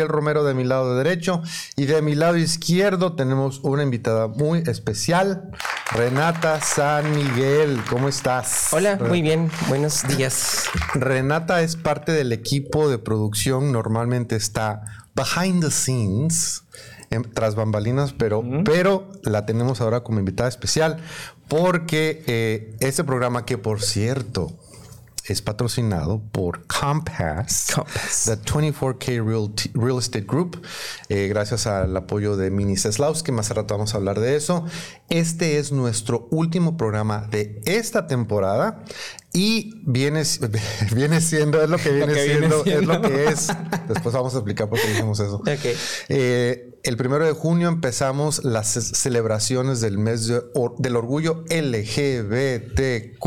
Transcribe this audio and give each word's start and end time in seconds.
El 0.00 0.08
Romero 0.08 0.42
de 0.42 0.54
mi 0.54 0.64
lado 0.64 0.96
derecho 0.96 1.42
y 1.76 1.84
de 1.84 2.00
mi 2.00 2.14
lado 2.14 2.38
izquierdo 2.38 3.14
tenemos 3.14 3.60
una 3.62 3.82
invitada 3.82 4.26
muy 4.26 4.62
especial, 4.66 5.50
Renata 5.92 6.62
San 6.62 7.14
Miguel. 7.14 7.78
¿Cómo 7.90 8.08
estás? 8.08 8.68
Hola, 8.72 8.96
muy 8.96 9.20
bien. 9.20 9.50
Buenos 9.68 10.02
días. 10.08 10.64
Renata 10.94 11.60
es 11.60 11.76
parte 11.76 12.12
del 12.12 12.32
equipo 12.32 12.88
de 12.88 12.98
producción. 12.98 13.70
Normalmente 13.70 14.34
está 14.34 14.82
behind 15.14 15.62
the 15.62 15.70
scenes, 15.70 16.64
tras 17.34 17.54
bambalinas, 17.54 18.14
pero, 18.14 18.42
pero 18.64 19.10
la 19.24 19.44
tenemos 19.44 19.82
ahora 19.82 20.02
como 20.02 20.18
invitada 20.18 20.48
especial 20.48 20.98
porque 21.48 22.24
eh, 22.26 22.76
este 22.80 23.04
programa 23.04 23.44
que, 23.44 23.58
por 23.58 23.82
cierto, 23.82 24.58
es 25.26 25.40
patrocinado 25.42 26.22
por 26.32 26.66
Compass, 26.66 27.74
The 28.24 28.38
24K 28.42 29.24
Real, 29.74 29.98
Estate 29.98 30.24
Group, 30.26 30.62
eh, 31.08 31.28
gracias 31.28 31.66
al 31.66 31.96
apoyo 31.96 32.36
de 32.36 32.50
Mini 32.50 32.76
Seslaus, 32.76 33.22
que 33.22 33.30
más 33.32 33.50
rato 33.50 33.74
vamos 33.74 33.94
a 33.94 33.98
hablar 33.98 34.18
de 34.18 34.36
eso. 34.36 34.64
Este 35.08 35.58
es 35.58 35.72
nuestro 35.72 36.26
último 36.30 36.76
programa 36.76 37.28
de 37.30 37.60
esta 37.66 38.06
temporada 38.06 38.84
y 39.32 39.82
viene, 39.86 40.22
viene 40.94 41.20
siendo, 41.20 41.62
es 41.62 41.70
lo 41.70 41.78
que 41.78 41.90
viene, 41.94 42.14
siendo, 42.14 42.64
es 42.64 42.84
lo 42.84 43.00
que 43.00 43.26
es. 43.26 43.48
Después 43.88 44.14
vamos 44.14 44.34
a 44.34 44.38
explicar 44.38 44.68
por 44.68 44.80
qué 44.80 44.88
dijimos 44.88 45.20
eso. 45.20 45.42
Eh, 46.08 46.78
el 46.82 46.96
primero 46.96 47.24
de 47.24 47.32
junio 47.32 47.68
empezamos 47.68 48.42
las 48.44 48.68
celebraciones 48.68 49.80
del 49.80 49.98
mes 49.98 50.26
del 50.26 50.96
orgullo 50.96 51.44
LGBTQ 51.48 53.18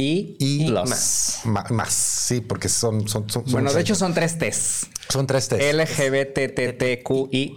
y, 0.00 0.70
más. 0.70 1.40
más. 1.44 1.92
Sí, 1.92 2.40
porque 2.40 2.68
son. 2.68 3.06
son, 3.08 3.26
bueno, 3.46 3.72
de 3.72 3.80
hecho 3.80 3.94
son 3.94 4.14
tres 4.14 4.38
T's. 4.38 4.88
Son 5.08 5.26
tres 5.26 5.48
T's. 5.48 5.58
LGBTTQI. 5.74 7.56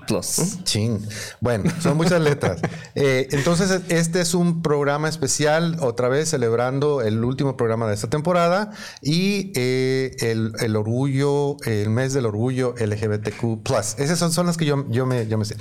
Ching. 0.64 0.99
Bueno, 1.39 1.71
son 1.81 1.97
muchas 1.97 2.21
letras. 2.21 2.61
Eh, 2.95 3.27
entonces, 3.31 3.81
este 3.89 4.21
es 4.21 4.36
un 4.36 4.61
programa 4.61 5.09
especial, 5.09 5.77
otra 5.81 6.09
vez 6.09 6.30
celebrando 6.30 7.02
el 7.02 7.23
último 7.23 7.58
programa 7.58 7.88
de 7.88 7.95
esta 7.95 8.08
temporada 8.08 8.71
y 9.02 9.52
eh, 9.55 10.15
el, 10.20 10.76
orgullo, 10.76 11.58
el 11.65 11.89
mes 11.89 12.14
del 12.14 12.27
orgullo 12.27 12.76
LGBTQ. 12.77 13.67
Esas 13.98 14.20
son, 14.20 14.32
son 14.32 14.45
las 14.45 14.58
que 14.58 14.65
yo, 14.65 14.86
yo, 14.89 15.05
me, 15.05 15.27
yo 15.27 15.37
me 15.37 15.45
sé. 15.45 15.55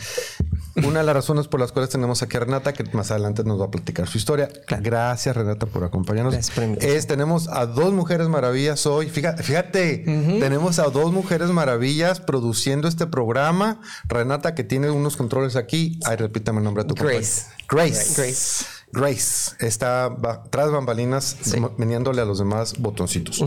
Una 0.77 1.01
de 1.01 1.05
las 1.07 1.15
razones 1.15 1.49
por 1.49 1.61
las 1.61 1.73
cuales 1.73 1.91
tenemos 1.91 2.23
aquí 2.23 2.37
a 2.37 2.41
Renata, 2.41 2.73
que 2.73 2.85
más 2.93 3.11
adelante 3.11 3.45
nos 3.45 3.61
va 3.61 3.67
a 3.67 3.71
platicar 3.71 4.09
su 4.09 4.19
historia. 4.19 4.49
Gracias, 4.81 5.37
Renata, 5.37 5.67
por 5.67 5.85
acompañarnos. 5.85 6.35
es, 6.81 7.07
tenemos 7.07 7.49
a 7.49 7.67
dos 7.67 7.93
mujeres 7.93 8.29
maravillas 8.29 8.87
hoy. 8.87 9.09
Fíjate, 9.09 9.99
tenemos 10.41 10.79
a 10.79 10.85
dos 10.85 11.13
mujeres 11.13 11.51
maravillas 11.51 12.21
produciendo 12.21 12.89
este 12.89 13.07
programa. 13.07 13.81
Renata, 14.05 14.55
que 14.55 14.65
tiene 14.65 14.91
unos 14.91 15.17
controles 15.17 15.57
aquí. 15.57 16.01
Ay, 16.05 16.17
repítame 16.17 16.59
el 16.59 16.65
nombre 16.65 16.85
de 16.85 16.89
tu 16.89 16.95
Grace. 16.95 17.47
Grace. 17.69 18.15
Grace. 18.17 18.65
Grace 18.93 19.57
está 19.59 20.15
tras 20.51 20.71
bambalinas 20.71 21.39
veniéndole 21.79 22.21
a 22.21 22.27
los 22.27 22.39
demás 22.39 22.75
botoncitos. 22.79 23.43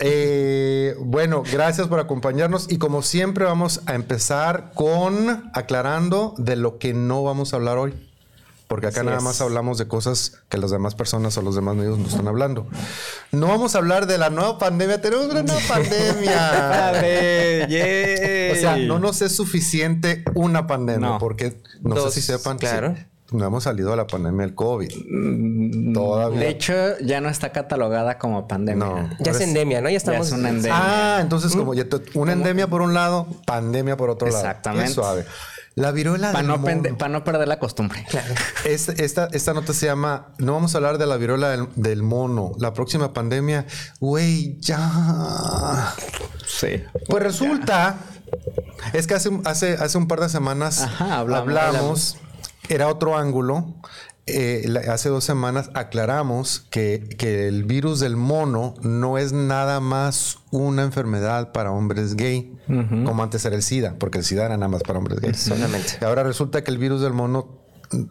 Eh, 0.00 0.96
bueno, 1.00 1.42
gracias 1.50 1.86
por 1.88 1.98
acompañarnos 2.00 2.70
y 2.70 2.78
como 2.78 3.02
siempre 3.02 3.44
vamos 3.44 3.80
a 3.86 3.94
empezar 3.94 4.72
con 4.74 5.50
aclarando 5.54 6.34
de 6.38 6.56
lo 6.56 6.78
que 6.78 6.92
no 6.92 7.22
vamos 7.22 7.52
a 7.52 7.56
hablar 7.56 7.78
hoy. 7.78 7.94
Porque 8.68 8.86
acá 8.88 9.02
nada 9.02 9.20
más 9.20 9.40
hablamos 9.40 9.78
de 9.78 9.88
cosas 9.88 10.40
que 10.48 10.58
las 10.58 10.70
demás 10.70 10.94
personas 10.94 11.38
o 11.38 11.42
los 11.42 11.54
demás 11.54 11.74
medios 11.74 11.98
no 11.98 12.06
están 12.06 12.28
hablando. 12.28 12.66
No 13.32 13.46
vamos 13.46 13.74
a 13.74 13.78
hablar 13.78 14.06
de 14.06 14.18
la 14.18 14.28
nueva 14.28 14.58
pandemia. 14.58 15.00
Tenemos 15.00 15.26
una 15.26 15.42
nueva 15.42 15.60
pandemia. 15.66 16.92
o 18.52 18.56
sea, 18.56 18.76
no 18.76 18.98
nos 18.98 19.22
es 19.22 19.34
suficiente 19.34 20.22
una 20.34 20.66
pandemia. 20.66 21.18
Porque 21.18 21.62
no 21.80 21.96
sé 21.96 22.20
si 22.20 22.22
sepan. 22.22 22.58
Claro 22.58 22.94
no 23.30 23.46
hemos 23.46 23.64
salido 23.64 23.92
a 23.92 23.96
la 23.96 24.06
pandemia 24.06 24.46
del 24.46 24.54
COVID. 24.54 24.90
Mm, 25.06 25.92
Todavía. 25.92 26.40
De 26.40 26.48
hecho, 26.48 26.98
ya 27.00 27.20
no 27.20 27.28
está 27.28 27.50
catalogada 27.50 28.18
como 28.18 28.48
pandemia. 28.48 28.86
No, 28.86 29.10
ya 29.18 29.32
es 29.32 29.40
endemia, 29.40 29.80
¿no? 29.80 29.90
Ya 29.90 29.98
estamos. 29.98 30.32
en 30.32 30.40
una 30.40 30.48
endemia. 30.48 31.16
Ah, 31.16 31.20
entonces, 31.20 31.54
como 31.54 31.74
ya 31.74 31.86
una 32.14 32.32
endemia 32.32 32.68
por 32.68 32.80
un 32.80 32.94
lado, 32.94 33.26
pandemia 33.44 33.96
por 33.96 34.10
otro 34.10 34.28
lado. 34.28 34.38
Exactamente. 34.38 34.92
suave. 34.92 35.26
La 35.74 35.92
viruela 35.92 36.32
Para 36.32 36.42
no, 36.42 36.56
no, 36.56 37.24
perder 37.24 37.46
la 37.46 37.60
costumbre. 37.60 38.04
Claro. 38.10 38.34
esta, 38.64 39.28
esta 39.30 39.54
nota 39.54 39.72
se 39.72 39.86
llama 39.86 40.26
No 40.38 40.54
vamos 40.54 40.74
a 40.74 40.78
hablar 40.78 40.98
de 40.98 41.06
la 41.06 41.16
viruela 41.16 41.68
del, 41.76 42.02
mono. 42.02 42.52
La 42.58 42.72
próxima 42.72 43.12
pandemia, 43.12 43.64
güey, 44.00 44.58
ya. 44.58 45.94
Sí. 46.44 46.82
Pues 47.06 47.22
resulta. 47.22 47.96
Es 48.92 49.06
que 49.06 49.14
hace, 49.14 49.30
hace, 49.44 49.74
hace 49.74 49.98
un 49.98 50.08
par 50.08 50.20
de 50.20 50.28
semanas 50.28 50.84
hablamos 50.98 52.18
era 52.68 52.88
otro 52.88 53.16
ángulo. 53.16 53.74
Eh, 54.30 54.70
hace 54.90 55.08
dos 55.08 55.24
semanas 55.24 55.70
aclaramos 55.72 56.66
que, 56.70 57.16
el 57.20 57.64
virus 57.64 58.00
del 58.00 58.16
mono 58.16 58.74
no 58.82 59.16
es 59.16 59.32
nada 59.32 59.80
más 59.80 60.38
una 60.50 60.82
enfermedad 60.82 61.52
para 61.52 61.72
hombres 61.72 62.14
gay, 62.14 62.54
como 62.66 63.22
antes 63.22 63.44
era 63.46 63.56
el 63.56 63.62
SIDA, 63.62 63.94
porque 63.98 64.18
el 64.18 64.24
SIDA 64.24 64.44
era 64.44 64.56
nada 64.58 64.68
más 64.68 64.82
para 64.82 64.98
hombres 64.98 65.20
gay. 65.20 65.32
Solamente. 65.32 65.94
Y 66.00 66.04
ahora 66.04 66.24
resulta 66.24 66.62
que 66.62 66.70
el 66.70 66.76
virus 66.76 67.00
del 67.00 67.14
mono 67.14 67.58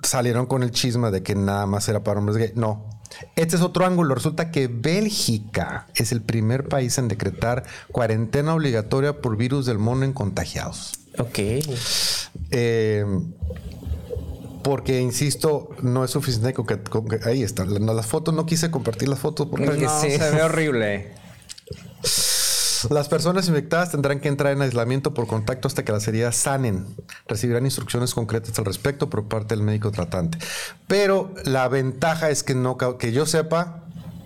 salieron 0.02 0.48
con 0.48 0.64
el 0.64 0.72
chisme 0.72 1.12
de 1.12 1.22
que 1.22 1.36
nada 1.36 1.68
más 1.68 1.88
era 1.88 2.04
para 2.04 2.20
hombres 2.20 2.38
gay. 2.38 2.52
No. 2.56 2.98
Este 3.36 3.56
es 3.56 3.62
otro 3.62 3.86
ángulo. 3.86 4.16
Resulta 4.16 4.50
que 4.52 4.68
Bélgica 4.68 5.88
es 5.96 6.12
el 6.12 6.22
primer 6.22 6.68
país 6.68 6.98
en 6.98 7.08
decretar 7.08 7.64
cuarentena 7.92 8.56
obligatoria 8.56 9.22
por 9.22 9.38
virus 9.38 9.68
del 9.68 9.78
mono 9.78 10.04
en 10.04 10.14
contagiados. 10.14 10.94
Ok. 11.20 11.40
Eh, 12.52 13.06
porque 14.64 15.00
insisto, 15.02 15.70
no 15.82 16.04
es 16.04 16.12
suficiente 16.12 16.54
con 16.54 16.66
que, 16.66 17.20
ahí 17.26 17.44
están 17.44 17.86
las 17.86 18.06
fotos. 18.06 18.34
No 18.34 18.46
quise 18.46 18.72
compartir 18.72 19.10
las 19.10 19.20
fotos 19.20 19.48
porque 19.48 19.66
no, 19.66 20.02
se 20.02 20.18
ve 20.18 20.42
horrible. 20.42 21.12
Las 22.90 23.10
personas 23.10 23.48
infectadas 23.48 23.92
tendrán 23.92 24.20
que 24.20 24.28
entrar 24.28 24.54
en 24.54 24.62
aislamiento 24.62 25.14
por 25.14 25.28
contacto 25.28 25.68
hasta 25.68 25.84
que 25.84 25.92
las 25.92 26.08
heridas 26.08 26.36
sanen. 26.36 26.86
Recibirán 27.28 27.66
instrucciones 27.66 28.14
concretas 28.14 28.58
al 28.60 28.66
respecto 28.66 29.10
por 29.10 29.28
parte 29.28 29.56
del 29.56 29.64
médico 29.64 29.92
tratante. 29.92 30.38
Pero 30.88 31.34
la 31.44 31.68
ventaja 31.68 32.30
es 32.30 32.44
que 32.44 32.54
no 32.54 32.78
que 32.78 33.12
yo 33.12 33.26
sepa, 33.26 33.84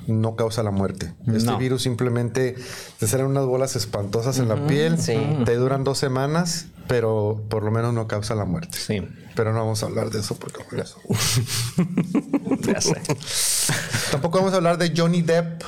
no 0.07 0.35
causa 0.35 0.63
la 0.63 0.71
muerte. 0.71 1.13
Este 1.33 1.55
virus 1.55 1.83
simplemente 1.83 2.55
te 2.99 3.07
salen 3.07 3.27
unas 3.27 3.45
bolas 3.45 3.75
espantosas 3.75 4.37
en 4.39 4.49
la 4.49 4.67
piel, 4.67 4.97
te 4.97 5.55
duran 5.55 5.83
dos 5.83 5.97
semanas, 5.97 6.67
pero 6.87 7.41
por 7.49 7.63
lo 7.63 7.71
menos 7.71 7.93
no 7.93 8.07
causa 8.07 8.35
la 8.35 8.45
muerte. 8.45 8.77
Sí. 8.77 9.01
Pero 9.35 9.53
no 9.53 9.59
vamos 9.59 9.81
a 9.83 9.85
hablar 9.85 10.09
de 10.09 10.19
eso 10.19 10.35
porque 10.35 10.61
Tampoco 14.11 14.39
vamos 14.39 14.53
a 14.53 14.57
hablar 14.57 14.77
de 14.77 14.93
Johnny 14.95 15.21
Depp 15.21 15.63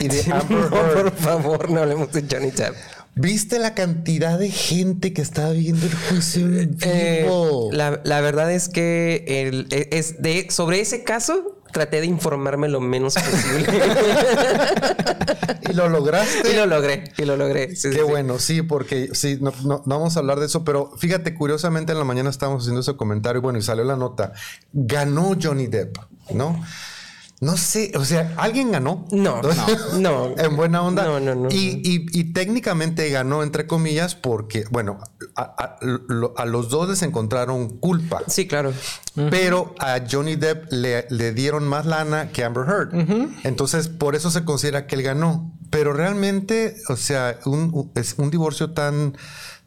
y 0.00 0.08
de 0.08 0.32
Amber 0.32 0.68
Heard. 0.72 1.12
Por 1.12 1.16
favor, 1.16 1.70
no 1.70 1.80
hablemos 1.80 2.12
de 2.12 2.24
Johnny 2.30 2.50
Depp. 2.50 2.74
¿Viste 3.14 3.58
la 3.58 3.74
cantidad 3.74 4.38
de 4.38 4.48
gente 4.50 5.12
que 5.12 5.22
estaba 5.22 5.50
viendo 5.50 5.86
el 5.86 5.94
juicio 5.94 6.46
en 6.46 6.76
eh, 6.82 7.22
vivo? 7.24 7.70
la, 7.72 8.20
verdad 8.20 8.52
es 8.52 8.68
que 8.68 9.24
el, 9.26 9.66
e, 9.70 9.88
es 9.90 10.22
de, 10.22 10.46
sobre 10.50 10.80
ese 10.80 11.02
caso 11.02 11.57
traté 11.72 12.00
de 12.00 12.06
informarme 12.06 12.68
lo 12.68 12.80
menos 12.80 13.14
posible. 13.14 13.66
¿Y 15.70 15.72
lo 15.72 15.88
lograste? 15.88 16.50
Y 16.50 16.56
lo 16.56 16.66
logré, 16.66 17.12
y 17.16 17.24
lo 17.24 17.36
logré. 17.36 17.74
Qué 17.74 18.02
bueno, 18.02 18.38
sí, 18.38 18.62
porque 18.62 19.10
sí, 19.12 19.38
no, 19.40 19.52
no, 19.64 19.82
vamos 19.86 20.16
a 20.16 20.20
hablar 20.20 20.40
de 20.40 20.46
eso, 20.46 20.64
pero 20.64 20.92
fíjate, 20.96 21.34
curiosamente 21.34 21.92
en 21.92 21.98
la 21.98 22.04
mañana 22.04 22.30
estábamos 22.30 22.62
haciendo 22.62 22.80
ese 22.80 22.96
comentario 22.96 23.40
y 23.40 23.42
bueno, 23.42 23.58
y 23.58 23.62
salió 23.62 23.84
la 23.84 23.96
nota. 23.96 24.32
Ganó 24.72 25.36
Johnny 25.40 25.66
Depp, 25.66 25.98
¿no? 26.30 26.62
No 27.40 27.56
sé, 27.56 27.92
o 27.94 28.04
sea, 28.04 28.34
¿alguien 28.36 28.72
ganó? 28.72 29.06
No, 29.12 29.40
no, 29.42 29.52
no. 29.98 30.34
en 30.36 30.56
buena 30.56 30.82
onda. 30.82 31.04
No, 31.04 31.20
no, 31.20 31.34
no. 31.36 31.48
Y, 31.50 32.32
técnicamente 32.32 33.08
ganó, 33.10 33.42
entre 33.44 33.66
comillas, 33.66 34.16
porque, 34.16 34.64
bueno, 34.70 34.98
a, 35.36 35.76
los 36.46 36.68
dos 36.68 36.88
les 36.88 37.02
encontraron 37.02 37.78
culpa. 37.78 38.22
Sí, 38.26 38.48
claro. 38.48 38.72
Pero 39.30 39.74
a 39.78 40.00
Johnny 40.10 40.34
Depp 40.36 40.72
le, 40.72 41.32
dieron 41.32 41.66
más 41.68 41.86
lana 41.86 42.30
que 42.32 42.44
Amber 42.44 42.64
Heard. 42.68 43.28
Entonces, 43.44 43.88
por 43.88 44.16
eso 44.16 44.30
se 44.30 44.44
considera 44.44 44.86
que 44.86 44.96
él 44.96 45.02
ganó. 45.02 45.52
Pero 45.70 45.92
realmente, 45.92 46.76
o 46.88 46.96
sea, 46.96 47.38
es 47.94 48.14
un 48.18 48.30
divorcio 48.30 48.72
tan 48.72 49.14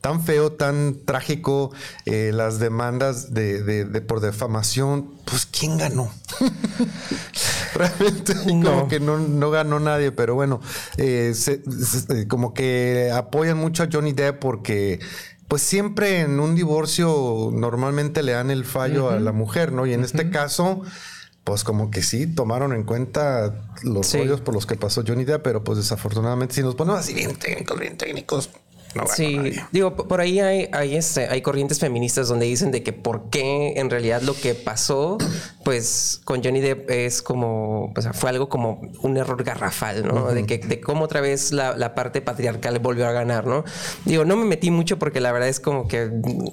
tan 0.02 0.24
feo, 0.24 0.52
tan 0.52 0.98
trágico, 1.06 1.72
eh, 2.06 2.32
las 2.34 2.60
demandas 2.60 3.34
de, 3.34 4.04
por 4.08 4.20
defamación, 4.20 5.12
pues 5.26 5.46
¿quién 5.46 5.78
ganó? 5.78 6.12
Realmente 7.76 8.34
como 8.44 8.88
que 8.88 9.00
no, 9.00 9.52
ganó 9.52 9.80
nadie, 9.80 10.12
pero 10.12 10.34
bueno, 10.36 10.60
eh, 10.98 11.34
como 12.28 12.54
que 12.54 13.12
apoyan 13.14 13.58
mucho 13.58 13.84
a 13.84 13.90
Johnny 13.92 14.12
Depp 14.12 14.40
porque 14.40 15.00
pues 15.48 15.62
siempre 15.62 16.22
en 16.22 16.40
un 16.40 16.56
divorcio 16.56 17.50
normalmente 17.54 18.24
le 18.24 18.32
dan 18.32 18.52
el 18.52 18.66
fallo 18.66 19.10
a 19.10 19.20
la 19.20 19.32
mujer, 19.32 19.72
¿no? 19.72 19.86
Y 19.86 19.94
en 19.94 20.04
este 20.04 20.30
caso 20.30 20.82
pues 21.44 21.64
como 21.64 21.90
que 21.90 22.04
sí 22.04 22.28
tomaron 22.28 22.74
en 22.74 22.84
cuenta 22.84 23.66
los 23.84 24.14
rollos 24.14 24.42
por 24.42 24.54
los 24.54 24.66
que 24.66 24.76
pasó 24.76 25.04
Johnny 25.06 25.26
Depp, 25.26 25.44
pero 25.44 25.64
pues 25.64 25.78
desafortunadamente 25.80 26.56
si 26.56 26.62
nos 26.62 26.76
ponemos 26.76 27.00
así 27.00 27.14
bien 27.14 27.36
técnicos, 27.36 27.80
bien 27.80 27.98
técnicos, 27.98 28.50
sí, 29.16 29.54
digo, 29.72 29.96
por 29.96 30.22
ahí 30.22 30.40
hay, 30.40 30.70
hay, 30.72 30.96
este, 30.96 31.28
hay 31.28 31.42
corrientes 31.42 31.80
feministas 31.80 32.28
donde 32.28 32.46
dicen 32.46 32.72
de 32.72 32.84
que 32.84 32.94
por 32.94 33.30
qué 33.30 33.74
en 33.78 33.90
realidad 33.90 34.22
lo 34.22 34.34
que 34.34 34.56
pasó, 34.56 35.18
pues 35.64 36.22
con 36.24 36.44
Johnny 36.44 36.62
Depp 36.62 36.90
es 36.90 37.22
como, 37.22 37.94
o 37.96 38.02
sea, 38.02 38.14
fue 38.14 38.30
algo 38.30 38.50
como 38.50 38.82
un 39.02 39.18
error 39.18 39.44
garrafal, 39.44 40.06
¿no? 40.06 40.32
De 40.32 40.46
que 40.46 40.58
de 40.58 40.82
cómo 40.82 41.06
otra 41.06 41.22
vez 41.22 41.52
la, 41.52 41.76
la, 41.76 41.96
parte 41.96 42.22
patriarcal 42.22 42.80
volvió 42.80 43.08
a 43.08 43.12
ganar, 43.12 43.46
¿no? 43.46 43.64
Digo, 44.06 44.26
no 44.26 44.36
me 44.36 44.46
metí 44.46 44.72
mucho 44.72 44.98
porque 45.00 45.20
la 45.20 45.32
verdad 45.32 45.50
es 45.50 45.60
como 45.60 45.88
que 45.88 46.10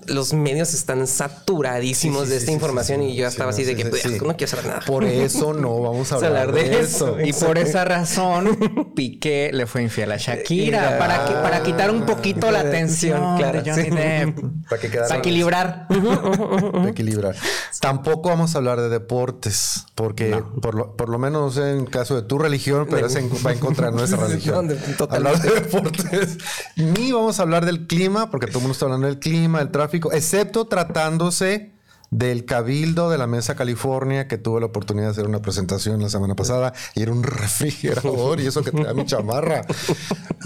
los 0.06 0.32
medios 0.32 0.74
están 0.74 1.06
saturadísimos 1.06 2.28
de 2.28 2.36
esta 2.36 2.52
información 2.52 3.02
y 3.02 3.14
yo 3.14 3.26
estaba 3.26 3.50
así 3.50 3.64
de 3.64 3.76
que 3.76 3.86
pues, 3.86 4.04
no 4.22 4.36
quiero 4.36 4.50
saber 4.50 4.66
nada. 4.66 4.80
Por 4.86 5.04
eso 5.04 5.54
no 5.54 5.80
vamos 5.80 6.12
a 6.12 6.16
hablar, 6.26 6.52
de, 6.52 6.80
eso. 6.80 7.18
Y 7.20 7.32
por 7.32 7.58
esa 7.58 7.84
razón 7.84 8.92
Piqué 8.94 9.50
le 9.52 9.66
fue 9.66 9.82
infiel 9.82 10.12
a 10.12 10.16
Shakira 10.16 10.98
para, 10.98 11.24
que, 11.24 11.32
para 11.34 11.62
quitar 11.62 11.90
un 11.90 12.04
poquito 12.04 12.27
la 12.36 12.60
atención 12.60 13.36
claro, 13.36 13.62
de 13.62 13.70
Johnny 13.70 13.90
Depp. 13.90 14.38
Para, 14.68 14.80
que 14.82 14.88
para 14.88 15.16
equilibrar. 15.16 15.86
para 16.72 16.88
equilibrar. 16.90 17.34
Tampoco 17.80 18.28
vamos 18.28 18.54
a 18.54 18.58
hablar 18.58 18.80
de 18.80 18.90
deportes, 18.90 19.86
porque 19.94 20.42
por, 20.60 20.74
lo, 20.74 20.96
por 20.96 21.08
lo 21.08 21.18
menos 21.18 21.56
en 21.56 21.86
caso 21.86 22.14
de 22.14 22.22
tu 22.22 22.38
religión, 22.38 22.86
pero 22.90 23.06
es 23.06 23.16
va 23.16 23.52
en 23.52 23.58
contra 23.58 23.90
de 23.90 23.96
nuestra 23.96 24.18
religión. 24.28 24.68
hablar 25.10 25.40
de 25.40 25.50
deportes. 25.50 26.38
Ni 26.76 27.12
vamos 27.12 27.38
a 27.38 27.42
hablar 27.42 27.64
del 27.64 27.86
clima, 27.86 28.30
porque 28.30 28.46
todo 28.46 28.58
el 28.58 28.62
mundo 28.62 28.72
está 28.72 28.84
hablando 28.84 29.06
del 29.06 29.18
clima, 29.18 29.60
del 29.60 29.70
tráfico, 29.70 30.12
excepto 30.12 30.66
tratándose 30.66 31.72
del 32.10 32.44
Cabildo 32.44 33.10
de 33.10 33.18
la 33.18 33.26
Mesa 33.26 33.54
California, 33.54 34.28
que 34.28 34.38
tuve 34.38 34.60
la 34.60 34.66
oportunidad 34.66 35.06
de 35.06 35.12
hacer 35.12 35.26
una 35.26 35.42
presentación 35.42 36.00
la 36.00 36.08
semana 36.08 36.34
pasada 36.34 36.72
y 36.94 37.02
era 37.02 37.12
un 37.12 37.22
refrigerador 37.22 38.40
y 38.40 38.46
eso 38.46 38.62
que 38.62 38.72
te 38.72 38.82
da 38.82 38.94
mi 38.94 39.04
chamarra. 39.04 39.62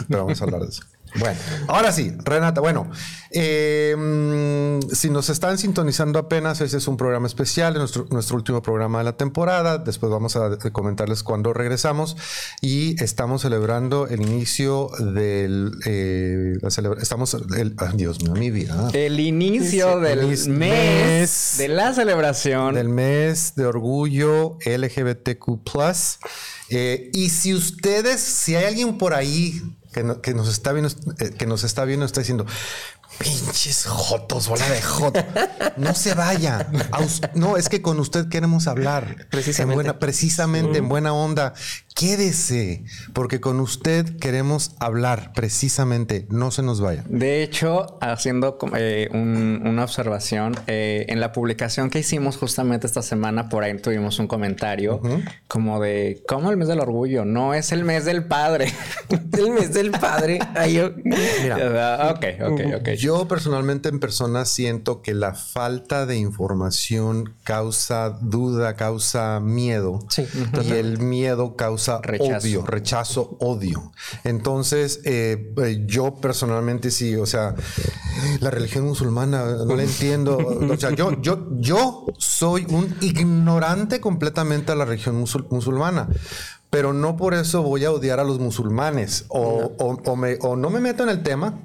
Pero 0.08 0.25
vamos 0.25 0.40
a 0.40 0.44
hablar 0.44 0.62
de 0.62 0.69
eso. 0.69 0.82
Bueno, 1.17 1.38
ahora 1.69 1.93
sí, 1.93 2.12
Renata. 2.25 2.61
Bueno, 2.61 2.91
eh, 3.31 4.81
si 4.93 5.11
nos 5.11 5.29
están 5.29 5.59
sintonizando 5.59 6.19
apenas, 6.19 6.61
ese 6.61 6.79
es 6.79 6.88
un 6.88 6.97
programa 6.97 7.26
especial, 7.26 7.75
nuestro, 7.75 8.06
nuestro 8.11 8.37
último 8.37 8.62
programa 8.62 8.99
de 8.99 9.05
la 9.05 9.17
temporada. 9.17 9.79
Después 9.79 10.11
vamos 10.11 10.37
a 10.37 10.59
comentarles 10.73 11.23
cuándo 11.23 11.53
regresamos 11.53 12.17
y 12.61 13.03
estamos 13.03 13.43
celebrando 13.43 14.06
el 14.06 14.23
inicio 14.23 14.91
del. 14.99 15.73
Eh, 15.87 16.55
estamos. 17.00 17.35
El, 17.56 17.76
Dios 17.94 18.23
mío, 18.23 18.32
mi 18.35 18.50
vida. 18.50 18.91
El 18.93 19.20
inicio 19.20 20.00
del 20.00 20.49
mes, 20.49 21.55
de 21.59 21.69
la 21.69 21.93
celebración 21.94 22.75
del 22.75 22.88
mes 22.88 23.55
de 23.55 23.67
orgullo 23.67 24.59
LGBTQ. 24.64 25.61
Eh, 26.70 27.11
y 27.12 27.29
si 27.29 27.55
ustedes, 27.55 28.20
si 28.20 28.55
hay 28.55 28.64
alguien 28.64 28.97
por 28.97 29.14
ahí 29.14 29.62
que, 29.92 30.34
nos 30.34 30.48
está 30.48 30.72
viendo, 30.72 30.90
eh, 31.18 31.30
que 31.30 31.46
nos 31.46 31.64
está 31.64 31.84
viendo, 31.84 32.04
está 32.04 32.20
diciendo, 32.20 32.46
pinches 33.19 33.87
jotos, 33.87 34.49
bola 34.49 34.69
de 34.69 34.82
jot. 34.82 35.17
No 35.76 35.94
se 35.94 36.14
vaya. 36.14 36.69
No, 37.35 37.56
es 37.56 37.69
que 37.69 37.82
con 37.82 38.00
usted 38.00 38.29
queremos 38.29 38.67
hablar. 38.67 39.26
Precisamente. 39.31 39.73
En 39.73 39.75
buena, 39.75 39.99
precisamente 39.99 40.79
en 40.79 40.88
buena 40.88 41.12
onda 41.12 41.55
quédese, 41.94 42.85
porque 43.12 43.41
con 43.41 43.61
usted 43.61 44.17
queremos 44.19 44.75
hablar 44.81 45.32
precisamente, 45.35 46.26
no 46.31 46.50
se 46.50 46.62
nos 46.62 46.81
vaya. 46.81 47.05
De 47.09 47.43
hecho, 47.43 47.99
haciendo 48.00 48.59
eh, 48.76 49.09
una 49.12 49.85
observación, 49.85 50.55
eh, 50.67 51.06
en 51.09 51.20
la 51.20 51.32
publicación 51.32 51.91
que 51.91 51.99
hicimos 51.99 52.37
justamente 52.37 52.87
esta 52.87 53.03
semana, 53.03 53.49
por 53.49 53.64
ahí 53.64 53.76
tuvimos 53.79 54.19
un 54.19 54.26
comentario 54.26 55.00
como 55.49 55.81
de, 55.81 56.23
¿cómo 56.26 56.50
el 56.50 56.56
mes 56.56 56.69
del 56.69 56.81
orgullo? 56.81 57.25
No 57.25 57.55
es 57.55 57.73
el 57.73 57.85
mes 57.85 58.05
del 58.05 58.25
padre. 58.25 58.73
el 59.38 59.50
mes 59.50 59.73
del 59.73 59.91
padre. 59.91 60.38
yo... 60.70 60.93
Mira, 61.05 62.14
ok, 62.14 62.25
ok, 62.43 62.61
ok. 62.81 62.88
Yo 63.02 63.26
personalmente 63.26 63.88
en 63.88 63.99
persona 63.99 64.44
siento 64.44 65.02
que 65.02 65.12
la 65.12 65.34
falta 65.34 66.06
de 66.06 66.16
información 66.19 67.34
causa 67.43 68.10
duda, 68.20 68.76
causa 68.76 69.40
miedo. 69.40 69.99
Sí. 70.08 70.25
Y 70.62 70.70
el 70.70 71.00
miedo 71.00 71.56
causa 71.56 72.00
rechazo. 72.00 72.46
odio, 72.46 72.64
rechazo, 72.64 73.37
odio. 73.40 73.90
Entonces, 74.22 75.00
eh, 75.04 75.52
eh, 75.64 75.82
yo 75.84 76.14
personalmente 76.14 76.93
sí, 76.93 77.16
o 77.16 77.26
sea, 77.26 77.56
la 78.38 78.50
religión 78.52 78.84
musulmana 78.84 79.46
no 79.66 79.75
la 79.75 79.82
entiendo. 79.82 80.37
O 80.38 80.76
sea, 80.76 80.94
yo, 80.94 81.20
yo, 81.20 81.49
yo 81.58 82.06
soy 82.19 82.66
un 82.69 82.94
ignorante 83.00 84.00
completamente 84.00 84.70
a 84.70 84.76
la 84.76 84.84
religión 84.84 85.16
musulmana 85.50 86.08
pero 86.70 86.94
no 86.94 87.19
por 87.19 87.34
eso 87.34 87.62
voy 87.62 87.84
a 87.84 87.90
odiar 87.90 88.19
a 88.19 88.25
los 88.25 88.38
musulmanes 88.38 89.26
o, 89.28 89.72
o, 89.78 90.16
me, 90.16 90.38
o 90.40 90.56
no 90.56 90.70
me 90.70 90.81
meto 90.81 91.02
en 91.02 91.10
el 91.10 91.22
tema 91.22 91.60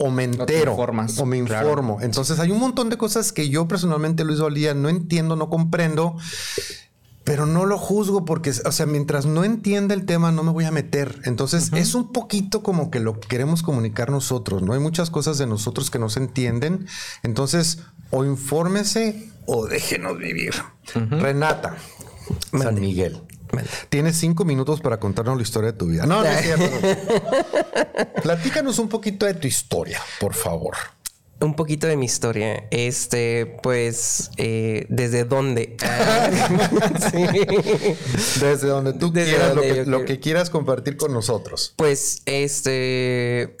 o 0.00 0.10
me 0.10 0.24
entero 0.24 0.74
o 0.74 1.26
me 1.26 1.36
informo. 1.36 1.98
Entonces 2.00 2.40
hay 2.40 2.50
un 2.50 2.58
montón 2.58 2.88
de 2.88 2.96
cosas 2.96 3.32
que 3.32 3.48
yo 3.48 3.68
personalmente, 3.68 4.24
Luis 4.24 4.40
Valía, 4.40 4.74
no 4.74 4.88
entiendo, 4.88 5.36
no 5.36 5.48
comprendo 5.50 6.16
pero 7.22 7.46
no 7.46 7.64
lo 7.64 7.78
juzgo 7.78 8.24
porque, 8.24 8.50
o 8.64 8.72
sea, 8.72 8.86
mientras 8.86 9.24
no 9.24 9.44
entienda 9.44 9.94
el 9.94 10.04
tema, 10.04 10.32
no 10.32 10.42
me 10.42 10.50
voy 10.50 10.64
a 10.64 10.72
meter. 10.72 11.20
Entonces, 11.24 11.70
es 11.74 11.94
un 11.94 12.10
poquito 12.12 12.62
como 12.64 12.90
que 12.90 12.98
lo 12.98 13.20
que 13.20 13.28
queremos 13.28 13.62
comunicar 13.62 14.10
nosotros, 14.10 14.62
¿no? 14.62 14.72
Hay 14.72 14.80
muchas 14.80 15.10
cosas 15.10 15.38
de 15.38 15.46
nosotros 15.46 15.90
que 15.90 16.00
no 16.00 16.08
se 16.08 16.18
entienden. 16.18 16.88
Entonces, 17.22 17.84
o 18.10 18.24
infórmese 18.24 19.30
o 19.46 19.66
déjenos 19.66 20.18
vivir. 20.18 20.54
Renata, 20.94 21.76
San 22.50 22.80
Miguel. 22.80 23.20
Tienes 23.88 24.16
cinco 24.16 24.44
minutos 24.44 24.80
para 24.80 25.00
contarnos 25.00 25.36
la 25.36 25.42
historia 25.42 25.72
de 25.72 25.78
tu 25.78 25.86
vida. 25.86 26.06
No, 26.06 26.22
no 26.22 26.28
es 26.28 26.42
cierto. 26.42 26.70
Platícanos 28.22 28.78
un 28.78 28.88
poquito 28.88 29.26
de 29.26 29.34
tu 29.34 29.46
historia, 29.46 30.00
por 30.18 30.34
favor 30.34 30.76
un 31.40 31.54
poquito 31.54 31.86
de 31.86 31.96
mi 31.96 32.06
historia. 32.06 32.64
Este, 32.70 33.58
pues, 33.62 34.30
eh, 34.36 34.86
¿desde 34.88 35.24
dónde? 35.24 35.76
Desde 38.40 38.68
donde 38.68 38.92
tú 38.92 39.12
quieras, 39.12 39.56
lo, 39.86 40.04
que, 40.04 40.20
quieras 40.20 40.50
compartir 40.50 40.96
con 40.96 41.12
nosotros. 41.12 41.74
Pues, 41.76 42.22
este, 42.26 43.56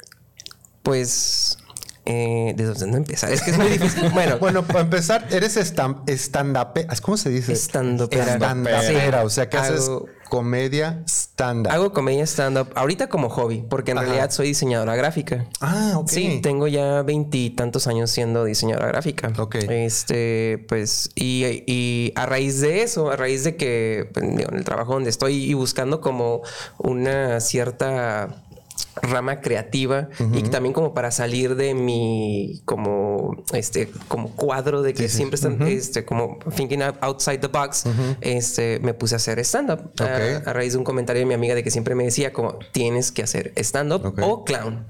pues, 0.82 1.58
eh, 2.06 2.54
¿de 2.56 2.64
dónde 2.64 2.98
empezar? 2.98 3.32
Es 3.32 3.42
que 3.42 3.50
es 3.50 3.58
muy 3.58 3.68
difícil. 3.68 4.10
Bueno, 4.14 4.38
bueno 4.38 4.66
para 4.66 4.80
empezar, 4.80 5.26
eres 5.30 5.56
stand-up. 5.56 6.68
¿Cómo 7.02 7.16
se 7.16 7.30
dice? 7.30 7.54
Stand-up. 7.54 8.10
Stand 8.12 8.68
o 9.24 9.30
sea, 9.30 9.48
que 9.48 9.56
haces 9.56 9.90
comedia 10.28 11.02
stand-up. 11.06 11.72
Hago 11.72 11.92
comedia 11.92 12.24
stand-up 12.24 12.68
ahorita 12.74 13.08
como 13.08 13.28
hobby, 13.28 13.64
porque 13.68 13.90
en 13.90 13.98
realidad 13.98 14.30
soy 14.30 14.48
diseñadora 14.48 14.96
gráfica. 14.96 15.46
Ah, 15.60 15.94
ok. 15.96 16.08
Sí, 16.08 16.40
tengo 16.42 16.68
ya 16.68 17.02
veintitantos 17.02 17.86
años 17.86 18.10
siendo 18.10 18.44
diseñadora 18.44 18.88
gráfica. 18.88 19.32
Ok. 19.38 19.56
Este, 19.68 20.64
pues, 20.68 21.10
y, 21.14 22.12
a 22.14 22.26
raíz 22.26 22.60
de 22.60 22.82
eso, 22.82 23.10
a 23.10 23.16
raíz 23.16 23.44
de 23.44 23.56
que 23.56 24.08
pues, 24.12 24.24
en 24.24 24.56
el 24.56 24.64
trabajo 24.64 24.94
donde 24.94 25.10
estoy 25.10 25.44
y 25.44 25.54
buscando 25.54 26.00
como 26.00 26.42
una 26.78 27.40
cierta 27.40 28.44
rama 29.02 29.40
creativa 29.40 30.08
y 30.32 30.42
también 30.44 30.72
como 30.72 30.94
para 30.94 31.10
salir 31.10 31.56
de 31.56 31.74
mi 31.74 32.62
como 32.64 33.42
este 33.52 33.90
como 34.08 34.30
cuadro 34.30 34.82
de 34.82 34.94
que 34.94 35.08
siempre 35.08 35.36
están 35.36 35.62
este 35.62 36.04
como 36.04 36.38
thinking 36.54 36.82
outside 37.00 37.38
the 37.38 37.48
box 37.48 37.84
este 38.20 38.80
me 38.80 38.94
puse 38.94 39.14
a 39.14 39.16
hacer 39.16 39.38
stand 39.40 39.70
up 39.70 39.92
a, 40.00 40.52
raíz 40.52 40.72
de 40.72 40.78
un 40.78 40.84
comentario 40.84 41.20
de 41.20 41.26
mi 41.26 41.34
amiga 41.34 41.54
de 41.54 41.62
que 41.62 41.70
siempre 41.70 41.94
me 41.94 42.04
decía 42.04 42.32
como 42.32 42.58
tienes 42.72 43.12
que 43.12 43.22
hacer 43.22 43.52
stand 43.56 43.92
up 43.92 44.14
o 44.22 44.44
clown 44.44 44.86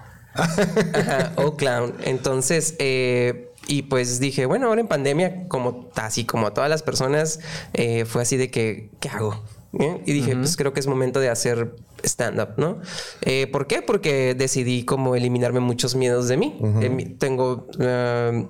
o 1.36 1.56
clown. 1.56 1.94
Entonces 2.04 2.76
eh, 2.78 3.50
y 3.66 3.82
pues 3.82 4.20
dije, 4.20 4.46
bueno, 4.46 4.66
ahora 4.66 4.80
en 4.80 4.88
pandemia, 4.88 5.46
como 5.48 5.90
así 5.94 6.24
como 6.24 6.52
todas 6.52 6.68
las 6.68 6.82
personas, 6.82 7.40
eh, 7.72 8.04
fue 8.04 8.22
así 8.22 8.36
de 8.36 8.50
que, 8.50 8.90
¿qué 9.00 9.08
hago? 9.08 9.42
Y 9.72 10.12
dije, 10.12 10.34
pues 10.34 10.56
creo 10.56 10.72
que 10.72 10.80
es 10.80 10.86
momento 10.86 11.20
de 11.20 11.28
hacer 11.28 11.76
stand-up, 12.02 12.54
¿no? 12.56 12.80
Eh, 13.22 13.46
¿Por 13.46 13.66
qué? 13.66 13.82
Porque 13.82 14.34
decidí 14.34 14.84
como 14.84 15.14
eliminarme 15.14 15.60
muchos 15.60 15.94
miedos 15.94 16.28
de 16.28 16.36
mí. 16.36 16.58
tengo... 17.18 17.68
Uh, 17.78 18.48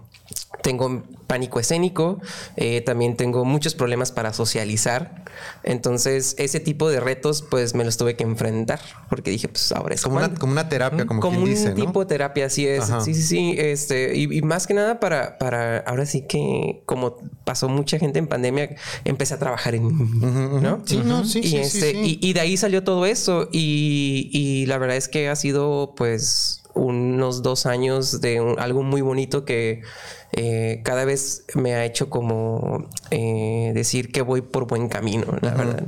tengo 0.63 1.03
pánico 1.27 1.61
escénico, 1.61 2.21
eh, 2.57 2.81
también 2.81 3.17
tengo 3.17 3.45
muchos 3.45 3.75
problemas 3.75 4.11
para 4.11 4.33
socializar. 4.33 5.25
Entonces, 5.63 6.35
ese 6.39 6.59
tipo 6.59 6.89
de 6.91 6.99
retos, 6.99 7.43
pues 7.43 7.75
me 7.75 7.85
los 7.85 7.97
tuve 7.97 8.17
que 8.17 8.25
enfrentar 8.25 8.81
porque 9.09 9.31
dije, 9.31 9.49
pues 9.49 9.71
ahora 9.73 9.95
es 9.95 10.03
como, 10.03 10.17
una, 10.17 10.35
como 10.35 10.53
una 10.53 10.69
terapia, 10.69 11.07
como, 11.07 11.21
como 11.21 11.43
un 11.43 11.75
tipo 11.75 12.01
de 12.01 12.07
terapia, 12.07 12.47
así 12.47 12.67
es. 12.67 12.85
Sí, 13.05 13.15
sí, 13.15 13.23
sí. 13.23 13.55
Este, 13.57 14.17
y, 14.17 14.43
más 14.43 14.67
que 14.67 14.75
nada 14.75 14.99
para, 14.99 15.39
para 15.39 15.79
ahora 15.79 16.05
sí 16.05 16.23
que, 16.23 16.83
como 16.85 17.17
pasó 17.45 17.69
mucha 17.69 17.99
gente 17.99 18.19
en 18.19 18.27
pandemia, 18.27 18.77
empecé 19.05 19.35
a 19.35 19.39
trabajar 19.39 19.75
en 19.75 19.89
¿no? 20.63 20.83
Sí, 20.85 21.01
no, 21.05 21.25
sí, 21.25 21.41
y, 21.45 21.57
este, 21.57 21.93
y, 21.93 22.19
y, 22.21 22.33
de 22.33 22.41
ahí 22.41 22.57
salió 22.57 22.83
todo 22.83 23.07
eso. 23.07 23.49
Y, 23.53 24.31
y 24.33 24.67
la 24.67 24.79
verdad 24.79 24.97
es 24.97 25.09
que 25.09 25.29
ha 25.29 25.37
sido, 25.37 25.95
pues, 25.97 26.60
unos 26.75 27.43
dos 27.43 27.67
años 27.67 28.21
de 28.21 28.55
algo 28.59 28.83
muy 28.83 29.01
bonito 29.01 29.45
que 29.45 29.83
eh, 30.33 30.81
cada 30.85 31.05
vez 31.05 31.45
me 31.55 31.75
ha 31.75 31.85
hecho 31.85 32.09
como 32.09 32.89
eh, 33.11 33.73
decir 33.75 34.13
que 34.13 34.23
voy 34.23 34.41
por 34.41 34.67
buen 34.67 34.89
camino, 34.89 35.27
la 35.41 35.55
verdad. 35.55 35.85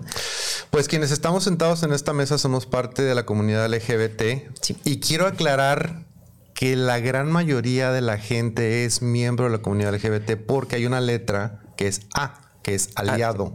Pues 0.71 0.89
quienes 0.89 1.11
estamos 1.11 1.45
sentados 1.45 1.83
en 1.83 1.93
esta 1.93 2.13
mesa 2.13 2.39
somos 2.39 2.67
parte 2.67 3.03
de 3.03 3.15
la 3.15 3.25
comunidad 3.25 3.73
LGBT 3.73 4.23
y 4.85 5.01
quiero 5.01 5.27
aclarar 5.27 6.05
que 6.55 6.77
la 6.77 6.99
gran 7.01 7.31
mayoría 7.31 7.93
de 7.93 8.01
la 8.01 8.19
gente 8.19 8.85
es 8.85 9.03
miembro 9.03 9.47
de 9.47 9.53
la 9.53 9.59
comunidad 9.63 9.95
LGBT 9.95 10.37
porque 10.47 10.77
hay 10.77 10.87
una 10.87 11.01
letra 11.01 11.61
que 11.77 11.89
es 11.89 12.03
A 12.15 12.42
que 12.63 12.75
es 12.75 12.91
aliado. 12.95 13.55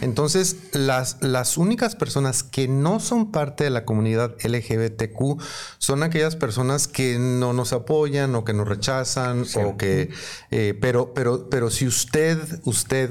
Entonces, 0.00 0.56
las, 0.72 1.18
las 1.20 1.56
únicas 1.56 1.96
personas 1.96 2.42
que 2.42 2.68
no 2.68 3.00
son 3.00 3.30
parte 3.30 3.64
de 3.64 3.70
la 3.70 3.84
comunidad 3.84 4.34
LGBTQ 4.42 5.40
son 5.78 6.02
aquellas 6.02 6.36
personas 6.36 6.88
que 6.88 7.18
no 7.18 7.52
nos 7.52 7.72
apoyan 7.72 8.34
o 8.34 8.44
que 8.44 8.52
nos 8.52 8.68
rechazan 8.68 9.44
o 9.54 9.76
que... 9.76 10.10
Eh, 10.50 10.76
pero, 10.80 11.14
pero, 11.14 11.48
pero 11.48 11.70
si 11.70 11.86
usted, 11.86 12.38
usted 12.64 13.10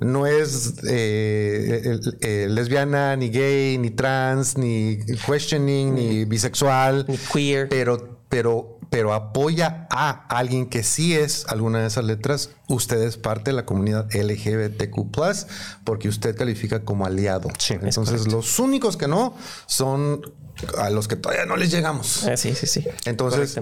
no 0.00 0.26
es 0.26 0.74
eh, 0.88 2.46
lesbiana, 2.48 3.16
ni 3.16 3.30
gay, 3.30 3.78
ni 3.78 3.90
trans, 3.90 4.56
ni 4.56 4.98
questioning, 5.26 5.94
ni 5.94 6.24
bisexual, 6.24 7.04
ni 7.08 7.16
queer, 7.16 7.68
pero, 7.68 8.17
pero 8.28 8.78
pero 8.90 9.12
apoya 9.12 9.86
a 9.90 10.26
alguien 10.28 10.66
que 10.66 10.82
sí 10.82 11.14
es 11.14 11.46
alguna 11.48 11.80
de 11.80 11.86
esas 11.86 12.04
letras, 12.04 12.50
usted 12.68 13.02
es 13.02 13.16
parte 13.16 13.50
de 13.50 13.56
la 13.56 13.66
comunidad 13.66 14.08
LGBTQ, 14.14 15.08
porque 15.84 16.08
usted 16.08 16.36
califica 16.36 16.84
como 16.84 17.06
aliado. 17.06 17.50
Entonces, 17.68 18.32
los 18.32 18.58
únicos 18.58 18.96
que 18.96 19.08
no 19.08 19.36
son 19.66 20.22
a 20.78 20.90
los 20.90 21.06
que 21.06 21.16
todavía 21.16 21.44
no 21.44 21.56
les 21.56 21.70
llegamos. 21.70 22.24
Ah, 22.26 22.36
sí, 22.36 22.54
sí, 22.54 22.66
sí. 22.66 22.84
Entonces, 23.04 23.58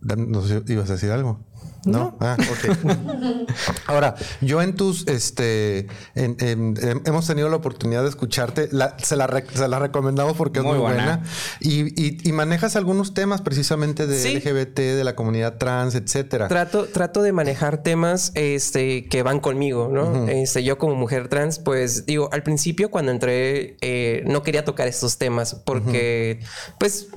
¿nos 0.00 0.50
ibas 0.68 0.90
a 0.90 0.94
decir 0.94 1.10
algo? 1.10 1.40
¿No? 1.86 2.16
Ah, 2.20 2.36
ok. 2.38 2.76
Ahora, 3.86 4.14
yo 4.40 4.62
en 4.62 4.74
tus, 4.74 5.06
este, 5.06 5.86
hemos 6.14 7.26
tenido 7.26 7.48
la 7.48 7.56
oportunidad 7.56 8.02
de 8.02 8.08
escucharte, 8.08 8.68
se, 9.02 9.16
la 9.16 9.78
recomendamos 9.78 10.36
porque 10.36 10.60
es 10.60 10.64
muy 10.64 10.78
buena. 10.78 11.22
Y, 11.60 12.32
manejas 12.34 12.74
algunos 12.74 13.14
temas 13.14 13.42
precisamente 13.42 14.08
de 14.08 14.34
LGBT, 14.34 14.76
de 14.76 15.04
la 15.04 15.14
comunidad 15.14 15.56
trans, 15.56 15.94
etcétera. 15.94 16.48
Trato, 16.48 16.86
trato 16.86 17.22
de 17.22 17.32
manejar 17.32 17.82
temas 17.82 18.32
este, 18.34 19.06
que 19.06 19.22
van 19.22 19.38
conmigo, 19.38 19.88
¿no? 19.90 20.28
este, 20.28 20.64
yo 20.64 20.78
como 20.78 20.94
mujer 20.96 21.28
trans, 21.28 21.58
pues 21.60 22.06
digo, 22.06 22.28
al 22.32 22.42
principio 22.42 22.90
cuando 22.90 23.12
entré, 23.12 23.76
eh, 23.80 24.22
no 24.26 24.42
quería 24.42 24.64
tocar 24.64 24.88
estos 24.88 25.18
temas 25.18 25.54
porque, 25.54 26.40
pues, 26.78 27.08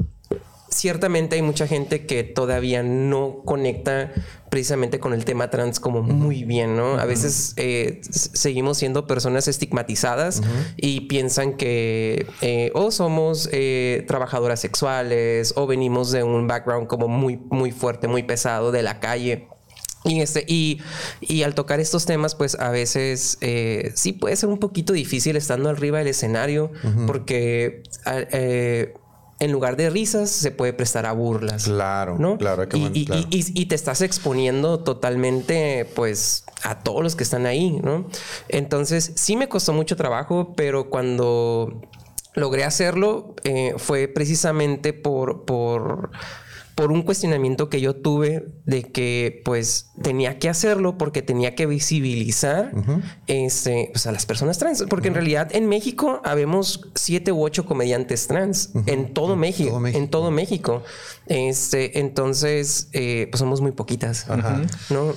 ciertamente 0.69 1.35
hay 1.35 1.41
mucha 1.41 1.67
gente 1.67 2.05
que 2.05 2.23
todavía 2.23 2.83
no 2.83 3.41
conecta 3.45 4.11
precisamente 4.49 4.99
con 4.99 5.13
el 5.13 5.25
tema 5.25 5.49
trans 5.49 5.79
como 5.79 6.01
muy 6.01 6.43
bien, 6.43 6.77
¿no? 6.77 6.97
A 6.97 7.05
veces 7.05 7.53
eh, 7.57 8.01
seguimos 8.09 8.77
siendo 8.77 9.07
personas 9.07 9.47
estigmatizadas 9.47 10.41
y 10.77 11.01
piensan 11.01 11.57
que 11.57 12.27
eh, 12.41 12.71
o 12.73 12.91
somos 12.91 13.49
eh, 13.51 14.05
trabajadoras 14.07 14.59
sexuales 14.59 15.53
o 15.55 15.67
venimos 15.67 16.11
de 16.11 16.23
un 16.23 16.47
background 16.47 16.87
como 16.87 17.07
muy, 17.07 17.37
muy 17.49 17.71
fuerte, 17.71 18.07
muy 18.07 18.23
pesado 18.23 18.71
de 18.71 18.83
la 18.83 18.99
calle. 18.99 19.47
Y, 20.05 20.21
este, 20.21 20.45
y, 20.47 20.79
y, 21.19 21.43
al 21.43 21.53
tocar 21.53 21.81
estos 21.81 22.05
temas, 22.05 22.33
pues 22.33 22.55
a 22.55 22.69
veces 22.69 23.37
sí 23.95 24.13
puede 24.13 24.37
ser 24.37 24.47
un 24.47 24.59
poquito 24.59 24.93
difícil 24.93 25.35
estando 25.35 25.69
arriba 25.69 25.97
del 25.97 26.07
escenario, 26.07 26.71
porque 27.07 27.83
en 29.39 29.51
lugar 29.51 29.77
de 29.77 29.89
risas, 29.89 30.29
se 30.31 30.51
puede 30.51 30.73
prestar 30.73 31.05
a 31.05 31.11
burlas. 31.11 31.65
Claro, 31.65 32.17
¿no? 32.17 32.37
claro, 32.37 32.63
y, 32.73 33.07
y, 33.29 33.65
te 33.65 33.75
estás 33.75 34.01
exponiendo 34.01 34.79
totalmente, 34.79 35.85
pues, 35.95 36.43
a 36.63 36.79
todos 36.79 37.03
los 37.03 37.15
que 37.15 37.23
están 37.23 37.45
ahí, 37.45 37.79
¿no? 37.83 38.07
Entonces, 38.49 39.11
sí 39.15 39.35
me 39.35 39.47
costó 39.47 39.73
mucho 39.73 39.95
trabajo, 39.95 40.53
pero 40.55 40.89
cuando 40.89 41.81
logré 42.33 42.63
hacerlo, 42.63 43.35
eh, 43.43 43.73
fue 43.77 44.07
precisamente 44.07 44.93
por, 44.93 45.45
por 45.45 46.11
por 46.77 46.91
un 46.91 47.01
cuestionamiento 47.01 47.69
que 47.69 47.81
yo 47.81 47.95
tuve 47.95 48.49
de 48.65 48.83
que 48.83 49.41
pues 49.43 49.89
tenía 50.03 50.37
que 50.37 50.47
hacerlo 50.47 50.95
porque 50.95 51.23
tenía 51.23 51.55
que 51.55 51.65
visibilizar 51.65 52.71
este, 53.25 53.89
pues, 53.91 54.05
a 54.05 54.11
las 54.11 54.27
personas 54.27 54.59
trans. 54.59 54.85
Porque 54.87 55.07
en 55.07 55.15
realidad 55.15 55.49
en 55.55 55.65
México 55.67 56.21
habemos 56.23 56.87
siete 56.93 57.31
u 57.31 57.43
ocho 57.43 57.65
comediantes 57.65 58.27
trans 58.27 58.69
en 58.85 59.11
todo, 59.15 59.35
México, 59.35 59.83
En 59.87 60.07
todo 60.07 60.29
México. 60.29 60.83
Este, 61.25 61.97
entonces, 61.97 62.89
eh, 62.93 63.27
pues 63.31 63.39
somos 63.39 63.59
muy 63.59 63.71
poquitas. 63.71 64.27
¿no? 64.91 65.15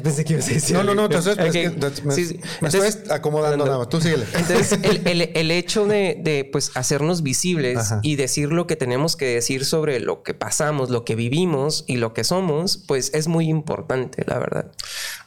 Pensé 0.00 0.24
que 0.24 0.34
ibas 0.34 0.48
a 0.48 0.52
decir. 0.52 0.76
No, 0.76 0.82
no, 0.82 0.94
no, 0.94 1.04
entonces, 1.04 1.36
me, 1.36 2.68
estoy 2.68 3.10
acomodando 3.10 3.64
nada 3.64 3.78
más. 3.78 3.88
Tú 3.88 4.00
síguele. 4.00 4.24
Entonces, 4.34 4.78
el, 4.82 5.50
hecho 5.50 5.86
de, 5.86 6.48
pues, 6.52 6.72
hacernos 6.74 7.22
visibles 7.22 7.94
y 8.02 8.16
decir 8.16 8.52
lo 8.52 8.66
que 8.66 8.76
tenemos 8.76 9.16
que 9.16 9.26
decir 9.26 9.64
sobre 9.64 10.00
lo 10.00 10.22
que 10.22 10.34
pasamos, 10.34 10.90
lo 10.90 11.04
que 11.04 11.14
vivimos 11.14 11.84
y 11.86 11.96
lo 11.96 12.12
que 12.12 12.24
somos, 12.24 12.78
pues 12.78 13.10
es 13.14 13.28
muy 13.28 13.48
importante, 13.48 14.24
la 14.26 14.38
verdad. 14.38 14.72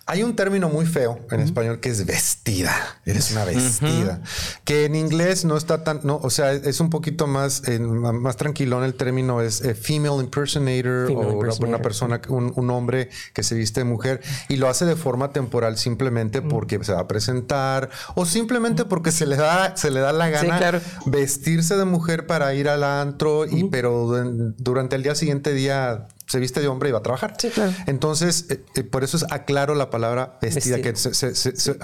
Hay 0.10 0.24
un 0.24 0.36
término 0.36 0.70
muy 0.70 0.88
feo 0.88 1.20
en 1.30 1.40
español 1.40 1.80
que 1.80 1.90
es 1.90 2.04
vestida. 2.04 2.74
Eres 3.06 3.30
una 3.32 3.46
vestida. 3.46 4.24
Que 4.64 4.86
en 4.86 4.96
inglés 4.96 5.46
no 5.46 5.56
está 5.56 5.84
tan, 5.84 6.00
no, 6.04 6.20
o 6.24 6.32
sea, 6.32 6.52
es 6.52 6.80
un 6.80 6.90
poquito 6.90 7.28
más, 7.28 7.62
más 7.80 8.36
tranquilo 8.36 8.80
en 8.80 8.86
el 8.86 8.96
término 8.96 9.40
es 9.40 9.62
eh, 9.62 9.76
female 9.76 10.16
impersonator 10.24 11.12
o 11.12 11.46
una 11.64 11.78
persona, 11.84 12.20
un, 12.28 12.70
hombre 12.72 13.10
que 13.34 13.44
se 13.44 13.54
viste 13.54 13.82
de 13.82 13.84
mujer 13.84 14.22
y 14.48 14.56
lo 14.56 14.68
hace 14.68 14.86
de 14.86 14.96
forma 14.96 15.32
temporal 15.32 15.78
simplemente 15.78 16.42
porque 16.42 16.84
se 16.84 16.94
va 16.94 17.02
a 17.02 17.08
presentar 17.08 17.92
o 18.16 18.26
simplemente 18.26 18.86
porque 18.86 19.12
se 19.12 19.28
le 19.28 19.36
da, 19.36 19.78
se 19.78 19.92
le 19.92 20.00
da 20.00 20.12
la 20.12 20.30
gana 20.30 20.82
vestirse 21.06 21.78
de 21.78 21.86
mujer 21.86 22.26
para 22.26 22.54
ir 22.56 22.68
al 22.68 22.84
antro 22.84 23.46
y 23.46 23.66
pero 23.66 24.24
durante 24.58 24.96
el 24.96 25.04
día 25.04 25.14
siguiente 25.14 25.54
día 25.54 26.08
se 26.30 26.40
viste 26.40 26.62
de 26.62 26.68
hombre 26.68 26.90
y 26.90 26.92
va 26.92 27.00
a 27.00 27.04
trabajar. 27.04 27.34
Sí, 27.40 27.50
claro. 27.50 27.74
Entonces, 27.88 28.46
eh, 28.50 28.64
eh, 28.76 28.84
por 28.84 29.04
eso 29.04 29.18
es 29.18 29.26
aclaro 29.32 29.74
la 29.74 29.90
palabra 29.90 30.38
vestida, 30.40 30.80
que 30.80 30.94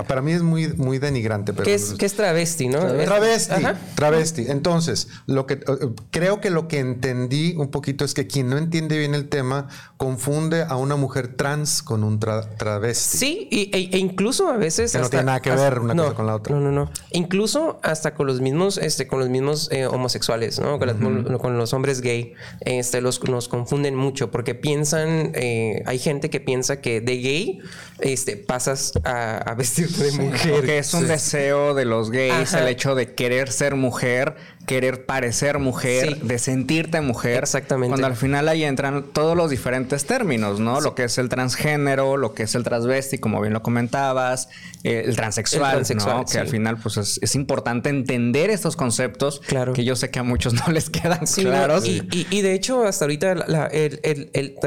para 0.08 0.22
mí 0.22 0.34
es 0.34 0.44
muy, 0.44 0.68
muy 0.68 1.00
denigrante. 1.00 1.52
Pero 1.52 1.66
¿Qué, 1.66 1.74
es, 1.74 1.96
es 2.00 2.14
travesti, 2.14 2.68
no? 2.68 2.80
Travesti. 2.80 3.64
Travesti. 3.96 4.46
Entonces, 4.48 5.08
lo 5.26 5.48
que 5.48 5.56
eh, 5.56 5.64
creo 6.12 6.42
que 6.42 6.52
lo 6.52 6.68
que 6.68 6.78
entendí 6.78 7.56
un 7.58 7.72
poquito 7.72 8.06
es 8.06 8.14
que 8.14 8.28
quien 8.28 8.48
no 8.52 8.60
entiende 8.60 9.00
bien 9.00 9.16
el 9.16 9.30
tema 9.30 9.68
confunde 9.98 10.62
a 10.62 10.76
una 10.76 10.96
mujer 10.96 11.36
trans 11.36 11.82
con 11.82 12.04
un 12.04 12.20
travesti. 12.20 13.18
Sí, 13.18 13.50
e, 13.52 13.72
e, 13.94 13.98
incluso 13.98 14.50
a 14.50 14.58
veces. 14.58 14.92
Que 14.92 15.00
no 15.00 15.10
tiene 15.10 15.26
nada 15.26 15.40
que 15.40 15.50
ver 15.50 15.80
una 15.80 15.96
cosa 15.96 16.14
con 16.14 16.28
la 16.28 16.36
otra. 16.36 16.56
No, 16.56 16.62
no, 16.62 16.72
no. 16.72 16.92
Incluso 17.14 17.80
hasta 17.82 18.14
con 18.14 18.28
los 18.28 18.42
mismos, 18.42 18.78
este, 18.78 19.08
con 19.08 19.18
los 19.18 19.30
mismos 19.30 19.72
homosexuales, 19.90 20.60
¿no? 20.60 20.78
Con, 20.78 21.58
los 21.58 21.74
hombres 21.74 22.02
gay. 22.02 22.34
Este, 22.60 23.02
los, 23.02 23.24
nos 23.24 23.48
confunden 23.48 23.96
mucho 23.96 24.30
porque 24.36 24.54
piensan, 24.54 25.32
eh, 25.34 25.82
hay 25.86 25.98
gente 25.98 26.30
que 26.30 26.42
piensa 26.42 26.82
que 26.82 27.00
de 27.00 27.20
gay 27.20 27.60
este, 28.02 28.36
pasas 28.36 28.92
a, 29.06 29.54
vestirte 29.58 30.04
de 30.04 30.12
mujer. 30.12 30.66
Que 30.66 30.78
es 30.80 30.94
un 30.94 31.08
deseo 31.08 31.74
de 31.74 31.86
los 31.86 32.12
gays, 32.12 32.54
el 32.54 32.68
hecho 32.68 32.96
de 32.96 33.14
querer 33.14 33.50
ser 33.50 33.76
mujer 33.76 34.36
querer 34.66 35.06
parecer 35.06 35.60
mujer, 35.60 36.18
de 36.22 36.40
sentirte 36.40 37.02
mujer. 37.02 37.44
Exactamente. 37.44 37.90
Cuando 37.90 38.08
al 38.08 38.16
final 38.16 38.48
ahí 38.48 38.64
entran 38.64 39.04
todos 39.14 39.36
los 39.38 39.50
diferentes 39.50 40.06
términos, 40.06 40.60
¿no? 40.60 40.82
Lo 40.82 40.96
que 40.96 41.06
es 41.06 41.18
el 41.18 41.30
transgénero, 41.30 42.18
lo 42.18 42.34
que 42.34 42.44
es 42.44 42.56
el 42.56 42.64
transvesti, 42.64 43.18
como 43.18 43.42
bien 43.42 43.54
lo 43.54 43.62
comentabas, 43.62 44.50
eh, 44.84 45.04
el 45.06 45.16
transexual, 45.16 45.84
¿no? 45.96 46.26
Que 46.26 46.40
al 46.40 46.48
final, 46.48 46.78
pues 46.78 46.98
es, 46.98 47.36
importante 47.36 47.90
entender 47.90 48.50
estos 48.50 48.76
conceptos 48.76 49.42
claro. 49.46 49.74
que 49.74 49.84
yo 49.84 49.96
sé 49.96 50.10
que 50.10 50.20
a 50.20 50.24
muchos 50.24 50.54
no 50.54 50.72
les 50.72 50.90
quedan 50.90 51.26
claros. 51.26 51.86
Y, 51.86 52.42
de 52.42 52.54
hecho, 52.54 52.84
hasta 52.84 53.06
ahorita 53.06 53.32
el, 53.72 54.58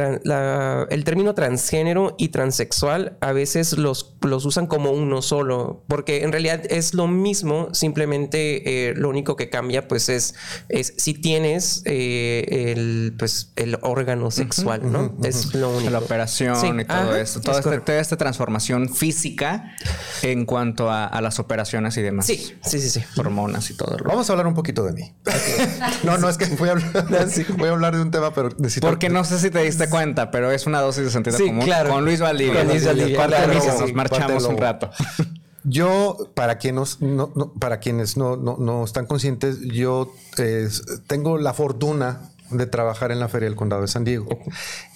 término 1.05 1.35
transgénero 1.35 2.15
y 2.19 2.29
transexual 2.29 3.17
a 3.21 3.33
veces 3.33 3.79
los, 3.79 4.17
los 4.23 4.45
usan 4.45 4.67
como 4.67 4.91
uno 4.91 5.23
solo, 5.23 5.85
porque 5.89 6.23
en 6.23 6.33
realidad 6.33 6.63
es 6.69 6.95
lo 6.95 7.09
mismo, 7.09 7.69
simplemente 7.73 8.89
eh, 8.89 8.95
lo 8.95 9.09
único 9.09 9.37
que 9.37 9.49
cambia 9.49 9.88
pues 9.89 10.09
es, 10.09 10.35
es 10.69 10.95
si 10.97 11.15
tienes 11.15 11.83
eh, 11.85 12.73
el, 12.73 13.15
pues, 13.19 13.53
el 13.57 13.79
órgano 13.83 14.31
sexual, 14.31 14.93
¿no? 14.93 15.17
Es 15.25 15.55
lo 15.55 15.71
único. 15.71 15.91
La 15.91 15.99
operación 15.99 16.81
y 16.81 16.85
todo 16.85 17.17
esto. 17.17 17.41
Toda, 17.41 18.01
esta 18.01 18.17
transformación 18.17 18.95
física 18.95 19.75
en 20.23 20.45
cuanto 20.45 20.91
a, 20.91 21.19
las 21.21 21.39
operaciones 21.39 21.97
y 21.97 22.03
demás. 22.03 22.27
Sí, 22.27 22.57
sí, 22.63 22.81
sí, 22.81 22.91
sí. 22.91 23.05
Hormonas 23.17 23.71
y 23.71 23.77
todo. 23.77 23.97
Vamos 24.05 24.29
a 24.29 24.33
hablar 24.33 24.47
un 24.47 24.55
poquito 24.55 24.85
de 24.85 24.93
mí. 24.93 25.15
no, 26.05 26.19
no, 26.19 26.29
es 26.29 26.39
que 26.39 26.47
voy 26.47 26.69
a 26.69 26.73
hablar, 26.73 27.07
voy 27.57 27.69
a 27.69 27.73
hablar 27.73 27.97
de 27.97 28.03
un 28.03 28.11
tema, 28.11 28.33
pero 28.33 28.51
necesito... 28.59 28.87
Porque 28.87 29.09
no 29.09 29.25
sé 29.25 29.39
si 29.39 29.51
te 29.51 29.63
diste 29.63 29.89
cuenta, 29.89 30.31
pero 30.31 30.53
es 30.53 30.67
una 30.67 30.81
dosis 30.81 31.05
de 31.05 31.11
sentido 31.11 31.39
común. 31.39 31.65
Claro. 31.65 31.91
Con 31.91 32.05
Luis 32.05 32.21
Valdivia. 32.21 32.61
Con 32.61 32.69
Luis 32.69 32.85
Valdivia. 32.85 33.29
Nos 33.81 33.93
marchamos 33.93 34.45
un 34.45 34.59
rato. 34.59 34.91
Yo, 35.69 36.31
para 36.35 36.59
quienes 36.59 37.01
no, 37.01 37.33
para 37.59 37.81
quienes 37.81 38.17
no, 38.17 38.37
no, 38.37 38.85
están 38.85 39.07
conscientes, 39.07 39.61
yo 39.61 40.13
eh, 40.39 40.69
tengo 41.07 41.39
la 41.39 41.53
fortuna 41.53 42.31
de 42.51 42.67
trabajar 42.67 43.13
en 43.13 43.21
la 43.21 43.29
Feria 43.29 43.49
del 43.49 43.57
Condado 43.57 43.83
de 43.83 43.89
San 43.89 44.05
Diego. 44.05 44.27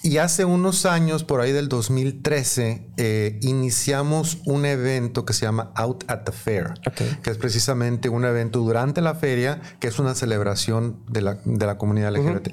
Y 0.03 0.19
hace 0.19 0.45
unos 0.45 0.87
años, 0.87 1.25
por 1.25 1.41
ahí 1.41 1.53
del 1.53 1.69
2013, 1.69 2.87
eh, 2.97 3.39
iniciamos 3.43 4.39
un 4.47 4.65
evento 4.65 5.25
que 5.25 5.33
se 5.33 5.47
llama 5.47 5.71
Out 5.75 6.05
at 6.09 6.25
the 6.25 6.33
Fair, 6.33 6.75
que 7.23 7.31
es 7.31 7.39
precisamente 7.39 8.09
un 8.09 8.25
evento 8.25 8.61
durante 8.61 9.01
la 9.01 9.15
feria, 9.15 9.61
que 9.81 9.89
es 9.89 9.99
una 9.99 10.15
celebración 10.15 11.01
de 11.09 11.23
la, 11.23 11.39
de 11.45 11.67
la 11.67 11.77
comunidad 11.79 12.15
LGBT. 12.15 12.49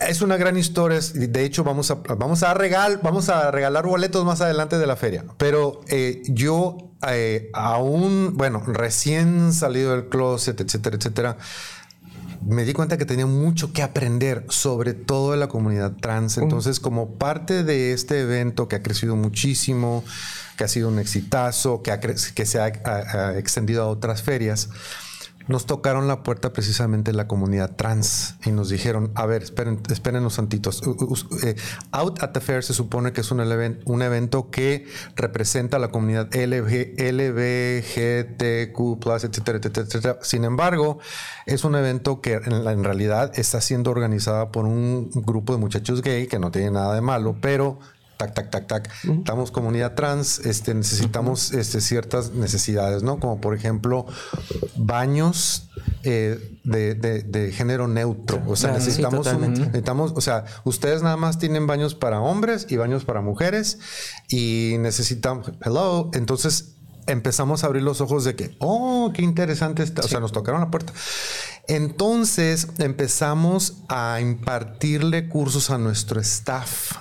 es 0.00 0.22
una 0.22 0.36
gran 0.36 0.56
historia. 0.56 1.00
De 1.14 1.44
hecho, 1.44 1.64
vamos 1.64 1.90
a, 1.90 1.94
vamos 1.94 2.42
a, 2.42 2.52
regal, 2.54 3.00
vamos 3.02 3.28
a 3.28 3.50
regalar 3.50 3.86
boletos 3.86 4.24
más 4.24 4.40
adelante 4.40 4.78
de 4.78 4.86
la 4.86 4.96
feria. 4.96 5.24
Pero 5.38 5.80
eh, 5.88 6.22
yo, 6.26 6.83
eh, 7.10 7.50
aún, 7.52 8.34
bueno, 8.36 8.62
recién 8.66 9.52
salido 9.52 9.92
del 9.92 10.08
closet, 10.08 10.60
etcétera, 10.60 10.96
etcétera, 10.96 11.36
me 12.46 12.64
di 12.64 12.72
cuenta 12.72 12.98
que 12.98 13.06
tenía 13.06 13.26
mucho 13.26 13.72
que 13.72 13.82
aprender, 13.82 14.44
sobre 14.48 14.92
todo 14.92 15.32
de 15.32 15.38
la 15.38 15.48
comunidad 15.48 15.92
trans. 16.00 16.38
Entonces, 16.38 16.78
como 16.78 17.14
parte 17.14 17.64
de 17.64 17.92
este 17.92 18.20
evento 18.20 18.68
que 18.68 18.76
ha 18.76 18.82
crecido 18.82 19.16
muchísimo, 19.16 20.04
que 20.56 20.64
ha 20.64 20.68
sido 20.68 20.88
un 20.88 20.98
exitazo, 20.98 21.82
que, 21.82 21.98
que 22.34 22.46
se 22.46 22.60
ha 22.60 23.38
extendido 23.38 23.82
a 23.82 23.86
otras 23.86 24.22
ferias, 24.22 24.68
nos 25.46 25.66
tocaron 25.66 26.08
la 26.08 26.22
puerta 26.22 26.52
precisamente 26.52 27.12
la 27.12 27.28
comunidad 27.28 27.76
trans 27.76 28.36
y 28.44 28.50
nos 28.50 28.68
dijeron, 28.68 29.12
a 29.14 29.26
ver, 29.26 29.42
esperen, 29.42 29.80
unos 30.16 30.34
santitos. 30.34 30.82
Eh, 31.42 31.56
Out 31.92 32.22
at 32.22 32.30
the 32.30 32.40
Fair 32.40 32.62
se 32.62 32.72
supone 32.74 33.12
que 33.12 33.20
es 33.20 33.30
un, 33.30 33.40
un 33.40 34.02
evento 34.02 34.50
que 34.50 34.86
representa 35.16 35.76
a 35.76 35.80
la 35.80 35.88
comunidad 35.88 36.28
LG, 36.34 36.94
LBGTQ+, 36.98 38.76
etcétera, 39.24 39.58
etcétera, 39.58 39.86
etcétera. 39.86 40.18
Sin 40.22 40.44
embargo, 40.44 40.98
es 41.46 41.64
un 41.64 41.74
evento 41.74 42.20
que 42.20 42.34
en, 42.34 42.52
en 42.66 42.84
realidad 42.84 43.32
está 43.38 43.60
siendo 43.60 43.90
organizada 43.90 44.50
por 44.50 44.64
un 44.64 45.10
grupo 45.10 45.52
de 45.52 45.58
muchachos 45.58 46.02
gay 46.02 46.26
que 46.26 46.38
no 46.38 46.50
tiene 46.50 46.70
nada 46.70 46.94
de 46.94 47.00
malo, 47.00 47.36
pero 47.40 47.78
tac, 48.16 48.34
tac, 48.34 48.50
tac, 48.50 48.66
tac. 48.66 48.90
Estamos 49.04 49.50
comunidad 49.50 49.94
trans, 49.94 50.40
este, 50.40 50.74
necesitamos 50.74 51.52
este, 51.52 51.80
ciertas 51.80 52.32
necesidades, 52.32 53.02
¿no? 53.02 53.18
Como 53.18 53.40
por 53.40 53.54
ejemplo, 53.54 54.06
baños 54.76 55.68
eh, 56.02 56.58
de, 56.64 57.52
género 57.52 57.88
neutro. 57.88 58.42
O 58.46 58.56
sea, 58.56 58.72
necesitamos, 58.72 59.26
necesitamos, 59.38 60.12
o 60.14 60.20
sea, 60.20 60.44
ustedes 60.64 61.02
nada 61.02 61.16
más 61.16 61.38
tienen 61.38 61.66
baños 61.66 61.94
para 61.94 62.20
hombres 62.20 62.66
y 62.68 62.76
baños 62.76 63.04
para 63.04 63.20
mujeres 63.20 63.78
y 64.28 64.76
necesitamos, 64.78 65.52
hello, 65.64 66.10
entonces 66.14 66.74
empezamos 67.06 67.64
a 67.64 67.66
abrir 67.66 67.82
los 67.82 68.00
ojos 68.00 68.24
de 68.24 68.34
que, 68.34 68.56
oh, 68.58 69.12
qué 69.14 69.22
interesante 69.22 69.82
está. 69.82 70.02
O 70.02 70.08
sea, 70.08 70.20
nos 70.20 70.32
tocaron 70.32 70.60
la 70.60 70.70
puerta. 70.70 70.92
Entonces 71.66 72.68
empezamos 72.78 73.78
a 73.88 74.20
impartirle 74.20 75.28
cursos 75.28 75.70
a 75.70 75.78
nuestro 75.78 76.20
staff 76.20 76.92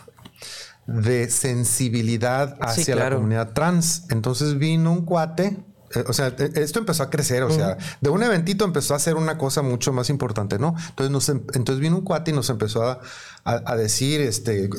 de 0.87 1.29
sensibilidad 1.29 2.57
hacia 2.61 2.95
la 2.95 3.09
comunidad 3.09 3.53
trans. 3.53 4.05
Entonces 4.09 4.57
vino 4.57 4.91
un 4.91 5.05
cuate. 5.05 5.57
Eh, 5.95 6.03
o 6.07 6.13
sea, 6.13 6.35
e, 6.37 6.51
esto 6.55 6.79
empezó 6.79 7.03
a 7.03 7.09
crecer, 7.09 7.43
o 7.43 7.51
sea, 7.51 7.77
de 8.01 8.09
un 8.09 8.23
eventito 8.23 8.65
empezó 8.65 8.95
a 8.95 8.99
ser 8.99 9.15
una 9.15 9.37
cosa 9.37 9.61
mucho 9.61 9.93
más 9.93 10.09
importante, 10.09 10.57
¿no? 10.57 10.75
Entonces, 10.89 11.29
em, 11.29 11.41
entonces 11.53 11.79
vino 11.79 11.97
un 11.97 12.03
cuate 12.03 12.31
y 12.31 12.33
nos 12.33 12.49
empezó 12.49 12.83
a, 12.83 13.75
decir, 13.75 14.21
este, 14.21 14.69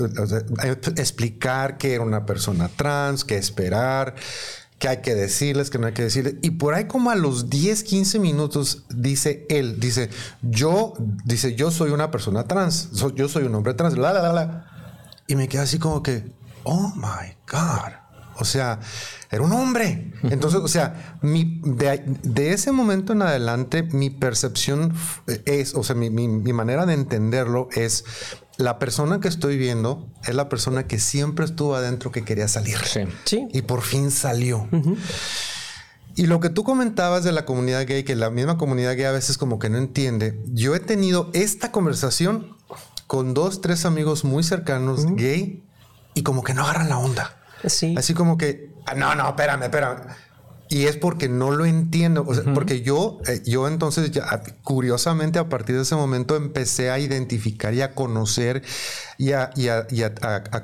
explicar 0.97 1.79
que 1.79 1.95
era 1.95 2.03
una 2.03 2.27
persona 2.27 2.69
trans, 2.69 3.25
qué 3.25 3.37
esperar, 3.37 4.15
que 4.79 4.89
hay 4.89 4.97
que 5.03 5.15
decirles, 5.15 5.71
que 5.71 5.79
no 5.79 5.87
hay 5.87 5.93
que 5.93 6.03
decirles. 6.03 6.37
Y 6.43 6.53
por 6.53 6.75
ahí 6.75 6.87
como 6.87 7.11
a 7.11 7.15
los 7.15 7.49
10, 7.49 7.85
15 7.85 8.19
minutos 8.19 8.85
dice 8.89 9.47
él, 9.49 9.79
dice, 9.79 10.11
yo, 10.43 10.95
dice, 11.25 11.55
yo 11.55 11.71
soy 11.71 11.91
una 11.91 12.11
persona 12.11 12.45
trans, 12.45 12.91
yo 13.15 13.29
soy 13.29 13.45
un 13.45 13.55
hombre 13.55 13.75
trans, 13.75 13.97
la, 13.97 14.13
la, 14.13 14.23
la, 14.23 14.33
la. 14.33 14.74
Y 15.27 15.37
me 15.37 15.49
quedé 15.49 15.63
así 15.63 15.79
como 15.79 16.03
que, 16.03 16.25
oh 16.65 16.93
my 16.97 17.35
God. 17.51 18.05
O 18.37 18.45
sea, 18.45 18.81
era 19.31 19.43
un 19.43 19.53
hombre. 19.53 20.13
Entonces, 20.25 20.61
o 20.61 20.69
sea, 20.69 21.19
mi, 21.23 21.61
de, 21.65 22.53
ese 22.53 22.73
momento 22.73 23.13
en 23.13 23.23
adelante, 23.23 23.83
mi 23.83 24.11
percepción 24.11 24.93
es, 25.45 25.75
o 25.75 25.85
sea, 25.85 25.95
mi, 25.95 26.11
manera 26.11 26.87
de 26.87 26.95
entenderlo 26.95 27.69
es, 27.73 28.05
la 28.57 28.79
persona 28.79 29.21
que 29.21 29.29
estoy 29.29 29.57
viendo 29.57 30.09
es 30.25 30.35
la 30.35 30.49
persona 30.49 30.87
que 30.87 30.99
siempre 30.99 31.45
estuvo 31.45 31.75
adentro 31.75 32.13
que 32.13 32.25
quería 32.25 32.49
salir. 32.49 32.79
Sí. 33.25 33.49
Y 33.53 33.63
por 33.63 33.83
fin 33.83 34.11
salió. 34.11 34.69
Y 36.17 36.27
lo 36.27 36.39
que 36.39 36.49
tú 36.49 36.63
comentabas 36.63 37.25
de 37.25 37.33
la 37.33 37.45
comunidad 37.45 37.87
gay, 37.87 38.05
que 38.05 38.15
la 38.15 38.31
misma 38.31 38.57
comunidad 38.57 38.97
gay 38.97 39.05
a 39.05 39.13
veces 39.13 39.39
como 39.39 39.59
que 39.59 39.69
no 39.69 39.79
entiende, 39.79 40.41
yo 40.47 40.75
he 40.77 40.81
tenido 40.81 41.31
esta 41.35 41.73
conversación 41.73 42.54
con 43.07 43.35
dos, 43.35 43.61
tres 43.61 43.85
amigos 43.85 44.25
muy 44.25 44.43
cercanos 44.43 45.07
gay 45.15 45.63
y 46.15 46.23
como 46.23 46.43
que 46.43 46.55
no 46.55 46.63
agarran 46.63 46.89
la 46.89 46.99
onda. 46.99 47.37
Sí. 47.67 47.95
Así 47.97 48.15
como 48.15 48.37
que, 48.37 48.73
ah, 48.87 48.95
no, 48.95 49.15
no, 49.15 49.29
espérame, 49.29 49.63
espérame. 49.65 50.01
Y 50.69 50.87
es 50.87 50.97
porque 50.97 51.29
no 51.29 51.51
lo 51.51 51.67
entiendo, 51.67 52.27
porque 52.55 52.81
yo, 52.83 53.21
eh, 53.27 53.43
yo 53.45 53.69
entonces, 53.69 54.11
ya, 54.11 54.43
curiosamente, 54.63 55.39
a 55.39 55.49
partir 55.49 55.77
de 55.77 55.83
ese 55.83 55.95
momento 55.95 56.37
empecé 56.37 56.91
a 56.91 56.99
identificar 56.99 57.75
y 57.75 57.83
a 57.83 57.95
conocer 57.95 58.63
y 59.19 59.33
a, 59.33 59.53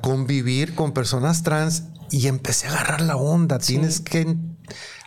convivir 0.01 0.75
con 0.75 0.93
personas 0.93 1.43
trans 1.43 1.85
y 2.11 2.27
empecé 2.29 2.67
a 2.67 2.73
agarrar 2.73 3.03
la 3.03 3.17
onda. 3.17 3.59
Tienes 3.59 4.01
que 4.01 4.37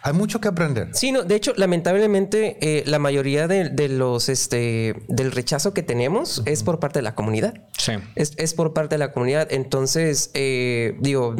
hay 0.06 0.12
mucho 0.12 0.42
que 0.42 0.50
aprender. 0.50 0.90
Sí, 0.92 1.14
no, 1.14 1.24
de 1.24 1.34
hecho, 1.36 1.54
lamentablemente, 1.56 2.58
eh, 2.60 2.84
la 2.86 3.00
mayoría 3.00 3.48
de, 3.48 3.88
los 3.88 4.28
este 4.28 4.96
del 5.08 5.32
rechazo 5.32 5.74
que 5.74 5.82
tenemos 5.82 6.44
es 6.46 6.62
por 6.62 6.80
parte 6.80 7.00
de 7.00 7.04
la 7.04 7.16
comunidad. 7.16 7.54
Sí. 7.78 7.94
Es, 8.16 8.54
por 8.54 8.74
parte 8.74 8.96
de 8.96 9.00
la 9.00 9.14
comunidad. 9.14 9.48
Entonces, 9.50 10.30
eh, 10.34 10.98
digo, 11.00 11.36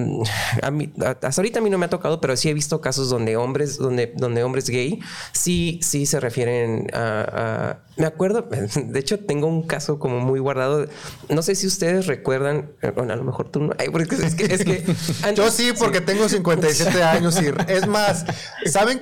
a 0.62 0.72
mí, 0.72 0.94
hasta 1.06 1.42
ahorita 1.42 1.60
a 1.60 1.62
mí 1.62 1.70
no 1.70 1.78
me 1.78 1.88
ha 1.88 1.90
tocado, 1.90 2.22
pero 2.22 2.38
sí 2.38 2.48
he 2.48 2.54
visto 2.54 2.80
casos 2.80 3.10
donde 3.10 3.36
hombres, 3.36 3.78
donde, 3.78 4.14
donde 4.16 4.44
hombres 4.44 4.70
gay 4.70 5.02
sí, 5.34 5.82
sí 5.84 6.06
se 6.06 6.22
refieren 6.22 6.88
a, 6.94 7.80
me 7.96 8.06
acuerdo, 8.06 8.48
de 8.76 9.00
hecho, 9.00 9.20
tengo 9.20 9.48
un 9.48 9.64
caso 9.64 10.00
como 10.00 10.20
muy 10.20 10.40
guardado. 10.40 10.88
No 11.30 11.42
sé 11.42 11.56
si 11.56 11.68
ustedes 11.68 12.08
recuerdan, 12.08 12.72
eh, 12.82 12.92
bueno, 12.96 13.14
a 13.14 13.16
lo 13.16 13.24
mejor 13.24 13.50
tú 13.50 13.60
no. 13.60 13.74
es 13.74 14.36
que, 14.36 14.46
es 14.46 14.64
que 14.64 14.84
Yo 15.36 15.52
sí, 15.52 15.72
porque 15.78 16.02
tengo 16.02 16.28
57 16.34 17.04
años 17.04 17.40
y 17.42 17.52
es 17.72 17.88
más, 17.88 18.26
¿saben? 18.66 19.02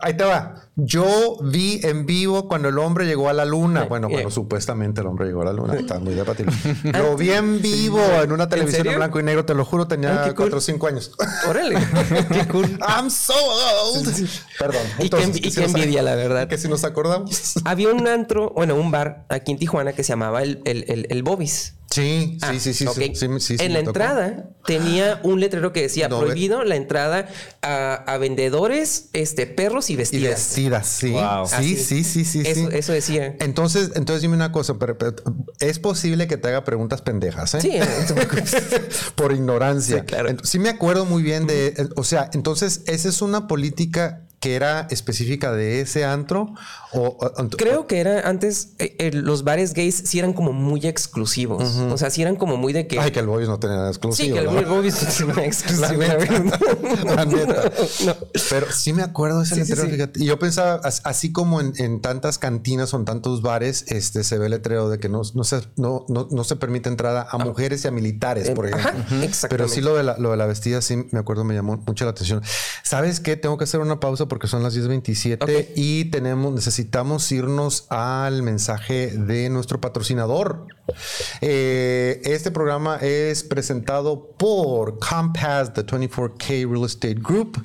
Ahí 0.00 0.16
te 0.16 0.24
va. 0.24 0.62
Yo 0.76 1.38
vi 1.42 1.80
en 1.82 2.06
vivo 2.06 2.48
cuando 2.48 2.68
el 2.68 2.78
hombre 2.78 3.06
llegó 3.06 3.28
a 3.28 3.32
la 3.32 3.44
luna. 3.44 3.84
Bueno, 3.84 4.08
bueno, 4.08 4.30
supuestamente 4.30 5.00
el 5.00 5.06
hombre 5.06 5.26
llegó 5.26 5.42
a 5.42 5.46
la 5.46 5.52
luna. 5.52 5.74
Está 5.74 5.98
muy 5.98 6.14
debatible. 6.14 6.52
Lo 6.98 7.16
vi 7.16 7.30
en 7.30 7.60
vivo 7.60 8.00
en 8.22 8.32
una 8.32 8.48
televisión 8.48 8.86
en, 8.86 8.96
blanco 8.96 9.20
y 9.20 9.22
negro. 9.22 9.44
Te 9.44 9.54
lo 9.54 9.64
juro, 9.64 9.86
tenía 9.86 10.32
4 10.34 10.56
o 10.56 10.60
5 10.60 10.86
años. 10.86 11.12
Órale. 11.48 11.76
qué 12.32 12.48
cool. 12.48 12.78
I'm 12.86 13.10
so 13.10 13.34
old. 13.34 14.28
Perdón. 14.58 14.82
y 14.98 15.10
qué, 15.10 15.64
envidia, 15.64 16.02
la 16.02 16.14
verdad. 16.14 16.48
Que 16.48 16.58
si 16.58 16.68
nos 16.68 16.84
acordamos. 16.84 17.54
Había 17.64 17.90
un 17.90 18.06
antro, 18.06 18.50
bueno, 18.50 18.74
un 18.76 18.90
bar 18.90 19.26
aquí 19.28 19.52
en 19.52 19.58
Tijuana 19.58 19.92
que 19.92 20.04
se 20.04 20.10
llamaba 20.12 20.42
el, 20.42 20.62
el, 20.64 20.84
el, 20.88 21.06
el 21.10 21.22
Bobis. 21.22 21.74
Sí, 21.96 22.38
sí, 22.60 22.74
sí, 22.74 22.86
sí, 23.40 23.56
En 23.58 23.72
la 23.72 23.78
entrada 23.78 24.50
tenía 24.66 25.20
un 25.22 25.40
letrero 25.40 25.72
que 25.72 25.80
decía 25.82 26.08
prohibido 26.08 26.62
la 26.62 26.76
entrada 26.76 27.28
a, 27.62 28.18
vendedores, 28.18 29.08
este, 29.12 29.46
perros 29.46 29.88
y 29.88 29.96
vestidas. 29.96 30.58
Y 30.58 30.68
vestidas, 30.68 30.86
sí. 30.86 31.76
Sí, 31.76 31.76
sí, 31.76 32.04
sí, 32.04 32.24
sí, 32.24 32.42
eso, 32.44 32.70
eso, 32.70 32.92
decía. 32.92 33.36
Entonces, 33.40 33.92
entonces 33.94 34.22
dime 34.22 34.34
una 34.34 34.52
cosa, 34.52 34.74
pero, 34.78 34.96
es 35.60 35.78
posible 35.78 36.26
que 36.26 36.36
te 36.36 36.48
haga 36.48 36.64
preguntas 36.64 37.00
pendejas, 37.00 37.54
¿eh? 37.54 37.60
Sí. 37.60 37.72
Por 39.14 39.32
ignorancia. 39.32 40.00
Sí, 40.00 40.02
claro. 40.04 40.36
Sí 40.42 40.58
me 40.58 40.68
acuerdo 40.68 41.06
muy 41.06 41.22
bien 41.22 41.46
de, 41.46 41.88
o 41.96 42.04
sea, 42.04 42.30
entonces 42.34 42.82
esa 42.86 43.08
es 43.08 43.22
una 43.22 43.46
política 43.46 44.25
que 44.40 44.54
era 44.54 44.86
específica 44.90 45.52
de 45.52 45.80
ese 45.80 46.04
antro? 46.04 46.54
O, 46.92 47.18
Creo 47.56 47.86
que 47.86 48.00
era 48.00 48.28
antes, 48.28 48.70
eh, 48.78 48.96
eh, 48.98 49.10
los 49.12 49.44
bares 49.44 49.74
gays 49.74 49.94
sí 50.06 50.18
eran 50.18 50.32
como 50.32 50.52
muy 50.52 50.86
exclusivos. 50.86 51.76
O 51.76 51.98
sea, 51.98 52.10
sí 52.10 52.22
eran 52.22 52.36
como 52.36 52.56
muy 52.56 52.72
de 52.72 52.86
que. 52.86 52.98
Ay, 52.98 53.10
que 53.10 53.20
el 53.20 53.26
Bobby's 53.26 53.48
no 53.48 53.58
tenía 53.58 53.76
nada 53.76 53.88
exclusivo. 53.88 54.26
Sí, 54.26 54.32
que 54.32 54.38
el 54.38 54.66
Bobby's 54.66 55.02
no 55.02 55.34
tenía 55.34 55.46
exclusivo. 55.46 56.02
La 57.04 57.24
neta. 57.24 57.70
Pero 58.50 58.72
sí 58.72 58.92
me 58.92 59.02
acuerdo 59.02 59.38
de 59.38 59.44
ese 59.44 59.56
letrero, 59.56 59.88
fíjate. 59.88 60.22
Y 60.22 60.26
yo 60.26 60.38
pensaba, 60.38 60.80
así 60.82 61.32
como 61.32 61.60
en, 61.60 62.00
tantas 62.00 62.38
cantinas 62.38 62.92
o 62.94 62.98
en 62.98 63.04
tantos 63.04 63.42
bares, 63.42 63.84
este 63.88 64.24
se 64.24 64.38
ve 64.38 64.46
el 64.46 64.52
letrero 64.52 64.88
de 64.88 64.98
que 64.98 65.08
no, 65.08 65.22
no, 65.34 65.44
se, 65.44 65.60
no, 65.76 66.06
no, 66.08 66.44
se 66.44 66.56
permite 66.56 66.88
entrada 66.88 67.26
a 67.30 67.38
mujeres 67.38 67.84
y 67.84 67.88
a 67.88 67.90
militares, 67.90 68.50
por 68.50 68.66
ejemplo. 68.66 68.90
Ajá, 68.90 69.48
Pero 69.48 69.68
sí 69.68 69.80
lo 69.80 69.96
de, 69.96 70.02
la, 70.02 70.16
lo 70.18 70.30
de 70.30 70.36
la 70.36 70.46
vestida, 70.46 70.82
sí 70.82 71.06
me 71.10 71.18
acuerdo, 71.18 71.44
me 71.44 71.54
llamó 71.54 71.82
mucho 71.86 72.04
la 72.04 72.12
atención. 72.12 72.42
¿Sabes 72.82 73.20
qué? 73.20 73.36
Tengo 73.36 73.56
que 73.58 73.64
hacer 73.64 73.80
una 73.80 74.00
pausa 74.00 74.25
porque 74.28 74.46
son 74.46 74.62
las 74.62 74.76
10.27 74.76 75.72
y 75.74 76.06
tenemos, 76.06 76.52
necesitamos 76.52 77.30
irnos 77.32 77.86
al 77.90 78.42
mensaje 78.42 79.08
de 79.08 79.48
nuestro 79.50 79.80
patrocinador. 79.80 80.66
Eh, 81.40 82.20
este 82.24 82.50
programa 82.50 82.96
es 82.96 83.42
presentado 83.44 84.32
por 84.38 84.98
Compass, 84.98 85.72
the 85.72 85.84
24K 85.84 86.70
Real 86.70 86.84
Estate 86.84 87.14
Group. 87.14 87.62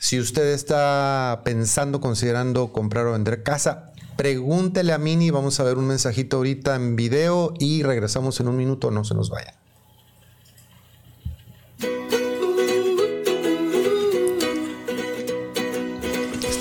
Si 0.00 0.20
usted 0.20 0.52
está 0.52 1.42
pensando, 1.44 2.00
considerando 2.00 2.72
comprar 2.72 3.06
o 3.06 3.12
vender 3.12 3.42
casa, 3.42 3.92
pregúntele 4.16 4.92
a 4.92 4.98
Mini. 4.98 5.30
Vamos 5.30 5.58
a 5.60 5.64
ver 5.64 5.76
un 5.76 5.86
mensajito 5.86 6.36
ahorita 6.36 6.76
en 6.76 6.96
video 6.96 7.54
y 7.58 7.82
regresamos 7.82 8.38
en 8.40 8.48
un 8.48 8.56
minuto. 8.56 8.90
No 8.90 9.04
se 9.04 9.14
nos 9.14 9.30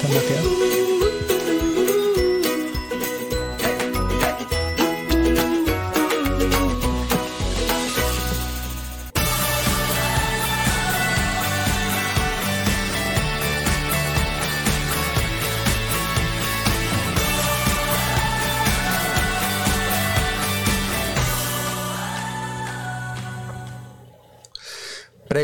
vaya. 0.09 0.66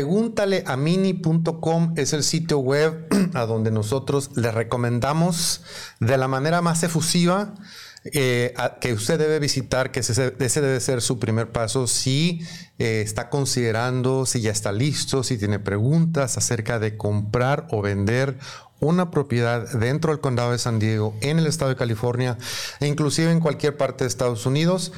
Pregúntale 0.04 0.64
a 0.66 0.76
mini.com 0.76 1.94
es 1.96 2.12
el 2.12 2.24
sitio 2.24 2.58
web 2.58 3.06
a 3.32 3.46
donde 3.46 3.70
nosotros 3.70 4.32
le 4.36 4.52
recomendamos 4.52 5.62
de 5.98 6.18
la 6.18 6.28
manera 6.28 6.60
más 6.60 6.82
efusiva 6.82 7.54
eh, 8.12 8.52
que 8.82 8.92
usted 8.92 9.18
debe 9.18 9.38
visitar, 9.38 9.92
que 9.92 10.00
ese, 10.00 10.30
debe 10.32 10.80
ser 10.80 11.00
su 11.00 11.18
primer 11.18 11.52
paso 11.52 11.86
si 11.86 12.42
eh, 12.78 13.00
está 13.02 13.30
considerando, 13.30 14.26
si 14.26 14.42
ya 14.42 14.50
está 14.50 14.72
listo, 14.72 15.22
si 15.22 15.38
tiene 15.38 15.58
preguntas 15.58 16.36
acerca 16.36 16.78
de 16.78 16.98
comprar 16.98 17.66
o 17.70 17.80
vender 17.80 18.36
una 18.80 19.10
propiedad 19.10 19.66
dentro 19.72 20.12
del 20.12 20.20
condado 20.20 20.52
de 20.52 20.58
San 20.58 20.78
Diego, 20.78 21.14
en 21.22 21.38
el 21.38 21.46
estado 21.46 21.70
de 21.70 21.76
California 21.76 22.36
e 22.80 22.86
inclusive 22.88 23.30
en 23.30 23.40
cualquier 23.40 23.78
parte 23.78 24.04
de 24.04 24.08
Estados 24.08 24.44
Unidos 24.44 24.92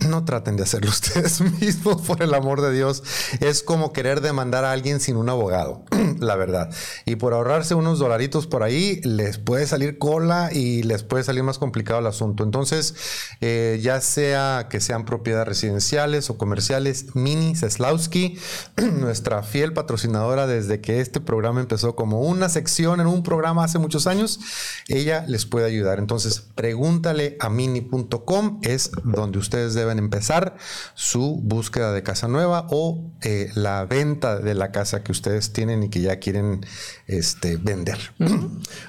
no 0.00 0.24
traten 0.24 0.56
de 0.56 0.62
hacerlo 0.62 0.90
ustedes 0.96 1.40
mismos, 1.40 2.02
por 2.02 2.22
el 2.22 2.34
amor 2.34 2.60
de 2.60 2.72
Dios. 2.72 3.02
Es 3.40 3.62
como 3.62 3.92
querer 3.92 4.20
demandar 4.20 4.64
a 4.64 4.72
alguien 4.72 5.00
sin 5.00 5.16
un 5.16 5.28
abogado, 5.28 5.84
la 6.18 6.36
verdad. 6.36 6.70
Y 7.04 7.16
por 7.16 7.32
ahorrarse 7.32 7.74
unos 7.74 7.98
dolaritos 7.98 8.46
por 8.46 8.62
ahí, 8.62 9.00
les 9.02 9.38
puede 9.38 9.66
salir 9.66 9.98
cola 9.98 10.50
y 10.52 10.82
les 10.82 11.02
puede 11.02 11.24
salir 11.24 11.42
más 11.42 11.58
complicado 11.58 12.00
el 12.00 12.06
asunto. 12.06 12.44
Entonces, 12.44 12.94
eh, 13.40 13.80
ya 13.82 14.00
sea 14.00 14.68
que 14.70 14.80
sean 14.80 15.04
propiedades 15.04 15.48
residenciales 15.48 16.30
o 16.30 16.38
comerciales, 16.38 17.14
Mini 17.14 17.56
Seslowski, 17.56 18.38
nuestra 18.76 19.42
fiel 19.42 19.72
patrocinadora 19.72 20.46
desde 20.46 20.80
que 20.80 21.00
este 21.00 21.20
programa 21.20 21.60
empezó 21.60 21.96
como 21.96 22.22
una 22.22 22.48
sección 22.48 23.00
en 23.00 23.06
un 23.06 23.22
programa 23.22 23.64
hace 23.64 23.78
muchos 23.78 24.06
años, 24.06 24.40
ella 24.88 25.24
les 25.26 25.46
puede 25.46 25.66
ayudar. 25.66 25.98
Entonces, 25.98 26.42
pregúntale 26.54 27.36
a 27.40 27.48
mini.com, 27.48 28.60
es 28.62 28.90
donde 29.04 29.38
ustedes 29.38 29.74
deben 29.74 29.85
deben 29.86 29.98
empezar 29.98 30.56
su 30.94 31.40
búsqueda 31.42 31.92
de 31.92 32.02
casa 32.02 32.28
nueva 32.28 32.66
o 32.70 33.10
eh, 33.22 33.50
la 33.54 33.84
venta 33.86 34.38
de 34.38 34.54
la 34.54 34.72
casa 34.72 35.02
que 35.02 35.12
ustedes 35.12 35.52
tienen 35.52 35.84
y 35.84 35.88
que 35.88 36.00
ya 36.00 36.16
quieren 36.18 36.64
este, 37.06 37.56
vender. 37.56 37.98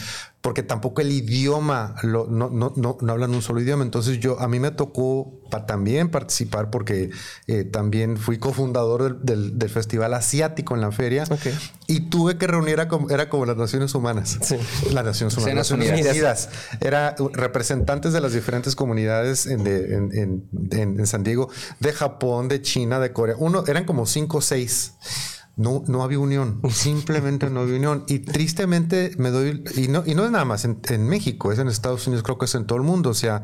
Porque 0.41 0.63
tampoco 0.63 1.01
el 1.01 1.11
idioma 1.11 1.95
no, 2.03 2.25
no, 2.27 2.49
no, 2.49 2.97
hablan 3.11 3.31
un 3.31 3.41
solo 3.41 3.59
idioma. 3.59 3.83
Entonces, 3.83 4.19
yo 4.19 4.39
a 4.39 4.47
mí 4.47 4.59
me 4.59 4.71
tocó 4.71 5.39
también 5.67 6.09
participar 6.09 6.69
porque 6.69 7.09
eh, 7.47 7.65
también 7.65 8.15
fui 8.15 8.37
cofundador 8.37 9.19
del, 9.21 9.57
del, 9.57 9.69
Festival 9.69 10.13
Asiático 10.13 10.75
en 10.75 10.81
la 10.81 10.91
feria 10.91 11.25
y 11.87 12.09
tuve 12.09 12.37
que 12.37 12.47
reunir 12.47 12.79
a 12.79 12.87
era 13.09 13.29
como 13.29 13.45
las 13.45 13.57
Naciones 13.57 13.93
Humanas. 13.93 14.37
Sí. 14.41 14.55
Las 14.91 15.03
Naciones 15.03 15.35
Humanas. 15.37 15.55
Naciones 15.55 15.91
Unidas. 15.91 16.49
Era 16.79 17.15
representantes 17.33 18.13
de 18.13 18.21
las 18.21 18.33
diferentes 18.33 18.75
comunidades 18.75 19.45
en, 19.45 19.67
en, 19.67 20.47
en, 20.71 21.07
San 21.07 21.23
Diego, 21.23 21.49
de 21.79 21.91
Japón, 21.93 22.47
de 22.47 22.61
China, 22.61 22.99
de 22.99 23.11
Corea. 23.11 23.35
Uno, 23.37 23.63
eran 23.67 23.85
como 23.85 24.05
cinco 24.05 24.37
o 24.37 24.41
seis 24.41 24.93
no, 25.59 25.83
no 25.87 26.03
había 26.03 26.19
unión, 26.19 26.61
simplemente 26.71 27.49
no 27.49 27.59
había 27.59 27.75
unión. 27.75 28.05
Y 28.07 28.19
tristemente 28.19 29.11
me 29.17 29.29
doy, 29.29 29.61
y 29.75 29.89
no, 29.89 30.03
y 30.05 30.15
no 30.15 30.23
es 30.23 30.31
nada 30.31 30.45
más 30.45 30.63
en, 30.63 31.07
México, 31.07 31.51
es 31.51 31.59
en 31.59 31.67
Estados 31.67 32.07
Unidos, 32.07 32.23
creo 32.23 32.37
que 32.37 32.45
es 32.45 32.55
en 32.55 32.65
todo 32.65 32.77
el 32.77 32.85
mundo. 32.85 33.09
O 33.09 33.13
sea, 33.13 33.43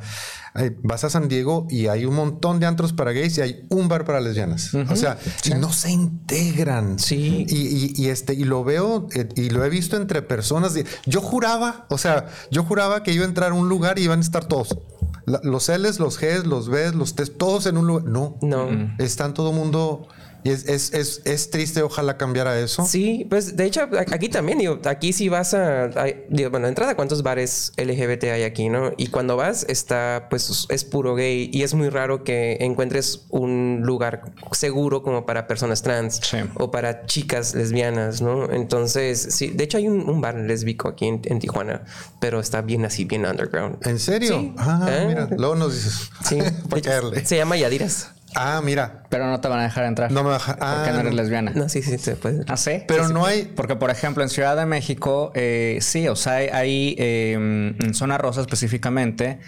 vas 0.81 1.03
a 1.03 1.09
San 1.09 1.27
Diego 1.27 1.67
y 1.69 1.87
hay 1.87 2.05
un 2.05 2.15
montón 2.15 2.61
de 2.61 2.67
antros 2.67 2.93
para 2.93 3.11
gays 3.11 3.37
y 3.37 3.41
hay 3.41 3.65
un 3.69 3.89
bar 3.89 4.05
para 4.05 4.21
lesbianas. 4.21 4.73
O 4.73 4.95
sea, 4.95 5.17
y 5.43 5.55
no 5.55 5.73
se 5.73 5.91
integran. 5.91 6.99
Sí. 6.99 7.45
Y, 7.49 8.07
este, 8.07 8.33
y 8.33 8.45
lo 8.45 8.63
veo 8.63 9.09
eh, 9.13 9.27
y 9.35 9.49
lo 9.49 9.65
he 9.65 9.69
visto 9.69 9.97
entre 9.97 10.21
personas. 10.21 10.73
yo 11.05 11.19
juraba, 11.19 11.85
o 11.89 11.97
sea, 11.97 12.27
yo 12.49 12.63
juraba 12.63 13.03
que 13.03 13.11
iba 13.11 13.25
a 13.25 13.27
entrar 13.27 13.51
a 13.51 13.55
un 13.55 13.67
lugar 13.67 13.99
y 13.99 14.03
iban 14.03 14.19
a 14.19 14.21
estar 14.21 14.45
todos. 14.45 14.77
los 15.25 15.67
L's, 15.67 15.99
los 15.99 16.17
G's, 16.17 16.45
los 16.45 16.69
B's, 16.69 16.95
los 16.95 17.13
T's, 17.13 17.37
todos 17.37 17.65
en 17.65 17.75
un 17.75 17.87
lugar. 17.87 18.05
No, 18.05 18.37
no. 18.41 18.69
Están 18.99 19.33
todo 19.33 19.51
mundo 19.51 20.07
y 20.45 20.51
es, 20.51 20.67
es, 20.67 20.93
es, 20.93 21.21
es, 21.25 21.49
triste, 21.49 21.81
ojalá 21.81 22.17
cambiara 22.17 22.59
eso. 22.59 22.85
Sí, 22.85 23.25
pues 23.27 23.57
de 23.57 23.65
hecho, 23.65 23.89
aquí 24.11 24.29
también, 24.29 24.59
digo, 24.59 24.79
aquí 24.85 25.11
si 25.11 25.27
vas 25.27 25.55
a. 25.55 25.87
digo, 26.29 26.51
bueno, 26.51 26.67
entrada, 26.67 26.95
¿cuántos 26.95 27.23
bares 27.23 27.73
LGBT 27.77 28.25
hay 28.25 28.43
aquí, 28.43 28.69
no? 28.69 28.91
Y 28.95 29.07
cuando 29.07 29.37
vas, 29.37 29.65
está, 29.67 30.27
pues 30.29 30.67
es 30.69 30.83
puro 30.83 31.15
gay 31.15 31.49
y 31.51 31.63
es 31.63 31.73
muy 31.73 31.89
raro 31.89 32.23
que 32.23 32.57
encuentres 32.59 33.25
un 33.29 33.81
lugar 33.85 34.21
seguro 34.51 35.01
como 35.01 35.25
para 35.25 35.47
personas 35.47 35.81
trans 35.81 36.21
o 36.59 36.69
para 36.69 37.07
chicas 37.07 37.55
lesbianas, 37.55 38.21
¿no? 38.21 38.51
Entonces, 38.51 39.19
sí, 39.31 39.47
de 39.47 39.63
hecho, 39.63 39.79
hay 39.79 39.87
un, 39.87 40.21
bar 40.21 40.35
lésbico 40.35 40.89
aquí 40.89 41.07
en, 41.07 41.39
Tijuana, 41.39 41.85
pero 42.19 42.39
está 42.39 42.61
bien 42.61 42.85
así, 42.85 43.05
bien 43.05 43.25
underground. 43.25 43.77
¿En 43.81 43.97
serio? 43.97 44.53
Ah, 44.57 44.79
ah, 44.83 45.05
mira, 45.07 45.27
luego 45.35 45.55
nos 45.55 45.73
dices. 45.73 46.11
Sí, 46.23 46.37
se 47.25 47.35
llama 47.35 47.57
Yadiras. 47.57 48.11
Ah, 48.35 48.61
mira. 48.63 49.03
Pero 49.09 49.27
no 49.27 49.39
te 49.39 49.47
van 49.47 49.59
a 49.59 49.63
dejar 49.63 49.85
entrar. 49.85 50.11
No 50.11 50.23
me 50.23 50.31
va 50.31 50.39
Porque 50.39 50.59
ah, 50.61 50.89
no 50.93 50.99
eres 50.99 51.13
lesbiana. 51.13 51.51
No, 51.55 51.69
sí, 51.69 51.81
sí, 51.81 51.97
se 51.97 52.15
puede. 52.15 52.43
¿Ah, 52.47 52.57
sí? 52.57 52.83
Pero 52.87 53.09
no 53.09 53.25
hay. 53.25 53.43
Porque, 53.55 53.75
por 53.75 53.89
ejemplo, 53.89 54.23
en 54.23 54.29
Ciudad 54.29 54.55
de 54.57 54.65
México, 54.65 55.31
eh, 55.35 55.79
sí, 55.81 56.07
o 56.07 56.15
sea, 56.15 56.35
hay, 56.35 56.95
em, 56.97 57.75
en 57.81 57.93
Zona 57.93 58.17
Rosa 58.17 58.41
específicamente, 58.41 59.39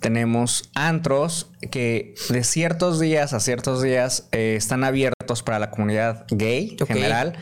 tenemos 0.00 0.70
antros 0.74 1.50
que 1.70 2.14
de 2.30 2.42
ciertos 2.42 2.98
días 2.98 3.34
a 3.34 3.40
ciertos 3.40 3.82
días 3.82 4.28
eh, 4.32 4.54
están 4.56 4.82
abiertos 4.82 5.42
para 5.42 5.58
la 5.58 5.70
comunidad 5.70 6.24
gay 6.30 6.76
en 6.80 6.86
general 6.86 7.34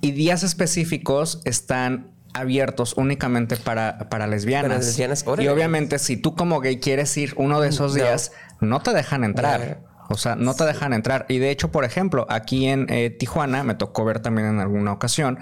y 0.00 0.12
días 0.12 0.44
específicos 0.44 1.40
están 1.44 2.14
abiertos 2.32 2.94
únicamente 2.96 3.56
para, 3.56 4.10
para 4.10 4.26
lesbianas. 4.26 4.68
Para 4.68 4.84
lesbianas. 4.84 5.24
Y 5.38 5.48
obviamente, 5.48 5.98
si 5.98 6.16
tú 6.16 6.34
como 6.34 6.60
gay 6.60 6.78
quieres 6.78 7.16
ir 7.16 7.32
uno 7.36 7.60
de 7.60 7.68
esos 7.68 7.94
días, 7.94 8.32
no, 8.60 8.80
te 8.80 8.92
dejan 8.92 9.24
entrar. 9.24 9.80
O 10.14 10.18
sea, 10.18 10.36
no 10.36 10.54
te 10.54 10.64
dejan 10.64 10.92
entrar. 10.92 11.26
Y 11.28 11.38
de 11.38 11.50
hecho, 11.50 11.70
por 11.70 11.84
ejemplo, 11.84 12.26
aquí 12.28 12.66
en 12.66 12.86
eh, 12.88 13.10
Tijuana 13.10 13.62
me 13.64 13.74
tocó 13.74 14.04
ver 14.04 14.20
también 14.20 14.48
en 14.48 14.60
alguna 14.60 14.92
ocasión 14.92 15.38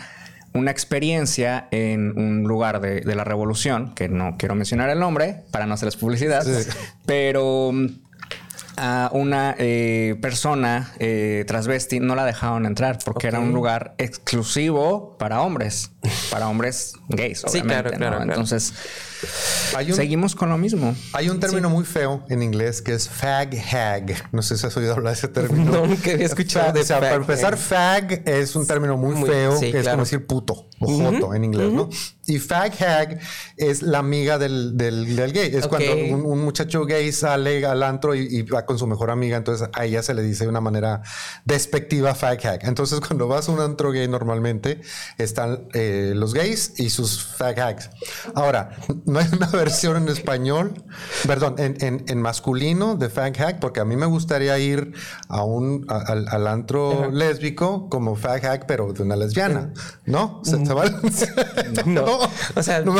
una 0.54 0.70
experiencia 0.70 1.68
en 1.70 2.18
un 2.18 2.42
lugar 2.42 2.80
de, 2.80 3.14
la 3.14 3.24
revolución, 3.24 3.94
que 3.94 4.08
no 4.08 4.36
quiero 4.38 4.54
mencionar 4.54 4.90
el 4.90 4.98
nombre 4.98 5.44
para 5.50 5.66
no 5.66 5.74
hacerles 5.74 5.96
publicidad, 5.96 6.44
pero 7.06 7.72
mm, 7.72 7.86
a 8.76 9.10
una 9.12 9.54
eh, 9.58 10.16
persona 10.20 10.92
eh, 10.98 11.44
transvesti 11.46 12.00
no 12.00 12.14
la 12.14 12.24
dejaron 12.24 12.66
entrar 12.66 12.98
porque 13.04 13.28
era 13.28 13.40
un 13.40 13.52
lugar 13.52 13.94
exclusivo 13.98 15.16
para 15.18 15.40
hombres. 15.40 15.90
para 16.30 16.48
hombres 16.48 16.94
gays, 17.08 17.40
Sí, 17.46 17.60
obviamente, 17.60 17.72
claro, 17.74 17.90
¿no? 17.90 17.96
claro, 17.96 18.16
claro. 18.16 18.22
Entonces, 18.32 18.74
Hay 19.76 19.90
un, 19.90 19.96
seguimos 19.96 20.34
con 20.34 20.48
lo 20.48 20.58
mismo. 20.58 20.94
hay 21.12 21.28
un 21.28 21.40
término 21.40 21.70
muy 21.70 21.84
feo 21.84 22.24
en 22.28 22.42
inglés 22.42 22.82
que 22.82 22.92
es 22.94 23.08
fag 23.08 23.54
hag. 23.72 24.28
No 24.32 24.42
sé 24.42 24.56
si 24.58 24.66
has 24.66 24.76
oído 24.76 24.92
hablar 24.92 25.12
de 25.14 25.18
ese 25.18 25.28
término. 25.28 25.72
No, 25.72 25.86
nunca 25.86 26.10
había 26.12 26.26
escuchado 26.26 26.72
de 26.72 26.80
o 26.80 26.84
sea, 26.84 26.98
para 27.00 27.12
fag 27.12 27.20
empezar, 27.20 27.54
hag. 27.54 27.58
fag 27.58 28.22
es 28.28 28.54
un 28.56 28.66
término 28.66 28.96
muy, 28.96 29.14
Muy- 29.14 29.28
feo, 29.28 29.56
sí, 29.56 29.70
que 29.70 29.78
es 29.78 29.82
claro. 29.84 29.96
como 29.96 30.04
decir 30.04 30.26
puto 30.26 30.68
o 30.80 30.86
joto 30.98 31.34
en 31.34 31.44
inglés, 31.44 31.72
¿no? 31.72 31.88
Y 32.26 32.38
fag 32.38 32.72
hag 32.82 33.20
es 33.56 33.82
la 33.82 33.98
amiga 33.98 34.38
del, 34.38 34.76
del- 34.76 35.14
del 35.16 35.32
gay. 35.32 35.50
Es 35.54 35.64
Ok. 35.64 35.70
cuando 35.70 35.94
un, 35.94 36.24
un 36.26 36.44
muchacho 36.44 36.84
gay 36.84 37.10
sale 37.12 37.64
al 37.64 37.82
antro 37.82 38.14
y, 38.14 38.26
y 38.30 38.42
va 38.42 38.66
con 38.66 38.78
su 38.78 38.86
mejor 38.86 39.10
amiga, 39.10 39.36
entonces 39.36 39.68
a 39.72 39.84
ella 39.84 40.02
se 40.02 40.14
le 40.14 40.22
dice 40.22 40.44
de 40.44 40.50
una 40.50 40.60
manera 40.60 41.02
despectiva 41.44 42.14
fag 42.14 42.44
hag. 42.46 42.64
Entonces, 42.64 43.00
cuando 43.06 43.28
vas 43.28 43.48
a 43.48 43.52
un 43.52 43.60
antro 43.60 43.90
gay 43.92 44.08
normalmente 44.08 44.80
están 45.18 45.68
eh, 45.74 46.12
los 46.14 46.34
gays 46.34 46.74
y 46.78 46.90
sus 46.90 47.22
fag 47.24 47.58
hags. 47.60 47.90
Ahora, 48.34 48.76
no 49.12 49.18
hay 49.20 49.26
una 49.32 49.46
versión 49.52 49.96
en 49.96 50.08
español, 50.08 50.72
perdón, 51.26 51.54
en, 51.58 51.76
en- 51.80 52.04
en 52.08 52.20
masculino 52.20 52.96
de 52.96 53.08
fag 53.10 53.40
hag, 53.40 53.60
porque 53.60 53.80
a 53.80 53.84
mí 53.84 53.96
me 53.96 54.06
gustaría 54.06 54.58
ir 54.58 54.92
a 55.28 55.44
un 55.44 55.84
a- 55.88 55.98
al, 55.98 56.26
al 56.28 56.46
antro 56.46 57.10
lésbico 57.10 57.88
como 57.88 58.16
fag 58.16 58.44
hag, 58.46 58.66
pero 58.66 58.92
de 58.92 59.02
una 59.02 59.16
lesbiana, 59.16 59.72
¿no? 60.06 60.40
¿Se, 60.44 60.64
se 60.64 60.72
vale? 60.72 60.92
No. 61.86 62.18
O 62.54 62.62
sea, 62.62 62.80
no 62.80 62.92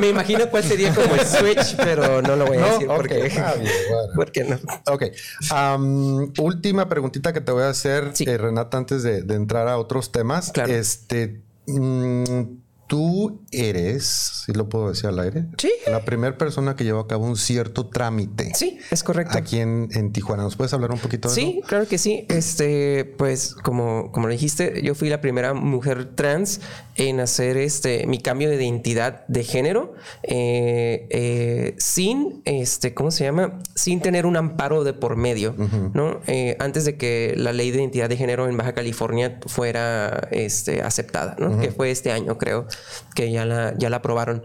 me 0.00 0.08
imagino 0.08 0.48
cuál 0.50 0.62
sería 0.64 0.94
como 0.94 1.14
el 1.14 1.26
switch, 1.26 1.76
pero 1.76 2.22
no 2.22 2.36
lo 2.36 2.46
voy 2.46 2.56
a 2.58 2.60
No, 2.60 2.66
decir 2.72 2.88
ok, 2.88 2.96
porque. 2.96 3.26
está 3.26 3.54
bien, 3.54 3.72
bueno. 3.90 4.12
¿Por 4.14 4.32
qué 4.32 4.44
no? 4.44 4.58
Ok. 4.92 5.02
Am, 5.50 6.32
última 6.38 6.88
preguntita 6.88 7.32
que 7.32 7.40
te 7.40 7.52
voy 7.52 7.62
a 7.64 7.68
hacer, 7.70 8.10
Sí. 8.14 8.24
eh, 8.26 8.38
Renata, 8.38 8.78
antes 8.78 9.02
de, 9.02 9.22
de 9.22 9.34
entrar 9.34 9.68
a 9.68 9.78
otros 9.78 10.12
temas. 10.12 10.52
Claro. 10.52 10.72
Este, 10.72 11.42
mm, 11.66 12.42
tú 12.86 13.40
eres, 13.50 14.04
si 14.44 14.52
lo 14.52 14.68
puedo 14.68 14.90
decir 14.90 15.06
al 15.06 15.18
aire, 15.18 15.46
Sí. 15.58 15.70
la 15.86 16.04
primera 16.04 16.36
persona 16.36 16.76
que 16.76 16.84
llevó 16.84 17.00
a 17.00 17.08
cabo 17.08 17.24
un 17.26 17.36
cierto 17.36 17.86
trámite. 17.88 18.52
Sí, 18.54 18.78
es 18.90 19.02
correcto. 19.02 19.38
Aquí 19.38 19.58
en, 19.58 19.88
en 19.92 20.12
Tijuana. 20.12 20.42
¿Nos 20.42 20.56
puedes 20.56 20.72
hablar 20.74 20.92
un 20.92 20.98
poquito 20.98 21.28
de 21.28 21.34
Sí, 21.34 21.60
claro 21.66 21.86
que 21.88 21.98
sí. 21.98 22.26
Este, 22.28 23.04
pues, 23.16 23.54
como, 23.54 24.12
como 24.12 24.26
lo 24.26 24.32
dijiste, 24.32 24.82
yo 24.82 24.94
fui 24.94 25.08
la 25.08 25.20
primera 25.20 25.54
mujer 25.54 26.14
trans 26.14 26.60
en 26.96 27.20
hacer 27.20 27.56
este 27.56 28.06
mi 28.06 28.18
cambio 28.18 28.48
de 28.48 28.56
identidad 28.56 29.26
de 29.26 29.44
género 29.44 29.94
eh, 30.22 31.06
eh, 31.10 31.74
sin 31.78 32.42
este, 32.44 32.94
¿cómo 32.94 33.10
se 33.10 33.24
llama? 33.24 33.58
Sin 33.74 34.00
tener 34.00 34.26
un 34.26 34.36
amparo 34.36 34.84
de 34.84 34.92
por 34.92 35.16
medio, 35.16 35.54
¿no? 35.92 36.20
Eh, 36.26 36.56
antes 36.60 36.84
de 36.84 36.96
que 36.96 37.34
la 37.36 37.52
ley 37.52 37.70
de 37.70 37.78
identidad 37.78 38.08
de 38.08 38.16
género 38.16 38.48
en 38.48 38.56
Baja 38.56 38.74
California 38.74 39.40
fuera 39.46 40.28
este, 40.30 40.82
aceptada, 40.82 41.36
¿no? 41.38 41.58
Que 41.60 41.70
fue 41.70 41.90
este 41.90 42.12
año, 42.12 42.38
creo, 42.38 42.66
que 43.14 43.30
ya 43.30 43.44
la, 43.44 43.74
ya 43.76 43.90
la 43.90 43.96
aprobaron. 43.96 44.44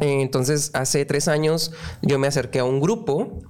Eh, 0.00 0.22
Entonces, 0.22 0.70
hace 0.74 1.04
tres 1.04 1.28
años 1.28 1.72
yo 2.00 2.18
me 2.18 2.26
acerqué 2.26 2.60
a 2.60 2.64
un 2.64 2.80
grupo 2.80 3.42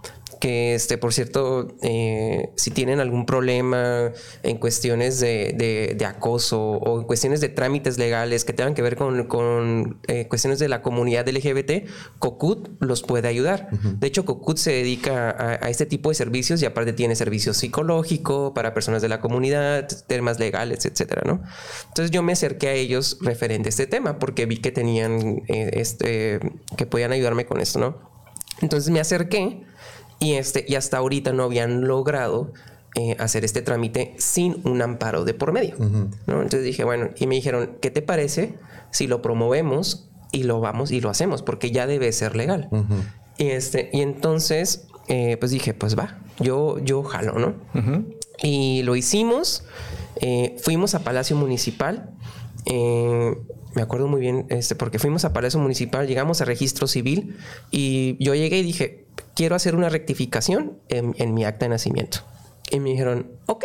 que, 0.42 0.74
este, 0.74 0.98
por 0.98 1.12
cierto, 1.12 1.68
eh, 1.82 2.48
si 2.56 2.72
tienen 2.72 2.98
algún 2.98 3.26
problema 3.26 4.10
en 4.42 4.58
cuestiones 4.58 5.20
de, 5.20 5.54
de- 5.56 5.94
de 5.96 6.04
acoso 6.04 6.60
o 6.60 6.98
en 7.00 7.06
cuestiones 7.06 7.40
de 7.40 7.48
trámites 7.48 7.96
legales 7.96 8.44
que 8.44 8.52
tengan 8.52 8.74
que 8.74 8.82
ver 8.82 8.96
con, 8.96 9.22
con, 9.28 10.00
eh, 10.08 10.26
cuestiones 10.26 10.58
de 10.58 10.68
la 10.68 10.82
comunidad 10.82 11.28
LGBT, 11.28 11.86
COCUT 12.18 12.70
los 12.80 13.02
puede 13.04 13.28
ayudar. 13.28 13.68
De 13.70 14.04
hecho, 14.08 14.24
COCUT 14.24 14.56
se 14.58 14.72
dedica 14.72 15.30
a, 15.30 15.64
a 15.64 15.70
este 15.70 15.86
tipo 15.86 16.08
de 16.08 16.16
servicios 16.16 16.60
y 16.60 16.66
aparte 16.66 16.92
tiene 16.92 17.14
servicio 17.14 17.54
psicológico 17.54 18.52
para 18.52 18.74
personas 18.74 19.00
de 19.00 19.08
la 19.08 19.20
comunidad, 19.20 19.86
temas 20.08 20.40
legales, 20.40 20.84
etcétera, 20.86 21.22
¿no? 21.24 21.40
Entonces 21.86 22.10
yo 22.10 22.24
me 22.24 22.32
acerqué 22.32 22.66
a 22.66 22.72
ellos 22.72 23.18
referente 23.20 23.68
a 23.68 23.70
este 23.70 23.86
tema 23.86 24.18
porque 24.18 24.46
vi 24.46 24.56
que 24.56 24.72
tenían 24.72 25.42
eh, 25.46 25.70
este, 25.74 26.40
que 26.76 26.86
podían 26.86 27.12
ayudarme 27.12 27.46
con 27.46 27.60
esto, 27.60 27.78
¿no? 27.78 27.96
Entonces 28.60 28.90
me 28.90 28.98
acerqué 28.98 29.62
y, 30.22 30.34
este, 30.34 30.64
y 30.68 30.76
hasta 30.76 30.98
ahorita 30.98 31.32
no 31.32 31.42
habían 31.42 31.82
logrado 31.82 32.52
eh, 32.94 33.16
hacer 33.18 33.44
este 33.44 33.60
trámite 33.60 34.14
sin 34.18 34.60
un 34.64 34.80
amparo 34.80 35.24
de 35.24 35.34
por 35.34 35.52
medio. 35.52 35.74
¿no? 35.78 36.42
Entonces 36.42 36.62
dije, 36.62 36.84
bueno, 36.84 37.10
y 37.16 37.26
me 37.26 37.34
dijeron, 37.34 37.72
¿qué 37.80 37.90
te 37.90 38.02
parece 38.02 38.54
si 38.92 39.08
lo 39.08 39.20
promovemos 39.20 40.08
y 40.30 40.44
lo 40.44 40.60
vamos 40.60 40.92
y 40.92 41.00
lo 41.00 41.10
hacemos? 41.10 41.42
Porque 41.42 41.72
ya 41.72 41.88
debe 41.88 42.12
ser 42.12 42.36
legal. 42.36 42.68
y, 43.36 43.48
este, 43.48 43.90
y 43.92 44.00
entonces, 44.00 44.86
eh, 45.08 45.38
pues 45.40 45.50
dije, 45.50 45.74
pues 45.74 45.98
va, 45.98 46.20
yo, 46.38 46.78
yo 46.78 47.02
jalo, 47.02 47.38
¿no? 47.40 47.54
Y 48.40 48.82
lo 48.84 48.94
hicimos, 48.94 49.64
eh, 50.16 50.56
fuimos 50.62 50.94
a 50.94 51.00
Palacio 51.00 51.34
Municipal. 51.34 52.10
Me 53.74 53.82
acuerdo 53.82 54.08
muy 54.08 54.20
bien, 54.20 54.46
este, 54.50 54.74
porque 54.74 54.98
fuimos 54.98 55.24
a 55.24 55.32
Palacio 55.32 55.58
Municipal, 55.58 56.06
llegamos 56.06 56.40
a 56.40 56.44
registro 56.44 56.86
civil 56.86 57.36
y 57.70 58.22
yo 58.22 58.34
llegué 58.34 58.58
y 58.58 58.62
dije, 58.62 59.06
quiero 59.34 59.54
hacer 59.54 59.74
una 59.74 59.88
rectificación 59.88 60.78
en, 60.88 61.34
mi 61.34 61.44
acta 61.44 61.66
de 61.66 61.70
nacimiento. 61.70 62.18
Y 62.70 62.80
me 62.80 62.90
dijeron, 62.90 63.30
ok. 63.46 63.64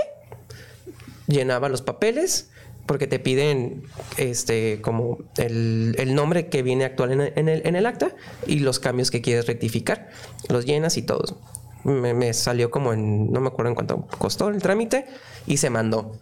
Llenaba 1.27 1.67
los 1.67 1.81
papeles 1.81 2.51
porque 2.85 3.05
te 3.05 3.19
piden 3.19 3.83
este 4.15 4.79
como 4.81 5.17
el, 5.35 6.15
nombre 6.15 6.47
que 6.47 6.63
viene 6.63 6.85
actual 6.85 7.31
en, 7.35 7.49
el, 7.49 7.85
acta 7.85 8.15
y 8.45 8.59
los 8.59 8.79
cambios 8.79 9.11
que 9.11 9.21
quieres 9.21 9.45
rectificar. 9.45 10.09
Los 10.47 10.65
llenas 10.65 10.95
y 10.95 11.01
todo. 11.01 11.37
Me, 11.83 12.13
me 12.13 12.33
salió 12.33 12.71
como 12.71 12.93
en, 12.93 13.31
no 13.31 13.41
me 13.41 13.47
acuerdo 13.47 13.69
en 13.69 13.75
cuánto 13.75 14.07
costó 14.17 14.47
el 14.47 14.61
trámite 14.61 15.05
y 15.45 15.57
se 15.57 15.69
mandó. 15.69 16.17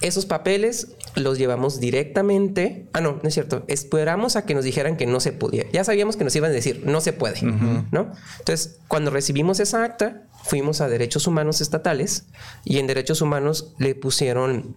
Esos 0.00 0.24
papeles 0.26 0.88
los 1.14 1.36
llevamos 1.38 1.78
directamente. 1.80 2.86
Ah, 2.92 3.00
no, 3.00 3.18
no 3.22 3.28
es 3.28 3.34
cierto. 3.34 3.64
Esperamos 3.68 4.36
a 4.36 4.46
que 4.46 4.54
nos 4.54 4.64
dijeran 4.64 4.96
que 4.96 5.06
no 5.06 5.20
se 5.20 5.32
podía. 5.32 5.64
Ya 5.72 5.84
sabíamos 5.84 6.16
que 6.16 6.24
nos 6.24 6.34
iban 6.36 6.50
a 6.50 6.54
decir 6.54 6.82
no 6.86 7.00
se 7.00 7.12
puede, 7.12 7.42
¿no? 7.90 8.12
Entonces, 8.38 8.78
cuando 8.88 9.10
recibimos 9.10 9.60
esa 9.60 9.84
acta, 9.84 10.22
fuimos 10.44 10.80
a 10.80 10.88
Derechos 10.88 11.26
Humanos 11.26 11.60
Estatales 11.60 12.26
y 12.64 12.78
en 12.78 12.86
Derechos 12.86 13.20
Humanos 13.20 13.74
le 13.78 13.94
pusieron, 13.94 14.76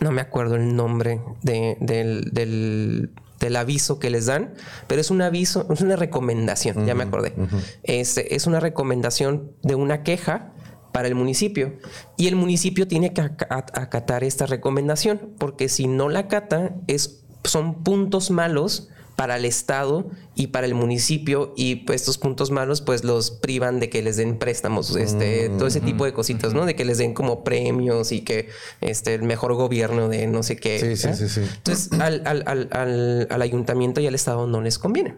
no 0.00 0.10
me 0.10 0.20
acuerdo 0.20 0.56
el 0.56 0.74
nombre 0.74 1.20
de- 1.42 1.76
del, 1.80 2.30
del- 2.32 3.10
del 3.40 3.56
aviso 3.56 3.98
que 3.98 4.08
les 4.10 4.26
dan, 4.26 4.54
pero 4.86 5.00
es 5.02 5.10
un 5.10 5.20
aviso, 5.20 5.66
es 5.70 5.80
una 5.82 5.96
recomendación, 5.96 6.86
ya 6.86 6.94
me 6.94 7.04
acordé. 7.04 7.34
Este, 7.82 8.34
es 8.34 8.46
una 8.46 8.58
recomendación 8.58 9.52
de 9.62 9.74
una 9.74 10.02
queja 10.02 10.53
para 10.94 11.08
el 11.08 11.16
municipio. 11.16 11.74
Y 12.16 12.28
el 12.28 12.36
municipio 12.36 12.86
tiene 12.86 13.12
que 13.12 13.20
aca- 13.20 13.66
acatar 13.74 14.22
esta 14.22 14.46
recomendación 14.46 15.20
porque 15.38 15.68
si 15.68 15.88
no 15.88 16.08
la 16.08 16.20
acata 16.20 16.76
es, 16.86 17.24
son 17.42 17.82
puntos 17.82 18.30
malos 18.30 18.88
para 19.16 19.36
el 19.36 19.44
estado 19.44 20.08
y 20.36 20.48
para 20.48 20.66
el 20.68 20.74
municipio 20.76 21.52
y 21.56 21.76
pues, 21.84 22.02
estos 22.02 22.16
puntos 22.18 22.52
malos 22.52 22.80
pues 22.80 23.02
los 23.02 23.32
privan 23.32 23.80
de 23.80 23.90
que 23.90 24.02
les 24.02 24.16
den 24.16 24.38
préstamos 24.38 24.94
este 24.96 25.48
todo 25.50 25.66
ese 25.68 25.80
tipo 25.80 26.04
de 26.04 26.12
cositas 26.12 26.52
no 26.52 26.64
de 26.66 26.74
que 26.74 26.84
les 26.84 26.98
den 26.98 27.12
como 27.14 27.44
premios 27.44 28.10
y 28.12 28.22
que 28.22 28.48
este 28.80 29.14
el 29.14 29.22
mejor 29.22 29.54
gobierno 29.54 30.08
de 30.08 30.26
no 30.28 30.42
sé 30.44 30.56
qué 30.56 30.78
Sí, 30.80 30.96
sí, 30.96 31.14
sí, 31.14 31.28
sí. 31.28 31.40
entonces 31.56 31.92
al- 32.00 32.22
al- 32.24 32.44
al- 32.72 33.28
al 33.30 33.42
ayuntamiento 33.42 34.00
y 34.00 34.06
al 34.08 34.14
estado 34.16 34.46
no 34.48 34.60
les 34.60 34.78
conviene. 34.80 35.14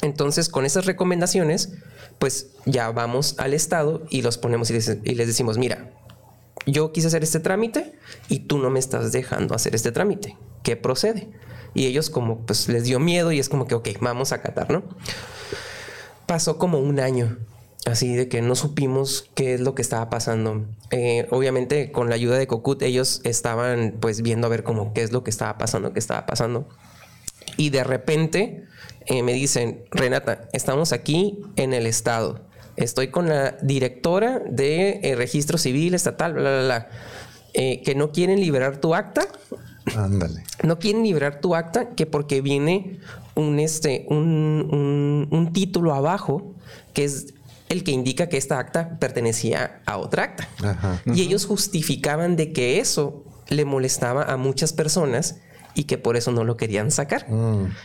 Entonces, 0.00 0.48
con 0.48 0.64
esas 0.64 0.86
recomendaciones, 0.86 1.72
pues 2.18 2.50
ya 2.66 2.90
vamos 2.90 3.34
al 3.38 3.54
Estado 3.54 4.02
y 4.10 4.22
los 4.22 4.38
ponemos 4.38 4.70
y 4.70 4.74
les, 4.74 5.02
decimos, 5.02 5.58
mira, 5.58 5.90
yo 6.66 6.92
quise 6.92 7.06
hacer 7.06 7.22
este 7.22 7.40
trámite 7.40 7.94
y 8.28 8.40
tú 8.40 8.58
no 8.58 8.70
me 8.70 8.78
estás 8.78 9.12
dejando 9.12 9.54
hacer 9.54 9.74
este 9.74 9.92
trámite. 9.92 10.36
¿Qué 10.62 10.76
procede? 10.76 11.30
Y 11.74 11.86
ellos 11.86 12.10
como 12.10 12.44
pues 12.44 12.68
les 12.68 12.84
dio 12.84 12.98
miedo 12.98 13.32
y 13.32 13.38
es 13.38 13.48
como 13.48 13.66
que, 13.66 13.74
ok, 13.74 13.88
vamos 14.00 14.32
a 14.32 14.36
acatar, 14.36 14.70
¿no? 14.70 14.82
Pasó 16.26 16.58
como 16.58 16.78
un 16.78 17.00
año. 17.00 17.38
Así 17.86 18.14
de 18.14 18.28
que 18.28 18.42
no 18.42 18.54
supimos 18.54 19.30
qué 19.34 19.54
es 19.54 19.60
lo 19.60 19.74
que 19.74 19.82
estaba 19.82 20.10
pasando. 20.10 20.66
Eh, 20.90 21.26
obviamente 21.30 21.90
con 21.90 22.08
la 22.08 22.16
ayuda 22.16 22.36
de 22.36 22.46
Cocut 22.46 22.82
ellos 22.82 23.22
estaban 23.24 23.96
pues 24.00 24.20
viendo 24.20 24.46
a 24.46 24.50
ver 24.50 24.62
como 24.62 24.92
qué 24.92 25.02
es 25.02 25.12
lo 25.12 25.22
que 25.24 25.30
estaba 25.30 25.56
pasando, 25.56 25.92
qué 25.92 25.98
estaba 25.98 26.26
pasando. 26.26 26.68
Y 27.56 27.70
de 27.70 27.84
repente 27.84 28.67
eh, 29.08 29.22
me 29.22 29.32
dicen, 29.32 29.82
Renata, 29.90 30.48
estamos 30.52 30.92
aquí 30.92 31.38
en 31.56 31.72
el 31.74 31.86
estado. 31.86 32.40
Estoy 32.76 33.08
con 33.08 33.28
la 33.28 33.56
directora 33.62 34.38
de 34.48 35.00
eh, 35.02 35.16
registro 35.16 35.58
civil 35.58 35.94
estatal, 35.94 36.34
bla, 36.34 36.42
bla, 36.42 36.64
bla. 36.64 36.88
Eh, 37.54 37.82
que 37.82 37.94
no 37.94 38.12
quieren 38.12 38.40
liberar 38.40 38.76
tu 38.78 38.94
acta. 38.94 39.22
Ándale. 39.96 40.44
No 40.62 40.78
quieren 40.78 41.02
liberar 41.02 41.40
tu 41.40 41.54
acta 41.56 41.90
que 41.90 42.06
porque 42.06 42.40
viene 42.40 43.00
un, 43.34 43.58
este, 43.58 44.04
un, 44.10 44.68
un- 44.70 45.28
un 45.30 45.52
título 45.52 45.94
abajo 45.94 46.54
que 46.92 47.04
es 47.04 47.34
el 47.68 47.84
que 47.84 47.90
indica 47.90 48.28
que 48.28 48.36
esta 48.36 48.58
acta 48.58 48.98
pertenecía 48.98 49.80
a 49.86 49.96
otra 49.98 50.24
acta. 50.24 50.48
Ajá. 50.62 51.02
Y 51.06 51.22
ellos 51.22 51.46
justificaban 51.46 52.36
de 52.36 52.52
que 52.52 52.78
eso 52.80 53.24
le 53.48 53.64
molestaba 53.64 54.22
a 54.24 54.36
muchas 54.36 54.72
personas 54.72 55.40
y 55.78 55.84
que 55.84 55.96
por 55.96 56.16
eso 56.16 56.32
no 56.32 56.42
lo 56.42 56.56
querían 56.56 56.90
sacar. 56.90 57.24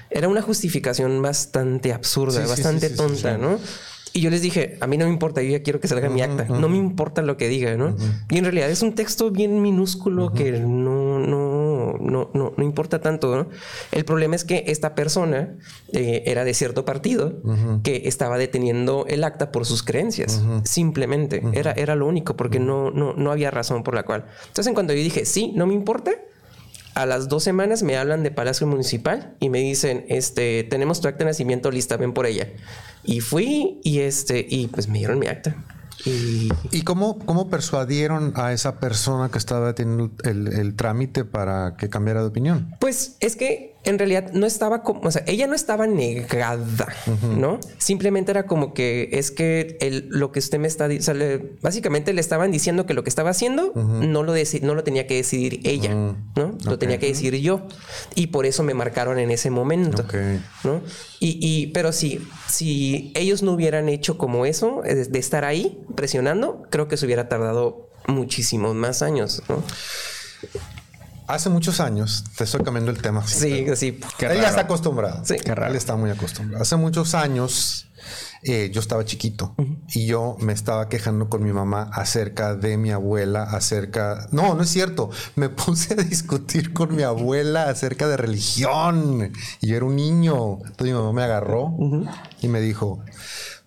Era 0.09 0.27
una 0.27 0.41
justificación 0.41 1.21
bastante 1.21 1.93
absurda, 1.93 2.41
Sí, 2.41 2.49
bastante 2.49 2.89
sí, 2.89 2.95
sí, 2.97 2.99
sí, 2.99 3.21
tonta. 3.21 3.37
¿no? 3.37 3.59
Y 4.13 4.21
yo 4.21 4.31
les 4.31 4.41
dije, 4.41 4.77
a 4.79 4.87
mí 4.87 4.97
no 4.97 5.05
me 5.05 5.11
importa, 5.11 5.43
yo 5.43 5.51
ya 5.51 5.61
quiero 5.61 5.79
que 5.79 5.87
salga 5.87 6.09
mi 6.09 6.23
acta. 6.23 6.45
No 6.45 6.69
me 6.69 6.77
importa 6.77 7.21
lo 7.21 7.37
que 7.37 7.47
diga, 7.49 7.77
¿no? 7.77 7.95
Y 8.31 8.39
en 8.39 8.45
realidad 8.45 8.71
es 8.71 8.81
un 8.81 8.95
texto 8.95 9.29
bien 9.29 9.61
minúsculo 9.61 10.33
que 10.33 10.53
no, 10.53 11.19
no, 11.19 11.97
no, 11.99 12.31
no, 12.33 12.53
no 12.57 12.63
importa 12.63 12.99
tanto. 12.99 13.35
¿no? 13.35 13.47
El 13.91 14.05
problema 14.05 14.35
es 14.35 14.43
que 14.43 14.63
esta 14.67 14.95
persona 14.95 15.55
eh, 15.91 16.23
era 16.25 16.45
de 16.45 16.55
cierto 16.55 16.83
partido 16.85 17.41
que 17.83 18.03
estaba 18.05 18.39
deteniendo 18.39 19.05
el 19.07 19.23
acta 19.23 19.51
por 19.51 19.67
sus 19.67 19.83
creencias. 19.83 20.41
Simplemente. 20.63 21.43
era, 21.53 21.73
era 21.73 21.95
lo 21.95 22.07
único, 22.07 22.35
porque 22.35 22.59
no, 22.59 22.89
no, 22.89 23.13
no 23.13 23.31
había 23.31 23.51
razón 23.51 23.83
por 23.83 23.93
la 23.93 24.01
cual. 24.01 24.25
Entonces, 24.47 24.67
en 24.67 24.73
cuanto 24.73 24.93
yo 24.93 24.99
dije, 24.99 25.25
sí, 25.25 25.53
no 25.55 25.67
me 25.67 25.75
importa, 25.75 26.11
a 26.95 27.05
las 27.05 27.27
dos 27.27 27.43
semanas 27.43 27.83
me 27.83 27.97
hablan 27.97 28.23
de 28.23 28.31
Palacio 28.31 28.67
Municipal 28.67 29.35
y 29.39 29.49
me 29.49 29.59
dicen, 29.59 30.05
este, 30.09 30.63
tenemos 30.63 31.01
tu 31.01 31.07
acta 31.07 31.19
de 31.19 31.25
nacimiento 31.25 31.71
lista, 31.71 31.97
ven 31.97 32.13
por 32.13 32.25
ella. 32.25 32.49
Y 33.03 33.19
fui 33.19 33.79
y 33.83 33.99
este, 33.99 34.45
y 34.47 34.67
pues 34.67 34.87
me 34.87 34.99
dieron 34.99 35.19
mi 35.19 35.27
acta. 35.27 35.55
Y, 36.05 36.81
cómo, 36.83 37.19
cómo 37.19 37.49
persuadieron 37.49 38.33
a 38.35 38.51
esa 38.51 38.79
persona 38.79 39.29
que 39.29 39.37
estaba 39.37 39.73
teniendo 39.73 40.11
el, 40.25 40.75
trámite 40.75 41.23
para 41.23 41.75
que 41.77 41.89
cambiara 41.89 42.21
de 42.21 42.27
opinión? 42.27 42.75
Pues 42.79 43.15
es 43.21 43.35
que 43.35 43.72
en 43.85 43.99
realidad 43.99 44.31
no 44.33 44.45
estaba 44.45 44.81
como, 44.83 45.01
o 45.01 45.11
sea, 45.11 45.23
ella 45.27 45.47
no 45.47 45.55
estaba 45.55 45.87
negada, 45.87 46.87
¿no? 47.21 47.59
Simplemente 47.77 48.31
era 48.31 48.45
como 48.45 48.73
que 48.73 49.09
es 49.11 49.31
que 49.31 49.77
el, 49.81 50.07
lo 50.09 50.31
que 50.31 50.39
usted 50.39 50.59
me 50.59 50.67
está 50.67 50.87
diciendo, 50.87 51.25
básicamente 51.61 52.13
le 52.13 52.21
estaban 52.21 52.51
diciendo 52.51 52.85
que 52.85 52.93
lo 52.93 53.03
que 53.03 53.09
estaba 53.09 53.29
haciendo 53.29 53.73
no, 53.75 54.23
lo 54.23 54.33
no 54.61 54.75
lo 54.75 54.83
tenía 54.83 55.07
que 55.07 55.15
decidir 55.15 55.59
ella, 55.63 55.93
¿no? 55.93 56.57
Lo 56.65 56.79
tenía 56.79 56.97
que 56.97 57.07
decidir 57.07 57.35
yo. 57.35 57.67
Y 58.15 58.27
por 58.27 58.45
eso 58.45 58.63
me 58.63 58.73
marcaron 58.73 59.19
en 59.19 59.31
ese 59.31 59.49
momento, 59.49 60.05
¿no? 60.63 60.81
Y, 61.19 61.37
y, 61.41 61.67
pero 61.67 61.91
sí, 61.91 62.25
si 62.47 63.11
ellos 63.15 63.43
no 63.43 63.53
hubieran 63.53 63.89
hecho 63.89 64.17
como 64.17 64.45
eso, 64.45 64.81
de 64.83 65.19
estar 65.19 65.43
ahí 65.43 65.79
presionando, 65.95 66.63
creo 66.69 66.87
que 66.87 66.97
se 66.97 67.05
hubiera 67.05 67.27
tardado 67.27 67.89
muchísimos 68.07 68.75
más 68.75 69.01
años, 69.01 69.41
¿no? 69.49 69.63
Hace 71.27 71.49
muchos 71.49 71.79
años, 71.79 72.23
te 72.37 72.43
estoy 72.43 72.63
cambiando 72.63 72.91
el 72.91 73.01
tema. 73.01 73.25
Sí, 73.25 73.65
sí. 73.75 73.99
Ella 74.19 74.49
está 74.49 74.61
acostumbrada. 74.61 75.23
Sí. 75.23 75.35
Qué 75.43 75.55
raro. 75.55 75.71
Él 75.71 75.77
está 75.77 75.95
muy 75.95 76.09
acostumbrado. 76.09 76.61
Hace 76.61 76.75
muchos 76.75 77.15
años, 77.15 77.87
eh, 78.43 78.69
yo 78.73 78.81
estaba 78.81 79.05
chiquito 79.05 79.55
y 79.93 80.05
yo 80.05 80.35
me 80.41 80.51
estaba 80.51 80.89
quejando 80.89 81.29
con 81.29 81.43
mi 81.43 81.53
mamá 81.53 81.89
acerca 81.93 82.55
de 82.55 82.77
mi 82.77 82.91
abuela, 82.91 83.43
acerca... 83.43 84.27
No, 84.31 84.53
no 84.53 84.63
es 84.63 84.69
cierto. 84.69 85.11
Me 85.35 85.49
puse 85.49 85.93
a 85.93 85.97
discutir 85.97 86.73
con 86.73 86.95
mi 86.95 87.03
abuela 87.03 87.69
acerca 87.69 88.07
de 88.07 88.17
religión 88.17 89.31
y 89.61 89.67
yo 89.67 89.77
era 89.77 89.85
un 89.85 89.95
niño. 89.95 90.57
Entonces 90.65 90.87
mi 90.87 90.93
mamá 90.93 91.13
me 91.13 91.23
agarró 91.23 91.73
y 92.41 92.47
me 92.49 92.59
dijo, 92.59 93.03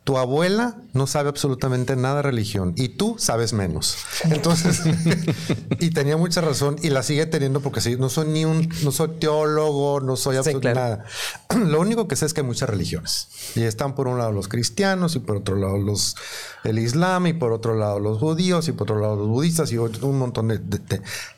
tu 0.06 0.18
abuela 0.18 0.76
no 0.92 1.08
sabe 1.08 1.30
absolutamente 1.30 1.96
nada 1.96 2.18
de 2.18 2.22
religión 2.22 2.74
y 2.76 2.90
tú 2.90 3.16
sabes 3.18 3.52
menos. 3.52 3.96
Entonces, 4.30 4.82
y 5.80 5.90
tenía 5.90 6.16
mucha 6.16 6.40
razón 6.40 6.76
y 6.80 6.90
la 6.90 7.02
sigue 7.02 7.26
teniendo 7.26 7.60
porque 7.60 7.80
sí, 7.80 7.96
no 7.98 8.08
soy 8.08 8.28
ni 8.28 8.44
un, 8.44 8.68
no 8.84 8.92
soy 8.92 9.08
teólogo, 9.18 9.98
no 9.98 10.14
soy 10.14 10.36
absolutamente 10.36 10.80
nada. 10.80 11.04
Lo 11.56 11.80
único 11.80 12.06
que 12.06 12.14
sé 12.14 12.24
es 12.24 12.34
que 12.34 12.42
hay 12.42 12.46
muchas 12.46 12.70
religiones 12.70 13.30
y 13.56 13.62
están 13.64 13.96
por 13.96 14.06
un 14.06 14.18
lado 14.18 14.30
los 14.30 14.46
cristianos 14.46 15.16
y 15.16 15.18
por 15.18 15.38
otro 15.38 15.56
lado 15.56 15.76
los, 15.76 16.14
el 16.62 16.78
islam 16.78 17.26
y 17.26 17.32
por 17.32 17.52
otro 17.52 17.74
lado 17.74 17.98
los 17.98 18.20
judíos 18.20 18.68
y 18.68 18.72
por 18.72 18.84
otro 18.84 19.00
lado 19.00 19.16
los 19.16 19.26
budistas 19.26 19.72
y 19.72 19.78
un 19.78 20.18
montón 20.20 20.46
de, 20.46 20.60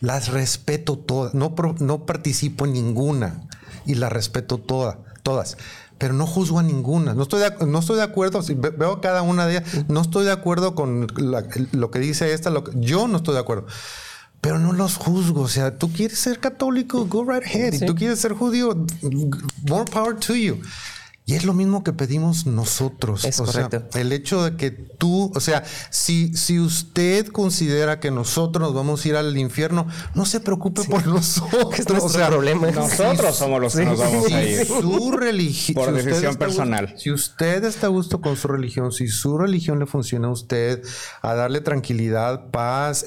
las 0.03 0.29
respeto 0.29 0.99
todas, 0.99 1.33
no, 1.33 1.55
no 1.79 2.05
participo 2.05 2.67
en 2.67 2.75
ninguna 2.75 3.49
y 3.87 3.95
las 3.95 4.13
respeto 4.13 4.59
todas, 4.59 4.99
todas 5.23 5.57
pero 5.99 6.15
no 6.15 6.27
juzgo 6.27 6.61
a 6.61 6.63
ninguna. 6.63 7.15
No 7.15 7.23
estoy 7.23 7.41
de, 7.41 7.67
no 7.67 7.81
estoy 7.81 7.97
de 7.97 8.05
acuerdo, 8.05 8.43
si 8.43 8.55
veo 8.55 9.01
cada 9.01 9.23
una 9.23 9.47
de 9.47 9.59
ellas, 9.59 9.85
no 9.89 10.01
estoy 10.01 10.25
de 10.25 10.33
acuerdo 10.33 10.75
con 10.75 11.07
lo 11.73 11.91
que 11.91 11.99
dice 11.99 12.33
esta, 12.33 12.51
lo 12.51 12.65
yo 12.75 13.09
no 13.09 13.19
estoy 13.19 13.35
de 13.35 13.41
acuerdo. 13.41 13.67
Pero 14.41 14.61
no 14.61 14.73
los 14.73 14.97
juzgo. 14.97 15.43
O 15.43 15.49
sea, 15.49 15.77
tú 15.77 15.93
quieres 15.93 16.21
ser 16.21 16.39
católico, 16.39 17.07
go 17.07 17.25
right 17.25 17.43
ahead. 17.43 17.73
Y 17.75 17.85
tú 17.85 17.97
quieres 17.97 18.21
ser 18.21 18.33
judío, 18.33 18.87
more 19.69 19.85
power 19.91 20.15
to 20.17 20.35
you. 20.37 20.61
Y 21.29 21.35
es 21.35 21.45
lo 21.45 21.53
mismo 21.53 21.85
que 21.85 21.93
pedimos 21.93 22.47
nosotros. 22.47 23.27
Es 23.27 23.37
correcto. 23.37 23.87
el 23.99 24.15
hecho 24.15 24.45
de 24.45 24.57
que 24.57 24.71
tú, 24.71 25.31
o 25.35 25.41
sea, 25.41 25.63
si, 25.91 26.35
si 26.35 26.59
usted 26.59 27.27
considera 27.27 28.01
que 28.01 28.11
nosotros 28.11 28.67
nos 28.67 28.75
vamos 28.75 29.05
a 29.05 29.09
ir 29.09 29.15
al 29.15 29.37
infierno, 29.37 29.87
no 30.15 30.25
se 30.25 30.41
preocupe 30.41 30.85
por 30.85 31.07
nosotros. 31.07 31.81
Es 31.81 32.03
o 32.03 32.09
sea, 32.09 32.29
problema. 32.29 32.71
Nosotros 32.71 33.37
somos 33.37 33.61
los 33.61 33.77
que 33.77 33.85
nos 33.85 33.99
vamos 33.99 34.33
a 34.33 34.43
ir. 34.43 34.65
Su 34.81 35.11
religión. 35.11 35.75
Por 35.75 35.93
decisión 35.93 36.37
personal. 36.37 36.95
si 36.97 37.11
usted 37.11 37.63
está 37.63 37.89
a 37.89 37.91
gusto 37.91 38.23
con 38.23 38.35
su 38.39 38.49
religión, 38.49 38.91
si 38.91 39.09
su 39.09 39.37
religión 39.37 39.79
le 39.79 39.85
funciona 39.85 40.29
a 40.29 40.31
usted, 40.31 40.83
a 41.21 41.35
darle 41.35 41.61
tranquilidad, 41.61 42.51
paz, 42.51 43.05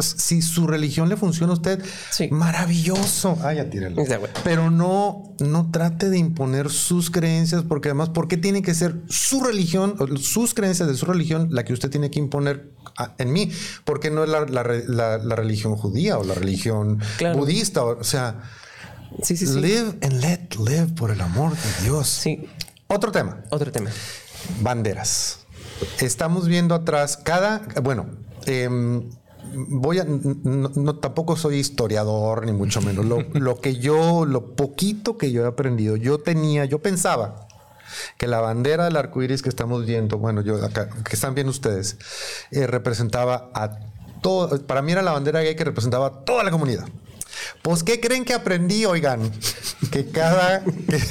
si 0.00 0.40
su 0.40 0.68
religión 0.68 1.08
le 1.08 1.16
funciona 1.16 1.52
a 1.52 1.56
usted, 1.56 1.84
maravilloso. 2.30 3.36
Ah, 3.42 3.54
ya 3.54 3.68
tíralo. 3.68 4.04
Pero 4.44 4.70
no, 4.70 5.34
no 5.40 5.72
trate 5.72 6.10
de 6.10 6.18
imponer 6.18 6.70
sus 6.70 7.10
creencias 7.10 7.39
porque 7.68 7.88
además, 7.88 8.10
¿por 8.10 8.28
qué 8.28 8.36
tiene 8.36 8.62
que 8.62 8.74
ser 8.74 8.96
su 9.08 9.42
religión, 9.42 9.96
sus 10.18 10.54
creencias 10.54 10.88
de 10.88 10.94
su 10.94 11.06
religión, 11.06 11.48
la 11.50 11.64
que 11.64 11.72
usted 11.72 11.90
tiene 11.90 12.10
que 12.10 12.18
imponer 12.18 12.70
en 13.18 13.32
mí? 13.32 13.50
¿Por 13.84 14.00
qué 14.00 14.10
no 14.10 14.24
es 14.24 14.30
la, 14.30 15.36
religión 15.36 15.76
judía 15.76 16.18
o 16.18 16.24
la 16.24 16.34
religión 16.34 17.00
budista? 17.34 17.84
O 17.84 18.04
sea, 18.04 18.42
sí, 19.22 19.36
sí, 19.36 19.46
live 19.46 19.98
and 20.02 20.22
let 20.22 20.48
live, 20.58 20.88
por 20.96 21.10
el 21.10 21.20
amor 21.20 21.52
de 21.52 21.84
Dios. 21.84 22.08
Sí. 22.08 22.48
Otro 22.86 23.12
tema. 23.12 23.42
Otro 23.50 23.70
tema. 23.70 23.90
Banderas. 24.60 25.40
Estamos 26.00 26.46
viendo 26.46 26.74
atrás 26.74 27.16
cada, 27.16 27.62
bueno, 27.82 28.06
eh, 28.46 28.68
voy 29.52 29.98
a, 29.98 30.04
no, 30.04 30.96
tampoco 30.96 31.36
soy 31.36 31.56
historiador 31.56 32.46
ni 32.46 32.52
mucho 32.52 32.80
menos. 32.80 33.04
Lo, 33.34 33.60
que 33.60 33.76
yo, 33.76 34.24
lo 34.24 34.54
poquito 34.54 35.16
que 35.18 35.32
yo 35.32 35.44
he 35.44 35.46
aprendido, 35.46 35.96
yo 35.96 36.18
tenía, 36.18 36.64
yo 36.64 36.80
pensaba 36.80 37.46
que 38.16 38.26
la 38.26 38.40
bandera 38.40 38.84
del 38.84 38.96
arco 38.96 39.22
iris 39.22 39.42
que 39.42 39.48
estamos 39.48 39.84
viendo, 39.86 40.18
bueno, 40.18 40.42
yo 40.42 40.64
acá, 40.64 40.88
que 40.88 41.14
están 41.14 41.34
viendo 41.34 41.50
ustedes, 41.50 41.98
eh, 42.50 42.66
representaba 42.66 43.50
a 43.54 43.78
todo, 44.22 44.60
para 44.66 44.82
mí 44.82 44.92
era 44.92 45.02
la 45.02 45.12
bandera 45.12 45.40
gay 45.40 45.56
que 45.56 45.64
representaba 45.64 46.06
a 46.06 46.10
toda 46.24 46.44
la 46.44 46.50
comunidad. 46.50 46.86
Pues, 47.62 47.82
¿qué 47.82 48.00
creen 48.00 48.24
que 48.24 48.34
aprendí? 48.34 48.84
Oigan, 48.84 49.30
que 49.92 50.06
cada, 50.06 50.62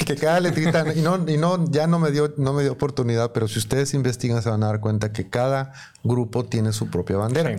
que, 0.05 0.15
cada 0.15 0.39
letrita, 0.39 0.93
y 0.95 1.01
no, 1.01 1.23
y 1.27 1.37
no, 1.37 1.69
ya 1.69 1.87
no 1.87 1.99
me 1.99 2.11
dio, 2.11 2.33
no 2.37 2.53
me 2.53 2.63
dio 2.63 2.71
oportunidad, 2.71 3.31
pero 3.31 3.47
si 3.47 3.59
ustedes 3.59 3.93
investigan 3.93 4.41
se 4.41 4.49
van 4.49 4.63
a 4.63 4.67
dar 4.67 4.79
cuenta 4.79 5.11
que 5.11 5.29
cada 5.29 5.73
grupo 6.03 6.45
tiene 6.45 6.71
su 6.71 6.89
propia 6.89 7.17
bandera. 7.17 7.55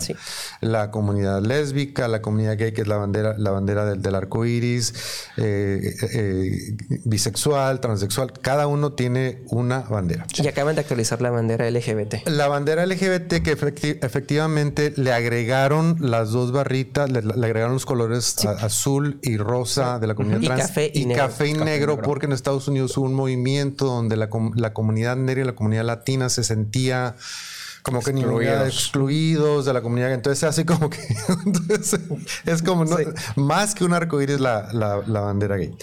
La 0.61 0.91
comunidad 0.91 1.41
lésbica, 1.41 2.07
la 2.07 2.21
comunidad 2.21 2.57
gay, 2.57 2.73
que 2.73 2.81
es 2.81 2.87
la 2.87 2.97
bandera, 2.97 3.35
la 3.37 3.51
bandera 3.51 3.85
del, 3.85 4.01
del 4.01 4.15
arco 4.15 4.45
iris, 4.45 4.93
eh, 5.37 5.95
eh, 6.13 6.75
bisexual, 7.05 7.79
transexual, 7.79 8.33
cada 8.33 8.67
uno 8.67 8.93
tiene 8.93 9.43
una 9.47 9.81
bandera. 9.81 10.25
Y 10.35 10.47
acaban 10.47 10.75
de 10.75 10.81
actualizar 10.81 11.21
la 11.21 11.29
bandera 11.29 11.69
LGBT. 11.69 12.27
La 12.27 12.47
bandera 12.47 12.85
LGBT 12.85 13.41
que 13.43 13.51
efectivamente 14.01 14.93
le 14.95 15.13
agregaron 15.13 15.97
las 15.99 16.31
dos 16.31 16.51
barritas, 16.51 17.09
le, 17.11 17.19
agregaron 17.19 17.73
los 17.73 17.85
colores 17.85 18.45
azul 18.45 19.19
y 19.21 19.37
rosa 19.37 19.99
de 19.99 20.07
la 20.07 20.15
comunidad 20.15 20.41
y 20.41 20.45
trans. 20.45 20.61
Café 20.61 20.91
y, 20.93 21.13
café 21.13 21.47
y 21.47 21.53
negro, 21.53 22.01
porque 22.01 22.25
en 22.25 22.31
Estados 22.31 22.67
Unidos 22.67 22.97
hubo 22.97 23.05
un 23.05 23.13
movimiento 23.13 23.85
donde 23.85 24.17
la, 24.17 24.29
la 24.55 24.73
comunidad 24.73 25.15
negra 25.15 25.43
y 25.43 25.45
la 25.45 25.55
comunidad 25.55 25.85
latina 25.85 26.29
se 26.29 26.43
sentía 26.43 27.15
como 27.83 28.01
que 28.01 28.11
excluidos. 28.11 28.67
excluidos 28.67 29.65
de 29.65 29.73
la 29.73 29.81
comunidad. 29.81 30.13
Entonces, 30.13 30.43
así 30.43 30.65
como 30.65 30.89
que 30.89 30.99
es 32.45 32.61
como 32.61 32.85
más 33.35 33.75
que 33.75 33.83
un 33.83 33.93
arcoíris 33.93 34.39
la, 34.39 34.71
la, 34.73 35.01
la 35.05 35.21
bandera 35.21 35.57
gay. 35.57 35.75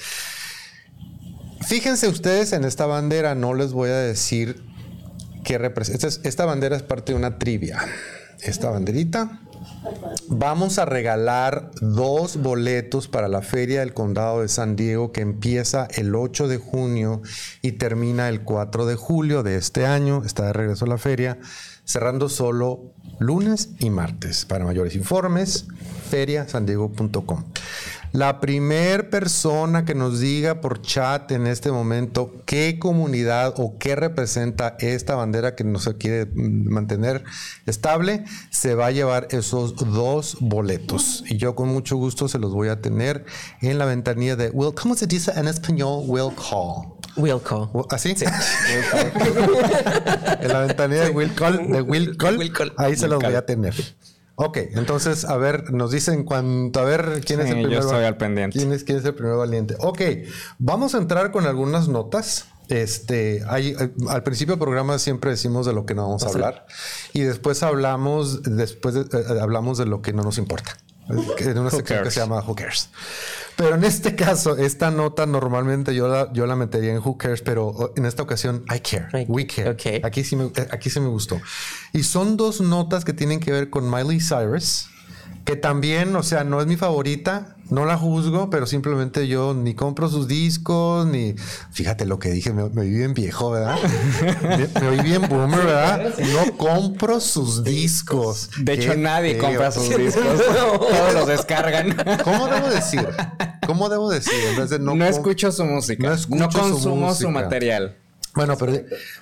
Fíjense 1.66 2.08
ustedes 2.08 2.52
en 2.52 2.64
esta 2.64 2.86
bandera, 2.86 3.34
no 3.34 3.54
les 3.54 3.72
voy 3.72 3.90
a 3.90 3.96
decir 3.96 4.62
qué 5.44 5.58
representa. 5.58 6.06
Esta, 6.06 6.28
esta 6.28 6.44
bandera 6.44 6.76
es 6.76 6.82
parte 6.82 7.12
de 7.12 7.18
una 7.18 7.38
trivia. 7.38 7.78
Esta 8.40 8.70
banderita 8.70 9.40
Vamos 10.28 10.78
a 10.78 10.84
regalar 10.84 11.70
dos 11.80 12.36
boletos 12.36 13.08
para 13.08 13.28
la 13.28 13.42
Feria 13.42 13.80
del 13.80 13.94
Condado 13.94 14.42
de 14.42 14.48
San 14.48 14.76
Diego 14.76 15.12
que 15.12 15.20
empieza 15.20 15.88
el 15.94 16.14
8 16.14 16.48
de 16.48 16.58
junio 16.58 17.22
y 17.62 17.72
termina 17.72 18.28
el 18.28 18.42
4 18.42 18.86
de 18.86 18.96
julio 18.96 19.42
de 19.42 19.56
este 19.56 19.86
año. 19.86 20.22
Está 20.24 20.46
de 20.46 20.52
regreso 20.52 20.84
a 20.84 20.88
la 20.88 20.98
feria 20.98 21.38
cerrando 21.88 22.28
solo 22.28 22.92
lunes 23.18 23.70
y 23.78 23.88
martes. 23.88 24.44
Para 24.44 24.66
mayores 24.66 24.94
informes, 24.94 25.66
feriasandiego.com. 26.10 27.44
La 28.12 28.40
primer 28.40 29.10
persona 29.10 29.84
que 29.84 29.94
nos 29.94 30.20
diga 30.20 30.60
por 30.60 30.82
chat 30.82 31.30
en 31.32 31.46
este 31.46 31.72
momento 31.72 32.42
qué 32.46 32.78
comunidad 32.78 33.54
o 33.56 33.78
qué 33.78 33.96
representa 33.96 34.76
esta 34.80 35.14
bandera 35.14 35.54
que 35.54 35.64
no 35.64 35.78
se 35.78 35.96
quiere 35.96 36.30
mantener 36.34 37.24
estable, 37.66 38.24
se 38.50 38.74
va 38.74 38.86
a 38.86 38.90
llevar 38.90 39.28
esos 39.30 39.76
dos 39.76 40.36
boletos. 40.40 41.24
Y 41.28 41.36
yo 41.38 41.54
con 41.54 41.68
mucho 41.68 41.96
gusto 41.96 42.28
se 42.28 42.38
los 42.38 42.52
voy 42.52 42.68
a 42.68 42.80
tener 42.80 43.24
en 43.60 43.78
la 43.78 43.86
ventanilla 43.86 44.36
de 44.36 44.50
Will. 44.50 44.74
¿Cómo 44.74 44.94
se 44.94 45.06
dice 45.06 45.32
en 45.36 45.48
español? 45.48 46.04
Will 46.06 46.34
Call. 46.34 46.97
Will 47.18 47.40
Call. 47.42 47.68
¿Así? 47.90 48.14
Sí. 48.16 48.24
en 50.40 50.48
la 50.48 50.60
ventanilla 50.60 51.04
de 51.04 51.10
Will 51.10 51.34
Call, 51.34 51.70
de 51.70 51.82
Will 51.82 52.16
Call, 52.16 52.72
ahí 52.76 52.96
se 52.96 53.08
los 53.08 53.22
voy 53.22 53.34
a 53.34 53.44
tener. 53.44 53.74
Ok, 54.40 54.56
entonces, 54.74 55.24
a 55.24 55.36
ver, 55.36 55.72
nos 55.72 55.90
dicen 55.90 56.22
cuanto, 56.24 56.78
a 56.78 56.84
ver, 56.84 57.22
¿quién 57.26 57.40
es 57.40 57.46
el 57.46 57.54
Sí, 57.56 57.62
yo 57.62 57.68
primer 57.68 57.84
estoy 57.84 58.04
al 58.04 58.16
pendiente. 58.16 58.56
¿Quién 58.56 58.72
es, 58.72 58.84
quién 58.84 58.98
es 58.98 59.04
el 59.04 59.14
primer 59.14 59.34
valiente? 59.34 59.74
Ok, 59.80 60.00
vamos 60.58 60.94
a 60.94 60.98
entrar 60.98 61.32
con 61.32 61.44
algunas 61.46 61.88
notas. 61.88 62.46
Este, 62.68 63.42
hay, 63.48 63.74
eh, 63.80 63.90
al 64.08 64.22
principio 64.22 64.54
del 64.54 64.60
programa 64.60 64.98
siempre 64.98 65.30
decimos 65.30 65.66
de 65.66 65.72
lo 65.72 65.86
que 65.86 65.94
no 65.94 66.02
vamos 66.02 66.22
a 66.22 66.28
hablar 66.28 66.66
y 67.14 67.22
después 67.22 67.62
hablamos, 67.62 68.42
después 68.42 68.94
de- 68.94 69.18
eh, 69.18 69.40
hablamos 69.40 69.78
de 69.78 69.86
lo 69.86 70.02
que 70.02 70.12
no 70.12 70.22
nos 70.22 70.36
importa. 70.38 70.76
En 71.08 71.58
una 71.58 71.70
sección 71.70 72.04
que 72.04 72.10
se 72.10 72.20
llama 72.20 72.44
Who 72.46 72.54
Cares. 72.54 72.90
Pero 73.58 73.74
en 73.74 73.82
este 73.82 74.14
caso, 74.14 74.56
esta 74.56 74.92
nota 74.92 75.26
normalmente 75.26 75.92
yo 75.92 76.06
la, 76.06 76.32
yo 76.32 76.46
la 76.46 76.54
metería 76.54 76.92
en 76.92 76.98
Who 76.98 77.18
Cares, 77.18 77.42
pero 77.42 77.92
en 77.96 78.06
esta 78.06 78.22
ocasión 78.22 78.64
I 78.72 78.78
care. 78.78 79.22
I- 79.22 79.26
We 79.28 79.48
care. 79.48 79.70
ok. 79.70 80.04
Aquí 80.04 80.22
sí, 80.22 80.36
me, 80.36 80.44
eh, 80.44 80.68
aquí 80.70 80.90
sí 80.90 81.00
me 81.00 81.08
gustó. 81.08 81.40
Y 81.92 82.04
son 82.04 82.36
dos 82.36 82.60
notas 82.60 83.04
que 83.04 83.12
tienen 83.12 83.40
que 83.40 83.50
ver 83.50 83.68
con 83.68 83.90
Miley 83.90 84.20
Cyrus, 84.20 84.88
que 85.48 85.56
también, 85.56 86.14
o 86.14 86.22
sea, 86.22 86.44
no 86.44 86.60
es 86.60 86.66
mi 86.66 86.76
favorita, 86.76 87.56
no 87.70 87.86
la 87.86 87.96
juzgo, 87.96 88.50
pero 88.50 88.66
simplemente 88.66 89.28
yo 89.28 89.54
ni 89.54 89.72
compro 89.72 90.10
sus 90.10 90.28
discos, 90.28 91.06
ni... 91.06 91.36
Fíjate 91.72 92.04
lo 92.04 92.18
que 92.18 92.30
dije, 92.30 92.52
me, 92.52 92.68
me 92.68 92.84
bien 92.84 93.14
viejo, 93.14 93.52
¿verdad? 93.52 93.78
me, 94.42 94.68
me 94.78 94.88
oí 94.88 95.00
bien 95.00 95.26
boomer, 95.26 95.64
¿verdad? 95.64 96.12
No 96.18 96.54
compro 96.58 97.18
sus 97.18 97.64
discos. 97.64 98.50
De 98.60 98.74
hecho, 98.74 98.94
nadie 98.94 99.36
feo. 99.36 99.44
compra 99.44 99.72
sus 99.72 99.88
discos. 99.96 100.22
Todos 100.78 101.14
los 101.14 101.26
descargan. 101.26 101.96
¿Cómo 102.24 102.48
debo 102.48 102.68
decir? 102.68 103.08
¿Cómo 103.66 103.88
debo 103.88 104.10
decir? 104.10 104.34
En 104.50 104.56
vez 104.58 104.68
de 104.68 104.78
No, 104.78 104.94
no, 104.94 105.06
escucho 105.06 105.50
su 105.50 105.64
música. 105.64 106.08
no 106.08 106.12
escucho 106.12 106.50
consumo 106.50 107.14
su, 107.14 107.24
música. 107.24 107.30
material. 107.30 107.96
Bueno, 108.34 108.58
pero 108.58 108.74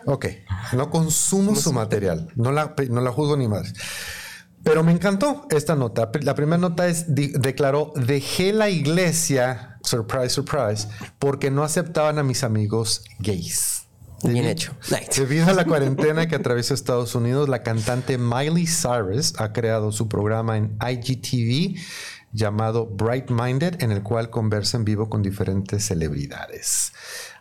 ok, 0.07 0.27
no 0.73 0.91
consumo 0.91 1.55
su 1.55 1.73
material, 1.73 2.29
no 2.35 2.51
la, 2.51 2.75
no 2.91 3.01
la 3.01 3.13
juzgo 3.13 3.37
ni 3.37 3.47
más. 3.47 3.73
Pero 4.67 4.83
me 4.83 4.91
encantó 4.91 5.47
esta 5.51 5.77
nota. 5.77 6.11
La 6.23 6.35
primera 6.35 6.59
nota 6.59 6.89
es 6.89 7.05
declaró 7.09 7.93
dejé 7.95 8.53
la 8.53 8.69
iglesia, 8.69 9.79
surprise, 9.85 10.31
surprise, 10.31 10.89
porque 11.21 11.53
no 11.53 11.63
aceptaban 11.63 12.19
a 12.19 12.25
mis 12.25 12.43
amigos 12.43 13.05
gays. 13.21 13.85
Bien 14.25 14.45
hecho. 14.45 14.73
Nice. 14.91 15.21
Debido 15.21 15.47
a 15.49 15.53
la 15.53 15.65
cuarentena 15.67 16.27
que 16.27 16.35
atraviesa 16.35 16.75
Estados 16.75 17.15
Unidos, 17.15 17.49
la 17.49 17.63
cantante 17.63 18.19
Miley 18.19 18.67
Cyrus 18.67 19.35
ha 19.39 19.53
creado 19.53 19.93
su 19.93 20.09
programa 20.09 20.57
en 20.57 20.77
IGTV 20.81 21.79
llamado 22.33 22.87
Bright 22.87 23.31
Minded, 23.31 23.81
en 23.85 23.93
el 23.93 24.03
cual 24.03 24.31
conversa 24.31 24.79
en 24.79 24.85
vivo 24.85 25.09
con 25.09 25.23
diferentes 25.23 25.85
celebridades. 25.87 26.93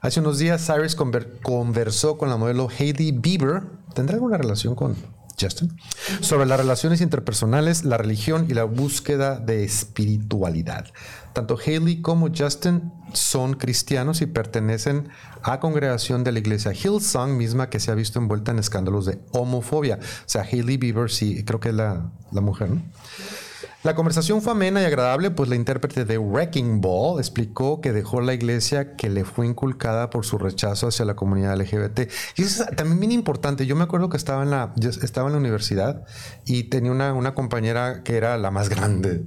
Hace 0.01 0.19
unos 0.19 0.37
días, 0.37 0.63
Cyrus 0.67 0.95
conver- 0.95 1.41
conversó 1.41 2.17
con 2.19 2.29
la 2.29 2.37
modelo 2.37 2.69
Hailey 2.69 3.11
Bieber. 3.13 3.63
¿Tendrá 3.95 4.15
alguna 4.15 4.37
relación 4.37 4.75
con 4.75 4.95
Justin? 5.39 5.77
Sobre 6.21 6.45
las 6.45 6.59
relaciones 6.59 7.01
interpersonales, 7.01 7.83
la 7.83 7.97
religión 7.97 8.47
y 8.49 8.53
la 8.53 8.63
búsqueda 8.63 9.37
de 9.39 9.63
espiritualidad. 9.63 10.87
Tanto 11.33 11.57
Hailey 11.63 12.01
como 12.01 12.29
Justin 12.35 12.91
son 13.13 13.55
cristianos 13.55 14.21
y 14.21 14.25
pertenecen 14.25 15.09
a 15.43 15.59
congregación 15.59 16.23
de 16.23 16.31
la 16.31 16.39
iglesia 16.39 16.71
Hillsong, 16.71 17.35
misma 17.35 17.69
que 17.69 17.79
se 17.79 17.91
ha 17.91 17.95
visto 17.95 18.19
envuelta 18.19 18.51
en 18.51 18.59
escándalos 18.59 19.05
de 19.05 19.19
homofobia. 19.31 19.99
O 20.01 20.29
sea, 20.29 20.43
Hailey 20.43 20.77
Bieber, 20.77 21.11
sí, 21.11 21.43
creo 21.43 21.59
que 21.59 21.69
es 21.69 21.75
la, 21.75 22.09
la 22.31 22.41
mujer, 22.41 22.69
¿no? 22.69 22.83
La 23.85 23.93
conversación 23.93 24.41
fue 24.41 24.53
amena 24.53 24.81
y 24.81 24.85
agradable, 24.85 25.29
pues 25.29 25.47
la 25.47 25.55
intérprete 25.55 26.05
de 26.05 26.17
Wrecking 26.17 26.81
Ball 26.81 27.19
explicó 27.19 27.81
que 27.81 27.93
dejó 27.93 28.19
la 28.19 28.33
iglesia 28.33 28.95
que 28.95 29.11
le 29.11 29.25
fue 29.25 29.45
inculcada 29.45 30.09
por 30.09 30.25
su 30.25 30.39
rechazo 30.39 30.87
hacia 30.87 31.05
la 31.05 31.15
comunidad 31.15 31.55
LGBT. 31.55 32.11
Y 32.35 32.41
eso 32.41 32.63
es 32.63 32.75
también 32.75 32.99
bien 32.99 33.11
importante. 33.11 33.67
Yo 33.67 33.75
me 33.75 33.83
acuerdo 33.83 34.09
que 34.09 34.17
estaba 34.17 34.41
en 34.41 34.49
la, 34.49 34.73
yo 34.75 34.89
estaba 34.89 35.27
en 35.27 35.33
la 35.33 35.39
universidad 35.39 36.03
y 36.45 36.63
tenía 36.63 36.91
una, 36.91 37.13
una 37.13 37.35
compañera 37.35 38.01
que 38.01 38.17
era 38.17 38.39
la 38.39 38.49
más 38.49 38.69
grande. 38.69 39.25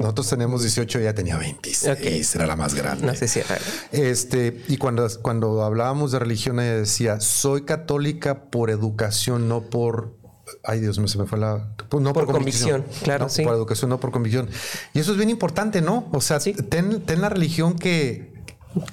Nosotros 0.00 0.28
tenemos 0.28 0.62
18, 0.62 0.98
ella 0.98 1.14
tenía 1.14 1.36
26, 1.36 1.92
Ok. 1.92 2.34
era 2.34 2.48
la 2.48 2.56
más 2.56 2.74
grande. 2.74 3.06
No 3.06 3.14
sé 3.14 3.28
si 3.28 3.38
era. 3.38 3.58
Este, 3.92 4.60
y 4.66 4.76
cuando, 4.78 5.06
cuando 5.22 5.62
hablábamos 5.62 6.10
de 6.10 6.18
religión, 6.18 6.58
ella 6.58 6.78
decía, 6.78 7.20
soy 7.20 7.62
católica 7.62 8.50
por 8.50 8.70
educación, 8.70 9.48
no 9.48 9.60
por... 9.62 10.18
Ay, 10.64 10.80
Dios 10.80 10.98
mío, 10.98 11.08
se 11.08 11.18
me 11.18 11.26
fue 11.26 11.38
la... 11.38 11.74
pues, 11.88 12.02
no 12.02 12.12
Por 12.12 12.26
convicción, 12.26 12.84
claro, 13.02 13.24
No, 13.24 13.30
sí. 13.30 13.42
Por 13.42 13.54
educación, 13.54 13.90
no 13.90 13.98
por 14.00 14.10
convicción. 14.10 14.48
Y 14.94 14.98
eso 15.00 15.12
es 15.12 15.16
bien 15.16 15.30
importante, 15.30 15.80
¿no? 15.80 16.08
O 16.12 16.20
sea, 16.20 16.40
Sí. 16.40 16.52
ten, 16.54 17.02
ten 17.02 17.20
la 17.20 17.28
religión 17.28 17.74
que, 17.78 18.32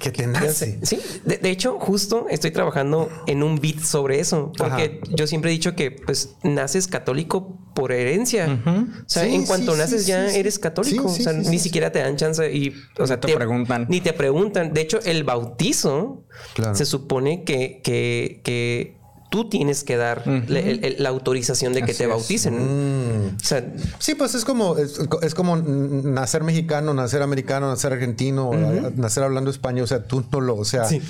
que 0.00 0.10
te 0.10 0.26
nace. 0.26 0.78
Sí, 0.82 0.98
de, 1.24 1.36
de 1.38 1.50
hecho, 1.50 1.78
justo 1.78 2.26
estoy 2.30 2.50
trabajando 2.50 3.08
en 3.26 3.42
un 3.44 3.60
beat 3.60 3.78
sobre 3.80 4.18
eso, 4.20 4.50
porque 4.58 5.00
yo 5.10 5.26
siempre 5.28 5.50
he 5.50 5.52
dicho 5.52 5.76
que 5.76 5.92
pues 5.92 6.34
naces 6.42 6.88
católico 6.88 7.56
por 7.74 7.92
herencia. 7.92 8.60
O 8.66 9.08
sea, 9.08 9.22
Sí, 9.24 9.34
en 9.36 9.46
cuanto 9.46 9.72
sí, 9.74 9.78
naces 9.78 10.02
sí, 10.02 10.08
ya 10.08 10.26
eres 10.34 10.58
católico. 10.58 11.08
Sí, 11.08 11.14
sí, 11.16 11.20
o 11.20 11.24
sea, 11.24 11.32
sí, 11.44 11.48
ni 11.50 11.58
sí, 11.58 11.64
siquiera 11.64 11.92
te 11.92 12.00
dan 12.00 12.16
chance 12.16 12.52
y, 12.52 12.74
o 12.98 13.06
sea, 13.06 13.20
te 13.20 13.32
preguntan. 13.34 13.86
Ni 13.88 14.00
te 14.00 14.12
preguntan. 14.12 14.72
De 14.74 14.80
hecho, 14.80 14.98
el 15.04 15.22
bautizo 15.24 16.24
Claro. 16.54 16.74
se 16.74 16.84
supone 16.84 17.44
que, 17.44 17.80
que, 17.84 18.40
que 18.44 18.97
tú 19.30 19.48
tienes 19.48 19.84
que 19.84 19.96
dar 19.96 20.26
la, 20.26 20.58
el- 20.60 20.84
el- 20.84 20.96
la 21.02 21.08
autorización 21.10 21.72
de 21.74 21.82
que 21.82 21.90
Así 21.92 21.98
te 21.98 22.06
bauticen. 22.06 22.54
Mm. 22.54 23.36
O 23.36 23.44
sea, 23.44 23.64
Sí, 23.98 24.14
pues 24.14 24.34
es 24.34 24.44
como, 24.44 24.76
es, 24.78 24.98
es 25.22 25.34
como 25.34 25.56
nacer 25.56 26.44
mexicano, 26.44 26.94
nacer 26.94 27.22
americano, 27.22 27.68
nacer 27.68 27.92
argentino, 27.92 28.50
nacer 28.96 29.22
hablando 29.24 29.50
español. 29.50 29.84
O 29.84 29.86
sea, 29.86 30.04
tú 30.04 30.24
no 30.32 30.40
lo, 30.40 30.56
o 30.56 30.64
sea, 30.64 30.84
Sí. 30.86 31.00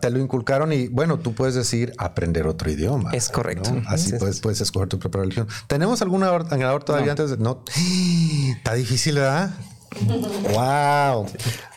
te 0.00 0.10
lo 0.10 0.18
inculcaron 0.18 0.72
y 0.72 0.88
bueno, 0.88 1.18
tú 1.18 1.32
puedes 1.34 1.54
decir 1.54 1.92
aprender 1.98 2.46
otro 2.46 2.70
idioma. 2.70 3.10
Es 3.12 3.28
correcto. 3.28 3.70
¿no? 3.72 3.82
Así 3.88 4.10
Sí, 4.10 4.16
puedes, 4.18 4.40
puedes 4.40 4.60
escoger 4.60 4.88
tu 4.88 4.98
propia 4.98 5.20
religión. 5.20 5.46
¿Tenemos 5.66 6.02
alguna 6.02 6.30
or- 6.32 6.48
ganador 6.48 6.82
todavía 6.84 7.12
antes 7.12 7.30
de.? 7.30 7.36
No. 7.38 7.62
Está 8.56 8.74
difícil, 8.74 9.14
¿verdad? 9.16 9.50
Wow. 10.52 11.26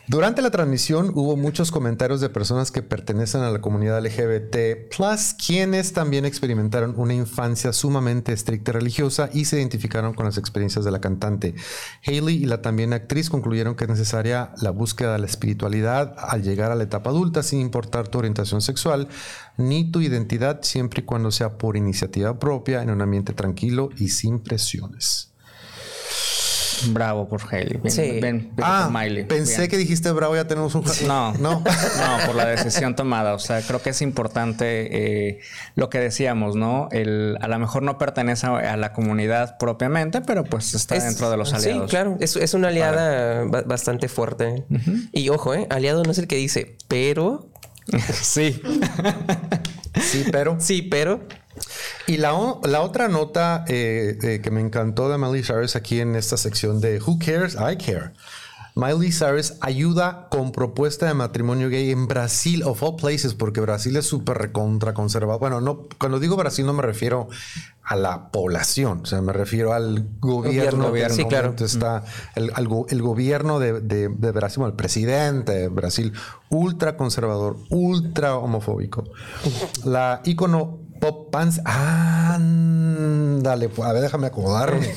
Durante 0.09 0.41
la 0.41 0.51
transmisión 0.51 1.11
hubo 1.15 1.35
muchos 1.35 1.69
comentarios 1.69 2.21
de 2.21 2.29
personas 2.29 2.71
que 2.71 2.81
pertenecen 2.81 3.41
a 3.41 3.51
la 3.51 3.59
comunidad 3.59 4.01
LGBT, 4.01 4.87
quienes 5.45 5.91
también 5.91 6.23
experimentaron 6.23 6.93
una 6.95 7.13
infancia 7.13 7.73
sumamente 7.73 8.31
estricta 8.31 8.71
y 8.71 8.75
religiosa 8.75 9.29
y 9.33 9.43
se 9.43 9.57
identificaron 9.57 10.13
con 10.13 10.25
las 10.25 10.37
experiencias 10.37 10.85
de 10.85 10.91
la 10.91 11.01
cantante. 11.01 11.55
Hailey 12.05 12.37
y 12.37 12.45
la 12.45 12.61
también 12.61 12.93
actriz 12.93 13.29
concluyeron 13.29 13.75
que 13.75 13.83
es 13.83 13.89
necesaria 13.89 14.53
la 14.61 14.71
búsqueda 14.71 15.11
de 15.11 15.19
la 15.19 15.25
espiritualidad 15.25 16.15
al 16.17 16.41
llegar 16.41 16.71
a 16.71 16.75
la 16.75 16.85
etapa 16.85 17.09
adulta 17.09 17.43
sin 17.43 17.59
importar 17.59 18.07
tu 18.07 18.19
orientación 18.19 18.61
sexual 18.61 19.09
ni 19.57 19.91
tu 19.91 19.99
identidad, 19.99 20.61
siempre 20.61 21.01
y 21.01 21.05
cuando 21.05 21.31
sea 21.31 21.57
por 21.57 21.75
iniciativa 21.75 22.39
propia 22.39 22.81
en 22.81 22.91
un 22.91 23.01
ambiente 23.01 23.33
tranquilo 23.33 23.89
y 23.97 24.07
sin 24.07 24.39
presiones. 24.39 25.33
Bravo 26.87 27.27
por 27.27 27.41
Hailey. 27.53 27.77
Bien, 27.81 27.91
Sí. 27.91 28.01
bien- 28.21 28.51
Ah, 28.61 28.89
por 28.91 29.01
Miley. 29.01 29.25
pensé 29.25 29.57
Bien. 29.57 29.69
que 29.69 29.77
dijiste 29.77 30.11
bravo, 30.11 30.35
ya 30.35 30.45
tenemos 30.47 30.75
un... 30.75 30.83
No, 31.07 31.33
no. 31.33 31.59
no, 31.61 31.63
por 32.25 32.35
la 32.35 32.45
decisión 32.45 32.95
tomada. 32.95 33.33
O 33.33 33.39
sea, 33.39 33.61
creo 33.61 33.81
que 33.81 33.89
es 33.91 34.01
importante 34.01 35.27
eh, 35.29 35.39
lo 35.75 35.89
que 35.89 35.99
decíamos, 35.99 36.55
¿no? 36.55 36.89
El, 36.91 37.37
a 37.41 37.47
lo 37.47 37.59
mejor 37.59 37.83
no 37.83 37.97
pertenece 37.97 38.47
a, 38.47 38.73
a 38.73 38.77
la 38.77 38.93
comunidad 38.93 39.57
propiamente, 39.57 40.21
pero 40.21 40.43
pues 40.43 40.73
está 40.73 40.95
es- 40.95 41.03
dentro 41.03 41.29
de 41.29 41.37
los 41.37 41.53
aliados. 41.53 41.83
Sí, 41.85 41.89
claro. 41.89 42.17
Es, 42.19 42.35
es 42.35 42.53
una 42.53 42.67
aliada 42.69 43.43
ba- 43.45 43.63
bastante 43.63 44.07
fuerte. 44.07 44.65
Y 45.11 45.29
ojo, 45.29 45.53
¿eh? 45.53 45.67
Aliado 45.69 46.03
no 46.03 46.11
es 46.11 46.17
el 46.17 46.27
que 46.27 46.35
dice, 46.35 46.77
pero... 46.87 47.49
sí. 48.21 48.61
Sí, 50.01 50.25
pero... 50.31 50.57
Sí, 50.59 50.81
pero... 50.83 51.21
Y 52.07 52.17
la, 52.17 52.31
la 52.63 52.81
otra 52.81 53.07
nota 53.07 53.65
eh, 53.67 54.17
eh, 54.21 54.41
que 54.41 54.51
me 54.51 54.61
encantó 54.61 55.09
de 55.09 55.17
Miley 55.17 55.43
Cyrus 55.43 55.75
aquí 55.75 55.99
en 55.99 56.15
esta 56.15 56.37
sección 56.37 56.79
de 56.81 56.99
Who 56.99 57.19
Cares? 57.19 57.55
I 57.55 57.77
Care. 57.77 58.11
Miley 58.75 59.11
Cyrus 59.11 59.55
ayuda 59.61 60.27
con 60.29 60.51
propuesta 60.51 61.07
de 61.07 61.15
matrimonio 61.15 61.67
gay 61.67 61.89
en 61.89 62.07
Brasil, 62.07 62.61
of 62.63 62.83
all 62.83 62.95
places, 62.95 63.33
porque 63.33 63.59
Brasil 63.59 63.95
es 63.97 64.05
súper 64.05 64.37
recontra 64.37 64.93
conservador. 64.93 65.39
Bueno, 65.39 65.61
no, 65.61 65.87
cuando 65.97 66.19
digo 66.19 66.35
Brasil 66.35 66.63
no 66.63 66.73
me 66.73 66.83
refiero 66.83 67.27
a 67.81 67.95
la 67.95 68.29
población, 68.29 68.99
o 69.01 69.05
sea, 69.07 69.19
me 69.21 69.33
refiero 69.33 69.73
al 69.73 70.07
gobierno. 70.19 70.89
Gobierno, 70.89 71.15
sí, 71.15 71.25
claro. 71.25 71.55
Está 71.57 72.03
el, 72.35 72.51
al 72.53 72.67
el 72.89 73.01
gobierno 73.01 73.57
de, 73.59 73.81
de- 73.81 74.09
de 74.09 74.31
Brasil, 74.31 74.61
el 74.63 74.73
presidente 74.73 75.53
de 75.53 75.67
Brasil, 75.69 76.13
ultra 76.49 76.97
conservador, 76.97 77.57
ultra 77.71 78.35
homofóbico. 78.37 79.05
La 79.85 80.21
ícono 80.23 80.81
pop 80.99 81.31
pants. 81.31 81.59
Ándale, 81.65 83.69
pues, 83.69 83.87
a 83.87 83.93
ver, 83.93 84.03
déjame 84.03 84.27
acomodarme. 84.27 84.87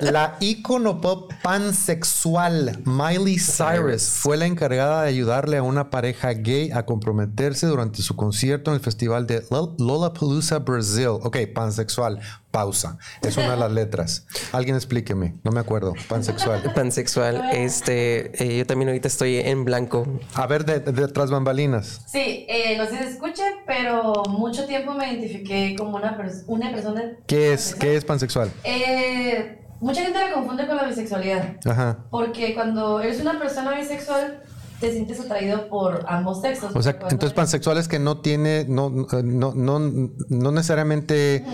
La 0.00 0.36
ícono 0.40 1.00
pop 1.00 1.32
pansexual 1.44 2.82
Miley 2.84 3.38
Cyrus 3.38 4.02
fue 4.02 4.36
la 4.36 4.46
encargada 4.46 5.02
de 5.02 5.08
ayudarle 5.08 5.58
a 5.58 5.62
una 5.62 5.90
pareja 5.90 6.32
gay 6.32 6.72
a 6.72 6.84
comprometerse 6.84 7.68
durante 7.68 8.02
su 8.02 8.16
concierto 8.16 8.72
en 8.72 8.76
el 8.76 8.80
festival 8.80 9.28
de 9.28 9.44
Lollapalooza, 9.78 10.58
Brasil. 10.58 11.18
Ok, 11.22 11.38
pansexual. 11.54 12.18
Pausa. 12.52 12.98
Es 13.22 13.36
una 13.36 13.52
de 13.52 13.56
las 13.56 13.72
letras. 13.72 14.26
Alguien 14.52 14.76
explíqueme. 14.76 15.34
No 15.42 15.50
me 15.50 15.58
acuerdo. 15.58 15.94
Pansexual. 16.08 16.62
Pansexual. 16.74 17.50
Este, 17.52 18.44
eh, 18.44 18.58
yo 18.58 18.66
también 18.66 18.90
ahorita 18.90 19.08
estoy 19.08 19.38
en 19.38 19.64
blanco. 19.64 20.06
A 20.34 20.46
ver, 20.46 20.64
de, 20.64 20.80
tras 21.08 21.30
bambalinas. 21.30 22.02
Sí, 22.06 22.46
eh, 22.48 22.76
no 22.78 22.84
sé 22.84 22.90
si 22.92 22.98
se 22.98 23.08
escucha, 23.10 23.42
pero 23.66 24.22
mucho 24.28 24.66
tiempo 24.66 24.94
me 24.94 25.12
identifiqué 25.12 25.74
como 25.76 25.96
una, 25.96 26.16
una 26.46 26.70
persona. 26.70 27.16
¿Qué 27.26 27.54
es, 27.54 27.74
¿qué 27.74 27.96
es 27.96 28.04
pansexual? 28.04 28.52
Eh, 28.62 29.66
mucha 29.80 30.02
gente 30.02 30.18
la 30.18 30.32
confunde 30.32 30.66
con 30.66 30.76
la 30.76 30.84
bisexualidad. 30.84 31.56
Ajá. 31.64 32.04
Porque 32.10 32.54
cuando 32.54 33.00
eres 33.00 33.20
una 33.20 33.38
persona 33.38 33.74
bisexual, 33.74 34.42
te 34.82 34.92
sientes 34.92 35.20
atraído 35.20 35.68
por 35.68 36.04
ambos 36.08 36.42
sexos. 36.42 36.74
O 36.74 36.82
sea, 36.82 36.98
entonces 37.02 37.32
pansexual 37.32 37.78
es 37.78 37.88
que 37.88 37.98
no 37.98 38.20
tiene, 38.20 38.66
no, 38.68 38.90
no, 38.90 39.54
no, 39.54 39.78
no 40.28 40.52
necesariamente... 40.52 41.44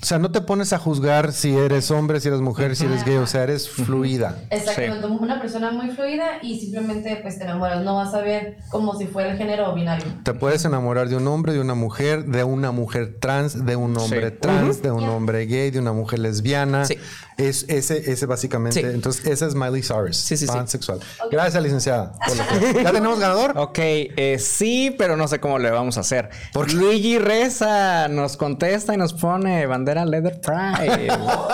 O 0.00 0.06
sea, 0.06 0.18
no 0.18 0.30
te 0.30 0.40
pones 0.40 0.72
a 0.72 0.78
juzgar 0.78 1.32
si 1.32 1.56
eres 1.56 1.90
hombre, 1.90 2.20
si 2.20 2.28
eres 2.28 2.40
mujer, 2.40 2.76
si 2.76 2.84
eres 2.84 3.04
gay, 3.04 3.16
o 3.16 3.26
sea, 3.26 3.42
eres 3.42 3.68
fluida. 3.68 4.38
Exactamente, 4.50 5.06
una 5.06 5.40
persona 5.40 5.72
muy 5.72 5.90
fluida 5.90 6.38
y 6.40 6.60
simplemente 6.60 7.18
pues 7.20 7.38
te 7.38 7.44
enamoras, 7.44 7.82
no 7.82 7.96
vas 7.96 8.14
a 8.14 8.20
ver 8.20 8.58
como 8.70 8.96
si 8.96 9.06
fuera 9.06 9.32
el 9.32 9.38
género 9.38 9.74
binario. 9.74 10.06
Te 10.22 10.34
puedes 10.34 10.64
enamorar 10.64 11.08
de 11.08 11.16
un 11.16 11.26
hombre, 11.26 11.52
de 11.52 11.60
una 11.60 11.74
mujer, 11.74 12.26
de 12.26 12.44
una 12.44 12.70
mujer 12.70 13.16
trans, 13.18 13.66
de 13.66 13.74
un 13.74 13.96
hombre 13.96 14.30
trans, 14.30 14.82
de 14.82 14.92
un 14.92 15.04
hombre 15.04 15.46
gay, 15.46 15.70
de 15.70 15.80
una 15.80 15.92
mujer 15.92 16.20
lesbiana. 16.20 16.84
Sí. 16.84 16.96
Es, 17.36 17.66
ese, 17.68 18.10
ese 18.10 18.26
básicamente, 18.26 18.80
entonces 18.80 19.24
ese 19.24 19.46
es 19.46 19.54
Miley 19.54 19.82
Cyrus, 19.82 20.16
sí, 20.16 20.36
sí, 20.36 20.46
pansexual. 20.46 20.98
Gracias, 21.30 21.62
licenciada. 21.62 22.14
¿Ya 22.82 22.90
tenemos 22.90 23.20
ganador? 23.20 23.56
Ok, 23.56 23.78
eh, 23.78 24.38
sí, 24.40 24.92
pero 24.98 25.16
no 25.16 25.28
sé 25.28 25.38
cómo 25.38 25.60
le 25.60 25.70
vamos 25.70 25.96
a 25.98 26.00
hacer. 26.00 26.30
Porque 26.52 26.72
Luigi 26.72 27.20
Reza 27.20 28.08
nos 28.08 28.36
contesta 28.36 28.92
y 28.92 28.96
nos 28.96 29.12
pone 29.12 29.66
bandera 29.66 29.87
Leather 29.94 30.40
Pride. 30.40 31.10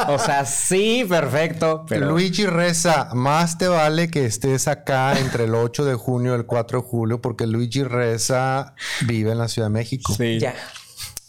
o 0.08 0.18
sea, 0.18 0.44
sí, 0.44 1.04
perfecto. 1.08 1.84
Pero... 1.88 2.10
Luigi 2.10 2.46
Reza, 2.46 3.10
más 3.14 3.58
te 3.58 3.68
vale 3.68 4.08
que 4.08 4.24
estés 4.24 4.68
acá 4.68 5.18
entre 5.18 5.44
el 5.44 5.54
8 5.54 5.84
de 5.84 5.94
junio 5.94 6.32
y 6.32 6.36
el 6.36 6.46
4 6.46 6.80
de 6.80 6.86
julio, 6.86 7.20
porque 7.20 7.46
Luigi 7.46 7.84
Reza 7.84 8.74
vive 9.06 9.32
en 9.32 9.38
la 9.38 9.48
Ciudad 9.48 9.68
de 9.68 9.74
México. 9.74 10.14
Sí. 10.14 10.38
Ya. 10.40 10.54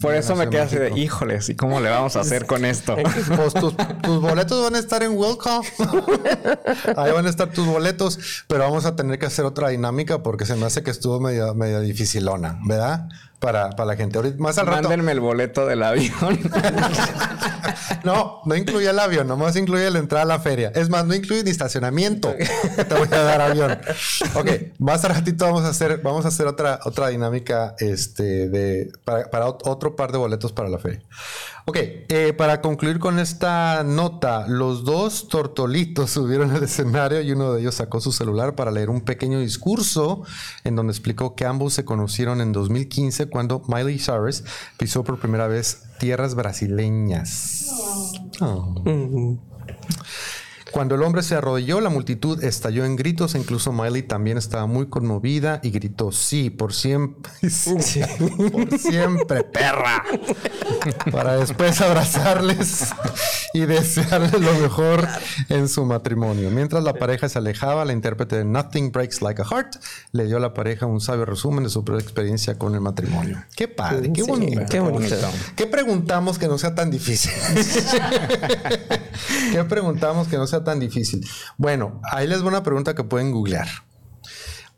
Por 0.02 0.14
eso 0.14 0.36
me 0.36 0.50
quedé 0.50 0.62
así 0.62 0.76
de, 0.76 0.92
híjoles, 1.00 1.48
¿y 1.50 1.56
cómo 1.56 1.80
le 1.80 1.90
vamos 1.90 2.16
a 2.18 2.20
hacer 2.20 2.46
con 2.46 2.66
esto? 2.66 2.96
Pues 3.36 3.54
tus, 3.54 3.74
boletos 4.22 4.62
van 4.62 4.76
a 4.76 4.80
estar 4.80 5.02
en 5.04 5.18
Welcome. 5.18 5.66
Ahí 6.98 7.12
van 7.14 7.26
a 7.26 7.30
estar 7.30 7.50
tus 7.52 7.66
boletos, 7.66 8.44
pero 8.48 8.62
vamos 8.62 8.86
a 8.86 8.96
tener 8.96 9.20
que 9.20 9.26
hacer 9.26 9.46
otra 9.46 9.70
dinámica 9.70 10.22
porque 10.22 10.46
se 10.46 10.56
me 10.56 10.66
hace 10.66 10.84
que 10.84 10.92
estuvo 10.92 11.20
media, 11.22 11.54
media 11.54 11.80
dificilona, 11.80 12.60
¿verdad? 12.66 13.08
Para, 13.46 13.70
para 13.70 13.86
la 13.86 13.96
gente. 13.96 14.18
Ahorita, 14.18 14.38
más 14.40 14.58
al 14.58 14.66
rato. 14.66 14.90
Mándenme 14.90 15.12
el 15.12 15.20
boleto 15.20 15.68
del 15.68 15.84
avión. 15.84 16.40
no, 18.04 18.42
no 18.44 18.56
incluye 18.56 18.90
el 18.90 18.98
avión, 18.98 19.28
nomás 19.28 19.56
incluye 19.56 19.88
la 19.92 20.00
entrada 20.00 20.24
a 20.24 20.26
la 20.26 20.40
feria. 20.40 20.72
Es 20.74 20.90
más, 20.90 21.06
no 21.06 21.14
incluye 21.14 21.44
ni 21.44 21.52
estacionamiento. 21.52 22.34
Te 22.34 22.96
voy 22.96 23.08
a 23.12 23.22
dar 23.22 23.42
avión. 23.42 23.78
Ok, 24.34 24.50
más 24.80 25.06
al 25.06 25.14
ratito 25.14 25.46
vamos 25.46 25.64
a 25.64 25.70
hacer, 25.70 26.02
vamos 26.02 26.26
a 26.26 26.30
hacer 26.30 26.48
otra, 26.48 26.80
otra 26.86 27.10
dinámica 27.10 27.76
este, 27.78 28.50
de, 28.50 28.92
para, 29.04 29.30
para 29.30 29.46
otro 29.48 29.96
par 29.96 30.12
de 30.12 30.18
boletos 30.18 30.52
para 30.52 30.68
la 30.68 30.80
feria. 30.80 31.02
Ok, 31.68 31.78
eh, 31.80 32.34
para 32.38 32.62
concluir 32.62 33.00
con 33.00 33.18
esta 33.18 33.84
nota, 33.84 34.48
los 34.48 34.84
dos 34.84 35.28
tortolitos 35.30 36.12
subieron 36.12 36.52
al 36.52 36.62
escenario 36.62 37.22
y 37.22 37.32
uno 37.32 37.54
de 37.54 37.62
ellos 37.62 37.74
sacó 37.74 38.00
su 38.00 38.12
celular 38.12 38.54
para 38.54 38.70
leer 38.70 38.92
un 38.92 39.02
pequeño 39.02 39.40
discurso 39.40 40.22
en 40.64 40.76
donde 40.76 40.92
explicó 40.92 41.34
que 41.34 41.46
ambos 41.46 41.74
se 41.74 41.84
conocieron 41.84 42.40
en 42.40 42.52
2015 42.52 43.30
cuando 43.36 43.62
Miley 43.68 44.00
Cyrus 44.00 44.46
pisó 44.78 45.04
por 45.04 45.20
primera 45.20 45.46
vez 45.50 45.84
tierras 46.00 46.36
brasileñas. 46.36 47.66
Oh. 48.40 48.82
Cuando 50.76 50.96
el 50.96 51.04
hombre 51.04 51.24
se 51.24 51.36
arrodilló, 51.36 51.80
la 51.80 51.90
multitud 51.90 52.44
estalló 52.44 52.84
en 52.84 52.98
gritos 52.98 53.34
e 53.34 53.40
incluso 53.40 53.72
Miley 53.72 54.04
también 54.04 54.38
estaba 54.38 54.66
muy 54.66 54.88
conmovida 54.88 55.62
y 55.64 55.72
gritó, 55.72 56.12
sí, 56.12 56.50
por 56.50 56.74
siempre, 56.74 57.32
por 58.52 58.78
siempre, 58.78 59.46
perra, 59.46 60.04
para 61.14 61.38
después 61.38 61.80
abrazarles 61.80 62.94
y 63.54 63.62
desearles 63.62 64.34
lo 64.34 64.54
mejor 64.56 65.08
en 65.48 65.70
su 65.70 65.86
matrimonio. 65.86 66.52
Mientras 66.52 66.84
la 66.84 66.96
pareja 66.96 67.30
se 67.30 67.38
alejaba, 67.38 67.86
la 67.86 67.94
intérprete 67.94 68.36
de 68.36 68.44
Nothing 68.44 68.92
Breaks 68.92 69.22
Like 69.22 69.44
a 69.44 69.46
Heart 69.46 69.78
le 70.12 70.26
dio 70.26 70.36
a 70.36 70.42
la 70.42 70.54
pareja 70.54 70.88
un 70.88 71.00
sabio 71.00 71.24
resumen 71.24 71.64
de 71.64 71.70
su 71.70 71.86
experiencia 71.98 72.58
con 72.58 72.76
el 72.76 72.82
matrimonio. 72.82 73.42
Qué 73.56 73.70
padre, 73.70 74.12
qué 74.12 74.24
bonito. 74.24 74.62
qué 74.70 74.82
bonito. 74.82 75.16
¿Qué 75.56 75.68
preguntamos 75.68 76.38
que 76.38 76.50
no 76.50 76.58
sea 76.58 76.76
tan 76.76 76.92
difícil? 76.92 77.32
¿Qué 79.54 79.64
preguntamos 79.64 80.28
que 80.28 80.36
no 80.36 80.48
sea 80.48 80.65
tan 80.66 80.82
difícil? 80.82 81.26
Bueno, 81.58 82.02
ahí 82.12 82.28
les 82.28 82.42
voy 82.42 82.50
una 82.50 82.64
pregunta 82.64 82.94
que 82.94 83.06
pueden 83.06 83.32
googlear. 83.32 83.68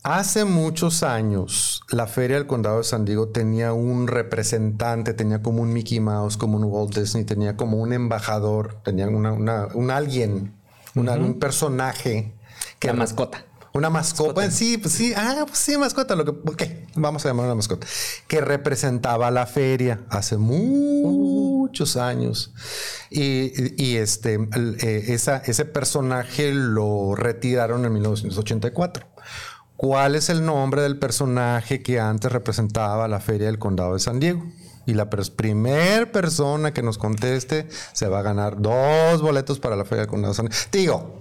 Hace 0.03 0.45
muchos 0.45 1.03
años, 1.03 1.81
la 1.89 2.07
Feria 2.07 2.37
del 2.37 2.47
Condado 2.47 2.77
de 2.77 2.83
San 2.83 3.03
Diego 3.03 3.29
tenía 3.29 3.73
un 3.73 4.07
representante, 4.07 5.13
tenía 5.13 5.41
como 5.41 5.63
un 5.63 5.73
Mickey 5.73 5.99
Mouse, 5.99 6.37
como 6.37 6.55
un 6.57 6.63
Walt 6.63 6.95
Disney, 6.95 7.25
tenía 7.25 7.57
como 7.57 7.77
un 7.77 7.91
embajador, 7.91 8.77
tenía 8.83 9.07
una, 9.07 9.33
un 9.33 9.91
alguien, 9.91 10.53
un 10.95 11.39
personaje. 11.39 12.33
Que 12.79 12.87
la 12.87 12.93
mascota. 12.93 13.46
Una 13.77 13.91
mascota. 13.91 14.49
Sí, 14.49 14.79
pues 14.79 14.95
sí, 14.95 15.13
ah, 15.15 15.43
pues 15.45 15.59
sí, 15.59 15.77
mascota. 15.77 16.15
Lo 16.15 16.25
que, 16.25 16.31
ok, 16.31 16.63
vamos 16.95 17.23
a 17.23 17.29
llamar 17.29 17.45
una 17.45 17.53
mascota. 17.53 17.85
Que 18.27 18.41
representaba 18.41 19.29
la 19.29 19.45
feria 19.45 20.01
hace 20.09 20.37
muchos 20.37 21.95
años. 21.95 22.53
Y, 23.11 23.95
este, 23.97 24.39
eh, 24.81 25.03
esa, 25.09 25.37
ese 25.37 25.65
personaje 25.65 26.51
lo 26.53 27.13
retiraron 27.13 27.85
en 27.85 27.93
1984. 27.93 29.05
¿Cuál 29.75 30.15
es 30.15 30.29
el 30.29 30.43
nombre 30.43 30.81
del 30.81 30.97
personaje 30.97 31.83
que 31.83 31.99
antes 31.99 32.31
representaba 32.31 33.07
la 33.07 33.19
feria 33.19 33.45
del 33.45 33.59
condado 33.59 33.93
de 33.93 33.99
San 33.99 34.19
Diego? 34.19 34.43
Y 34.87 34.95
la 34.95 35.07
primer 35.09 36.11
persona 36.11 36.73
que 36.73 36.81
nos 36.81 36.97
conteste 36.97 37.67
se 37.93 38.07
va 38.07 38.19
a 38.19 38.21
ganar 38.23 38.59
dos 38.59 39.21
boletos 39.21 39.59
para 39.59 39.75
la 39.75 39.85
feria 39.85 40.01
del 40.01 40.09
condado 40.09 40.33
de 40.33 40.37
San 40.37 40.47
Diego. 40.47 40.65
Digo, 40.71 41.19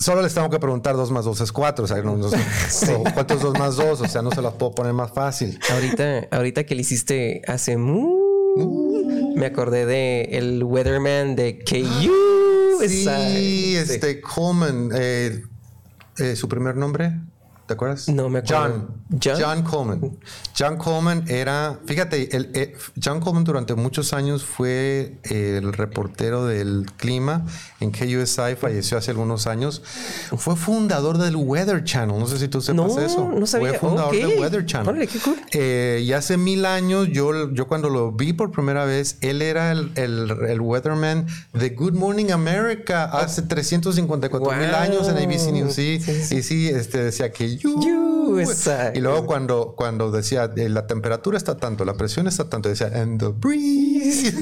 solo 0.00 0.22
les 0.22 0.34
tengo 0.34 0.50
que 0.50 0.58
preguntar 0.58 0.96
dos 0.96 1.10
más 1.12 1.24
dos 1.24 1.40
es 1.40 1.52
cuatro. 1.52 1.84
O 1.84 1.88
sea, 1.88 2.02
no, 2.02 2.18
¿cuántos 3.14 3.40
dos 3.40 3.56
más 3.58 3.76
dos? 3.76 4.00
O 4.00 4.08
sea, 4.08 4.22
no 4.22 4.32
se 4.32 4.42
las 4.42 4.54
puedo 4.54 4.72
poner 4.72 4.92
más 4.92 5.12
fácil. 5.12 5.60
Ahorita, 5.70 6.26
ahorita 6.32 6.64
que 6.64 6.74
le 6.74 6.80
hiciste 6.80 7.42
hace 7.46 7.76
muy... 7.76 8.12
me 9.36 9.46
acordé 9.46 9.86
de 9.86 10.22
el 10.32 10.64
Weatherman 10.64 11.36
de 11.36 11.62
KU. 11.64 12.12
Sí, 12.80 13.76
este 13.76 14.22
Coleman. 14.22 14.90
Eh, 14.94 15.42
eh, 16.16 16.34
su 16.34 16.48
primer 16.48 16.76
nombre. 16.76 17.12
¿Te 17.70 17.74
acuerdas? 17.74 18.08
No 18.08 18.28
me 18.28 18.40
acuerdo. 18.40 18.88
John. 19.22 19.38
John, 19.40 19.62
Coleman. 19.62 20.18
John 20.58 20.76
Coleman 20.76 21.24
era, 21.28 21.78
fíjate, 21.86 22.36
el, 22.36 22.50
eh, 22.54 22.74
John 23.00 23.20
Coleman 23.20 23.44
durante 23.44 23.76
muchos 23.76 24.12
años 24.12 24.42
fue 24.42 25.20
el 25.22 25.72
reportero 25.72 26.46
del 26.46 26.86
clima 26.96 27.46
en 27.78 27.92
KUSI, 27.92 28.56
falleció 28.60 28.98
hace 28.98 29.12
algunos 29.12 29.46
años. 29.46 29.82
Fue 30.36 30.56
fundador 30.56 31.18
del 31.18 31.36
Weather 31.36 31.84
Channel. 31.84 32.18
No 32.18 32.26
sé 32.26 32.40
si 32.40 32.48
tú 32.48 32.60
sepas 32.60 32.96
eso. 32.96 33.30
No 33.32 33.46
sabía. 33.46 33.74
Fue 33.74 33.78
fundador 33.78 34.16
del 34.16 34.40
Weather 34.40 34.66
Channel. 34.66 35.06
qué 35.06 35.20
cool. 35.20 35.36
Eh, 35.52 36.02
y 36.04 36.12
hace 36.12 36.36
mil 36.36 36.66
años, 36.66 37.06
yo, 37.12 37.52
yo 37.52 37.68
cuando 37.68 37.88
lo 37.88 38.10
vi 38.10 38.32
por 38.32 38.50
primera 38.50 38.84
vez, 38.84 39.16
él 39.20 39.42
era 39.42 39.70
el, 39.70 39.92
el, 39.94 40.60
weatherman 40.60 41.28
de 41.52 41.70
Good 41.70 41.94
Morning 41.94 42.32
America 42.32 43.04
hace 43.04 43.42
354 43.42 44.56
mil 44.56 44.74
años 44.74 45.06
en 45.08 45.16
ABC 45.16 45.52
News. 45.52 45.74
Sí, 45.74 46.00
Y 46.32 46.42
sí, 46.42 46.68
este, 46.68 47.04
decía 47.04 47.30
que 47.30 47.59
y 48.94 49.00
luego 49.00 49.26
cuando, 49.26 49.74
cuando 49.76 50.10
decía 50.10 50.50
eh, 50.56 50.68
la 50.68 50.86
temperatura 50.86 51.36
está 51.36 51.56
tanto, 51.56 51.84
la 51.84 51.94
presión 51.94 52.26
está 52.26 52.48
tanto, 52.48 52.68
decía 52.68 52.90
and 52.94 53.20
the 53.20 53.28
breeze. 53.28 54.32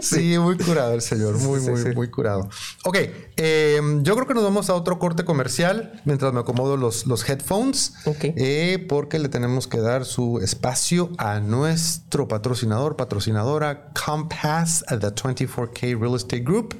sí, 0.00 0.38
muy 0.38 0.56
curado 0.56 0.94
el 0.94 1.02
señor, 1.02 1.38
muy, 1.38 1.60
muy, 1.60 1.94
muy 1.94 2.10
curado. 2.10 2.48
Ok, 2.84 2.96
em, 3.36 4.02
yo 4.02 4.14
creo 4.14 4.26
que 4.26 4.34
nos 4.34 4.44
vamos 4.44 4.70
a 4.70 4.74
otro 4.74 4.98
corte 4.98 5.24
comercial 5.24 6.00
mientras 6.04 6.32
me 6.32 6.40
acomodo 6.40 6.76
los, 6.76 7.06
los 7.06 7.28
headphones. 7.28 7.94
Eh, 8.22 8.84
porque 8.88 9.18
le 9.18 9.28
tenemos 9.28 9.66
que 9.66 9.78
dar 9.78 10.04
su 10.04 10.38
espacio 10.40 11.10
a 11.18 11.40
nuestro 11.40 12.28
patrocinador, 12.28 12.96
patrocinadora 12.96 13.92
Compass, 13.92 14.84
the 14.88 15.14
24K 15.14 15.98
Real 15.98 16.14
Estate 16.16 16.42
Group. 16.42 16.76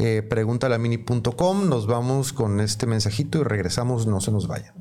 Eh, 0.00 0.22
pregúntale 0.22 0.74
a 0.74 0.78
mini.com. 0.78 1.68
Nos 1.68 1.86
vamos 1.86 2.32
con 2.32 2.60
este 2.60 2.86
mensajito 2.86 3.38
y 3.38 3.42
regresamos. 3.42 4.06
No 4.06 4.22
se 4.22 4.32
nos 4.32 4.48
vaya. 4.48 4.72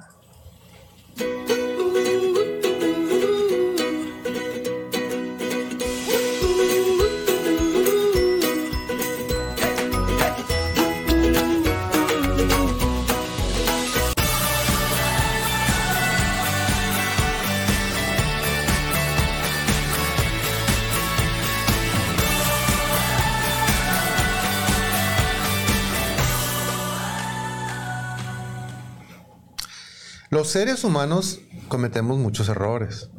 Los 30.39 30.51
seres 30.51 30.85
humanos 30.85 31.41
cometemos 31.67 32.17
muchos 32.17 32.47
errores. 32.47 33.09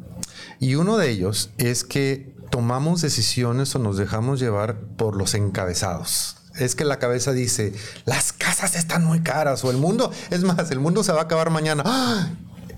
Y 0.59 0.73
uno 0.73 0.97
de 0.97 1.11
ellos 1.11 1.51
es 1.59 1.83
que 1.83 2.35
tomamos 2.49 3.01
decisiones 3.01 3.75
o 3.75 3.77
nos 3.77 3.97
dejamos 3.97 4.39
llevar 4.39 4.79
por 4.97 5.15
los 5.15 5.35
encabezados. 5.35 6.37
Es 6.55 6.73
que 6.73 6.83
la 6.83 6.97
cabeza 6.97 7.31
dice, 7.31 7.75
las 8.05 8.33
casas 8.33 8.75
están 8.75 9.05
muy 9.05 9.19
caras 9.19 9.63
o 9.63 9.69
el 9.69 9.77
mundo, 9.77 10.11
es 10.31 10.43
más, 10.43 10.71
el 10.71 10.79
mundo 10.79 11.03
se 11.03 11.11
va 11.11 11.19
a 11.19 11.23
acabar 11.25 11.51
mañana. 11.51 11.83
¡Ah! 11.85 12.29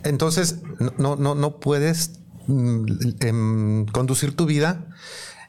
Entonces, 0.04 0.58
no, 0.98 1.16
no, 1.16 1.36
no 1.36 1.62
puedes 1.62 2.12
mm, 2.48 2.86
em, 3.22 3.86
conducir 3.86 4.36
tu 4.36 4.46
vida 4.46 4.88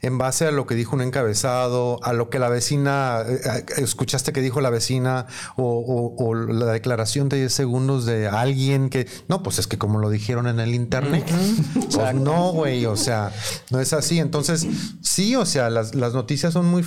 en 0.05 0.19
base 0.19 0.47
a 0.47 0.51
lo 0.51 0.67
que 0.67 0.75
dijo 0.75 0.95
un 0.95 1.01
encabezado, 1.01 1.99
a 2.03 2.13
lo 2.13 2.29
que 2.29 2.39
la 2.39 2.51
vecina, 2.51 3.23
eh, 3.27 3.41
eh, 3.43 3.65
escuchaste 3.79 4.33
que 4.35 4.43
dijo 4.43 4.61
la 4.61 4.69
vecina, 4.69 5.27
o, 5.57 6.35
la 6.35 6.67
declaración 6.67 7.31
de 7.31 7.39
10 7.39 7.53
segundos 7.53 8.05
de 8.05 8.29
alguien 8.29 8.91
que, 8.91 9.07
no, 9.29 9.43
pues 9.43 9.59
es 9.59 9.67
que 9.67 9.79
como 9.79 9.99
lo 9.99 10.11
dijeron 10.11 10.47
en 10.47 10.61
el 10.61 10.75
internet, 10.75 11.25
pues 11.95 12.15
no, 12.15 12.53
güey, 12.53 12.85
o 12.85 12.97
sea, 12.97 13.33
no 13.71 13.81
es 13.81 13.95
así. 13.95 14.19
Entonces, 14.19 14.67
sí, 15.01 15.37
o 15.37 15.47
sea, 15.47 15.71
las, 15.71 15.95
noticias 15.95 16.53
son 16.53 16.67
muy... 16.67 16.85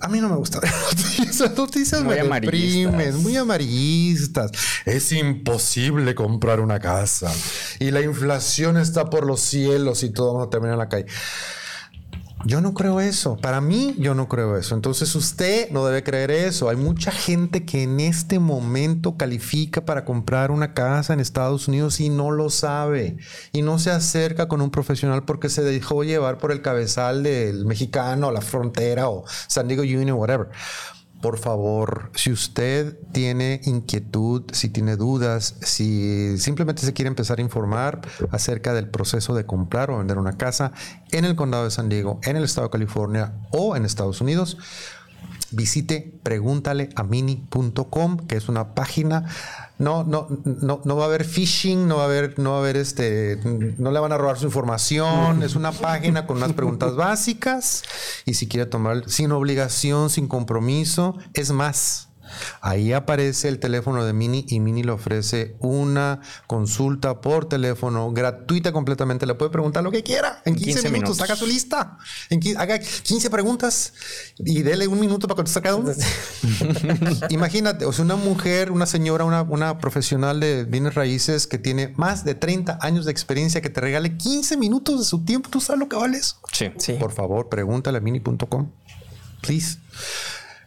a 0.00 0.08
mí 0.08 0.20
no 0.20 0.28
me 0.28 0.36
gusta 0.36 0.60
ver 0.60 0.70
noticias. 0.90 1.56
noticias 1.56 2.02
muy 2.02 2.16
me 2.22 2.40
deprimen, 2.40 3.22
muy 3.22 3.36
amarillistas. 3.36 4.50
Es 4.84 5.12
imposible 5.12 6.14
comprar 6.14 6.60
una 6.60 6.78
casa. 6.78 7.32
Y 7.78 7.90
la 7.90 8.00
inflación 8.00 8.76
está 8.76 9.10
por 9.10 9.26
los 9.26 9.40
cielos 9.40 10.02
y 10.02 10.10
todo 10.10 10.34
vamos 10.34 10.48
a 10.48 10.50
terminar 10.50 10.74
en 10.74 10.78
la 10.78 10.88
calle. 10.88 11.06
Yo 12.46 12.60
no 12.60 12.74
creo 12.74 13.00
eso. 13.00 13.36
Para 13.38 13.60
mí, 13.60 13.96
yo 13.98 14.14
no 14.14 14.28
creo 14.28 14.56
eso. 14.56 14.76
Entonces 14.76 15.12
usted 15.16 15.68
no 15.70 15.84
debe 15.84 16.04
creer 16.04 16.30
eso. 16.30 16.68
Hay 16.68 16.76
mucha 16.76 17.10
gente 17.10 17.64
que 17.64 17.82
en 17.82 17.98
este 17.98 18.38
momento 18.38 19.16
califica 19.16 19.84
para 19.84 20.04
comprar 20.04 20.52
una 20.52 20.72
casa 20.72 21.12
en 21.12 21.18
Estados 21.18 21.66
Unidos 21.66 21.98
y 21.98 22.08
no 22.08 22.30
lo 22.30 22.48
sabe. 22.48 23.16
Y 23.50 23.62
no 23.62 23.80
se 23.80 23.90
acerca 23.90 24.46
con 24.46 24.60
un 24.60 24.70
profesional 24.70 25.24
porque 25.24 25.48
se 25.48 25.62
dejó 25.62 26.04
llevar 26.04 26.38
por 26.38 26.52
el 26.52 26.62
cabezal 26.62 27.24
del 27.24 27.66
mexicano, 27.66 28.30
la 28.30 28.42
frontera 28.42 29.08
o 29.08 29.24
San 29.48 29.66
Diego 29.66 29.82
Union, 29.82 30.12
whatever 30.12 30.48
por 31.20 31.38
favor, 31.38 32.10
si 32.14 32.30
usted 32.30 32.98
tiene 33.12 33.60
inquietud, 33.64 34.44
si 34.52 34.68
tiene 34.68 34.96
dudas, 34.96 35.56
si 35.60 36.38
simplemente 36.38 36.82
se 36.82 36.92
quiere 36.92 37.08
empezar 37.08 37.38
a 37.38 37.42
informar 37.42 38.02
acerca 38.30 38.74
del 38.74 38.88
proceso 38.88 39.34
de 39.34 39.46
comprar 39.46 39.90
o 39.90 39.98
vender 39.98 40.18
una 40.18 40.36
casa 40.36 40.72
en 41.10 41.24
el 41.24 41.34
condado 41.34 41.64
de 41.64 41.70
San 41.70 41.88
Diego, 41.88 42.20
en 42.22 42.36
el 42.36 42.44
estado 42.44 42.66
de 42.66 42.72
California 42.72 43.32
o 43.50 43.76
en 43.76 43.84
Estados 43.84 44.20
Unidos, 44.20 44.58
visite 45.56 46.12
pregúntaleamini.com, 46.22 48.18
que 48.26 48.36
es 48.36 48.48
una 48.48 48.74
página 48.74 49.26
no, 49.78 50.04
no, 50.04 50.26
no, 50.44 50.80
no 50.84 50.96
va 50.96 51.04
a 51.04 51.06
haber 51.06 51.24
phishing, 51.24 51.86
no 51.86 51.96
va 51.96 52.02
a 52.02 52.06
haber, 52.06 52.38
no 52.38 52.52
va 52.52 52.56
a 52.56 52.60
haber 52.60 52.76
este, 52.76 53.38
no 53.44 53.90
le 53.90 54.00
van 54.00 54.12
a 54.12 54.16
robar 54.16 54.38
su 54.38 54.46
información. 54.46 55.42
Es 55.42 55.54
una 55.54 55.72
página 55.72 56.26
con 56.26 56.38
unas 56.38 56.54
preguntas 56.54 56.96
básicas 56.96 57.82
y 58.24 58.34
si 58.34 58.48
quiere 58.48 58.66
tomar 58.66 59.08
sin 59.08 59.32
obligación, 59.32 60.08
sin 60.08 60.28
compromiso, 60.28 61.18
es 61.34 61.50
más. 61.50 62.08
Ahí 62.60 62.92
aparece 62.92 63.48
el 63.48 63.58
teléfono 63.58 64.04
de 64.04 64.12
Mini 64.12 64.44
y 64.48 64.60
Mini 64.60 64.82
le 64.82 64.92
ofrece 64.92 65.56
una 65.60 66.20
consulta 66.46 67.20
por 67.20 67.48
teléfono 67.48 68.10
gratuita 68.12 68.72
completamente. 68.72 69.26
Le 69.26 69.34
puede 69.34 69.50
preguntar 69.50 69.82
lo 69.82 69.90
que 69.90 70.02
quiera. 70.02 70.42
En 70.44 70.54
15, 70.54 70.90
minutos, 70.90 71.20
haga 71.20 71.36
su 71.36 71.46
lista. 71.46 71.98
En 72.30 72.40
haga 72.56 72.78
15 72.78 73.30
preguntas 73.30 73.92
y 74.38 74.62
dele 74.62 74.86
un 74.86 75.00
minuto 75.00 75.26
para 75.26 75.36
contestar 75.36 75.62
cada 75.62 75.76
uno. 75.76 75.92
Imagínate, 77.30 77.84
o 77.84 77.92
sea, 77.92 78.04
una 78.04 78.16
mujer, 78.16 78.70
una 78.70 78.86
señora, 78.86 79.24
una, 79.24 79.42
una 79.42 79.78
profesional 79.78 80.40
de 80.40 80.64
bienes 80.64 80.94
raíces 80.94 81.46
que 81.46 81.58
tiene 81.58 81.92
más 81.96 82.24
de 82.24 82.34
30 82.34 82.78
años 82.80 83.04
de 83.04 83.12
experiencia 83.12 83.60
que 83.60 83.70
te 83.70 83.80
regale 83.80 84.16
15 84.16 84.56
minutos 84.56 85.00
de 85.00 85.04
su 85.04 85.24
tiempo. 85.24 85.50
¿Tú 85.50 85.60
sabes 85.60 85.80
lo 85.80 85.88
que 85.88 85.96
vale 85.96 86.18
eso? 86.18 86.36
Sí. 86.52 86.70
sí. 86.78 86.94
Por 86.94 87.12
favor, 87.12 87.48
pregúntale 87.48 87.98
a 87.98 88.00
mini.com. 88.00 88.70
Please. 89.42 89.78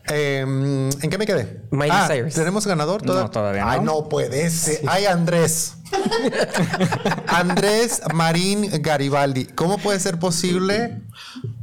Em, 0.09 0.89
¿En 0.89 1.09
qué 1.09 1.17
me 1.17 1.25
quedé? 1.25 1.61
ah, 1.91 2.09
¿Tenemos 2.33 2.65
ganador? 2.65 3.05
No, 3.05 3.29
todavía 3.29 3.63
no. 3.63 3.69
Ay, 3.69 3.79
no 3.81 4.09
puede 4.09 4.49
ser. 4.49 4.81
Ay, 4.87 5.05
Andrés. 5.05 5.75
Andrés 7.27 8.01
Marín 8.13 8.69
Garibaldi. 8.81 9.45
¿Cómo 9.45 9.77
puede 9.77 9.99
ser 9.99 10.19
posible 10.19 11.01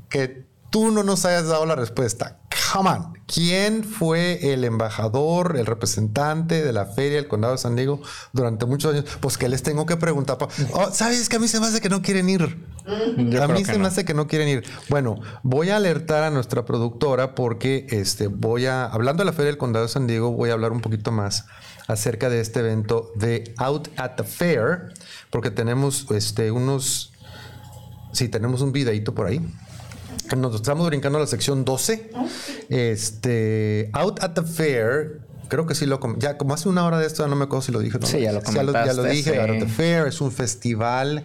que 0.09 0.45
tú 0.77 0.91
no 0.91 1.03
nos 1.03 1.24
hayas 1.24 1.47
dado 1.47 1.64
la 1.64 1.74
respuesta? 1.74 2.37
Come 2.70 2.91
on. 2.91 3.14
¿Quién 3.27 3.83
fue 3.83 4.53
el 4.53 4.62
embajador, 4.62 5.57
el 5.57 5.64
representante 5.64 6.62
de 6.62 6.70
la 6.70 6.85
feria 6.85 7.16
del 7.16 7.29
condado 7.29 7.55
de 7.55 7.59
San 7.59 7.77
Diego 7.77 8.03
durante 8.35 8.66
muchos 8.66 8.93
años? 8.93 9.07
Pues 9.20 9.39
que 9.39 9.49
les 9.49 9.62
tengo 9.62 9.87
que 9.87 9.97
preguntar. 9.97 10.37
Oh, 10.74 10.91
¿Sabes 10.93 11.31
que 11.31 11.37
a 11.37 11.39
mí 11.39 11.49
se 11.49 11.61
me 11.61 11.66
hace 11.66 11.81
que 11.81 11.89
no 11.89 12.03
quieren 12.03 12.29
ir? 12.29 12.62
a 12.87 13.49
mí 13.49 13.64
se 13.64 13.79
me 13.79 13.87
hace 13.87 14.05
que 14.05 14.12
no 14.12 14.27
quieren 14.27 14.49
ir. 14.49 14.64
Bueno, 14.91 15.18
voy 15.43 15.70
a 15.70 15.77
alertar 15.77 16.24
a 16.24 16.31
nuestra 16.31 16.66
productora 16.66 17.35
porque 17.35 17.87
este, 17.89 18.27
voy 18.27 18.66
a, 18.66 18.85
hablando 18.85 19.22
de 19.22 19.31
la 19.31 19.33
feria 19.33 19.53
del 19.53 19.59
condado 19.59 19.87
de 19.87 19.91
San 19.91 20.07
Diego, 20.07 20.33
voy 20.33 20.51
a 20.51 20.53
hablar 20.53 20.72
un 20.72 20.83
poquito 20.83 21.11
más 21.11 21.47
acerca 21.89 22.29
de 22.29 22.43
este 22.43 22.61
evento 22.61 23.12
de 23.14 23.55
Out 23.57 23.89
at 23.97 24.16
the 24.16 24.24
Fair, 24.24 24.93
porque 25.31 25.51
tenemos 25.51 26.07
este, 26.11 26.51
unos, 26.51 27.14
sí, 28.12 28.29
tenemos 28.29 28.61
un 28.61 28.72
videito 28.72 29.14
por 29.14 29.27
ahí. 29.27 29.41
Nos 30.37 30.55
estamos 30.55 30.87
brincando 30.87 31.18
a 31.18 31.20
la 31.20 31.27
sección 31.27 31.64
12. 31.64 32.11
Este, 32.68 33.91
Out 33.93 34.22
at 34.22 34.33
the 34.33 34.43
Fair, 34.43 35.20
creo 35.49 35.66
que 35.66 35.74
sí 35.74 35.87
lo 35.87 36.01
ya 36.18 36.37
como 36.37 36.55
hace 36.55 36.68
una 36.68 36.85
hora 36.85 36.99
de 36.99 37.07
esto 37.07 37.27
no 37.29 37.37
me 37.37 37.45
acuerdo 37.45 37.62
si 37.62 37.72
lo 37.72 37.79
dije 37.79 37.99
sí 38.03 38.20
ya 38.20 38.33
lo 38.33 38.43
ya 38.43 38.93
lo, 38.93 39.05
dije 39.05 39.41
Out 39.41 39.51
at 39.51 39.59
the 39.61 39.66
Fair 39.66 40.09
es 40.09 40.20
un 40.20 40.33
festival 40.33 41.24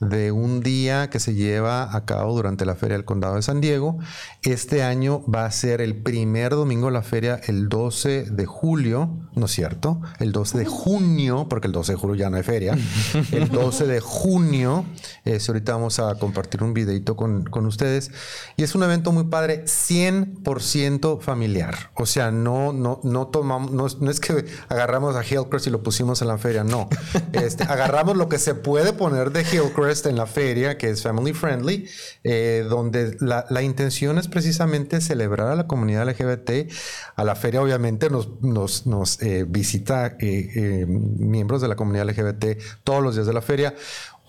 de 0.00 0.32
un 0.32 0.60
día 0.60 1.10
que 1.10 1.20
se 1.20 1.34
lleva 1.34 1.94
a 1.94 2.06
cabo 2.06 2.34
durante 2.34 2.64
la 2.64 2.74
Feria 2.74 2.96
del 2.96 3.04
Condado 3.04 3.36
de 3.36 3.42
San 3.42 3.60
Diego. 3.60 3.98
Este 4.42 4.82
año 4.82 5.22
va 5.26 5.44
a 5.44 5.50
ser 5.50 5.82
el 5.82 5.94
primer 5.94 6.52
domingo 6.52 6.86
de 6.86 6.92
la 6.92 7.02
feria, 7.02 7.38
el 7.46 7.68
12 7.68 8.30
de 8.30 8.46
julio, 8.46 9.10
¿no 9.34 9.44
es 9.44 9.52
cierto? 9.52 10.00
El 10.18 10.32
12 10.32 10.58
de 10.58 10.64
junio, 10.64 11.46
porque 11.50 11.66
el 11.66 11.72
12 11.74 11.92
de 11.92 11.98
julio 11.98 12.14
ya 12.16 12.30
no 12.30 12.38
hay 12.38 12.42
feria. 12.42 12.76
El 13.32 13.48
12 13.48 13.86
de 13.86 14.00
junio, 14.00 14.84
eh, 15.24 15.38
ahorita 15.46 15.72
vamos 15.72 15.98
a 15.98 16.14
compartir 16.16 16.62
un 16.62 16.72
videito 16.72 17.16
con, 17.16 17.44
con 17.44 17.66
ustedes. 17.66 18.10
Y 18.56 18.62
es 18.62 18.74
un 18.74 18.82
evento 18.82 19.12
muy 19.12 19.24
padre, 19.24 19.64
100% 19.64 21.20
familiar. 21.20 21.90
O 21.94 22.06
sea, 22.06 22.30
no, 22.30 22.72
no, 22.72 23.00
no 23.02 23.26
tomamos, 23.28 24.00
no, 24.00 24.10
es 24.10 24.20
que 24.20 24.46
agarramos 24.68 25.16
a 25.16 25.24
Hillcrest 25.24 25.66
y 25.66 25.70
lo 25.70 25.82
pusimos 25.82 26.22
en 26.22 26.28
la 26.28 26.38
feria, 26.38 26.64
no. 26.64 26.88
Este, 27.32 27.64
agarramos 27.64 28.16
lo 28.16 28.28
que 28.28 28.38
se 28.38 28.54
puede 28.54 28.92
poner 28.92 29.30
de 29.30 29.42
Hillcrest 29.42 29.89
en 29.90 30.16
la 30.16 30.26
feria, 30.26 30.78
que 30.78 30.88
es 30.90 31.02
family 31.02 31.32
friendly, 31.32 31.88
eh, 32.24 32.64
donde 32.68 33.16
la, 33.20 33.62
intención 33.62 34.18
es 34.18 34.28
precisamente 34.28 35.00
celebrar 35.00 35.48
a 35.48 35.56
la 35.56 35.66
comunidad 35.66 36.08
LGBT. 36.08 36.72
A 37.16 37.24
la 37.24 37.34
feria, 37.34 37.60
obviamente, 37.60 38.08
nos, 38.08 38.86
nos, 38.86 39.22
eh, 39.22 39.44
visita 39.48 40.16
eh, 40.20 40.86
miembros 40.86 41.60
de 41.60 41.68
la 41.68 41.76
comunidad 41.76 42.08
LGBT 42.08 42.60
todos 42.84 43.02
los 43.02 43.14
días 43.14 43.26
de 43.26 43.32
la 43.32 43.42
feria. 43.42 43.74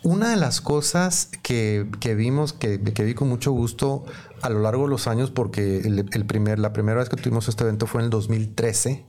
Una 0.03 0.31
de 0.31 0.37
las 0.37 0.61
cosas 0.61 1.29
que, 1.43 1.85
vimos, 2.17 2.53
que, 2.53 2.77
vi 2.77 3.13
con 3.13 3.29
mucho 3.29 3.51
gusto 3.51 4.03
a 4.41 4.49
lo 4.49 4.59
largo 4.61 4.83
de 4.85 4.89
los 4.89 5.07
años, 5.07 5.29
porque 5.29 5.77
el, 5.77 6.25
primer, 6.25 6.57
la 6.57 6.73
primera 6.73 6.97
vez 6.97 7.09
que 7.09 7.17
tuvimos 7.17 7.47
este 7.47 7.63
evento 7.63 7.85
fue 7.85 8.01
en 8.01 8.05
el 8.05 8.09
2013 8.09 9.05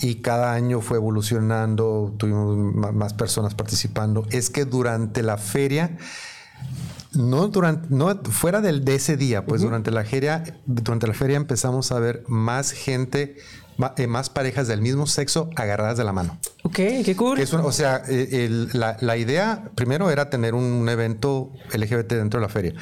y 0.00 0.16
cada 0.16 0.52
año 0.52 0.80
fue 0.80 0.96
evolucionando, 0.96 2.14
tuvimos 2.16 2.56
más 2.94 3.14
personas 3.14 3.54
participando, 3.54 4.26
es 4.30 4.50
que 4.50 4.64
durante 4.64 5.22
la 5.22 5.36
feria, 5.36 5.96
no 7.12 7.48
durante, 7.48 7.88
no 7.90 8.22
fuera 8.24 8.60
del, 8.60 8.84
de 8.84 8.94
ese 8.94 9.16
día, 9.16 9.44
pues 9.44 9.62
durante 9.62 9.90
la 9.90 10.04
feria, 10.04 10.44
durante 10.66 11.06
la 11.06 11.14
feria 11.14 11.36
empezamos 11.36 11.92
a 11.92 11.98
ver 11.98 12.24
más 12.26 12.72
gente 12.72 13.36
más 13.76 14.30
parejas 14.30 14.68
del 14.68 14.80
mismo 14.80 15.06
sexo 15.06 15.50
agarradas 15.56 15.96
de 15.96 16.04
la 16.04 16.12
mano. 16.12 16.38
Ok, 16.64 16.76
qué 17.04 17.14
cool. 17.16 17.40
o 17.40 17.72
sea, 17.72 18.02
eh, 18.08 18.48
la, 18.72 19.16
idea 19.16 19.70
primero 19.74 20.10
era 20.10 20.30
tener 20.30 20.54
un 20.54 20.88
evento 20.88 21.52
LGBT 21.72 22.12
dentro 22.12 22.38
de 22.40 22.46
la 22.46 22.48
feria. 22.48 22.74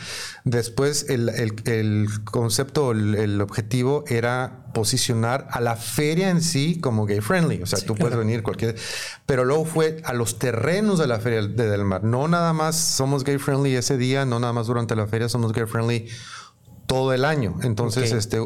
Después 0.45 1.07
el, 1.09 2.09
concepto, 2.24 2.93
el, 2.93 3.41
objetivo 3.41 4.05
era 4.07 4.66
posicionar 4.74 5.49
a 5.51 5.61
la 5.61 5.76
feria 5.76 6.30
en 6.30 6.43
sí 6.43 6.78
como 6.80 7.07
gay 7.07 7.20
friendly. 7.20 7.62
O 7.62 7.66
sea, 7.66 7.80
tú 7.80 7.95
puedes 7.95 8.16
venir 8.16 8.43
cualquier... 8.43 8.76
Pero 9.24 9.45
luego 9.45 9.64
fue 9.64 10.03
a 10.05 10.12
los 10.12 10.38
terrenos 10.38 10.99
de 10.99 11.07
la 11.07 11.18
feria 11.18 11.43
de 11.43 11.70
Del 11.70 11.84
Mar. 11.84 12.05
No 12.05 12.28
nada 12.28 12.53
más 12.53 12.76
somos 12.76 13.24
gay 13.24 13.38
friendly 13.38 13.74
ese 13.76 13.97
día, 13.97 14.26
no 14.26 14.38
nada 14.41 14.53
más 14.53 14.66
durante 14.66 14.95
la 14.95 15.07
feria 15.07 15.28
somos 15.28 15.53
gay 15.53 15.66
friendly 15.66 16.07
todo 16.91 17.12
el 17.12 17.24
año. 17.24 17.55
Entonces, 17.62 18.11
este, 18.11 18.38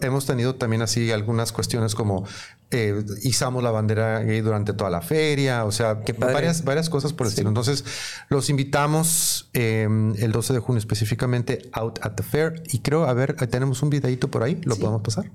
hemos 0.00 0.24
tenido 0.24 0.54
también 0.54 0.80
así 0.80 1.12
algunas 1.12 1.52
cuestiones 1.52 1.94
como 1.94 2.24
eh, 2.70 3.04
izamos 3.24 3.62
la 3.62 3.70
bandera 3.70 4.20
gay 4.20 4.40
durante 4.40 4.72
toda 4.72 4.88
la 4.88 5.02
feria, 5.02 5.66
o 5.66 5.70
sea, 5.70 6.00
varias, 6.18 6.64
varias 6.64 6.88
cosas 6.88 7.12
por 7.12 7.26
el 7.26 7.32
estilo. 7.32 7.50
Entonces, 7.50 7.84
los 8.30 8.48
invitamos 8.48 9.50
em, 9.52 10.14
el 10.16 10.32
12 10.32 10.54
de 10.54 10.58
junio 10.60 10.78
específicamente 10.78 11.68
out 11.72 11.98
at 12.00 12.12
the 12.12 12.22
fair 12.22 12.62
y 12.68 12.78
creo, 12.78 13.04
a 13.04 13.12
ver, 13.12 13.34
tenemos 13.48 13.82
un 13.82 13.90
videito 13.90 14.30
por 14.30 14.44
ahí, 14.44 14.58
¿lo 14.64 14.76
podemos 14.76 15.02
pasar? 15.02 15.30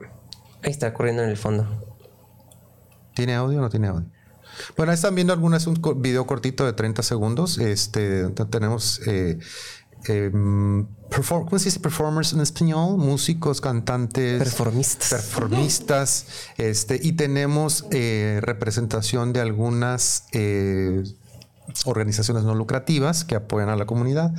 Ahí 0.63 0.71
está 0.71 0.91
corriendo 0.91 1.21
en 1.21 1.29
el 1.29 1.37
fondo. 1.37 1.67
¿Tiene 3.13 3.35
audio 3.35 3.59
o 3.59 3.61
no 3.61 3.69
tiene 3.69 3.89
audio? 3.89 4.09
Bueno, 4.75 4.91
ahí 4.91 4.95
están 4.95 5.13
viendo 5.13 5.33
algunas, 5.33 5.67
un 5.67 5.79
video 6.01 6.25
cortito 6.25 6.65
de 6.65 6.73
30 6.73 7.03
segundos. 7.03 7.59
Este, 7.59 8.27
tenemos... 8.49 9.01
Eh, 9.05 9.37
em, 10.07 10.85
¿Cómo 11.09 11.59
se 11.59 11.65
dice 11.65 11.79
performers 11.79 12.33
en 12.33 12.41
español? 12.41 12.97
Músicos, 12.97 13.61
cantantes. 13.61 14.39
Performistas. 14.39 15.09
Performistas. 15.09 16.25
Este, 16.57 16.99
y 17.01 17.13
tenemos 17.13 17.85
eh, 17.91 18.39
representación 18.41 19.31
de 19.31 19.39
algunas 19.39 20.25
eh, 20.33 21.03
organizaciones 21.85 22.43
no 22.43 22.53
lucrativas 22.53 23.23
que 23.23 23.35
apoyan 23.35 23.69
a 23.69 23.75
la 23.75 23.85
comunidad. 23.85 24.33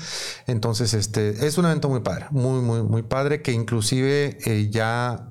Entonces, 0.47 0.93
este 0.93 1.47
es 1.47 1.57
un 1.57 1.65
evento 1.65 1.89
muy 1.89 2.01
padre, 2.01 2.27
muy, 2.31 2.61
muy, 2.61 2.83
muy 2.83 3.03
padre, 3.03 3.41
que 3.41 3.53
inclusive 3.53 4.39
eh, 4.45 4.69
ya 4.71 5.31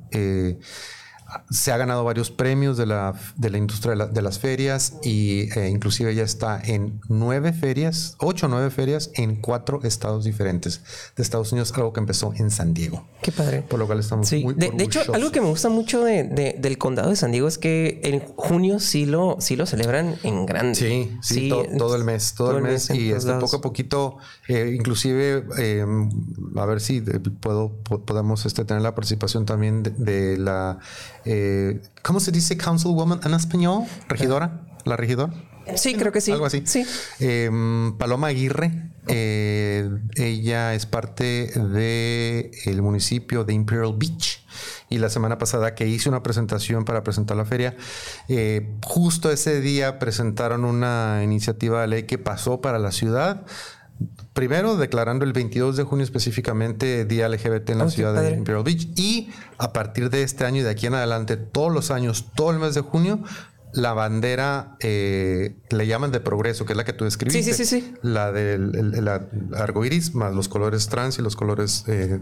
se 1.50 1.72
ha 1.72 1.78
ganado 1.78 2.04
varios 2.04 2.32
premios 2.32 2.78
de 2.78 2.86
la, 2.86 3.14
de 3.36 3.50
la 3.50 3.58
industria 3.58 3.96
de, 3.96 4.22
las 4.22 4.40
ferias 4.40 4.94
y 5.04 5.50
eh, 5.58 5.70
inclusive 5.70 6.14
ya 6.16 6.24
está 6.24 6.62
en 6.64 7.00
nueve 7.08 7.54
ferias, 7.54 8.16
ocho 8.20 8.48
o 8.48 8.50
nueve 8.50 8.70
ferias 8.70 9.12
en 9.16 9.36
cuatro 9.36 9.82
estados 9.84 10.26
diferentes 10.26 10.82
de 11.16 11.24
Estados 11.24 11.52
Unidos, 11.52 11.74
algo 11.76 11.94
que 11.94 12.00
empezó 12.00 12.34
en 12.36 12.52
San 12.52 12.74
Diego. 12.74 13.06
Qué 13.22 13.32
padre. 13.32 13.62
Por 13.62 13.80
lo 13.80 13.88
cual 13.88 14.00
estamos 14.00 14.32
muy 14.32 14.54
de, 14.54 14.72
de 14.72 14.84
hecho, 14.84 15.02
algo 15.14 15.32
que 15.32 15.42
me 15.42 15.48
gusta 15.48 15.70
mucho 15.70 16.04
de, 16.04 16.56
del 16.58 16.78
condado 16.78 17.10
de 17.10 17.16
San 17.16 17.32
Diego 17.32 17.48
es 17.48 17.58
que 17.58 18.02
en 18.04 18.20
junio 18.36 18.80
sí 18.80 19.06
lo, 19.06 19.38
sí 19.40 19.56
lo 19.56 19.66
celebran 19.66 20.16
en 20.24 20.46
grande. 20.46 20.76
Sí, 20.76 21.12
sí, 21.22 21.50
todo 21.78 21.96
el 21.96 22.04
mes, 22.04 22.34
todo, 22.36 22.58
el 22.58 22.64
mes. 22.64 22.90
y 22.90 23.12
este, 23.12 23.34
poco 23.34 23.58
a 23.58 23.62
poquito, 23.62 24.18
eh, 24.48 24.74
inclusive, 24.76 25.44
em, 25.58 26.10
a 26.56 26.66
ver 26.66 26.82
si 26.82 27.02
puedo, 27.02 27.72
podemos 28.06 28.46
este, 28.46 28.66
tener 28.66 28.82
la 28.82 28.96
participación 28.96 29.46
también 29.46 29.84
de 29.84 30.38
la 30.38 30.80
eh, 31.26 31.82
¿cómo 32.04 32.20
se 32.20 32.32
dice 32.32 32.58
councilwoman 32.58 33.20
en 33.24 33.34
español? 33.34 33.84
¿Regidora? 34.08 34.62
¿La 34.86 34.96
regidora? 34.96 35.34
Sí, 35.76 35.96
creo 35.96 36.12
que 36.12 36.22
sí. 36.22 36.32
Algo 36.32 36.46
así. 36.46 36.62
Sí. 36.66 36.86
Em, 37.20 37.98
Paloma 37.98 38.28
Aguirre, 38.28 38.92
eh, 39.08 39.90
ella 40.16 40.76
es 40.76 40.86
parte 40.86 41.52
del 41.56 42.82
municipio 42.82 43.44
de 43.44 43.54
Imperial 43.54 43.96
Beach. 43.98 44.46
Y 44.90 45.00
la 45.00 45.10
semana 45.10 45.38
pasada 45.38 45.74
que 45.74 45.88
hice 45.88 46.08
una 46.08 46.22
presentación 46.22 46.86
para 46.86 47.04
presentar 47.04 47.36
la 47.36 47.46
feria, 47.46 47.76
eh, 48.30 48.76
justo 48.84 49.32
ese 49.32 49.60
día 49.60 49.98
presentaron 49.98 50.64
una 50.64 51.22
iniciativa 51.24 51.82
de 51.82 51.88
ley 51.88 52.04
que 52.04 52.18
pasó 52.20 52.62
para 52.62 52.78
la 52.78 52.92
ciudad 52.92 53.46
primero 54.34 54.76
declarando 54.76 55.26
el 55.26 55.34
22 55.34 55.78
de 55.78 55.84
junio 55.84 56.04
específicamente 56.04 57.06
Día 57.06 57.30
LGBT 57.30 57.70
en 57.70 57.78
la 57.78 57.90
ciudad 57.90 58.22
de 58.22 58.32
Imperial 58.32 58.64
Beach 58.64 58.90
y 58.96 59.30
a 59.58 59.72
partir 59.72 60.10
de 60.10 60.24
este 60.24 60.46
año 60.46 60.62
y 60.62 60.64
de 60.64 60.70
aquí 60.70 60.88
en 60.88 60.96
adelante, 60.96 61.38
todos 61.38 61.72
los 61.72 61.92
años, 61.92 62.28
todo 62.36 62.52
el 62.52 62.60
mes 62.60 62.76
de 62.76 62.82
junio, 62.82 63.24
la 63.74 63.94
bandera 63.94 64.78
eh, 64.80 65.56
le 65.70 65.88
llaman 65.88 66.12
de 66.12 66.20
progreso, 66.20 66.66
que 66.66 66.74
es 66.74 66.78
la 66.78 66.86
que 66.86 66.94
tú 66.94 67.06
describiste. 67.06 67.44
Sí, 67.44 67.54
sí, 67.54 67.66
sí, 67.66 67.82
sí. 67.82 67.94
La 68.02 68.32
del 68.32 69.08
arco 69.56 69.86
iris, 69.86 70.16
más 70.16 70.34
los 70.34 70.50
colores 70.50 70.88
trans 70.88 71.18
y 71.20 71.22
los 71.22 71.36
colores 71.36 71.84
eh, 71.88 72.20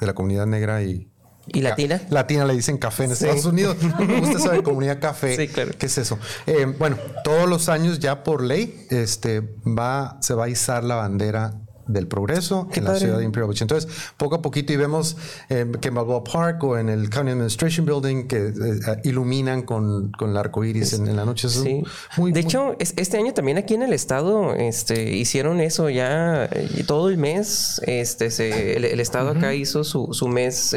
de 0.00 0.06
la 0.06 0.14
comunidad 0.14 0.46
negra 0.46 0.82
y 0.82 1.11
¿Y 1.46 1.60
latina? 1.60 2.00
Latina 2.08 2.44
le 2.44 2.54
dicen 2.54 2.78
café 2.78 3.04
en 3.04 3.12
Estados 3.12 3.44
Unidos. 3.44 3.76
Me 3.98 4.20
gusta 4.20 4.38
saber 4.38 4.62
comunidad 4.62 5.00
café. 5.00 5.36
Sí, 5.36 5.48
claro. 5.48 5.72
¿Qué 5.78 5.86
es 5.86 5.98
eso? 5.98 6.18
Eh, 6.46 6.66
bueno, 6.78 6.96
todos 7.24 7.48
los 7.48 7.68
años 7.68 7.98
ya 7.98 8.22
por 8.22 8.42
ley 8.42 8.86
este, 8.90 9.40
va, 9.40 10.18
se 10.20 10.34
va 10.34 10.44
a 10.44 10.48
izar 10.48 10.84
la 10.84 10.96
bandera 10.96 11.54
del 11.92 12.06
progreso 12.06 12.68
en 12.74 12.84
la 12.84 12.96
ciudad 12.96 13.18
de 13.18 13.24
Imperial 13.24 13.48
Beach. 13.48 13.62
Entonces, 13.62 13.90
poco 14.16 14.36
a 14.36 14.42
poquito 14.42 14.72
y 14.72 14.76
vemos 14.76 15.16
eh, 15.48 15.70
que 15.80 15.88
en 15.88 15.94
Balboa 15.94 16.24
Park 16.24 16.64
o 16.64 16.78
en 16.78 16.88
el 16.88 17.10
County 17.10 17.32
Administration 17.32 17.86
Building 17.86 18.26
que 18.26 18.48
eh, 18.48 19.00
iluminan 19.04 19.62
con, 19.62 20.12
con 20.12 20.30
el 20.30 20.36
arco 20.36 20.64
iris 20.64 20.92
en, 20.94 21.14
la 21.14 21.24
noche. 21.24 21.48
Sí. 21.48 21.82
de 22.16 22.40
hecho, 22.40 22.76
este 22.78 23.16
año 23.16 23.34
también 23.34 23.58
aquí 23.58 23.74
en 23.74 23.82
el 23.82 23.92
estado 23.92 24.54
este, 24.54 25.12
hicieron 25.12 25.60
eso 25.60 25.90
ya 25.90 26.44
eh, 26.44 26.84
todo 26.86 27.08
el 27.08 27.18
mes. 27.18 27.80
Este, 27.86 28.76
el, 28.76 29.00
estado 29.00 29.30
acá 29.30 29.54
hizo 29.54 29.84
su, 29.84 30.08
su 30.12 30.28
mes 30.28 30.74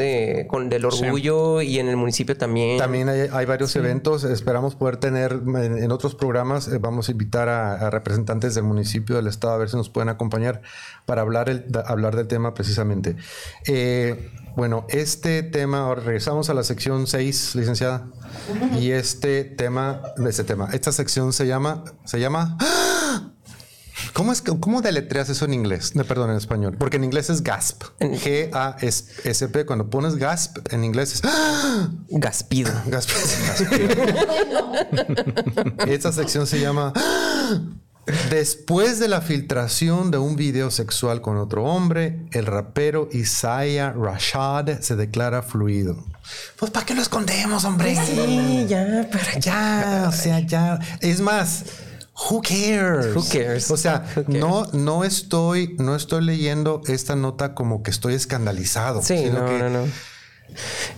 con 0.48 0.68
del 0.68 0.84
orgullo 0.84 1.62
y 1.62 1.78
en 1.78 1.88
el 1.88 1.96
municipio 1.96 2.36
también. 2.36 2.78
También 2.78 3.08
hay, 3.08 3.46
varios 3.46 3.74
eventos. 3.76 4.24
Esperamos 4.24 4.74
poder 4.74 4.96
tener 4.96 5.32
en, 5.32 5.92
otros 5.92 6.14
programas. 6.14 6.68
vamos 6.80 7.08
a 7.08 7.12
invitar 7.12 7.48
a 7.48 7.90
representantes 7.90 8.54
del 8.54 8.64
municipio, 8.64 9.16
del 9.16 9.26
estado, 9.26 9.54
a 9.54 9.58
ver 9.58 9.68
si 9.68 9.76
nos 9.76 9.88
pueden 9.88 10.08
acompañar 10.08 10.62
para 11.06 11.22
hablar, 11.22 11.48
el, 11.48 11.64
hablar 11.86 12.16
del 12.16 12.26
tema 12.26 12.52
precisamente. 12.52 13.16
Eh, 13.66 14.30
bueno, 14.56 14.86
este 14.88 15.42
tema, 15.42 15.80
ahora 15.80 16.02
regresamos 16.02 16.50
a 16.50 16.54
la 16.54 16.64
sección 16.64 17.06
6, 17.06 17.54
licenciada. 17.54 18.08
Y 18.78 18.90
este 18.90 19.44
tema, 19.44 20.02
este 20.26 20.44
tema, 20.44 20.68
esta 20.72 20.92
sección 20.92 21.32
se 21.32 21.46
llama, 21.46 21.84
se 22.04 22.20
llama... 22.20 22.58
¿Cómo, 24.12 24.32
es, 24.32 24.42
¿Cómo 24.42 24.82
deletreas 24.82 25.28
eso 25.28 25.44
en 25.44 25.54
inglés? 25.54 25.94
No, 25.94 26.04
perdón, 26.04 26.30
en 26.30 26.36
español. 26.36 26.76
Porque 26.78 26.96
en 26.96 27.04
inglés 27.04 27.28
es 27.30 27.42
GASP. 27.42 27.82
G-A-S-P. 28.00 29.66
Cuando 29.66 29.90
pones 29.90 30.16
GASP 30.16 30.72
en 30.72 30.84
inglés 30.84 31.14
es... 31.14 31.22
Gaspido. 32.08 32.72
Gaspido. 32.86 33.26
Esta 35.86 36.12
sección 36.12 36.46
se 36.46 36.60
llama... 36.60 36.92
Después 38.30 39.00
de 39.00 39.08
la 39.08 39.20
filtración 39.20 40.10
de 40.10 40.18
un 40.18 40.36
video 40.36 40.70
sexual 40.70 41.20
con 41.20 41.36
otro 41.38 41.64
hombre, 41.64 42.26
el 42.30 42.46
rapero 42.46 43.08
Isaiah 43.12 43.92
Rashad 43.92 44.80
se 44.80 44.94
declara 44.94 45.42
fluido. 45.42 45.96
Pues 46.56 46.70
¿para 46.70 46.86
qué 46.86 46.94
lo 46.94 47.02
escondemos, 47.02 47.64
hombre? 47.64 47.94
Pues 47.94 48.08
sí, 48.08 48.66
ya, 48.68 49.08
para 49.10 49.38
ya, 49.38 50.04
o 50.08 50.12
sea, 50.12 50.40
ya. 50.40 50.78
Es 51.00 51.20
más, 51.20 51.64
Who 52.30 52.40
cares? 52.40 53.14
Who 53.14 53.24
cares? 53.30 53.70
O 53.70 53.76
sea, 53.76 54.06
no, 54.26 54.66
no 54.72 55.04
estoy, 55.04 55.76
no 55.78 55.94
estoy 55.94 56.24
leyendo 56.24 56.80
esta 56.86 57.14
nota 57.14 57.54
como 57.54 57.82
que 57.82 57.90
estoy 57.90 58.14
escandalizado. 58.14 59.02
Sí, 59.02 59.26
no, 59.30 59.46
no, 59.58 59.68
no. 59.68 59.86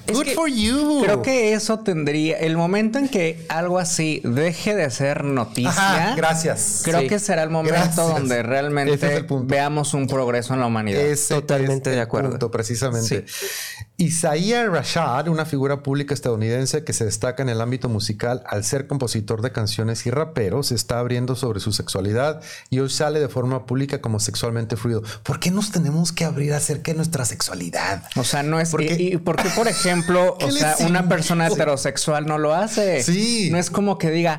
Good 0.07 0.28
for 0.34 0.49
you. 0.49 1.03
Creo 1.03 1.22
que 1.22 1.53
eso 1.53 1.80
tendría 1.80 2.38
el 2.38 2.57
momento 2.57 2.99
en 2.99 3.09
que 3.09 3.44
algo 3.49 3.78
así 3.78 4.20
deje 4.24 4.74
de 4.74 4.90
ser 4.90 5.24
noticia. 5.24 6.14
gracias. 6.16 6.82
Creo 6.84 7.07
que 7.07 7.18
será 7.18 7.42
el 7.42 7.51
momento 7.51 8.09
donde 8.09 8.42
realmente 8.42 9.26
veamos 9.44 9.94
un 9.94 10.07
progreso 10.07 10.55
en 10.55 10.61
la 10.61 10.66
humanidad. 10.66 11.03
Totalmente 11.28 11.90
de 11.90 12.01
acuerdo. 12.01 12.30
Punto, 12.30 12.51
precisamente. 12.51 13.24
Isaiah 14.01 14.64
Rashad, 14.66 15.26
una 15.26 15.44
figura 15.44 15.82
pública 15.82 16.14
estadounidense 16.14 16.84
que 16.84 16.92
se 16.92 17.05
destaca 17.05 17.42
en 17.42 17.49
el 17.49 17.61
ámbito 17.61 17.88
musical 17.88 18.44
al 18.46 18.62
ser 18.62 18.86
compositor 18.86 19.42
de 19.42 19.51
canciones 19.51 20.07
y 20.07 20.11
rapero, 20.11 20.62
se 20.62 20.76
está 20.76 21.01
abriendo 21.01 21.34
sobre 21.34 21.59
su 21.59 21.72
sexualidad 21.72 22.40
y 22.70 22.78
hoy 22.78 22.90
sale 22.90 23.18
de 23.18 23.28
forma 23.28 23.66
pública 23.66 24.01
como 24.01 24.20
sexualmente 24.20 24.76
fluido. 24.76 25.03
¿Por 25.24 25.40
qué 25.40 25.51
nos 25.51 25.72
tenemos 25.72 26.12
que 26.12 26.24
abrir 26.24 26.53
acerca 26.53 26.92
de 26.92 26.96
nuestra 26.96 27.24
sexualidad? 27.24 28.05
O 28.14 28.22
sea, 28.22 28.44
no 28.44 28.61
es 28.61 28.70
porque, 28.70 29.18
porque 29.39 29.55
por 29.55 29.68
ejemplo, 29.68 30.36
o 30.41 30.51
sea, 30.51 30.76
una 30.80 31.09
persona 31.09 31.47
heterosexual 31.47 32.26
no 32.26 32.39
lo 32.39 32.55
hace. 32.55 33.03
Sí. 33.03 33.49
No 33.51 33.59
es 33.59 33.70
como 33.70 33.99
que 33.99 34.11
diga, 34.11 34.39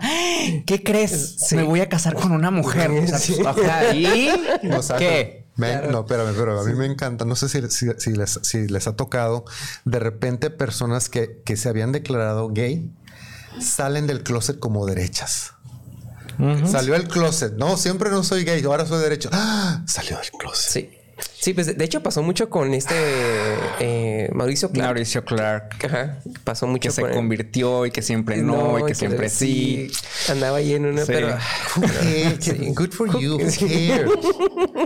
¿qué 0.66 0.84
crees? 0.84 1.38
Me 1.52 1.64
voy 1.64 1.82
a 1.82 1.90
casar 1.90 2.16
con 2.16 2.32
una 2.32 2.52
mujer. 2.52 2.92
O 2.92 3.54
sea, 3.54 3.94
¿y 3.94 4.04
qué? 4.98 5.46
No, 5.58 6.02
espérame, 6.02 6.34
pero 6.38 6.60
a 6.60 6.64
mí 6.64 6.74
me 6.74 6.86
encanta. 6.86 7.26
No 7.26 7.36
sé 7.36 7.50
si, 7.50 8.12
les, 8.12 8.88
ha 8.88 8.96
tocado 8.96 9.46
de 9.86 10.00
repente 10.00 10.50
personas 10.50 11.10
que, 11.10 11.42
se 11.56 11.70
habían 11.70 11.92
declarado 11.92 12.50
gay 12.50 12.92
salen 13.60 14.08
del 14.08 14.24
closet 14.24 14.60
como 14.60 14.86
derechas. 14.86 15.54
Salió 16.66 16.94
del 16.94 17.08
closet. 17.10 17.56
No, 17.58 17.76
siempre 17.76 18.10
no 18.10 18.24
soy 18.24 18.46
gay, 18.46 18.64
ahora 18.64 18.86
soy 18.86 19.02
derecho. 19.02 19.30
¡Ah! 19.34 19.84
Salió 19.86 20.18
del 20.18 20.32
closet. 20.32 20.72
Sí. 20.72 20.99
Sí, 21.40 21.54
pues 21.54 21.78
de 21.78 21.86
hecho 21.86 22.04
pasó 22.04 22.22
mucho 22.22 22.50
con 22.50 22.74
este 22.74 22.96
eh, 23.80 24.30
Mauricio 24.34 24.70
Clark. 24.72 24.88
Mauricio 24.88 25.24
Clark. 25.24 25.78
Ajá. 25.86 26.20
Pasó 26.44 26.68
mucho 26.68 26.90
que 26.90 26.92
se 26.92 27.02
convirtió 27.10 27.86
y 27.86 27.92
que 27.92 28.02
siempre 28.02 28.38
no, 28.38 28.80
y 28.80 28.84
que, 28.84 28.96
siempre 28.96 29.30
sí. 29.30 29.90
Andaba 30.30 30.58
ahí 30.58 30.74
en 30.74 30.86
una, 30.86 31.06
pero 31.06 31.30
good 32.74 32.92
for 32.92 33.20
you. 33.20 33.38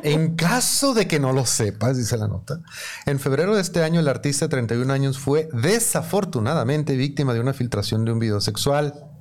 en 0.03 0.36
caso 0.36 0.93
de 0.93 1.07
que 1.07 1.19
no 1.19 1.34
lo 1.34 1.45
sepas, 1.45 1.97
dice 1.97 2.17
la 2.17 2.27
nota, 2.27 2.59
en 3.05 3.19
febrero 3.19 3.55
de 3.55 3.61
este 3.61 3.84
año 3.84 3.99
el 3.99 4.07
artista 4.07 4.45
de 4.45 4.49
31 4.49 4.93
años 4.93 5.17
fue 5.17 5.49
desafortunadamente 5.53 6.95
víctima 6.95 7.34
de 7.34 7.39
una 7.39 7.53
filtración 7.53 8.05
de 8.05 8.11
un 8.11 8.19
video 8.19 8.41
sexual 8.41 9.12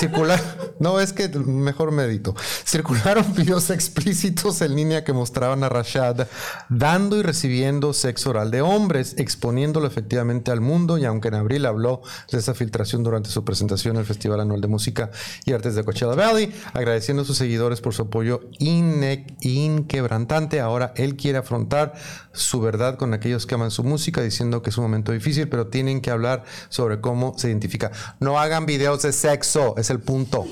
circular, 0.00 0.40
no 0.80 0.98
es 0.98 1.12
que 1.12 1.28
mejor 1.28 1.92
medito. 1.92 2.34
Circularon 2.64 3.34
videos 3.36 3.70
explícitos 3.70 4.62
en 4.62 4.74
línea 4.74 5.04
que 5.04 5.12
mostraban 5.12 5.62
a 5.62 5.68
Rashad 5.68 6.26
dando 6.68 7.18
y 7.18 7.22
recibiendo 7.22 7.92
sexo 7.92 8.30
oral 8.30 8.50
de 8.50 8.62
hombres, 8.62 9.14
exponiéndolo 9.18 9.86
efectivamente 9.86 10.50
al 10.50 10.60
mundo. 10.60 10.96
Y 10.98 11.04
aunque 11.04 11.28
en 11.28 11.34
abril 11.34 11.66
habló 11.66 12.00
de 12.32 12.38
esa 12.38 12.54
filtración 12.54 13.02
durante 13.02 13.30
su 13.30 13.44
presentación 13.44 13.96
en 13.96 14.00
el 14.00 14.06
Festival 14.06 14.40
Anual 14.40 14.60
de 14.60 14.68
Música 14.68 15.10
y 15.44 15.52
Artes 15.52 15.74
de 15.74 15.84
Coachella 15.84 16.14
Valley, 16.14 16.52
agradeciendo 16.72 17.22
a 17.22 17.26
sus 17.26 17.36
seguidores 17.36 17.80
por 17.80 17.92
su 17.92 18.02
apoyo 18.02 18.40
inquebrantante, 19.40 20.60
ahora 20.60 20.92
él 20.96 21.16
quiere 21.16 21.38
afrontar 21.38 21.92
su 22.32 22.60
verdad 22.60 22.96
con 22.96 23.12
aquellos 23.12 23.46
que 23.46 23.54
aman 23.54 23.70
su 23.70 23.84
música, 23.84 24.22
diciendo 24.22 24.62
que 24.62 24.70
es 24.70 24.78
un 24.78 24.84
momento 24.84 25.12
difícil, 25.12 25.48
pero 25.48 25.66
tienen 25.66 26.00
que 26.00 26.10
hablar 26.10 26.44
sobre 26.68 27.00
cómo 27.00 27.34
se 27.36 27.48
identifica. 27.48 27.90
No 28.18 28.38
hagan 28.38 28.66
videos 28.66 29.02
de 29.02 29.12
sexo, 29.12 29.74
es 29.76 29.89
el 29.90 30.00
punto. 30.00 30.46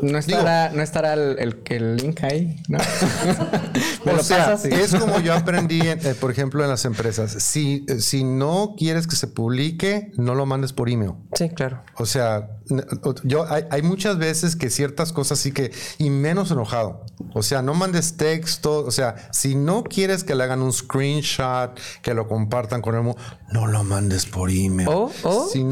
No 0.00 0.18
estará, 0.18 0.70
no 0.70 0.82
estará 0.82 1.14
el, 1.14 1.60
el, 1.66 1.96
link 1.96 2.22
ahí, 2.22 2.62
¿no? 2.68 2.78
o 4.12 4.22
sea, 4.22 4.52
es 4.52 4.94
como 4.94 5.18
yo 5.18 5.34
aprendí, 5.34 5.80
eh, 5.84 6.14
por 6.20 6.30
ejemplo, 6.30 6.62
en 6.62 6.70
las 6.70 6.84
empresas. 6.84 7.32
Si, 7.42 7.84
eh, 7.88 8.00
si 8.00 8.22
no 8.22 8.74
quieres 8.78 9.06
que 9.08 9.16
se 9.16 9.26
publique, 9.26 10.12
no 10.16 10.34
lo 10.34 10.46
mandes 10.46 10.72
por 10.72 10.88
email. 10.88 11.14
Sí, 11.34 11.48
claro. 11.50 11.82
O 11.96 12.06
sea, 12.06 12.48
yo 13.24 13.50
hay, 13.50 13.64
hay 13.70 13.82
muchas 13.82 14.18
veces 14.18 14.54
que 14.54 14.70
ciertas 14.70 15.12
cosas 15.12 15.40
sí 15.40 15.52
que, 15.52 15.72
y 15.98 16.10
menos 16.10 16.50
enojado. 16.52 17.04
O 17.34 17.42
sea, 17.42 17.62
no 17.62 17.74
mandes 17.74 18.16
texto. 18.16 18.84
O 18.84 18.90
sea, 18.90 19.16
si 19.32 19.56
no 19.56 19.82
quieres 19.82 20.22
que 20.22 20.34
le 20.34 20.44
hagan 20.44 20.62
un 20.62 20.72
screenshot, 20.72 21.78
que 22.02 22.14
lo 22.14 22.28
compartan 22.28 22.82
con 22.82 22.94
el 22.94 22.98
no 23.52 23.66
lo 23.66 23.84
mandes 23.84 24.26
por 24.26 24.50
email. 24.50 24.88
O, 24.88 25.10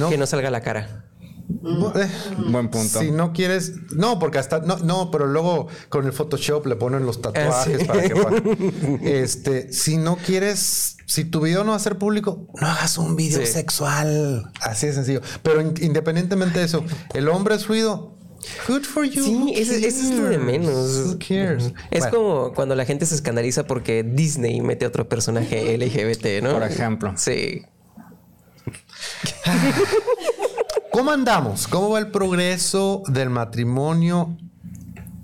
que 0.09 0.19
no 0.19 0.27
salga 0.27 0.51
la 0.51 0.61
cara. 0.61 1.06
Eh, 1.49 2.09
Buen 2.49 2.69
punto. 2.71 3.01
Si 3.01 3.11
no 3.11 3.33
quieres, 3.33 3.73
no, 3.93 4.19
porque 4.19 4.39
hasta 4.39 4.61
no, 4.61 4.79
no, 4.79 5.11
pero 5.11 5.27
luego 5.27 5.69
con 5.89 6.05
el 6.07 6.13
Photoshop 6.13 6.67
le 6.67 6.77
ponen 6.77 7.07
los 7.07 7.23
tatuajes 7.23 7.85
para 7.85 8.03
que 8.03 8.99
este, 9.23 9.73
si 9.73 9.97
no 9.97 10.17
quieres, 10.17 10.97
si 11.07 11.25
tu 11.25 11.41
video 11.41 11.63
no 11.63 11.71
va 11.71 11.77
a 11.77 11.81
ser 11.81 11.99
público, 11.99 12.49
no 12.61 12.67
hagas 12.67 12.99
un 12.99 13.15
video 13.15 13.47
sexual. 13.47 14.51
Así 14.61 14.89
de 14.89 14.93
sencillo. 14.93 15.21
Pero 15.43 15.61
independientemente 15.61 16.59
de 16.59 16.65
eso, 16.65 16.85
el 17.15 17.29
hombre 17.29 17.55
es 17.55 17.69
ruido. 17.69 18.17
Good 18.69 18.83
for 18.83 19.05
you. 19.05 19.25
Sí, 19.25 19.55
eso, 19.57 19.73
es 19.73 20.11
lo 20.11 20.29
de 20.29 20.39
menos. 20.39 21.07
Who 21.07 21.19
cares? 21.19 21.73
Es 21.91 22.07
como 22.07 22.53
cuando 22.55 22.75
la 22.75 22.85
gente 22.85 23.07
se 23.07 23.15
escandaliza 23.15 23.67
porque 23.67 24.03
Disney 24.03 24.61
mete 24.61 24.85
a 24.85 24.89
otro 24.89 25.09
personaje 25.09 25.77
LGBT, 25.79 26.43
¿no? 26.43 26.53
Por 26.53 26.63
ejemplo. 26.65 27.15
Sí. 27.17 27.63
¿Cómo 30.97 31.11
andamos? 31.11 31.69
¿Cómo 31.69 31.91
va 31.91 31.99
el 31.99 32.11
progreso 32.11 33.03
del 33.07 33.29
matrimonio 33.29 34.35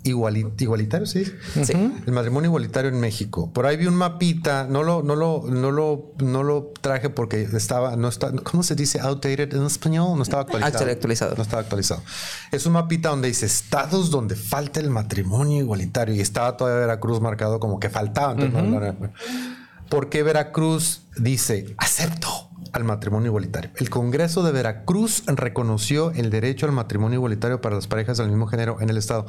igualitario, 0.03 1.07
¿sí? 1.07 1.25
Sí. 1.63 1.73
El 1.73 2.13
matrimonio 2.13 2.49
igualitario 2.49 2.91
en 2.91 2.99
México. 2.99 3.51
Por 3.51 3.65
ahí 3.65 3.75
vi 3.75 3.87
un 3.87 3.95
mapita, 3.95 4.67
no 4.69 4.83
lo, 4.83 5.01
no 5.01 5.15
lo, 5.15 5.45
no 5.47 5.71
lo, 5.71 6.13
no 6.19 6.43
lo 6.43 6.71
traje 6.79 7.09
porque 7.09 7.41
estaba, 7.41 7.95
no 7.95 8.07
está, 8.07 8.31
¿cómo 8.43 8.61
se 8.61 8.75
dice? 8.75 8.99
Outdated 8.99 9.51
en 9.55 9.65
español, 9.65 10.15
no 10.15 10.21
estaba 10.21 10.43
actualizado. 10.43 10.91
actualizado. 10.91 11.33
No 11.35 11.41
estaba 11.41 11.63
actualizado. 11.63 12.03
Es 12.51 12.67
un 12.67 12.73
mapita 12.73 13.09
donde 13.09 13.29
dice 13.29 13.47
estados 13.47 14.11
donde 14.11 14.35
falta 14.35 14.79
el 14.79 14.91
matrimonio 14.91 15.57
igualitario 15.57 16.13
y 16.13 16.19
estaba 16.19 16.55
todavía 16.55 16.81
Veracruz 16.81 17.19
marcado 17.19 17.59
como 17.59 17.79
que 17.79 17.89
faltaba. 17.89 18.35
¿Por 19.89 20.09
qué 20.09 20.21
Veracruz 20.21 21.01
dice 21.17 21.73
acepto? 21.79 22.42
Al 22.73 22.83
matrimonio 22.83 23.27
igualitario. 23.27 23.71
El 23.77 23.89
Congreso 23.89 24.43
de 24.43 24.51
Veracruz 24.51 25.23
reconoció 25.27 26.11
el 26.11 26.29
derecho 26.29 26.65
al 26.65 26.71
matrimonio 26.71 27.17
igualitario 27.17 27.61
para 27.61 27.75
las 27.75 27.87
parejas 27.87 28.17
del 28.17 28.27
mismo 28.27 28.47
género 28.47 28.81
en 28.81 28.89
el 28.89 28.97
Estado. 28.97 29.25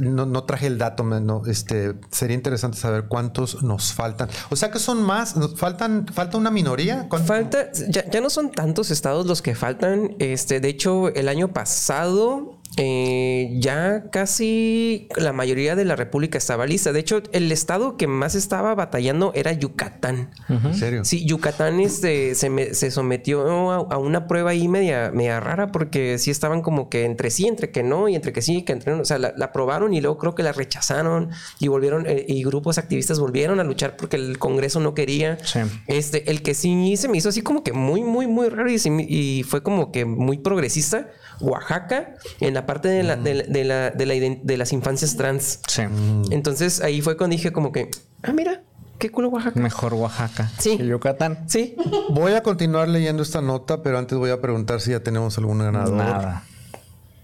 No, 0.00 0.44
traje 0.44 0.66
el 0.66 0.78
dato, 0.78 1.04
no, 1.04 1.42
este, 1.46 1.94
sería 2.10 2.34
interesante 2.34 2.78
saber 2.78 3.04
cuántos 3.04 3.62
nos 3.62 3.92
faltan. 3.92 4.28
O 4.50 4.56
sea 4.56 4.70
que 4.70 4.78
son 4.78 5.02
más, 5.02 5.34
faltan, 5.56 6.06
falta 6.06 6.38
una 6.38 6.50
minoría. 6.50 7.06
Falta, 7.26 7.70
ya, 7.88 8.08
ya, 8.10 8.20
no 8.20 8.30
son 8.30 8.50
tantos 8.50 8.90
estados 8.90 9.26
los 9.26 9.42
que 9.42 9.54
faltan. 9.54 10.16
Este, 10.18 10.60
de 10.60 10.68
hecho, 10.68 11.08
el 11.08 11.28
año 11.28 11.52
pasado 11.52 12.58
eh, 12.76 13.50
ya 13.58 14.10
casi 14.10 15.08
la 15.16 15.32
mayoría 15.32 15.76
de 15.76 15.84
la 15.84 15.96
República 15.96 16.38
estaba 16.38 16.66
lista. 16.66 16.92
De 16.92 17.00
hecho, 17.00 17.22
el 17.32 17.52
estado 17.52 17.96
que 17.96 18.06
más 18.06 18.34
estaba 18.34 18.74
batallando 18.74 19.32
era 19.34 19.52
Yucatán. 19.52 20.30
¿En 20.48 20.74
serio? 20.74 21.04
Sí, 21.04 21.24
Yucatán 21.24 21.78
este, 21.80 22.34
se, 22.34 22.90
sometió 22.90 23.70
a, 23.70 23.98
una 23.98 24.26
prueba 24.26 24.50
ahí 24.50 24.66
media, 24.66 25.12
media 25.14 25.40
rara 25.40 25.70
porque 25.70 26.18
sí 26.18 26.30
estaban 26.30 26.62
como 26.62 26.88
que 26.88 27.04
entre 27.04 27.30
sí, 27.30 27.46
entre 27.46 27.70
que 27.70 27.82
no 27.82 28.08
y 28.08 28.16
entre 28.16 28.32
que 28.32 28.42
sí, 28.42 28.62
que 28.62 28.72
entre 28.72 28.94
no. 28.94 29.02
O 29.02 29.04
sea, 29.04 29.18
la, 29.18 29.34
aprobaron 29.40 29.94
y 29.94 30.00
luego 30.00 30.18
creo 30.18 30.34
que 30.34 30.42
la 30.42 30.52
rechazaron 30.52 31.30
y 31.60 31.68
volvieron 31.68 32.06
eh, 32.06 32.24
y 32.26 32.42
grupos 32.42 32.78
activistas 32.78 33.20
volvieron 33.20 33.60
a 33.60 33.64
luchar 33.64 33.96
porque 33.96 34.16
el 34.16 34.38
Congreso 34.38 34.80
no 34.80 34.94
quería. 34.94 35.38
Este, 35.86 36.30
el 36.30 36.42
que 36.42 36.54
sí 36.54 36.96
se 36.96 37.08
me 37.08 37.18
hizo 37.18 37.28
así 37.28 37.42
como 37.42 37.62
que 37.62 37.72
muy, 37.72 38.02
muy, 38.02 38.26
muy 38.26 38.48
raro 38.48 38.70
y, 38.70 38.80
y 39.08 39.42
fue 39.44 39.62
como 39.62 39.92
que 39.92 40.04
muy 40.04 40.38
progresista 40.38 41.08
Oaxaca 41.40 42.14
en 42.40 42.54
la 42.54 42.66
parte 42.66 42.88
de, 42.88 43.02
la, 43.02 43.16
de, 43.16 43.64
la, 43.64 43.90
de, 43.90 44.56
las 44.56 44.72
infancias 44.72 45.16
trans. 45.16 45.60
Sí. 45.66 45.82
Entonces 46.30 46.80
ahí 46.80 47.00
fue 47.00 47.16
cuando 47.16 47.36
dije 47.36 47.52
como 47.52 47.72
que, 47.72 47.90
ah, 48.22 48.32
mira, 48.32 48.62
qué 48.98 49.10
culo 49.10 49.28
Oaxaca. 49.28 49.58
Mejor 49.60 49.94
Oaxaca. 49.94 50.50
Sí. 50.58 50.78
Yucatán. 50.78 51.44
Sí. 51.48 51.76
Voy 52.10 52.32
a 52.32 52.42
continuar 52.42 52.88
leyendo 52.88 53.22
esta 53.22 53.40
nota, 53.40 53.82
pero 53.82 53.98
antes 53.98 54.16
voy 54.18 54.30
a 54.30 54.40
preguntar 54.40 54.80
si 54.80 54.92
ya 54.92 55.00
tenemos 55.00 55.36
algún 55.38 55.58
ganador. 55.58 55.94
Nada. 55.94 56.44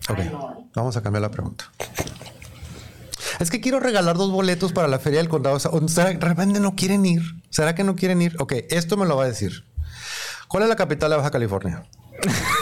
Ok. 0.08 0.18
Vamos 0.74 0.96
a 0.96 1.02
cambiar 1.02 1.22
la 1.22 1.30
pregunta. 1.30 1.70
Es 3.38 3.50
que 3.50 3.60
quiero 3.60 3.80
regalar 3.80 4.16
dos 4.16 4.30
boletos 4.30 4.72
para 4.72 4.88
la 4.88 4.98
Feria 4.98 5.18
del 5.18 5.28
Condado. 5.28 5.56
O 5.56 5.88
sea, 5.88 6.04
de 6.06 6.18
repente 6.18 6.60
no 6.60 6.74
quieren 6.74 7.06
ir. 7.06 7.22
¿Será 7.48 7.74
que 7.74 7.84
no 7.84 7.96
quieren 7.96 8.20
ir? 8.20 8.36
Ok, 8.38 8.52
esto 8.68 8.96
me 8.96 9.06
lo 9.06 9.16
va 9.16 9.24
a 9.24 9.26
decir. 9.28 9.64
¿Cuál 10.48 10.64
es 10.64 10.68
la 10.68 10.76
capital 10.76 11.10
de 11.10 11.16
Baja 11.16 11.30
California? 11.30 11.84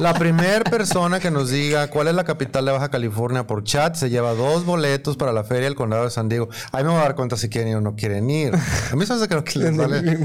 La 0.00 0.12
primera 0.14 0.64
persona 0.64 1.20
que 1.20 1.30
nos 1.30 1.50
diga 1.50 1.88
cuál 1.88 2.08
es 2.08 2.14
la 2.14 2.24
capital 2.24 2.64
de 2.64 2.72
Baja 2.72 2.88
California 2.90 3.46
por 3.46 3.62
chat 3.62 3.94
se 3.94 4.10
lleva 4.10 4.34
dos 4.34 4.64
boletos 4.64 5.16
para 5.16 5.32
la 5.32 5.44
feria 5.44 5.64
del 5.64 5.76
condado 5.76 6.04
de 6.04 6.10
San 6.10 6.28
Diego. 6.28 6.48
Ahí 6.72 6.82
me 6.82 6.90
voy 6.90 6.98
a 6.98 7.02
dar 7.02 7.14
cuenta 7.14 7.36
si 7.36 7.48
quieren 7.48 7.70
ir 7.70 7.76
o 7.76 7.80
no 7.80 7.94
quieren 7.94 8.28
ir. 8.28 8.54
A 8.54 8.96
mí 8.96 9.06
se 9.06 9.12
hace 9.12 9.28
que 9.28 9.58
les 9.58 9.76
vale. 9.76 10.18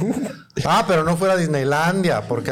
Ah, 0.65 0.85
pero 0.87 1.03
no 1.03 1.17
fuera 1.17 1.37
Disneylandia, 1.37 2.27
porque 2.27 2.51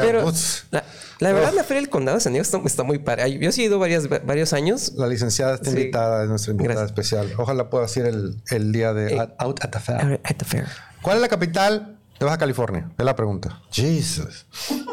la, 1.20 1.32
verdad, 1.32 1.52
la 1.52 1.64
feria 1.64 1.80
del 1.80 1.90
condado 1.90 2.18
de 2.18 2.22
San 2.22 2.32
Diego 2.32 2.46
está, 2.64 2.84
muy 2.84 2.98
padre. 2.98 3.36
Yo 3.38 3.50
he 3.50 3.60
ido 3.62 3.80
varias, 3.80 4.08
varios 4.08 4.52
años. 4.52 4.92
La 4.96 5.08
licenciada 5.08 5.54
está 5.54 5.70
invitada, 5.70 6.22
es 6.22 6.28
nuestra 6.28 6.52
invitada 6.52 6.86
especial. 6.86 7.32
Ojalá 7.36 7.68
pueda 7.68 7.88
ser 7.88 8.06
el, 8.06 8.40
el 8.50 8.70
día 8.70 8.94
de 8.94 9.16
eh, 9.16 9.28
Out 9.38 9.64
at 9.64 9.70
the 9.70 9.80
Fair. 9.80 10.20
At 10.22 10.36
the 10.36 10.44
fair. 10.44 10.66
¿Cuál 11.02 11.16
es 11.16 11.22
la 11.22 11.28
capital 11.28 11.96
de 12.20 12.24
Baja 12.24 12.38
California? 12.38 12.88
Es 12.96 13.04
la 13.04 13.16
pregunta. 13.16 13.60
Jesus. 13.72 14.46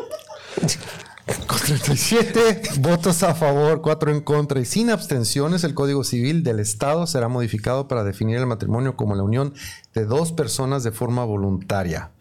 Con 1.26 1.58
37 1.58 2.62
votos 2.82 3.24
a 3.24 3.34
favor, 3.34 3.82
4 3.82 4.12
en 4.12 4.22
contra 4.22 4.60
y 4.60 4.66
sin 4.66 4.92
abstenciones, 4.92 5.64
el 5.64 5.74
Código 5.74 6.04
Civil 6.04 6.44
del 6.44 6.60
Estado 6.60 7.08
será 7.08 7.30
modificado 7.30 7.88
para 7.88 8.04
definir 8.04 8.38
el 8.38 8.46
matrimonio 8.46 8.96
como 8.96 9.16
la 9.16 9.24
unión 9.24 9.56
de 9.96 10.06
dos 10.06 10.32
personas 10.32 10.84
de 10.84 10.92
forma 10.92 11.26
voluntaria. 11.26 12.12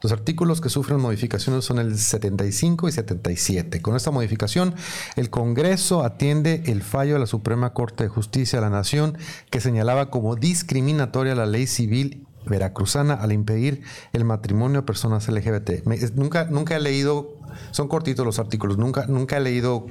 Los 0.00 0.12
artículos 0.12 0.60
que 0.60 0.68
sufren 0.68 1.00
modificaciones 1.00 1.64
son 1.64 1.80
el 1.80 1.98
75 1.98 2.88
y 2.88 2.92
77. 2.92 3.82
Con 3.82 3.96
esta 3.96 4.12
modificación, 4.12 4.76
el 5.16 5.28
Congreso 5.28 6.04
atiende 6.04 6.62
el 6.66 6.82
fallo 6.82 7.14
de 7.14 7.20
la 7.20 7.26
Suprema 7.26 7.72
Corte 7.72 8.04
de 8.04 8.10
Justicia 8.10 8.60
de 8.60 8.66
la 8.66 8.70
Nación 8.70 9.18
que 9.50 9.60
señalaba 9.60 10.08
como 10.10 10.36
discriminatoria 10.36 11.34
la 11.34 11.46
ley 11.46 11.66
civil 11.66 12.28
veracruzana 12.46 13.14
al 13.14 13.32
impedir 13.32 13.82
el 14.12 14.24
matrimonio 14.24 14.80
de 14.80 14.86
personas 14.86 15.28
LGBT. 15.28 15.84
nunca, 16.14 16.44
nunca 16.44 16.76
he 16.76 16.80
leído 16.80 17.42
son 17.70 17.88
cortitos 17.88 18.24
los 18.24 18.38
artículos. 18.38 18.78
Nunca, 18.78 19.06
nunca 19.06 19.36
he 19.36 19.40
leído 19.40 19.86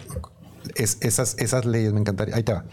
esas, 0.75 1.35
esas 1.39 1.65
leyes, 1.65 1.93
me 1.93 1.99
encantaría. 1.99 2.35
Ahí 2.35 2.43
te 2.43 2.53
va. 2.53 2.65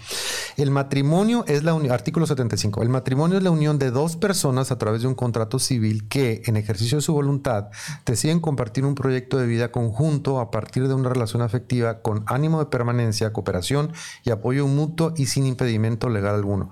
El 0.56 0.70
matrimonio 0.70 1.44
es 1.46 1.64
la 1.64 1.74
unión, 1.74 1.92
artículo 1.92 2.26
75. 2.26 2.82
El 2.82 2.88
matrimonio 2.88 3.38
es 3.38 3.42
la 3.42 3.50
unión 3.50 3.78
de 3.78 3.90
dos 3.90 4.16
personas 4.16 4.70
a 4.70 4.78
través 4.78 5.02
de 5.02 5.08
un 5.08 5.14
contrato 5.14 5.58
civil 5.58 6.08
que, 6.08 6.42
en 6.46 6.56
ejercicio 6.56 6.98
de 6.98 7.02
su 7.02 7.12
voluntad, 7.12 7.68
deciden 8.04 8.40
compartir 8.40 8.84
un 8.84 8.94
proyecto 8.94 9.38
de 9.38 9.46
vida 9.46 9.72
conjunto 9.72 10.40
a 10.40 10.50
partir 10.50 10.88
de 10.88 10.94
una 10.94 11.08
relación 11.08 11.42
afectiva 11.42 12.02
con 12.02 12.24
ánimo 12.26 12.58
de 12.58 12.66
permanencia, 12.66 13.32
cooperación 13.32 13.92
y 14.24 14.30
apoyo 14.30 14.66
mutuo 14.66 15.14
y 15.16 15.26
sin 15.26 15.46
impedimento 15.46 16.08
legal 16.08 16.34
alguno. 16.34 16.70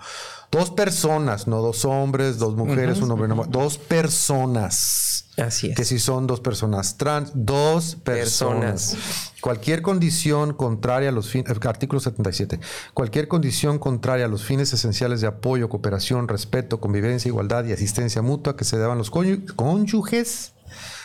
Dos 0.51 0.71
personas, 0.71 1.47
no 1.47 1.61
dos 1.61 1.85
hombres, 1.85 2.39
dos 2.39 2.57
mujeres, 2.57 3.01
un 3.01 3.11
hombre, 3.11 3.29
dos 3.49 3.79
personas. 3.79 5.27
Así 5.37 5.69
es. 5.69 5.77
Que 5.77 5.85
si 5.85 5.99
son 5.99 6.27
dos 6.27 6.41
personas 6.41 6.97
trans, 6.97 7.33
dos 7.35 7.97
personas. 7.97 8.97
Cualquier 9.41 9.83
condición 9.83 10.55
contraria 10.55 11.11
a 11.11 11.13
los 11.13 11.29
fines, 11.29 11.51
artículo 11.51 12.01
77, 12.01 12.59
cualquier 12.95 13.29
condición 13.29 13.79
contraria 13.79 14.27
a 14.27 14.29
los 14.29 14.45
fines 14.45 14.73
esenciales 14.73 15.21
de 15.21 15.27
apoyo, 15.27 15.69
cooperación, 15.69 16.29
respeto, 16.29 16.81
convivencia, 16.81 17.29
igualdad 17.29 17.65
y 17.67 17.73
asistencia 17.73 18.23
mutua 18.23 18.57
que 18.57 18.65
se 18.65 18.79
deban 18.79 18.99
los 18.99 19.11
cónyuges, 19.11 20.55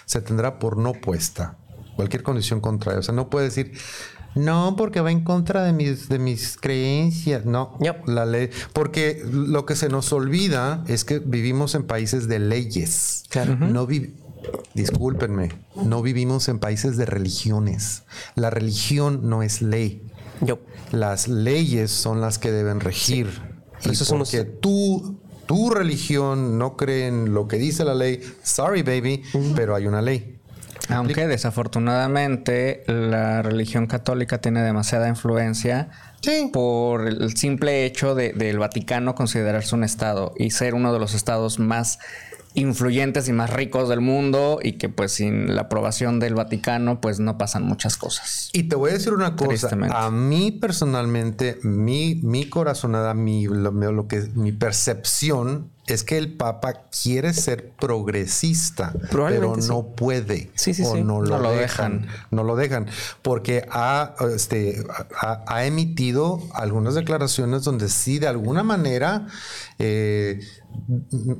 se 0.05 0.21
tendrá 0.21 0.59
por 0.59 0.77
no 0.77 0.93
puesta. 0.93 1.57
Cualquier 1.95 2.23
condición 2.23 2.61
contraria. 2.61 2.99
O 2.99 3.03
sea, 3.03 3.13
no 3.13 3.29
puede 3.29 3.45
decir, 3.45 3.73
No, 4.35 4.75
porque 4.77 5.01
va 5.01 5.11
en 5.11 5.23
contra 5.23 5.63
de 5.63 5.73
mis, 5.73 6.09
de 6.09 6.19
mis 6.19 6.57
creencias. 6.57 7.45
No, 7.45 7.77
la 8.05 8.25
ley. 8.25 8.49
Porque 8.73 9.23
lo 9.29 9.65
que 9.65 9.75
se 9.75 9.89
nos 9.89 10.13
olvida 10.13 10.83
es 10.87 11.03
que 11.03 11.19
vivimos 11.19 11.75
en 11.75 11.83
países 11.83 12.27
de 12.27 12.39
leyes. 12.39 13.23
No 13.59 13.87
Discúlpenme, 14.73 15.49
no 15.75 16.01
vivimos 16.01 16.47
en 16.47 16.59
países 16.59 16.97
de 16.97 17.05
religiones. 17.05 18.03
La 18.35 18.49
religión 18.49 19.29
no 19.29 19.43
es 19.43 19.61
ley. 19.61 20.07
Las 20.91 21.27
leyes 21.27 21.91
son 21.91 22.21
las 22.21 22.39
que 22.39 22.51
deben 22.51 22.79
regir. 22.79 23.29
Y 23.85 23.91
eso 23.91 24.17
porque 24.17 24.43
tú, 24.43 25.19
tu 25.45 25.69
religión 25.69 26.57
no 26.57 26.75
cree 26.75 27.07
en 27.07 27.33
lo 27.33 27.47
que 27.47 27.57
dice 27.57 27.83
la 27.83 27.93
ley, 27.93 28.21
sorry 28.43 28.81
baby, 28.81 29.23
pero 29.55 29.75
hay 29.75 29.87
una 29.87 30.01
ley. 30.01 30.30
Aunque 30.91 31.27
desafortunadamente 31.27 32.83
la 32.87 33.41
religión 33.41 33.87
católica 33.87 34.39
tiene 34.39 34.61
demasiada 34.61 35.07
influencia 35.07 35.89
por 36.53 37.07
el 37.07 37.35
simple 37.35 37.85
hecho 37.85 38.15
de, 38.15 38.33
del 38.33 38.59
Vaticano 38.59 39.15
considerarse 39.15 39.75
un 39.75 39.83
estado 39.83 40.33
y 40.37 40.51
ser 40.51 40.75
uno 40.75 40.93
de 40.93 40.99
los 40.99 41.13
estados 41.13 41.59
más 41.59 41.99
influyentes 42.53 43.29
y 43.29 43.33
más 43.33 43.49
ricos 43.49 43.87
del 43.87 44.01
mundo 44.01 44.59
y 44.61 44.73
que 44.73 44.89
pues 44.89 45.13
sin 45.13 45.55
la 45.55 45.63
aprobación 45.63 46.19
del 46.19 46.35
Vaticano 46.35 46.99
pues 46.99 47.19
no 47.19 47.37
pasan 47.37 47.63
muchas 47.63 47.97
cosas. 47.97 48.49
Y 48.53 48.63
te 48.63 48.75
voy 48.75 48.91
a 48.91 48.93
decir 48.93 49.13
una 49.13 49.35
cosa, 49.35 49.69
a 49.91 50.11
mí 50.11 50.51
personalmente, 50.51 51.59
mi, 51.63 52.15
mi 52.15 52.45
corazonada, 52.45 53.13
mi, 53.13 53.45
lo 53.45 54.07
que, 54.07 54.21
mi 54.35 54.51
percepción 54.51 55.71
es 55.93 56.03
que 56.03 56.17
el 56.17 56.33
Papa 56.33 56.83
quiere 57.03 57.33
ser 57.33 57.71
progresista, 57.71 58.93
pero 59.11 59.55
no 59.57 59.87
puede 59.87 60.51
o 60.85 60.95
no, 60.97 61.21
lo, 61.21 61.51
dejan, 61.51 62.07
no 62.29 62.43
lo 62.43 62.55
dejan, 62.55 62.87
porque 63.21 63.65
ha, 63.69 64.15
este, 64.33 64.83
ha, 65.19 65.65
emitido 65.65 66.41
algunas 66.53 66.95
declaraciones 66.95 67.63
donde 67.63 67.89
sí 67.89 68.19
de 68.19 68.27
alguna 68.27 68.63
manera 68.63 69.27
eh, 69.79 70.39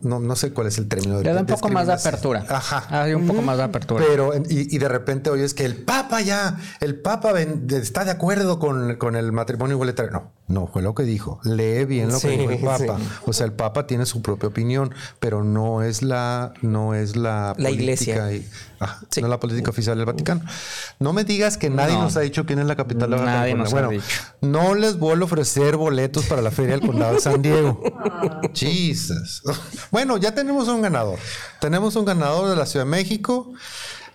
no, 0.02 0.20
no, 0.20 0.36
sé 0.36 0.52
cuál 0.54 0.68
es 0.68 0.78
el 0.78 0.88
término. 0.88 1.22
Le 1.22 1.34
da 1.34 1.42
un 1.42 1.46
poco 1.46 1.70
más 1.70 1.88
de 1.88 1.94
apertura. 1.94 2.46
Ajá. 2.48 2.86
Hay 2.90 3.14
un 3.14 3.28
poco 3.28 3.42
más 3.42 3.58
de 3.58 3.64
apertura. 3.64 4.06
Pero, 4.08 4.34
y, 4.50 4.78
de 4.78 4.88
repente 4.88 5.30
oyes 5.30 5.54
que 5.54 5.66
el 5.66 5.76
Papa 5.76 6.22
ya, 6.22 6.58
el 6.80 7.00
Papa 7.00 7.34
está 7.40 8.06
de 8.06 8.12
acuerdo 8.12 8.60
con, 8.60 8.96
con 8.96 9.16
el 9.16 9.32
matrimonio 9.32 9.76
igualitario. 9.76 10.12
No, 10.12 10.32
no 10.48 10.68
fue 10.68 10.82
lo 10.82 10.96
que 10.96 11.04
dijo. 11.04 11.40
Lee 11.44 11.86
bien 11.86 12.12
lo 12.12 12.20
que 12.20 12.30
dijo 12.30 12.52
el 12.52 12.60
Papa. 12.60 12.98
O 13.26 13.34
sea, 13.34 13.46
el 13.46 13.54
Papa 13.54 13.88
tiene 13.88 14.06
su 14.06 14.22
propia 14.22 14.50
opinión, 14.50 14.94
pero 15.20 15.44
no 15.44 15.82
es 15.82 16.02
la, 16.02 16.54
no 16.62 16.94
es 16.94 17.16
la, 17.16 17.54
la 17.58 17.72
iglesia. 17.72 18.30
No 18.82 19.28
es 19.28 19.30
la 19.30 19.40
política 19.40 19.70
oficial 19.70 19.96
del 19.96 20.06
Vaticano. 20.06 20.42
No 21.00 21.14
me 21.14 21.24
digas 21.24 21.58
que 21.58 21.70
nadie 21.70 21.96
nos 21.96 22.18
ha 22.18 22.22
dicho 22.22 22.46
quién 22.46 22.60
es 22.60 22.66
la 22.66 22.76
capital 22.76 23.12
de 23.12 23.18
la 23.18 23.24
Nadie 23.24 23.54
nos 23.54 23.72
bueno, 23.72 23.90
ha 23.90 23.92
dicho. 23.92 24.06
No 24.42 24.74
les 24.74 24.98
vuelvo 24.98 25.24
a 25.24 25.26
ofrecer 25.26 25.78
boletos 25.78 26.26
para 26.26 26.42
la 26.42 26.50
Feria 26.50 26.72
del 26.72 26.88
Condado 26.88 27.14
de 27.14 27.22
San 27.22 27.42
Diego. 27.42 27.82
Jesus. 28.54 29.44
Bueno, 29.92 30.18
ya 30.18 30.34
tenemos 30.34 30.68
un 30.68 30.82
ganador. 30.82 31.20
Tenemos 31.60 31.96
un 31.96 32.06
ganador 32.06 32.50
de 32.50 32.56
la 32.56 32.66
Ciudad 32.66 32.86
de 32.86 32.92
México 32.92 33.54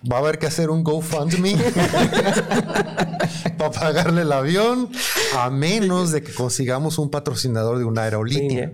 va 0.09 0.17
a 0.17 0.19
haber 0.19 0.39
que 0.39 0.45
hacer 0.45 0.69
un 0.69 0.83
GoFundMe 0.83 1.55
para 3.57 3.71
pagarle 3.71 4.21
el 4.21 4.31
avión, 4.31 4.89
a 5.35 5.49
menos 5.49 6.11
de 6.11 6.21
que 6.21 6.33
consigamos 6.33 6.99
un 6.99 7.09
patrocinador 7.09 7.79
de 7.79 7.85
una 7.85 8.03
aerolínea. 8.03 8.73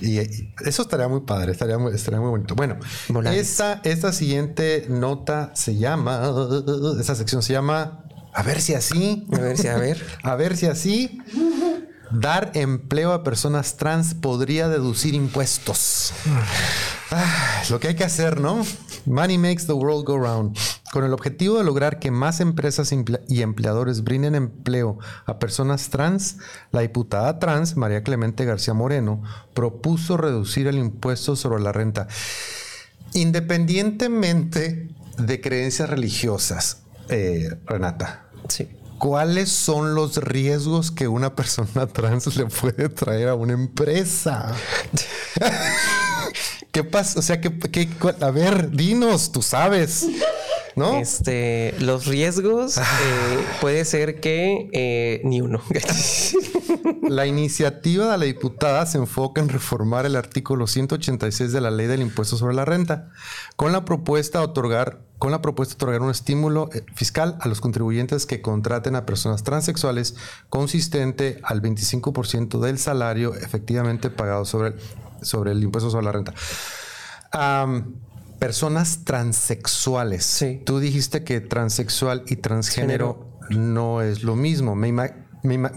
Y, 0.00 0.18
eso 0.64 0.82
estaría 0.82 1.08
muy 1.08 1.20
padre, 1.20 1.52
estaría 1.52 1.78
muy, 1.78 1.94
estaría 1.94 2.20
muy 2.20 2.30
bonito. 2.30 2.54
Bueno, 2.54 2.78
esta, 3.30 3.80
esta 3.84 4.12
siguiente 4.12 4.86
nota 4.88 5.52
se 5.54 5.76
llama, 5.76 6.32
esta 6.98 7.14
sección 7.14 7.42
se 7.42 7.52
llama, 7.52 8.04
a 8.32 8.42
ver 8.42 8.60
si 8.60 8.74
así. 8.74 9.26
A 9.32 9.38
ver 9.38 9.58
si, 9.58 9.68
a 9.68 9.76
ver. 9.76 10.04
a 10.22 10.34
ver 10.34 10.56
si 10.56 10.66
así. 10.66 11.20
Dar 12.10 12.50
empleo 12.54 13.12
a 13.12 13.22
personas 13.22 13.76
trans 13.76 14.14
podría 14.14 14.68
deducir 14.68 15.14
impuestos. 15.14 16.12
Ah, 17.12 17.62
lo 17.70 17.78
que 17.78 17.88
hay 17.88 17.94
que 17.94 18.04
hacer, 18.04 18.40
¿no? 18.40 18.64
Money 19.06 19.38
makes 19.38 19.66
the 19.66 19.72
world 19.72 20.04
go 20.04 20.18
round. 20.18 20.56
Con 20.92 21.04
el 21.04 21.12
objetivo 21.12 21.58
de 21.58 21.64
lograr 21.64 22.00
que 22.00 22.10
más 22.10 22.40
empresas 22.40 22.92
y 23.28 23.42
empleadores 23.42 24.02
brinden 24.02 24.34
empleo 24.34 24.98
a 25.24 25.38
personas 25.38 25.88
trans, 25.88 26.38
la 26.72 26.80
diputada 26.80 27.38
trans, 27.38 27.76
María 27.76 28.02
Clemente 28.02 28.44
García 28.44 28.74
Moreno, 28.74 29.22
propuso 29.54 30.16
reducir 30.16 30.66
el 30.66 30.78
impuesto 30.78 31.36
sobre 31.36 31.62
la 31.62 31.70
renta. 31.70 32.08
Independientemente 33.12 34.88
de 35.16 35.40
creencias 35.40 35.88
religiosas, 35.88 36.82
eh, 37.08 37.56
Renata. 37.66 38.26
Sí. 38.48 38.68
¿Cuáles 38.98 39.48
son 39.48 39.94
los 39.94 40.16
riesgos 40.16 40.90
que 40.90 41.06
una 41.06 41.36
persona 41.36 41.86
trans 41.92 42.36
le 42.36 42.46
puede 42.46 42.88
traer 42.88 43.28
a 43.28 43.34
una 43.36 43.52
empresa? 43.52 44.54
¿Qué 46.72 46.84
pasa? 46.84 47.18
O 47.18 47.22
sea, 47.22 47.40
que, 47.40 47.50
a 48.20 48.30
ver, 48.30 48.70
dinos, 48.70 49.32
tú 49.32 49.42
sabes. 49.42 50.06
¿No? 50.76 50.98
Este, 50.98 51.74
los 51.80 52.06
riesgos 52.06 52.78
ah. 52.78 52.82
eh, 52.82 53.44
puede 53.60 53.84
ser 53.84 54.20
que 54.20 54.70
eh, 54.72 55.20
ni 55.24 55.40
uno. 55.40 55.60
la 57.08 57.26
iniciativa 57.26 58.12
de 58.12 58.18
la 58.18 58.24
diputada 58.24 58.86
se 58.86 58.98
enfoca 58.98 59.40
en 59.40 59.48
reformar 59.48 60.06
el 60.06 60.14
artículo 60.14 60.68
186 60.68 61.52
de 61.52 61.60
la 61.60 61.72
ley 61.72 61.88
del 61.88 62.02
impuesto 62.02 62.36
sobre 62.36 62.54
la 62.54 62.64
renta, 62.64 63.10
con 63.56 63.72
la 63.72 63.84
propuesta 63.84 64.38
de 64.38 64.44
otorgar, 64.44 65.00
con 65.18 65.32
la 65.32 65.42
propuesta 65.42 65.72
de 65.72 65.76
otorgar 65.76 66.02
un 66.02 66.10
estímulo 66.10 66.70
eh, 66.72 66.84
fiscal 66.94 67.36
a 67.40 67.48
los 67.48 67.60
contribuyentes 67.60 68.24
que 68.24 68.40
contraten 68.40 68.94
a 68.94 69.06
personas 69.06 69.42
transexuales 69.42 70.14
consistente 70.48 71.40
al 71.42 71.60
25% 71.62 72.60
del 72.60 72.78
salario 72.78 73.34
efectivamente 73.34 74.08
pagado 74.08 74.44
sobre, 74.44 74.74
sobre 75.22 75.52
el 75.52 75.62
impuesto 75.62 75.90
sobre 75.90 76.04
la 76.06 76.12
renta 76.12 76.34
personas 78.40 79.04
transexuales. 79.04 80.24
Sí. 80.24 80.62
Tú 80.64 80.80
dijiste 80.80 81.22
que 81.22 81.40
transexual 81.40 82.24
y 82.26 82.36
transgénero 82.36 83.38
no 83.50 84.02
es 84.02 84.24
lo 84.24 84.34
mismo. 84.34 84.74
Me, 84.74 85.12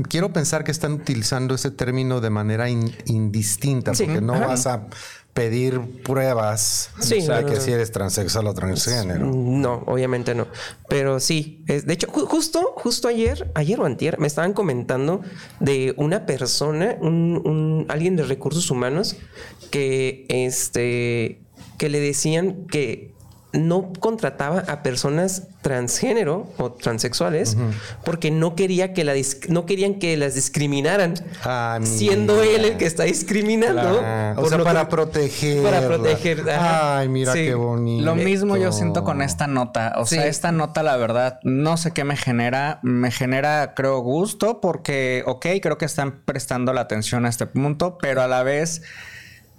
quiero 0.09 0.33
pensar 0.33 0.63
que 0.63 0.71
están 0.71 0.93
utilizando 0.93 1.53
ese 1.53 1.69
término 1.69 2.21
de 2.21 2.29
manera 2.31 2.69
indistinta, 2.69 3.91
porque 3.91 4.21
no 4.21 4.39
vas 4.39 4.65
a 4.65 4.87
pedir 5.33 5.81
pruebas 6.03 6.91
de 7.09 7.45
que 7.45 7.59
si 7.59 7.71
eres 7.71 7.91
transexual 7.91 8.47
o 8.47 8.53
transgénero. 8.53 9.25
No, 9.25 9.83
obviamente 9.87 10.35
no. 10.35 10.47
Pero 10.87 11.19
sí, 11.19 11.63
es, 11.67 11.87
de 11.87 11.93
hecho, 11.93 12.07
justo, 12.07 12.73
justo 12.77 13.07
ayer, 13.07 13.51
ayer 13.55 13.79
o 13.79 13.85
antier, 13.85 14.19
me 14.19 14.27
estaban 14.27 14.53
comentando 14.53 15.21
de 15.59 15.95
una 15.97 16.25
persona, 16.25 16.97
un, 17.01 17.85
alguien 17.89 18.15
de 18.15 18.23
recursos 18.23 18.69
humanos, 18.69 19.15
que 19.71 20.25
este 20.29 21.39
que 21.77 21.89
le 21.89 21.99
decían 21.99 22.67
que 22.67 23.13
no 23.53 23.93
contrataba 23.99 24.63
a 24.67 24.81
personas 24.81 25.43
transgénero 25.61 26.51
o 26.57 26.71
transexuales 26.71 27.55
porque 28.03 28.31
no 28.31 28.55
quería 28.55 28.93
que 28.93 29.03
la 29.03 29.13
no 29.47 29.65
querían 29.65 29.99
que 29.99 30.17
las 30.17 30.33
discriminaran 30.33 31.13
ah, 31.43 31.79
siendo 31.83 32.41
él 32.41 32.65
el 32.65 32.77
que 32.77 32.85
está 32.85 33.03
discriminando 33.03 34.01
o 34.37 34.49
sea 34.49 34.63
para 34.63 34.89
proteger. 34.89 35.63
para 35.63 35.87
proteger 35.87 36.49
ay 36.49 37.07
mira 37.09 37.33
qué 37.33 37.53
bonito. 37.53 38.03
Lo 38.03 38.15
mismo 38.15 38.57
yo 38.57 38.71
siento 38.71 39.03
con 39.03 39.21
esta 39.21 39.47
nota. 39.47 39.93
O 39.97 40.05
sea 40.05 40.25
esta 40.25 40.51
nota 40.51 40.81
la 40.81 40.97
verdad 40.97 41.39
no 41.43 41.77
sé 41.77 41.91
qué 41.91 42.03
me 42.03 42.17
genera. 42.17 42.79
Me 42.81 43.11
genera 43.11 43.73
creo 43.75 43.99
gusto 43.99 44.61
porque 44.61 45.23
ok 45.27 45.45
creo 45.61 45.77
que 45.77 45.85
están 45.85 46.23
prestando 46.25 46.73
la 46.73 46.81
atención 46.81 47.25
a 47.25 47.29
este 47.29 47.45
punto 47.45 47.97
pero 48.01 48.23
a 48.23 48.27
la 48.27 48.41
vez 48.41 48.81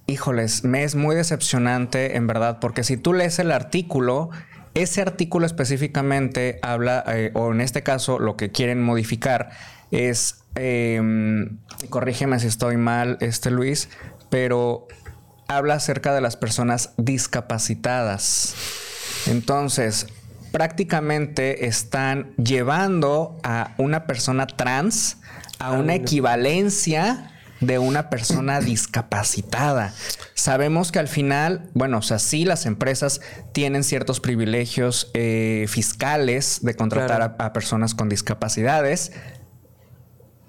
híjoles, 0.06 0.64
me 0.64 0.84
es 0.84 0.94
muy 0.94 1.16
decepcionante 1.16 2.16
en 2.16 2.26
verdad, 2.26 2.58
porque 2.60 2.84
si 2.84 2.96
tú 2.96 3.12
lees 3.12 3.38
el 3.38 3.50
artículo, 3.50 4.30
ese 4.74 5.02
artículo 5.02 5.46
específicamente 5.46 6.58
habla, 6.62 7.04
eh, 7.08 7.30
o 7.34 7.52
en 7.52 7.60
este 7.60 7.82
caso 7.82 8.18
lo 8.18 8.36
que 8.36 8.50
quieren 8.50 8.82
modificar 8.82 9.50
es, 9.90 10.44
em, 10.56 11.58
corrígeme 11.90 12.38
si 12.40 12.48
estoy 12.48 12.76
mal, 12.76 13.16
este 13.20 13.50
Luis, 13.50 13.88
pero 14.30 14.88
habla 15.48 15.74
acerca 15.74 16.14
de 16.14 16.20
las 16.20 16.36
personas 16.36 16.94
discapacitadas. 16.96 18.54
Entonces, 19.26 20.06
prácticamente 20.50 21.66
están 21.66 22.34
llevando 22.36 23.38
a 23.42 23.74
una 23.78 24.06
persona 24.06 24.46
trans 24.46 25.18
a 25.58 25.72
una 25.72 25.94
equivalencia 25.94 27.33
de 27.66 27.78
una 27.78 28.10
persona 28.10 28.60
discapacitada. 28.60 29.92
Sabemos 30.34 30.92
que 30.92 30.98
al 30.98 31.08
final, 31.08 31.70
bueno, 31.74 31.98
o 31.98 32.02
sea, 32.02 32.18
sí 32.18 32.44
las 32.44 32.66
empresas 32.66 33.20
tienen 33.52 33.84
ciertos 33.84 34.20
privilegios 34.20 35.10
eh, 35.14 35.66
fiscales 35.68 36.60
de 36.62 36.74
contratar 36.74 37.36
a, 37.38 37.52
personas 37.52 37.94
con 37.94 38.08
discapacidades, 38.08 39.12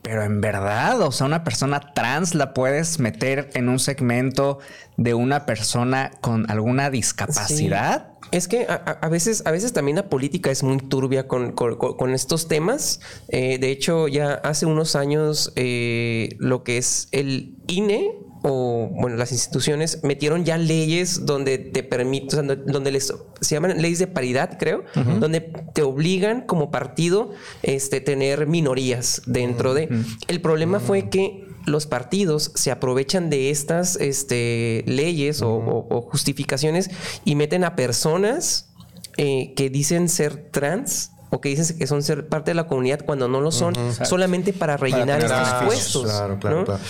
pero 0.01 0.23
en 0.23 0.39
verdad, 0.39 1.01
o 1.01 1.11
sea, 1.11 1.25
una 1.25 1.43
persona 1.43 1.93
trans 1.93 2.35
la 2.35 2.53
puedes 2.53 2.99
meter 2.99 3.49
en 3.53 3.69
un 3.69 3.79
segmento 3.79 4.59
de 4.97 5.13
una 5.13 5.45
persona 5.45 6.11
con 6.21 6.49
alguna 6.49 6.89
discapacidad. 6.89 8.14
Es 8.31 8.47
que 8.47 8.65
a, 8.67 9.07
veces, 9.09 9.43
a 9.45 9.51
veces 9.51 9.73
también 9.73 9.97
la 9.97 10.09
política 10.09 10.51
es 10.51 10.63
muy 10.63 10.77
turbia 10.77 11.27
con, 11.27 12.13
estos 12.13 12.47
temas. 12.47 12.99
Eh, 13.27 13.57
de 13.59 13.71
hecho, 13.71 14.07
ya 14.07 14.33
hace 14.33 14.65
unos 14.65 14.95
años 14.95 15.51
eh, 15.55 16.35
lo 16.39 16.63
que 16.63 16.77
es 16.77 17.07
el 17.11 17.55
INE 17.67 18.11
o 18.47 18.89
bueno, 18.91 19.17
las 19.17 19.31
instituciones 19.31 20.03
metieron 20.03 20.45
ya 20.45 20.59
leyes 20.59 21.25
donde 21.25 21.57
te 21.57 21.81
permiten, 21.81 22.47
donde 22.67 22.91
les 22.91 23.11
se 23.41 23.55
llaman 23.55 23.81
leyes 23.81 23.97
de 23.97 24.05
paridad, 24.05 24.57
creo, 24.59 24.83
donde 25.19 25.41
te 25.73 25.81
obligan 25.81 26.41
como 26.41 26.69
partido 26.69 27.31
este 27.63 28.01
tener 28.01 28.45
minorías 28.45 29.23
dentro 29.25 29.73
de. 29.73 29.89
El 30.27 30.41
problema 30.41 30.79
fue 30.79 31.09
que 31.09 31.44
los 31.65 31.85
partidos 31.87 32.51
se 32.55 32.71
aprovechan 32.71 33.29
de 33.29 33.49
estas 33.49 33.95
este, 33.97 34.83
leyes 34.87 35.41
o, 35.41 36.07
justificaciones 36.09 36.89
y 37.23 37.35
meten 37.35 37.63
a 37.63 37.75
personas 37.75 38.69
eh, 39.17 39.53
que 39.55 39.69
dicen 39.69 40.09
ser 40.09 40.49
trans 40.51 41.11
o 41.29 41.41
que 41.41 41.49
dicen 41.49 41.77
que 41.77 41.87
son 41.87 42.03
ser 42.03 42.27
parte 42.27 42.51
de 42.51 42.55
la 42.55 42.67
comunidad 42.67 43.01
cuando 43.05 43.27
no 43.27 43.41
lo 43.41 43.51
son, 43.51 43.75
solamente 44.05 44.53
para 44.53 44.77
rellenar 44.77 45.23
estos 45.23 45.63
puestos. 45.63 46.03
Claro, 46.03 46.39
claro, 46.39 46.65
claro. 46.65 46.81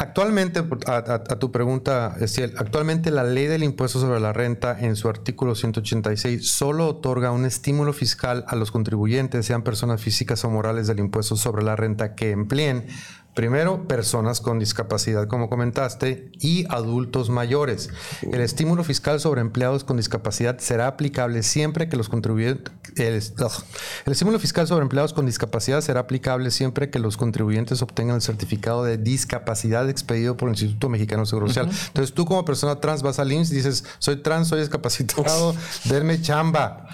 Actualmente, 0.00 0.64
a, 0.86 1.18
tu 1.38 1.52
pregunta, 1.52 2.16
Estiel, 2.20 2.54
actualmente 2.56 3.10
la 3.10 3.22
ley 3.22 3.48
del 3.48 3.62
impuesto 3.62 4.00
sobre 4.00 4.18
la 4.18 4.32
renta 4.32 4.74
en 4.80 4.96
su 4.96 5.10
artículo 5.10 5.54
186 5.54 6.50
solo 6.50 6.88
otorga 6.88 7.32
un 7.32 7.44
estímulo 7.44 7.92
fiscal 7.92 8.42
a 8.48 8.56
los 8.56 8.70
contribuyentes, 8.70 9.44
sean 9.44 9.60
personas 9.60 10.00
físicas 10.00 10.42
o 10.46 10.48
morales 10.48 10.86
del 10.86 11.00
impuesto 11.00 11.36
sobre 11.36 11.62
la 11.62 11.76
renta 11.76 12.14
que 12.14 12.30
empleen 12.30 12.86
Primero, 13.34 13.86
personas 13.86 14.40
con 14.40 14.58
discapacidad, 14.58 15.28
como 15.28 15.48
comentaste, 15.48 16.32
y 16.40 16.66
adultos 16.68 17.30
mayores. 17.30 17.90
El 18.22 18.40
estímulo 18.40 18.82
fiscal 18.82 19.20
sobre 19.20 19.40
empleados 19.40 19.84
con 19.84 19.96
discapacidad 19.96 20.58
será 20.58 20.88
aplicable 20.88 21.42
siempre 21.42 21.88
que 21.88 21.96
los 21.96 22.08
contribuyentes... 22.08 22.74
El, 22.96 23.14
estímulo 24.12 24.40
fiscal 24.40 24.66
sobre 24.66 24.82
empleados 24.82 25.12
con 25.12 25.26
discapacidad 25.26 25.80
será 25.80 26.00
aplicable 26.00 26.50
siempre 26.50 26.90
que 26.90 26.98
los 26.98 27.16
contribuyentes 27.16 27.82
obtengan 27.82 28.16
el 28.16 28.22
certificado 28.22 28.82
de 28.82 28.98
discapacidad 28.98 29.88
expedido 29.88 30.36
por 30.36 30.48
el 30.48 30.54
Instituto 30.54 30.88
Mexicano 30.88 31.22
de 31.22 31.26
Seguro 31.26 31.46
Social. 31.46 31.70
Entonces, 31.88 32.12
tú 32.12 32.24
como 32.24 32.44
persona 32.44 32.80
trans 32.80 33.02
vas 33.02 33.20
al 33.20 33.30
IMSS 33.30 33.52
y 33.52 33.54
dices, 33.54 33.84
soy 34.00 34.16
trans, 34.16 34.48
soy 34.48 34.60
discapacitado, 34.60 35.54
denme 35.84 36.20
chamba. 36.20 36.88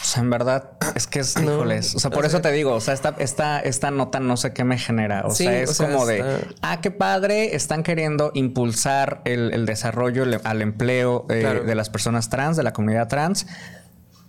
O 0.00 0.04
sea, 0.04 0.22
en 0.22 0.30
verdad, 0.30 0.70
es 0.94 1.06
que 1.06 1.20
es, 1.20 1.36
híjoles. 1.36 1.94
O 1.94 2.00
sea, 2.00 2.10
por 2.10 2.24
eso 2.24 2.40
te 2.40 2.50
digo, 2.52 2.72
o 2.72 2.80
sea, 2.80 2.94
esta, 2.94 3.14
esta, 3.18 3.60
esta 3.60 3.90
nota 3.90 4.18
no 4.18 4.36
sé 4.36 4.52
qué 4.52 4.64
me 4.64 4.78
genera. 4.78 5.22
O 5.26 5.34
sea, 5.34 5.60
es 5.60 5.76
como 5.76 6.06
de, 6.06 6.24
ah, 6.62 6.80
qué 6.80 6.90
padre, 6.90 7.54
están 7.54 7.82
queriendo 7.82 8.30
impulsar 8.34 9.20
el, 9.24 9.66
desarrollo 9.66 10.24
al 10.44 10.62
empleo 10.62 11.26
eh, 11.28 11.62
de 11.64 11.74
las 11.74 11.90
personas 11.90 12.30
trans, 12.30 12.56
de 12.56 12.62
la 12.62 12.72
comunidad 12.72 13.08
trans. 13.08 13.46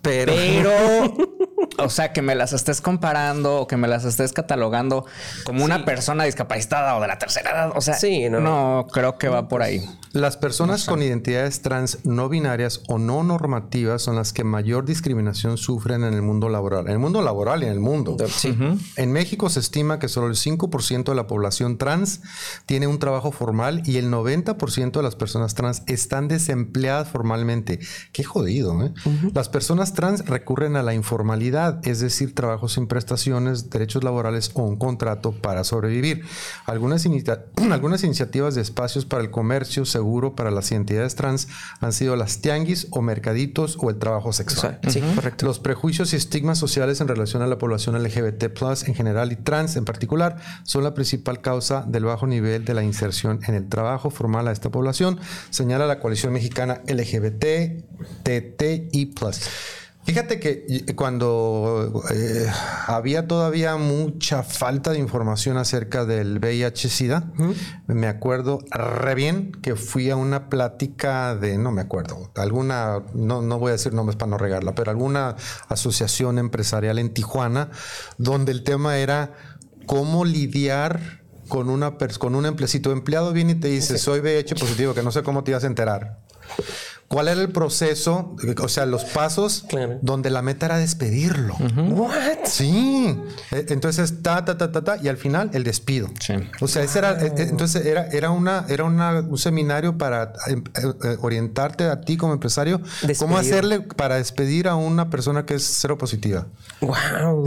Pero, 0.01 0.33
o 1.77 1.89
sea, 1.89 2.13
que 2.13 2.21
me 2.21 2.35
las 2.35 2.53
estés 2.53 2.81
comparando 2.81 3.61
o 3.61 3.67
que 3.67 3.77
me 3.77 3.87
las 3.87 4.05
estés 4.05 4.33
catalogando 4.33 5.05
como 5.43 5.63
una 5.63 5.85
persona 5.85 6.23
discapacitada 6.23 6.95
o 6.95 7.01
de 7.01 7.07
la 7.07 7.17
tercera 7.17 7.51
edad. 7.51 7.71
O 7.75 7.81
sea, 7.81 7.97
no, 8.29 8.87
creo 8.91 9.17
que 9.17 9.29
va 9.29 9.47
por 9.47 9.61
ahí. 9.61 9.83
Las 10.13 10.35
personas 10.35 10.85
con 10.85 11.01
identidades 11.01 11.61
trans 11.61 11.99
no 12.03 12.27
binarias 12.27 12.81
o 12.87 12.97
no 12.97 13.23
normativas 13.23 14.01
son 14.01 14.17
las 14.17 14.33
que 14.33 14.43
mayor 14.43 14.85
discriminación 14.85 15.57
sufren 15.57 16.03
en 16.03 16.13
el 16.13 16.21
mundo 16.21 16.49
laboral. 16.49 16.87
En 16.87 16.93
el 16.93 16.99
mundo 16.99 17.21
laboral 17.21 17.63
y 17.63 17.67
en 17.67 17.71
el 17.71 17.79
mundo. 17.79 18.17
En 18.97 19.11
México 19.11 19.49
se 19.49 19.61
estima 19.61 19.99
que 19.99 20.09
solo 20.09 20.27
el 20.27 20.35
5% 20.35 21.05
de 21.05 21.15
la 21.15 21.27
población 21.27 21.77
trans 21.77 22.21
tiene 22.65 22.87
un 22.87 22.99
trabajo 22.99 23.31
formal 23.31 23.83
y 23.85 23.97
el 23.97 24.11
90% 24.11 24.91
de 24.91 25.03
las 25.03 25.15
personas 25.15 25.55
trans 25.55 25.83
están 25.87 26.27
desempleadas 26.27 27.07
formalmente. 27.07 27.79
Qué 28.11 28.23
jodido, 28.23 28.83
¿eh? 28.83 28.93
Las 29.33 29.47
personas 29.47 29.93
trans 29.93 30.25
recurren 30.25 30.75
a 30.75 30.83
la 30.83 30.93
informalidad, 30.93 31.60
es 31.83 31.99
decir, 31.99 32.33
trabajo 32.35 32.67
sin 32.67 32.87
prestaciones, 32.87 33.69
derechos 33.69 34.03
laborales 34.03 34.51
o 34.53 34.63
un 34.63 34.77
contrato 34.77 35.31
para 35.31 35.63
sobrevivir. 35.63 36.23
Algunas, 36.65 37.05
algunas 37.71 38.03
iniciativas 38.03 38.55
de 38.55 38.61
espacios 38.61 39.05
para 39.05 39.23
el 39.23 39.31
comercio 39.31 39.85
seguro 39.85 40.35
para 40.35 40.51
las 40.51 40.71
identidades 40.71 41.15
trans 41.15 41.47
han 41.79 41.93
sido 41.93 42.15
las 42.15 42.41
tianguis 42.41 42.87
o 42.91 43.01
mercaditos 43.01 43.77
o 43.79 43.89
el 43.89 43.97
trabajo 43.97 44.33
sexual. 44.33 44.79
Sí, 44.87 45.01
correcto. 45.15 45.45
Los 45.45 45.59
prejuicios 45.59 46.13
y 46.13 46.15
estigmas 46.15 46.57
sociales 46.57 47.01
en 47.01 47.07
relación 47.07 47.41
a 47.41 47.47
la 47.47 47.57
población 47.57 48.01
LGBT 48.01 48.43
en 48.87 48.95
general 48.95 49.31
y 49.31 49.35
trans 49.35 49.75
en 49.75 49.85
particular 49.85 50.37
son 50.63 50.83
la 50.83 50.93
principal 50.93 51.41
causa 51.41 51.83
del 51.87 52.05
bajo 52.05 52.27
nivel 52.27 52.65
de 52.65 52.73
la 52.73 52.83
inserción 52.83 53.39
en 53.47 53.55
el 53.55 53.67
trabajo 53.69 54.09
formal 54.09 54.47
a 54.47 54.51
esta 54.51 54.69
población, 54.69 55.19
señala 55.49 55.87
la 55.87 55.99
coalición 55.99 56.33
mexicana 56.33 56.81
LGBT 56.87 57.45
TTI+. 58.23 59.13
Fíjate 60.03 60.39
que 60.39 60.83
cuando 60.95 62.03
eh, 62.11 62.47
había 62.87 63.27
todavía 63.27 63.77
mucha 63.77 64.41
falta 64.41 64.91
de 64.91 64.99
información 64.99 65.57
acerca 65.57 66.05
del 66.05 66.39
VIH-Sida, 66.39 67.31
me 67.85 68.07
acuerdo 68.07 68.59
re 68.71 69.13
bien 69.13 69.51
que 69.61 69.75
fui 69.75 70.09
a 70.09 70.15
una 70.15 70.49
plática 70.49 71.35
de, 71.35 71.57
no 71.59 71.71
me 71.71 71.81
acuerdo, 71.81 72.31
alguna, 72.35 73.03
no, 73.13 73.43
no 73.43 73.59
voy 73.59 73.69
a 73.69 73.73
decir 73.73 73.93
nombres 73.93 74.15
para 74.15 74.31
no 74.31 74.37
regarla, 74.39 74.73
pero 74.73 74.89
alguna 74.89 75.35
asociación 75.67 76.39
empresarial 76.39 76.97
en 76.97 77.13
Tijuana, 77.13 77.69
donde 78.17 78.51
el 78.51 78.63
tema 78.63 78.97
era 78.97 79.33
cómo 79.85 80.25
lidiar 80.25 81.21
con, 81.47 81.69
una, 81.69 81.97
con 82.17 82.35
un 82.35 82.45
empleado. 82.45 82.91
empleado 82.91 83.33
viene 83.33 83.51
y 83.51 83.55
te 83.55 83.67
dice, 83.67 83.97
soy 83.99 84.21
VIH 84.21 84.55
positivo, 84.55 84.93
que 84.95 85.03
no 85.03 85.11
sé 85.11 85.21
cómo 85.21 85.43
te 85.43 85.51
ibas 85.51 85.63
a 85.63 85.67
enterar. 85.67 86.21
¿Cuál 87.11 87.27
era 87.27 87.41
el 87.41 87.51
proceso? 87.51 88.37
O 88.63 88.69
sea, 88.69 88.85
los 88.85 89.03
pasos 89.03 89.65
donde 90.01 90.29
la 90.29 90.41
meta 90.41 90.67
era 90.67 90.77
despedirlo. 90.77 91.55
What? 91.89 92.45
Sí. 92.45 93.17
E, 93.51 93.65
entonces, 93.67 94.23
ta, 94.23 94.45
ta, 94.45 94.57
ta, 94.57 94.71
ta, 94.71 94.81
ta, 94.81 94.97
y 95.03 95.09
al 95.09 95.17
final 95.17 95.49
el 95.53 95.65
despido. 95.65 96.07
Sí. 96.21 96.35
O 96.61 96.69
sea, 96.69 96.83
ese 96.83 96.99
era, 96.99 97.21
e, 97.21 97.27
e, 97.27 97.41
entonces 97.49 97.85
era, 97.85 98.07
era 98.07 98.31
una, 98.31 98.65
era 98.69 98.85
un 98.85 99.37
seminario 99.37 99.97
para 99.97 100.31
em, 100.47 100.63
orientarte 101.19 101.83
a 101.83 101.99
ti 101.99 102.15
como 102.15 102.31
empresario. 102.31 102.79
¿Cómo 103.19 103.37
hacerle 103.37 103.81
para 103.81 104.15
despedir 104.15 104.69
a 104.69 104.75
una 104.75 105.09
persona 105.09 105.45
que 105.45 105.55
es 105.55 105.63
cero 105.63 105.97
positiva? 105.97 106.47
Wow. 106.79 107.43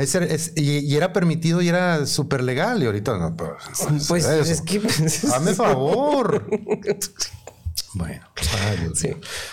y, 0.57 0.95
era 0.95 1.15
permitido 1.15 1.63
y 1.63 1.69
era 1.69 2.05
súper 2.05 2.43
legal. 2.43 2.83
Y 2.83 2.87
ahorita 2.87 3.17
no. 3.17 3.35
Pues, 3.35 4.07
pues 4.09 4.27
es 4.27 4.61
que. 4.61 4.83
Hazme 5.33 5.55
favor. 5.55 6.47
Bueno, 7.95 8.27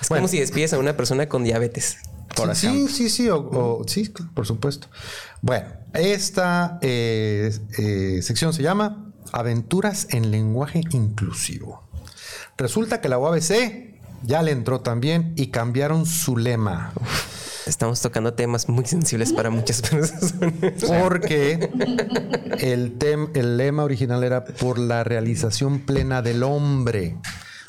es 0.02 0.08
como 0.08 0.28
si 0.28 0.40
despides 0.40 0.74
a 0.74 0.80
una 0.80 0.98
persona 0.98 1.28
con 1.28 1.44
diabetes. 1.44 1.98
Por 2.36 2.56
sí, 2.56 2.88
sí, 2.88 3.10
sí, 3.10 3.30
sí, 3.88 4.14
por 4.34 4.46
supuesto. 4.46 4.88
Bueno, 5.42 5.68
esta 5.94 6.80
eh, 6.82 7.52
eh, 7.78 8.22
sección 8.22 8.54
se 8.54 8.64
llama 8.64 9.14
Aventuras 9.34 10.08
en 10.12 10.32
lenguaje 10.32 10.82
inclusivo. 10.92 11.84
Resulta 12.58 13.02
que 13.02 13.10
la 13.10 13.18
UABC 13.18 13.92
ya 14.24 14.42
le 14.44 14.52
entró 14.52 14.82
también 14.82 15.34
y 15.36 15.48
cambiaron 15.48 16.06
su 16.06 16.38
lema. 16.38 16.94
Estamos 17.66 18.02
tocando 18.02 18.34
temas 18.34 18.70
muy 18.70 18.86
sensibles 18.86 19.34
para 19.34 19.50
muchas 19.50 19.82
personas. 19.90 20.34
Porque 20.88 21.70
el, 22.60 22.98
el 23.34 23.58
lema 23.58 23.84
original 23.84 24.24
era 24.24 24.46
por 24.46 24.80
la 24.80 25.04
realización 25.04 25.80
plena 25.80 26.22
del 26.22 26.44
hombre. 26.44 27.18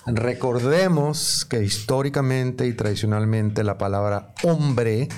Recordemos 0.06 1.46
que 1.48 1.62
históricamente 1.62 2.66
y 2.66 2.72
tradicionalmente 2.72 3.62
la 3.64 3.78
palabra 3.78 4.34
hombre 4.42 5.08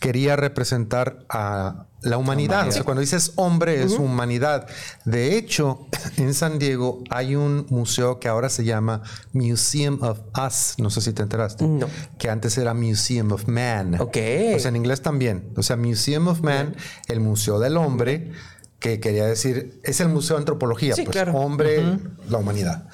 quería 0.00 0.36
representar 0.36 1.24
a 1.28 1.86
la 2.02 2.18
humanidad. 2.18 2.68
O 2.68 2.72
sea, 2.72 2.84
cuando 2.84 3.00
dices 3.00 3.32
hombre 3.36 3.82
es 3.82 3.92
humanidad. 3.92 4.68
De 5.04 5.36
hecho, 5.36 5.88
en 6.16 6.34
San 6.34 6.58
Diego 6.58 7.02
hay 7.10 7.34
un 7.34 7.66
museo 7.70 8.20
que 8.20 8.28
ahora 8.28 8.48
se 8.48 8.64
llama 8.64 9.02
Museum 9.32 9.98
of 10.02 10.20
Us. 10.46 10.74
No 10.78 10.90
sé 10.90 11.00
si 11.00 11.12
te 11.12 11.22
enteraste. 11.22 11.66
No. 11.66 11.88
Que 12.18 12.30
antes 12.30 12.56
era 12.58 12.74
Museum 12.74 13.32
of 13.32 13.48
Man. 13.48 14.00
Ok. 14.00 14.16
O 14.54 14.58
sea, 14.58 14.68
en 14.68 14.76
inglés 14.76 15.02
también. 15.02 15.52
O 15.56 15.62
sea, 15.62 15.76
Museum 15.76 16.28
of 16.28 16.40
Man, 16.42 16.76
el 17.08 17.20
Museo 17.20 17.58
del 17.58 17.76
Hombre, 17.76 18.32
que 18.78 19.00
quería 19.00 19.26
decir, 19.26 19.80
es 19.82 20.00
el 20.00 20.08
Museo 20.08 20.36
de 20.36 20.42
Antropología. 20.42 20.94
Sí, 20.94 21.02
pues, 21.02 21.12
claro. 21.12 21.32
Hombre, 21.34 21.98
la 22.28 22.38
humanidad. 22.38 22.88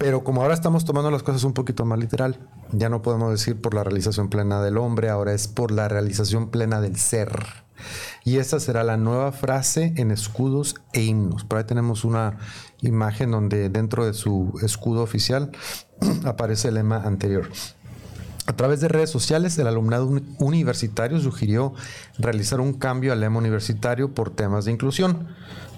Pero 0.00 0.24
como 0.24 0.40
ahora 0.40 0.54
estamos 0.54 0.86
tomando 0.86 1.10
las 1.10 1.22
cosas 1.22 1.44
un 1.44 1.52
poquito 1.52 1.84
más 1.84 1.98
literal, 1.98 2.38
ya 2.72 2.88
no 2.88 3.02
podemos 3.02 3.30
decir 3.32 3.60
por 3.60 3.74
la 3.74 3.84
realización 3.84 4.30
plena 4.30 4.62
del 4.62 4.78
hombre, 4.78 5.10
ahora 5.10 5.34
es 5.34 5.46
por 5.46 5.72
la 5.72 5.88
realización 5.88 6.48
plena 6.48 6.80
del 6.80 6.96
ser. 6.96 7.30
Y 8.24 8.38
esta 8.38 8.60
será 8.60 8.82
la 8.82 8.96
nueva 8.96 9.30
frase 9.30 9.92
en 9.98 10.10
escudos 10.10 10.76
e 10.94 11.02
himnos. 11.02 11.44
Por 11.44 11.58
ahí 11.58 11.64
tenemos 11.64 12.06
una 12.06 12.38
imagen 12.80 13.30
donde 13.30 13.68
dentro 13.68 14.06
de 14.06 14.14
su 14.14 14.58
escudo 14.62 15.02
oficial 15.02 15.50
aparece 16.24 16.68
el 16.68 16.76
lema 16.76 17.02
anterior. 17.04 17.50
A 18.46 18.56
través 18.56 18.80
de 18.80 18.88
redes 18.88 19.10
sociales, 19.10 19.58
el 19.58 19.66
alumnado 19.66 20.10
universitario 20.38 21.20
sugirió 21.20 21.74
realizar 22.18 22.58
un 22.60 22.72
cambio 22.72 23.12
al 23.12 23.20
lema 23.20 23.38
universitario 23.38 24.14
por 24.14 24.30
temas 24.30 24.64
de 24.64 24.72
inclusión. 24.72 25.28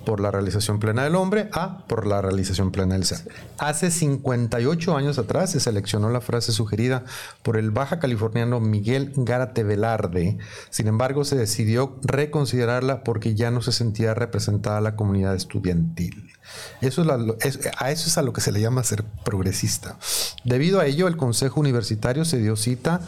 Por 0.04 0.20
la 0.20 0.30
realización 0.30 0.78
plena 0.78 1.04
del 1.04 1.14
hombre, 1.14 1.48
A 1.52 1.84
por 1.86 2.06
la 2.06 2.22
realización 2.22 2.72
plena 2.72 2.94
del 2.94 3.04
ser. 3.04 3.20
Hace 3.58 3.90
58 3.90 4.96
años 4.96 5.18
atrás 5.18 5.50
se 5.52 5.60
seleccionó 5.60 6.10
la 6.10 6.20
frase 6.20 6.52
sugerida 6.52 7.04
por 7.42 7.56
el 7.56 7.70
baja 7.70 7.98
californiano 7.98 8.60
Miguel 8.60 9.12
Gárate 9.16 9.64
Velarde. 9.64 10.38
Sin 10.70 10.88
embargo, 10.88 11.24
se 11.24 11.36
decidió 11.36 11.98
reconsiderarla 12.02 13.04
porque 13.04 13.34
ya 13.34 13.50
no 13.50 13.62
se 13.62 13.72
sentía 13.72 14.14
representada 14.14 14.80
la 14.80 14.96
comunidad 14.96 15.34
estudiantil. 15.34 16.32
Eso 16.80 17.02
es, 17.40 17.60
a 17.78 17.90
eso 17.90 18.08
es 18.08 18.18
a 18.18 18.22
lo 18.22 18.32
que 18.32 18.40
se 18.40 18.52
le 18.52 18.60
llama 18.60 18.82
ser 18.82 19.04
progresista. 19.24 19.96
Debido 20.44 20.80
a 20.80 20.86
ello, 20.86 21.06
el 21.06 21.16
Consejo 21.16 21.60
Universitario 21.60 22.24
se 22.24 22.38
dio 22.38 22.56
cita 22.56 23.00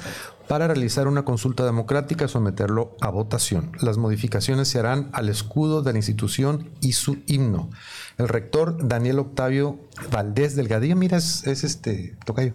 para 0.48 0.66
realizar 0.66 1.08
una 1.08 1.24
consulta 1.24 1.64
democrática 1.64 2.24
y 2.24 2.28
someterlo 2.28 2.96
a 3.00 3.08
votación. 3.10 3.72
Las 3.80 3.96
modificaciones 3.96 4.68
se 4.68 4.78
harán 4.78 5.08
al 5.12 5.28
escudo 5.28 5.82
de 5.82 5.92
la 5.92 5.98
institución 5.98 6.70
y 6.80 6.92
su 6.92 7.18
himno. 7.26 7.70
El 8.18 8.28
rector 8.28 8.86
Daniel 8.86 9.18
Octavio 9.18 9.78
Valdés 10.12 10.54
Delgadillo, 10.56 10.96
mira, 10.96 11.16
es, 11.16 11.46
es 11.46 11.64
este, 11.64 12.16
tocayo. 12.24 12.52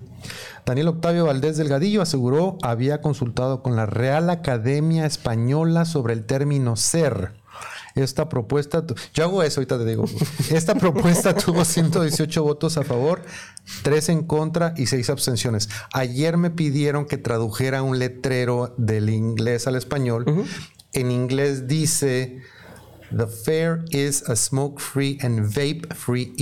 Daniel 0.65 0.89
Octavio 0.89 1.25
Valdés 1.25 1.57
Delgadillo 1.57 2.01
aseguró 2.01 2.57
había 2.61 3.01
consultado 3.01 3.61
con 3.63 3.75
la 3.75 3.85
Real 3.85 4.29
Academia 4.29 5.05
Española 5.05 5.85
sobre 5.85 6.13
el 6.13 6.25
término 6.25 6.75
ser 6.75 7.38
esta 7.95 8.29
propuesta, 8.29 8.83
yo 9.13 9.23
hago 9.23 9.43
eso, 9.43 9.59
ahorita 9.59 9.77
te 9.77 9.85
digo. 9.85 10.05
Esta 10.51 10.75
propuesta 10.75 11.35
tuvo 11.45 11.65
118 11.65 12.43
votos 12.43 12.77
a 12.77 12.83
favor, 12.83 13.21
3 13.83 14.09
en 14.09 14.23
contra 14.23 14.73
y 14.77 14.85
6 14.87 15.09
abstenciones. 15.09 15.69
Ayer 15.93 16.37
me 16.37 16.49
pidieron 16.49 17.05
que 17.05 17.17
tradujera 17.17 17.83
un 17.83 17.99
letrero 17.99 18.73
del 18.77 19.09
inglés 19.09 19.67
al 19.67 19.75
español. 19.75 20.25
En 20.93 21.11
inglés 21.11 21.67
dice: 21.67 22.41
The 23.15 23.27
fair 23.27 23.85
is 23.91 24.27
a 24.29 24.35
smoke 24.35 24.79
free 24.79 25.17
and 25.21 25.47
vape 25.47 25.93
free 25.95 26.33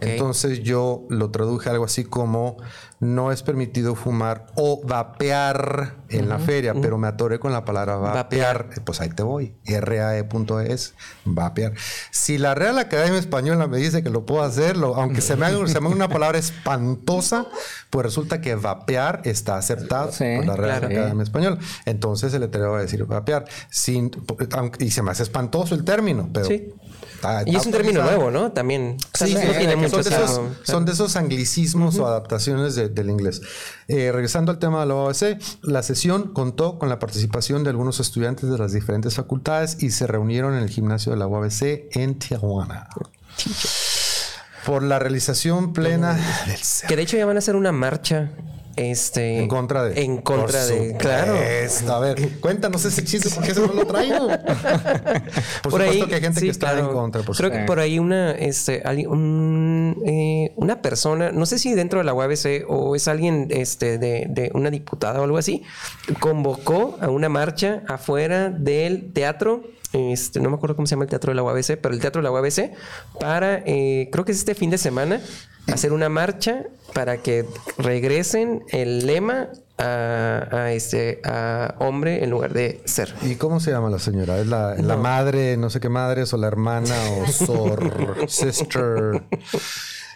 Entonces 0.00 0.62
yo 0.62 1.04
lo 1.08 1.30
traduje 1.30 1.70
algo 1.70 1.84
así 1.84 2.04
como 2.04 2.56
no 2.98 3.30
es 3.30 3.42
permitido 3.42 3.94
fumar 3.94 4.46
o 4.54 4.80
vapear 4.82 5.96
en 6.08 6.28
la 6.28 6.38
feria, 6.38 6.72
pero 6.80 6.96
me 6.96 7.08
atoré 7.08 7.38
con 7.38 7.52
la 7.52 7.64
palabra 7.64 7.96
vapear. 7.96 8.70
Pues 8.84 9.00
ahí 9.00 9.10
te 9.10 9.22
voy. 9.22 9.54
RAE.es, 9.66 10.94
vapear. 11.24 11.74
Si 12.10 12.38
la 12.38 12.54
Real 12.54 12.78
Academia 12.78 13.18
Española 13.18 13.66
me 13.66 13.76
dice 13.76 14.02
que 14.02 14.08
lo 14.08 14.24
puedo 14.24 14.42
hacerlo, 14.42 14.94
aunque 14.96 15.20
se 15.20 15.36
me 15.36 15.44
haga, 15.46 15.66
se 15.66 15.80
me 15.80 15.88
una 15.88 16.08
palabra 16.08 16.38
espantosa, 16.38 17.46
pues 17.90 18.06
resulta 18.06 18.40
que 18.40 18.54
vapear 18.54 19.20
está 19.24 19.58
aceptado 19.58 20.10
por 20.10 20.46
la 20.46 20.56
Real 20.56 20.84
Academia 20.84 21.22
Española. 21.22 21.58
Entonces 21.84 22.32
el 22.32 22.40
letrero 22.40 22.72
va 22.72 22.78
a 22.78 22.82
decir 22.82 23.04
vapear. 23.04 23.44
Sin, 23.68 24.10
y 24.78 24.90
se 24.90 25.02
me 25.02 25.10
hace 25.10 25.22
espantoso 25.22 25.74
el 25.74 25.84
término, 25.84 26.30
pero 26.32 26.48
y 27.46 27.56
es 27.56 27.66
un 27.66 27.72
término 27.72 28.02
nuevo, 28.02 28.30
¿no? 28.30 28.52
También. 28.52 28.96
Sí, 29.14 29.34
son, 30.64 30.84
de 30.84 30.92
esos, 30.92 31.16
anglicismos 31.16 31.98
o 31.98 32.06
adaptaciones 32.06 32.74
del 32.74 33.10
inglés. 33.10 33.40
Eh, 33.88 34.10
regresando 34.12 34.52
al 34.52 34.58
tema 34.58 34.80
de 34.80 34.86
la 34.86 34.94
UABC, 34.94 35.38
la 35.62 35.82
sesión 35.82 36.32
contó 36.32 36.78
con 36.78 36.88
la 36.88 36.98
participación 36.98 37.64
de 37.64 37.70
algunos 37.70 38.00
estudiantes 38.00 38.50
de 38.50 38.58
las 38.58 38.72
diferentes 38.72 39.14
facultades 39.14 39.82
y 39.82 39.90
se 39.90 40.06
reunieron 40.06 40.54
en 40.54 40.62
el 40.62 40.68
gimnasio 40.68 41.12
de 41.12 41.18
la 41.18 41.26
UABC 41.26 41.96
en 41.96 42.18
Tijuana. 42.18 42.88
Por 44.64 44.82
la 44.82 44.98
realización 44.98 45.72
plena 45.72 46.14
del 46.46 46.60
Que 46.88 46.96
de 46.96 47.02
hecho 47.02 47.16
ya 47.16 47.26
van 47.26 47.36
a 47.36 47.38
hacer 47.38 47.54
una 47.54 47.72
marcha 47.72 48.30
este, 48.76 49.38
en 49.38 49.48
contra 49.48 49.84
de. 49.84 50.02
En 50.02 50.18
contra 50.18 50.64
de. 50.66 50.96
Claro. 50.98 51.34
A 51.88 51.98
ver, 51.98 52.38
cuéntanos 52.40 52.84
ese 52.84 53.02
chiste 53.04 53.30
porque 53.34 53.52
eso 53.52 53.66
no 53.66 53.72
lo 53.72 53.86
traigo. 53.86 54.28
por, 55.62 55.72
por 55.72 55.82
ahí, 55.82 56.02
que 56.02 56.14
hay 56.14 56.20
gente 56.20 56.40
que 56.42 56.50
está 56.50 56.78
en 56.78 56.88
contra. 56.88 57.22
Creo 57.22 57.50
que 57.50 57.60
por 57.60 57.78
ahí 57.78 57.98
una, 57.98 58.32
este, 58.32 58.82
un, 59.08 60.02
eh, 60.04 60.52
una 60.56 60.82
persona, 60.82 61.32
no 61.32 61.46
sé 61.46 61.58
si 61.58 61.74
dentro 61.74 62.00
de 62.00 62.04
la 62.04 62.12
UABC 62.12 62.64
o 62.68 62.94
es 62.94 63.08
alguien 63.08 63.48
este, 63.50 63.98
de, 63.98 64.26
de, 64.28 64.50
una 64.54 64.70
diputada 64.70 65.20
o 65.20 65.24
algo 65.24 65.38
así, 65.38 65.62
convocó 66.20 66.98
a 67.00 67.08
una 67.08 67.28
marcha 67.28 67.82
afuera 67.88 68.50
del 68.50 69.12
teatro. 69.12 69.64
Este, 69.92 70.40
no 70.40 70.50
me 70.50 70.56
acuerdo 70.56 70.76
cómo 70.76 70.86
se 70.86 70.94
llama 70.94 71.04
el 71.04 71.10
teatro 71.10 71.30
de 71.30 71.36
la 71.36 71.42
UABC, 71.42 71.78
pero 71.80 71.94
el 71.94 72.00
teatro 72.00 72.20
de 72.20 72.24
la 72.24 72.32
UABC 72.32 72.72
para, 73.20 73.62
eh, 73.66 74.08
creo 74.12 74.24
que 74.24 74.32
es 74.32 74.38
este 74.38 74.54
fin 74.54 74.70
de 74.70 74.78
semana, 74.78 75.20
hacer 75.72 75.92
una 75.92 76.08
marcha 76.08 76.64
para 76.92 77.18
que 77.18 77.44
regresen 77.78 78.64
el 78.70 79.06
lema 79.06 79.48
a, 79.78 80.72
este 80.72 81.20
a 81.24 81.74
hombre 81.78 82.24
en 82.24 82.30
lugar 82.30 82.52
de 82.52 82.80
ser. 82.84 83.14
¿Y 83.22 83.36
cómo 83.36 83.60
se 83.60 83.70
llama 83.70 83.90
la 83.90 83.98
señora? 83.98 84.38
¿Es 84.38 84.46
la, 84.46 84.96
madre, 84.96 85.56
no 85.56 85.70
sé 85.70 85.80
qué 85.80 85.88
madre, 85.88 86.24
o 86.30 86.36
la 86.36 86.46
hermana, 86.46 86.94
o 87.20 87.26
sor, 87.30 88.24
sister? 88.28 89.22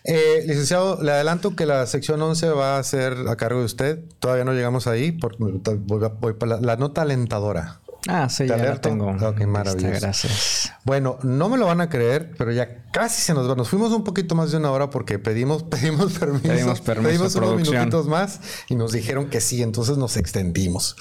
Eh, 0.05 0.44
licenciado, 0.47 1.02
le 1.02 1.12
adelanto 1.12 1.55
que 1.55 1.66
la 1.66 1.86
sección 1.86 2.22
11 2.22 2.48
va 2.51 2.78
a 2.78 2.82
ser 2.82 3.14
a 3.28 3.36
cargo 3.36 3.60
de 3.60 3.66
usted. 3.66 4.01
Todavía 4.18 4.44
no 4.44 4.52
llegamos 4.52 4.86
ahí, 4.86 5.12
porque 5.12 5.36
voy, 5.40 6.32
para 6.34 6.60
la 6.60 6.76
nota 6.76 7.02
alentadora. 7.02 7.80
Ah, 8.09 8.28
sí, 8.28 8.47
ya 8.47 8.56
la 8.56 8.81
tengo. 8.81 9.10
Ok, 9.10 9.43
maravilloso. 9.43 10.01
gracias. 10.01 10.72
Bueno, 10.85 11.18
no 11.22 11.48
me 11.48 11.59
lo 11.59 11.66
van 11.66 11.81
a 11.82 11.90
creer, 11.90 12.32
pero 12.39 12.51
ya 12.51 12.82
casi 12.93 13.20
se 13.20 13.35
nos 13.35 13.48
va. 13.48 13.55
Nos 13.55 13.68
fuimos 13.68 13.93
un 13.93 14.05
poquito 14.05 14.35
más 14.35 14.51
de 14.51 14.56
una 14.56 14.70
hora 14.70 14.89
porque 14.89 15.18
pedimos, 15.18 15.62
pedimos 15.70 16.18
permiso. 16.18 16.48
Pedimos 16.48 16.81
permiso. 16.81 17.09
Pedimos 17.09 17.35
unos 17.35 17.56
minutitos 17.56 18.06
más 18.06 18.40
y 18.68 18.74
nos 18.74 18.93
dijeron 18.93 19.28
que 19.28 19.40
sí, 19.40 19.62
entonces 19.62 19.98
nos 19.98 20.16
extendimos. 20.16 20.97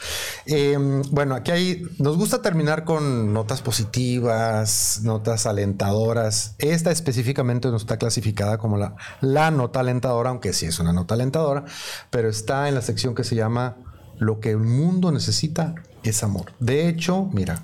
Em, 0.45 1.01
bueno, 1.11 1.35
aquí 1.35 1.51
hay, 1.51 1.83
nos 1.99 2.17
gusta 2.17 2.41
terminar 2.41 2.83
con 2.83 3.33
notas 3.33 3.61
positivas, 3.61 4.99
notas 5.03 5.45
alentadoras. 5.45 6.55
Esta 6.57 6.91
específicamente 6.91 7.69
no 7.69 7.77
está 7.77 7.97
clasificada 7.97 8.57
como 8.57 8.77
la, 8.77 8.95
la 9.21 9.51
nota 9.51 9.79
alentadora, 9.79 10.31
aunque 10.31 10.51
sí 10.51 10.65
es 10.65 10.79
una 10.79 10.91
nota 10.91 11.13
alentadora, 11.15 11.63
pero 12.09 12.29
está 12.29 12.67
en 12.67 12.75
la 12.75 12.81
sección 12.81 13.15
que 13.15 13.23
se 13.23 13.35
llama 13.35 13.77
Lo 14.17 14.41
que 14.41 14.51
el 14.51 14.57
mundo 14.57 15.11
necesita 15.11 15.75
es 16.03 16.23
amor. 16.23 16.51
De 16.59 16.87
hecho, 16.87 17.29
mira, 17.33 17.61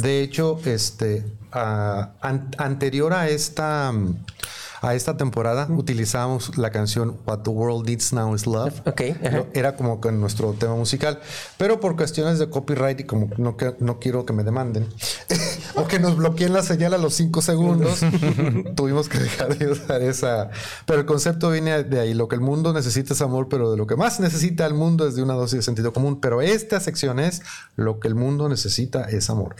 de 0.00 0.22
hecho, 0.22 0.60
este, 0.64 1.24
ah, 1.52 2.10
anterior 2.58 3.12
a 3.12 3.28
esta, 3.28 3.92
a 4.80 4.94
esta 4.94 5.16
temporada 5.16 5.66
utilizamos 5.70 6.56
la 6.56 6.70
canción 6.70 7.18
What 7.26 7.40
the 7.40 7.50
World 7.50 7.86
Needs 7.86 8.12
Now 8.12 8.34
is 8.34 8.46
Love. 8.46 8.80
Okay, 8.86 9.16
Era 9.52 9.76
como 9.76 10.00
con 10.00 10.20
nuestro 10.20 10.52
tema 10.54 10.74
musical, 10.74 11.20
pero 11.58 11.80
por 11.80 11.96
cuestiones 11.96 12.38
de 12.38 12.48
copyright 12.48 13.00
y 13.00 13.04
como 13.04 13.28
no, 13.36 13.56
no 13.78 13.98
quiero 13.98 14.24
que 14.24 14.32
me 14.32 14.44
demanden 14.44 14.86
o 15.74 15.86
que 15.86 15.98
nos 15.98 16.16
bloqueen 16.16 16.52
la 16.52 16.62
señal 16.62 16.94
a 16.94 16.98
los 16.98 17.14
cinco 17.14 17.42
segundos, 17.42 18.00
tuvimos 18.74 19.08
que 19.08 19.18
dejar 19.18 19.56
de 19.56 19.68
usar 19.68 20.02
esa. 20.02 20.50
Pero 20.86 21.00
el 21.00 21.06
concepto 21.06 21.50
viene 21.50 21.84
de 21.84 22.00
ahí. 22.00 22.14
Lo 22.14 22.28
que 22.28 22.36
el 22.36 22.40
mundo 22.40 22.72
necesita 22.72 23.14
es 23.14 23.22
amor, 23.22 23.48
pero 23.48 23.70
de 23.70 23.76
lo 23.76 23.86
que 23.86 23.96
más 23.96 24.20
necesita 24.20 24.66
el 24.66 24.74
mundo 24.74 25.06
es 25.06 25.14
de 25.14 25.22
una 25.22 25.34
dosis 25.34 25.58
de 25.58 25.62
sentido 25.62 25.92
común. 25.92 26.20
Pero 26.20 26.40
esta 26.40 26.80
sección 26.80 27.20
es 27.20 27.42
lo 27.76 28.00
que 28.00 28.08
el 28.08 28.14
mundo 28.14 28.48
necesita 28.48 29.04
es 29.04 29.30
amor. 29.30 29.54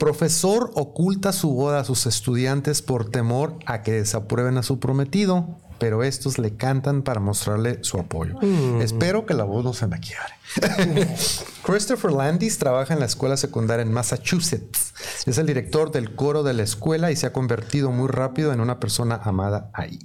Profesor 0.00 0.70
oculta 0.76 1.30
su 1.30 1.52
boda 1.52 1.80
a 1.80 1.84
sus 1.84 2.06
estudiantes 2.06 2.80
por 2.80 3.10
temor 3.10 3.58
a 3.66 3.82
que 3.82 3.92
desaprueben 3.92 4.56
a 4.56 4.62
su 4.62 4.80
prometido, 4.80 5.58
pero 5.78 6.02
estos 6.02 6.38
le 6.38 6.56
cantan 6.56 7.02
para 7.02 7.20
mostrarle 7.20 7.84
su 7.84 7.98
apoyo. 7.98 8.36
Mm. 8.40 8.80
Espero 8.80 9.26
que 9.26 9.34
la 9.34 9.44
voz 9.44 9.62
no 9.62 9.74
se 9.74 9.86
me 9.86 10.00
quiebre. 10.00 10.32
Christopher 11.62 12.12
Landis 12.12 12.56
trabaja 12.56 12.94
en 12.94 13.00
la 13.00 13.04
escuela 13.04 13.36
secundaria 13.36 13.82
en 13.82 13.92
Massachusetts. 13.92 14.94
Es 15.26 15.36
el 15.36 15.46
director 15.46 15.92
del 15.92 16.14
coro 16.14 16.44
de 16.44 16.54
la 16.54 16.62
escuela 16.62 17.12
y 17.12 17.16
se 17.16 17.26
ha 17.26 17.34
convertido 17.34 17.90
muy 17.90 18.08
rápido 18.08 18.54
en 18.54 18.60
una 18.60 18.80
persona 18.80 19.20
amada 19.22 19.70
ahí. 19.74 19.98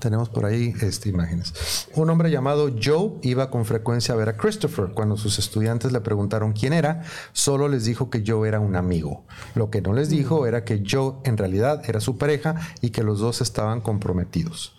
Tenemos 0.00 0.28
por 0.28 0.46
ahí 0.46 0.74
este, 0.80 1.08
imágenes. 1.08 1.88
Un 1.94 2.10
hombre 2.10 2.30
llamado 2.30 2.70
Joe 2.82 3.12
iba 3.22 3.50
con 3.50 3.64
frecuencia 3.64 4.14
a 4.14 4.16
ver 4.16 4.30
a 4.30 4.36
Christopher. 4.36 4.92
Cuando 4.94 5.16
sus 5.16 5.38
estudiantes 5.38 5.92
le 5.92 6.00
preguntaron 6.00 6.52
quién 6.52 6.72
era, 6.72 7.02
solo 7.32 7.68
les 7.68 7.84
dijo 7.84 8.10
que 8.10 8.24
Joe 8.26 8.48
era 8.48 8.60
un 8.60 8.76
amigo. 8.76 9.24
Lo 9.54 9.70
que 9.70 9.82
no 9.82 9.92
les 9.92 10.08
dijo 10.08 10.46
era 10.46 10.64
que 10.64 10.82
Joe 10.88 11.14
en 11.24 11.36
realidad 11.36 11.82
era 11.86 12.00
su 12.00 12.18
pareja 12.18 12.56
y 12.80 12.90
que 12.90 13.02
los 13.02 13.20
dos 13.20 13.40
estaban 13.40 13.80
comprometidos. 13.80 14.74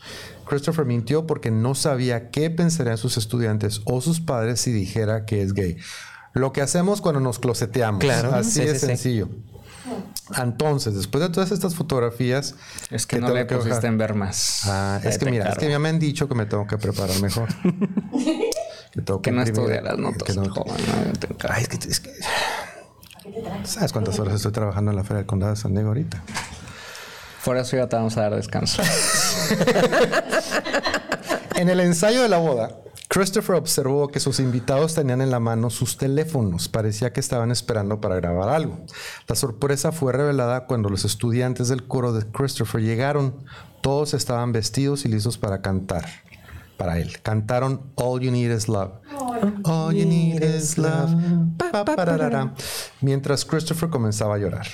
Christopher 0.45 0.85
mintió 0.85 1.26
porque 1.27 1.52
no 1.52 1.76
sabía 1.76 2.30
qué 2.30 2.49
pensarían 2.49 2.98
sus 2.98 3.18
estudiantes 3.18 3.81
o 3.85 4.02
sus 4.02 4.19
padres 4.19 4.60
si 4.60 4.72
dijera 4.72 5.26
que 5.26 5.43
es 5.43 5.53
gay. 5.53 5.77
Lo 6.34 6.52
que 6.52 6.61
hacemos 6.61 7.02
cuando 7.02 7.22
nos 7.22 7.39
closeteamos. 7.39 8.02
Claro. 8.02 8.34
Así 8.34 8.61
de 8.61 8.77
sencillo. 8.77 9.30
Entonces, 10.38 10.95
después 10.95 11.22
de 11.22 11.30
todas 11.30 11.52
estas 11.52 11.76
fotografías... 11.76 12.56
Es 12.89 13.06
que, 13.06 13.19
no 13.19 13.34
le 13.34 13.45
pusiste 13.45 13.88
en 13.88 13.98
ver 13.98 14.14
más. 14.14 14.61
Ah, 14.65 14.99
es 15.03 15.18
que 15.18 15.30
mira, 15.30 15.49
es 15.49 15.57
que 15.57 15.69
ya 15.69 15.80
me 15.80 15.89
han 15.89 15.99
dicho 15.99 16.27
que 16.27 16.35
me 16.35 16.45
tengo 16.45 16.68
que 16.68 16.77
preparar 16.77 17.19
mejor. 17.22 17.49
que, 18.91 19.02
tengo 19.02 19.22
que, 19.22 19.31
no 19.31 19.41
estudia 19.41 19.81
las 19.81 19.98
notas. 19.98 20.35
no, 20.35 20.53
Ay, 21.49 21.64
es 21.64 21.68
que, 21.68 21.89
es 21.89 21.99
que... 21.99 22.11
¿Sabes 23.64 23.91
cuántas 23.91 24.19
horas 24.19 24.35
estoy 24.35 24.52
trabajando 24.52 24.91
en 24.91 24.98
la 24.98 25.03
Feria 25.03 25.18
del 25.18 25.26
Condado 25.26 25.53
de 25.53 25.60
San 25.60 25.73
Diego 25.73 25.89
ahorita? 25.89 26.22
Por 27.43 27.57
eso 27.57 27.76
ya 27.76 27.88
te 27.88 27.95
vamos 27.95 28.15
a 28.18 28.22
dar 28.22 28.35
descanso. 28.35 28.81
en 31.56 31.69
el 31.69 31.80
ensayo 31.80 32.22
de 32.22 32.30
la 32.30 32.38
boda, 32.38 32.77
Christopher 33.13 33.57
observó 33.57 34.07
que 34.07 34.21
sus 34.21 34.39
invitados 34.39 34.95
tenían 34.95 35.19
en 35.19 35.31
la 35.31 35.41
mano 35.41 35.69
sus 35.69 35.97
teléfonos. 35.97 36.69
Parecía 36.69 37.11
que 37.11 37.19
estaban 37.19 37.51
esperando 37.51 37.99
para 37.99 38.15
grabar 38.15 38.47
algo. 38.47 38.85
La 39.27 39.35
sorpresa 39.35 39.91
fue 39.91 40.13
revelada 40.13 40.65
cuando 40.65 40.88
los 40.88 41.03
estudiantes 41.03 41.67
del 41.67 41.85
coro 41.85 42.13
de 42.13 42.25
Christopher 42.25 42.81
llegaron. 42.81 43.35
Todos 43.81 44.13
estaban 44.13 44.53
vestidos 44.53 45.03
y 45.03 45.09
listos 45.09 45.38
para 45.38 45.61
cantar 45.61 46.05
para 46.81 46.97
él. 46.97 47.21
Cantaron 47.21 47.91
All 47.93 48.19
You 48.21 48.31
Need 48.31 48.49
Is 48.49 48.67
Love. 48.67 48.93
All 49.65 49.95
You 49.95 50.07
Need 50.07 50.41
Is 50.41 50.79
Love. 50.79 51.11
Mientras 53.01 53.45
Christopher 53.45 53.89
comenzaba 53.89 54.33
a 54.33 54.37
llorar. 54.39 54.65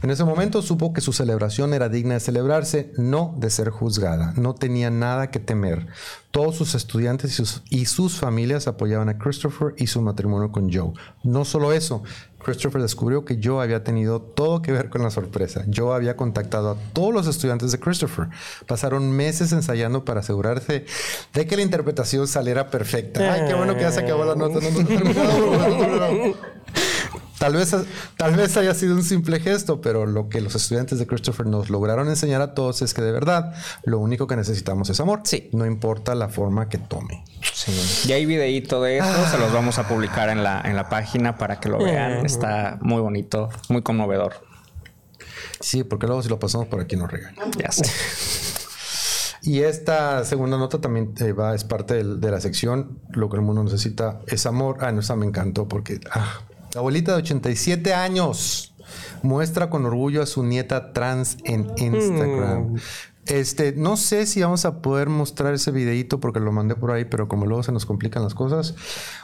En 0.00 0.10
ese 0.10 0.22
momento 0.22 0.62
supo 0.62 0.92
que 0.92 1.00
su 1.00 1.12
celebración 1.12 1.74
era 1.74 1.88
digna 1.88 2.14
de 2.14 2.20
celebrarse, 2.20 2.92
no 2.96 3.34
de 3.38 3.50
ser 3.50 3.70
juzgada. 3.70 4.34
No 4.36 4.54
tenía 4.54 4.90
nada 4.90 5.32
que 5.32 5.40
temer. 5.40 5.88
Todos 6.30 6.54
sus 6.54 6.76
estudiantes 6.76 7.32
y 7.32 7.34
sus, 7.34 7.62
y 7.70 7.86
sus 7.86 8.20
familias 8.20 8.68
apoyaban 8.68 9.08
a 9.08 9.18
Christopher 9.18 9.74
y 9.78 9.88
su 9.88 10.00
matrimonio 10.00 10.52
con 10.52 10.72
Joe. 10.72 10.92
No 11.24 11.44
solo 11.44 11.72
eso, 11.72 12.04
Christopher 12.48 12.80
descubrió 12.80 13.26
que 13.26 13.38
Joe 13.42 13.62
había 13.62 13.84
tenido 13.84 14.22
todo 14.22 14.62
que 14.62 14.72
ver 14.72 14.88
con 14.88 15.02
la 15.02 15.10
sorpresa. 15.10 15.66
Joe 15.74 15.94
había 15.94 16.16
contactado 16.16 16.70
a 16.70 16.76
todos 16.94 17.12
los 17.12 17.26
estudiantes 17.26 17.72
de 17.72 17.78
Christopher. 17.78 18.28
Pasaron 18.66 19.12
meses 19.12 19.52
ensayando 19.52 20.06
para 20.06 20.20
asegurarse 20.20 20.86
de 21.34 21.46
que 21.46 21.56
la 21.56 21.62
interpretación 21.62 22.26
saliera 22.26 22.70
perfecta. 22.70 23.34
Ay, 23.34 23.42
qué 23.48 23.54
bueno 23.54 23.74
que 23.74 23.82
ya 23.82 23.92
se 23.92 24.00
acabó 24.00 24.24
la 24.24 24.34
nota. 24.34 24.60
Tal 27.38 27.54
vez, 27.54 27.74
tal 28.16 28.34
vez 28.34 28.56
haya 28.56 28.74
sido 28.74 28.94
un 28.94 29.04
simple 29.04 29.38
gesto, 29.38 29.80
pero 29.80 30.06
lo 30.06 30.28
que 30.28 30.40
los 30.40 30.54
estudiantes 30.54 30.98
de 30.98 31.06
Christopher 31.06 31.46
nos 31.46 31.70
lograron 31.70 32.08
enseñar 32.08 32.40
a 32.40 32.54
todos 32.54 32.82
es 32.82 32.94
que 32.94 33.02
de 33.02 33.12
verdad 33.12 33.54
lo 33.84 34.00
único 34.00 34.26
que 34.26 34.34
necesitamos 34.34 34.90
es 34.90 34.98
amor. 34.98 35.20
Sí. 35.24 35.48
No 35.52 35.64
importa 35.64 36.14
la 36.14 36.28
forma 36.28 36.68
que 36.68 36.78
tome. 36.78 37.24
Sí. 37.40 38.08
Y 38.08 38.12
hay 38.12 38.26
videíto 38.26 38.82
de 38.82 38.98
eso, 38.98 39.26
se 39.30 39.38
los 39.38 39.52
vamos 39.52 39.78
a 39.78 39.86
publicar 39.86 40.30
en 40.30 40.42
la, 40.42 40.60
en 40.64 40.74
la 40.74 40.88
página 40.88 41.38
para 41.38 41.60
que 41.60 41.68
lo 41.68 41.78
vean. 41.78 42.26
Está 42.26 42.78
muy 42.80 43.00
bonito, 43.00 43.50
muy 43.68 43.82
conmovedor. 43.82 44.34
Sí, 45.60 45.84
porque 45.84 46.06
luego 46.06 46.22
si 46.22 46.28
lo 46.28 46.38
pasamos 46.38 46.66
por 46.68 46.80
aquí 46.80 46.96
nos 46.96 47.10
regañan. 47.10 47.50
Ya 47.52 47.70
sé. 47.70 47.84
Y 49.42 49.60
esta 49.60 50.24
segunda 50.24 50.58
nota 50.58 50.80
también 50.80 51.14
eh, 51.20 51.32
va, 51.32 51.54
es 51.54 51.64
parte 51.64 51.94
de, 51.94 52.16
de, 52.16 52.30
la 52.30 52.40
sección. 52.40 52.98
Lo 53.10 53.30
que 53.30 53.36
el 53.36 53.42
mundo 53.42 53.62
necesita 53.62 54.20
es 54.26 54.46
amor. 54.46 54.78
Ah, 54.80 54.92
no, 54.92 55.00
esa 55.00 55.14
me 55.16 55.26
encantó 55.26 55.68
porque 55.68 56.00
ah, 56.10 56.40
abuelita 56.74 57.12
de 57.12 57.18
87 57.18 57.94
años 57.94 58.74
muestra 59.22 59.70
con 59.70 59.84
orgullo 59.86 60.22
a 60.22 60.26
su 60.26 60.44
nieta 60.44 60.92
trans 60.92 61.38
en 61.44 61.70
Instagram. 61.76 62.72
Mm. 62.72 62.76
Este, 63.28 63.72
no 63.72 63.98
sé 63.98 64.24
si 64.24 64.40
vamos 64.40 64.64
a 64.64 64.80
poder 64.80 65.10
mostrar 65.10 65.52
ese 65.52 65.70
videito 65.70 66.18
porque 66.18 66.40
lo 66.40 66.50
mandé 66.50 66.74
por 66.74 66.90
ahí, 66.90 67.04
pero 67.04 67.28
como 67.28 67.44
luego 67.44 67.62
se 67.62 67.72
nos 67.72 67.84
complican 67.84 68.22
las 68.22 68.34
cosas. 68.34 68.74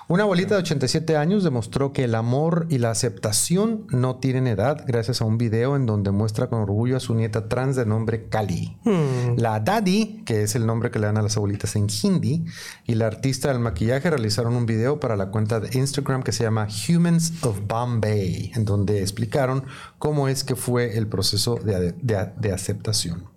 Una 0.09 0.25
abuelita 0.25 0.55
de 0.55 0.61
87 0.61 1.17
años 1.17 1.43
demostró 1.43 1.95
que 1.95 2.05
el 2.05 2.15
amor 2.15 2.67
y 2.69 2.77
la 2.77 2.91
aceptación 2.91 3.87
no 3.89 4.17
tienen 4.17 4.47
edad 4.47 4.85
gracias 4.87 5.23
a 5.23 5.25
un 5.25 5.39
video 5.39 5.75
en 5.77 5.87
donde 5.87 6.11
muestra 6.11 6.49
con 6.49 6.61
orgullo 6.61 6.99
a 6.99 7.01
su 7.01 7.15
nieta 7.15 7.49
trans 7.49 7.77
de 7.77 7.87
nombre 7.87 8.29
Kali. 8.29 8.77
Hmm. 8.85 9.39
La 9.39 9.61
Daddy, 9.61 10.23
que 10.27 10.43
es 10.43 10.55
el 10.55 10.67
nombre 10.67 10.91
que 10.91 10.99
le 10.99 11.07
dan 11.07 11.17
a 11.17 11.23
las 11.23 11.39
abuelitas 11.39 11.75
en 11.75 11.87
hindi, 12.03 12.45
y 12.85 12.97
la 12.97 13.07
artista 13.07 13.49
del 13.49 13.61
maquillaje 13.61 14.11
realizaron 14.11 14.55
un 14.55 14.67
video 14.67 15.01
para 15.01 15.17
la 15.17 15.31
cuenta 15.31 15.61
de 15.61 15.79
Instagram 15.79 16.23
que 16.23 16.33
se 16.33 16.45
llama 16.45 16.69
Humans 16.89 17.43
of 17.43 17.61
Bombay, 17.67 18.53
en 18.55 18.67
donde 18.67 19.01
explicaron 19.01 19.65
cómo 19.99 20.29
es 20.29 20.45
que 20.45 20.57
fue 20.57 20.99
el 20.99 21.07
proceso 21.07 21.57
de, 21.57 21.93
de, 21.93 22.33
de 22.37 22.53
aceptación. 22.53 23.34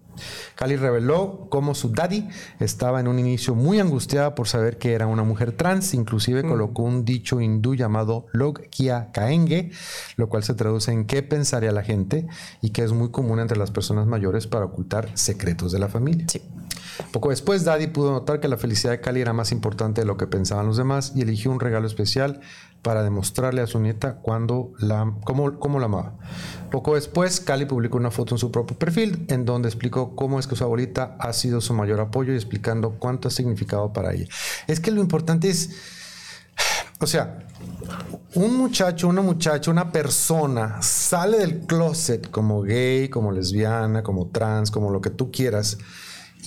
Cali 0.56 0.76
reveló 0.76 1.48
cómo 1.50 1.76
su 1.76 1.90
daddy 1.90 2.28
estaba 2.60 3.00
en 3.00 3.08
un 3.08 3.20
inicio 3.20 3.56
muy 3.56 3.80
angustiada 3.80 4.36
por 4.36 4.48
saber 4.48 4.78
que 4.78 4.94
era 4.94 5.08
una 5.08 5.24
mujer 5.24 5.52
trans, 5.52 5.94
inclusive 5.94 6.44
mm. 6.44 6.50
colocó 6.50 6.84
un 6.84 7.06
dicho 7.06 7.42
hindú 7.42 7.76
llamado 7.76 8.28
Log 8.32 8.70
Kia 8.70 9.12
Kaenge, 9.12 9.72
lo 10.16 10.30
cual 10.30 10.44
se 10.44 10.54
traduce 10.54 10.92
en 10.92 11.06
qué 11.06 11.24
pensaría 11.24 11.72
la 11.72 11.84
gente 11.84 12.28
y 12.62 12.70
que 12.72 12.84
es 12.84 12.92
muy 12.92 13.10
común 13.10 13.40
entre 13.40 13.58
las 13.58 13.72
personas 13.72 14.08
mayores 14.08 14.48
para 14.48 14.66
ocultar 14.66 15.10
secretos 15.16 15.72
de 15.72 15.80
la 15.80 15.88
familia. 15.88 16.26
Poco 17.12 17.30
después, 17.30 17.64
Daddy 17.64 17.88
pudo 17.88 18.12
notar 18.12 18.40
que 18.40 18.48
la 18.48 18.58
felicidad 18.58 18.92
de 18.92 19.02
Cali 19.02 19.22
era 19.22 19.34
más 19.34 19.52
importante 19.52 20.02
de 20.02 20.08
lo 20.08 20.18
que 20.18 20.28
pensaban 20.28 20.66
los 20.66 20.78
demás 20.78 21.14
y 21.16 21.22
eligió 21.22 21.52
un 21.52 21.60
regalo 21.60 21.88
especial 21.88 22.42
para 22.88 23.04
demostrarle 23.04 23.62
a 23.62 23.68
su 23.68 23.82
nieta 23.82 24.16
cuando 24.22 24.72
la, 24.80 25.14
cómo, 25.26 25.60
cómo 25.60 25.78
la 25.78 25.88
amaba. 25.88 26.14
Poco 26.72 26.96
después, 26.96 27.42
Cali 27.42 27.66
publicó 27.66 27.98
una 27.98 28.12
foto 28.12 28.34
en 28.34 28.40
su 28.40 28.50
propio 28.50 28.80
perfil 28.80 29.26
en 29.28 29.44
donde 29.44 29.68
explicó 29.68 30.16
cómo 30.16 30.40
es 30.40 30.48
que 30.48 30.56
su 30.56 30.64
abuelita 30.64 31.18
ha 31.20 31.34
sido 31.34 31.60
su 31.60 31.74
mayor 31.74 32.00
apoyo 32.00 32.32
y 32.32 32.38
explicando 32.38 32.92
cuánto 32.92 33.28
ha 33.28 33.32
significado 33.32 33.92
para 33.92 34.14
ella. 34.14 34.28
Es 34.68 34.80
que 34.80 34.92
lo 34.92 35.02
importante 35.02 35.50
es, 35.50 35.72
o 37.02 37.08
sea, 37.08 37.46
un 38.36 38.56
muchacho, 38.56 39.10
una 39.10 39.22
muchacha, 39.22 39.70
una 39.70 39.92
persona 39.92 40.82
sale 40.82 41.40
del 41.40 41.66
closet 41.66 42.32
como 42.32 42.62
gay, 42.62 43.10
como 43.10 43.34
lesbiana, 43.34 44.02
como 44.02 44.28
trans, 44.28 44.72
como 44.72 44.92
lo 44.92 45.02
que 45.02 45.10
tú 45.10 45.30
quieras, 45.30 45.78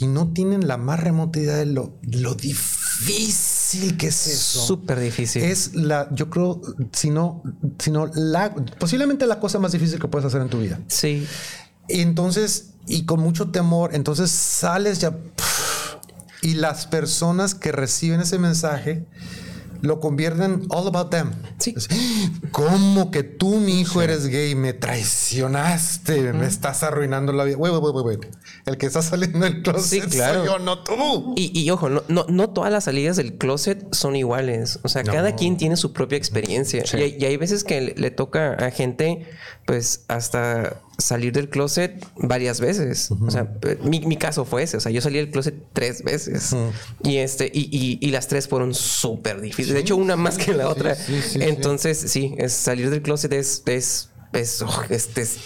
y 0.00 0.06
no 0.06 0.32
tienen 0.32 0.66
la 0.66 0.78
más 0.78 0.98
remota 0.98 1.38
idea 1.38 1.56
de 1.56 1.66
lo, 1.66 1.98
lo 2.02 2.34
difícil 2.34 3.96
que 3.98 4.08
es 4.08 4.26
eso. 4.26 4.60
Súper 4.60 4.98
difícil. 4.98 5.42
Es 5.42 5.74
la, 5.74 6.08
yo 6.12 6.30
creo, 6.30 6.62
si 6.92 7.10
no, 7.10 7.42
la, 8.14 8.54
posiblemente 8.78 9.26
la 9.26 9.38
cosa 9.38 9.58
más 9.58 9.72
difícil 9.72 10.00
que 10.00 10.08
puedes 10.08 10.24
hacer 10.24 10.40
en 10.40 10.48
tu 10.48 10.58
vida. 10.58 10.80
Sí. 10.88 11.26
Entonces, 11.88 12.70
y 12.86 13.04
con 13.04 13.20
mucho 13.20 13.50
temor, 13.50 13.94
entonces 13.94 14.30
sales 14.30 15.00
ya. 15.00 15.16
y 16.40 16.54
las 16.54 16.86
personas 16.86 17.54
que 17.54 17.70
reciben 17.70 18.20
ese 18.20 18.38
mensaje 18.38 19.04
lo 19.82 20.00
convierten 20.00 20.66
all 20.68 20.86
about 20.86 21.10
them. 21.10 21.32
Sí. 21.58 21.74
¿Cómo 22.52 23.10
que 23.10 23.22
tú, 23.22 23.56
mi 23.56 23.80
hijo, 23.80 24.02
eres 24.02 24.26
gay? 24.26 24.54
Me 24.54 24.72
traicionaste, 24.72 26.32
me 26.32 26.46
estás 26.46 26.82
arruinando 26.82 27.32
la 27.32 27.44
vida. 27.44 27.56
Wait, 27.56 27.72
wait, 27.72 28.06
wait. 28.06 28.26
El 28.66 28.76
que 28.78 28.86
está 28.86 29.02
saliendo 29.02 29.40
del 29.40 29.62
closet 29.62 30.04
sí, 30.04 30.08
claro. 30.08 30.40
soy 30.40 30.46
yo, 30.48 30.58
no 30.58 30.82
tú. 30.82 31.34
Y, 31.36 31.68
ojo, 31.70 31.88
no, 31.88 32.02
no, 32.08 32.26
no, 32.28 32.50
todas 32.50 32.72
las 32.72 32.84
salidas 32.84 33.16
del 33.16 33.36
closet 33.36 33.86
son 33.92 34.16
iguales. 34.16 34.80
O 34.82 34.88
sea, 34.88 35.02
cada 35.04 35.34
quien 35.34 35.56
tiene 35.56 35.76
su 35.76 35.92
propia 35.92 36.18
experiencia. 36.18 36.84
Y, 36.94 37.24
hay 37.24 37.36
veces 37.36 37.64
que 37.64 37.80
le, 37.80 38.10
toca 38.10 38.54
a 38.54 38.70
gente, 38.70 39.26
pues, 39.66 40.04
hasta 40.08 40.80
salir 41.00 41.32
del 41.32 41.48
closet 41.48 42.04
varias 42.16 42.60
veces. 42.60 43.10
O 43.10 43.30
sea, 43.30 43.52
mi, 43.82 44.00
mi, 44.00 44.16
caso 44.16 44.44
fue 44.44 44.62
ese. 44.62 44.76
O 44.76 44.80
sea, 44.80 44.92
yo 44.92 45.00
salí 45.00 45.18
del 45.18 45.30
closet 45.30 45.54
tres 45.72 46.02
veces. 46.02 46.54
Y 47.02 47.16
este, 47.16 47.50
y, 47.52 47.98
y, 48.00 48.10
las 48.10 48.28
tres 48.28 48.48
fueron 48.48 48.74
súper 48.74 49.40
difíciles. 49.40 49.74
De 49.74 49.80
hecho, 49.80 49.96
una 49.96 50.16
más 50.16 50.38
que 50.38 50.52
la 50.54 50.68
otra. 50.68 50.96
Entonces, 51.34 51.98
sí, 51.98 52.34
es 52.38 52.52
salir 52.52 52.90
del 52.90 53.02
closet 53.02 53.32
es, 53.32 53.62
es, 53.66 54.10
es, 54.32 54.62
oh, 54.62 54.82
es, 54.88 55.10
es 55.16 55.38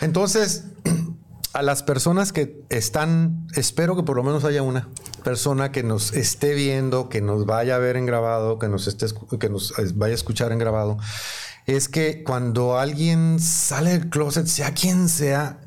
Entonces, 0.00 0.64
a 1.52 1.62
las 1.62 1.82
personas 1.82 2.32
que 2.32 2.64
están, 2.68 3.46
espero 3.54 3.96
que 3.96 4.02
por 4.02 4.16
lo 4.16 4.22
menos 4.22 4.44
haya 4.44 4.62
una 4.62 4.88
persona 5.22 5.72
que 5.72 5.82
nos 5.82 6.12
esté 6.12 6.54
viendo, 6.54 7.08
que 7.08 7.20
nos 7.20 7.46
vaya 7.46 7.76
a 7.76 7.78
ver 7.78 7.96
en 7.96 8.06
grabado, 8.06 8.58
que 8.58 8.68
nos 8.68 8.86
esté, 8.86 9.06
que 9.40 9.48
nos 9.48 9.72
vaya 9.94 10.12
a 10.12 10.14
escuchar 10.14 10.52
en 10.52 10.58
grabado 10.58 10.98
es 11.66 11.88
que 11.88 12.22
cuando 12.24 12.78
alguien 12.78 13.38
sale 13.40 13.90
del 13.90 14.10
closet, 14.10 14.46
sea 14.46 14.74
quien 14.74 15.08
sea, 15.08 15.60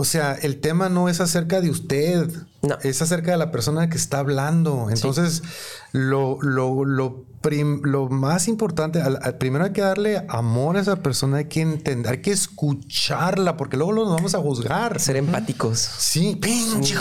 o 0.00 0.04
sea, 0.04 0.34
el 0.34 0.60
tema 0.60 0.88
no 0.88 1.08
es 1.08 1.20
acerca 1.20 1.60
de 1.60 1.68
usted, 1.68 2.30
no. 2.62 2.78
es 2.82 3.02
acerca 3.02 3.32
de 3.32 3.36
la 3.36 3.50
persona 3.50 3.90
que 3.90 3.96
está 3.96 4.20
hablando. 4.20 4.88
Entonces, 4.88 5.42
lo, 5.92 6.38
lo, 6.40 6.84
lo, 6.84 7.26
lo, 7.82 8.08
más 8.08 8.48
importante, 8.48 9.02
primero 9.38 9.64
hay 9.64 9.72
que 9.72 9.80
darle 9.80 10.24
amor 10.28 10.76
a 10.76 10.80
esa 10.80 10.96
persona, 10.96 11.38
hay 11.38 11.46
que 11.46 11.62
entender, 11.62 12.12
hay 12.12 12.22
que 12.22 12.30
escucharla, 12.30 13.56
porque 13.56 13.76
luego 13.76 13.92
nos 13.92 14.08
vamos 14.08 14.34
a 14.34 14.38
juzgar. 14.38 15.00
Ser 15.00 15.16
empáticos. 15.16 15.78
Sí, 15.78 16.38
pinche 16.40 16.94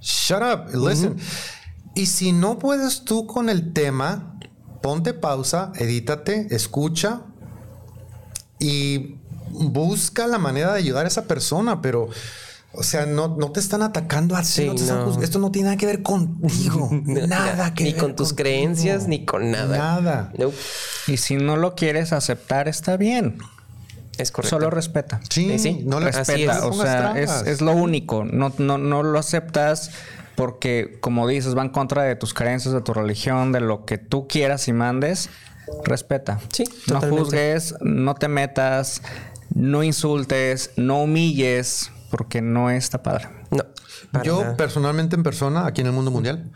Shut 0.00 0.40
up, 0.40 0.74
listen. 0.74 1.16
Y 1.94 2.06
si 2.06 2.32
no 2.32 2.58
puedes 2.58 3.04
tú 3.04 3.26
con 3.26 3.50
el 3.50 3.72
tema, 3.72 4.29
ponte 4.80 5.14
pausa, 5.14 5.72
edítate, 5.76 6.46
escucha 6.50 7.22
y 8.58 9.16
busca 9.50 10.26
la 10.26 10.38
manera 10.38 10.72
de 10.72 10.78
ayudar 10.78 11.04
a 11.04 11.08
esa 11.08 11.24
persona, 11.24 11.80
pero... 11.80 12.08
O 12.72 12.84
sea, 12.84 13.04
no, 13.04 13.26
no 13.36 13.50
te 13.50 13.58
están 13.58 13.82
atacando 13.82 14.36
a 14.36 14.42
ti. 14.42 14.70
Esto 15.22 15.40
no 15.40 15.50
tiene 15.50 15.66
nada 15.66 15.76
que 15.76 15.86
ver 15.86 16.04
contigo. 16.04 16.88
nada 17.04 17.74
que 17.74 17.82
Ni 17.82 17.94
con 17.94 18.14
tus 18.14 18.32
creencias, 18.32 19.08
ni 19.08 19.24
con 19.24 19.50
nada. 19.50 19.76
Nada. 19.76 20.32
Y 21.08 21.16
si 21.16 21.34
no 21.34 21.56
lo 21.56 21.74
quieres 21.74 22.12
aceptar, 22.12 22.68
está 22.68 22.96
bien. 22.96 23.38
Es 24.18 24.30
correcto. 24.30 24.56
Solo 24.56 24.70
respeta. 24.70 25.20
Sí, 25.28 25.58
sí. 25.58 25.82
no 25.84 25.98
lo 25.98 26.06
respeta. 26.06 26.64
O 26.64 26.72
sea, 26.72 27.18
es, 27.18 27.30
es, 27.44 27.60
lo 27.60 27.72
único. 27.72 28.24
No, 28.24 28.52
no, 28.58 28.78
no 28.78 29.02
lo 29.02 29.18
aceptas 29.18 29.90
porque, 30.40 30.96
como 31.02 31.28
dices, 31.28 31.54
va 31.54 31.60
en 31.60 31.68
contra 31.68 32.02
de 32.04 32.16
tus 32.16 32.32
creencias, 32.32 32.72
de 32.72 32.80
tu 32.80 32.94
religión, 32.94 33.52
de 33.52 33.60
lo 33.60 33.84
que 33.84 33.98
tú 33.98 34.26
quieras 34.26 34.68
y 34.68 34.72
mandes. 34.72 35.28
Respeta. 35.84 36.40
Sí. 36.50 36.64
No 36.86 37.02
juzgues, 37.02 37.74
no 37.82 38.14
te 38.14 38.26
metas, 38.28 39.02
no 39.54 39.82
insultes, 39.82 40.70
no 40.76 41.02
humilles. 41.02 41.92
porque 42.10 42.40
no 42.40 42.70
está 42.70 43.02
padre. 43.02 43.28
No. 43.50 43.64
Yo 44.24 44.56
personalmente 44.56 45.14
en 45.14 45.22
persona, 45.22 45.66
aquí 45.66 45.82
en 45.82 45.88
el 45.88 45.92
mundo 45.92 46.10
mundial, 46.10 46.50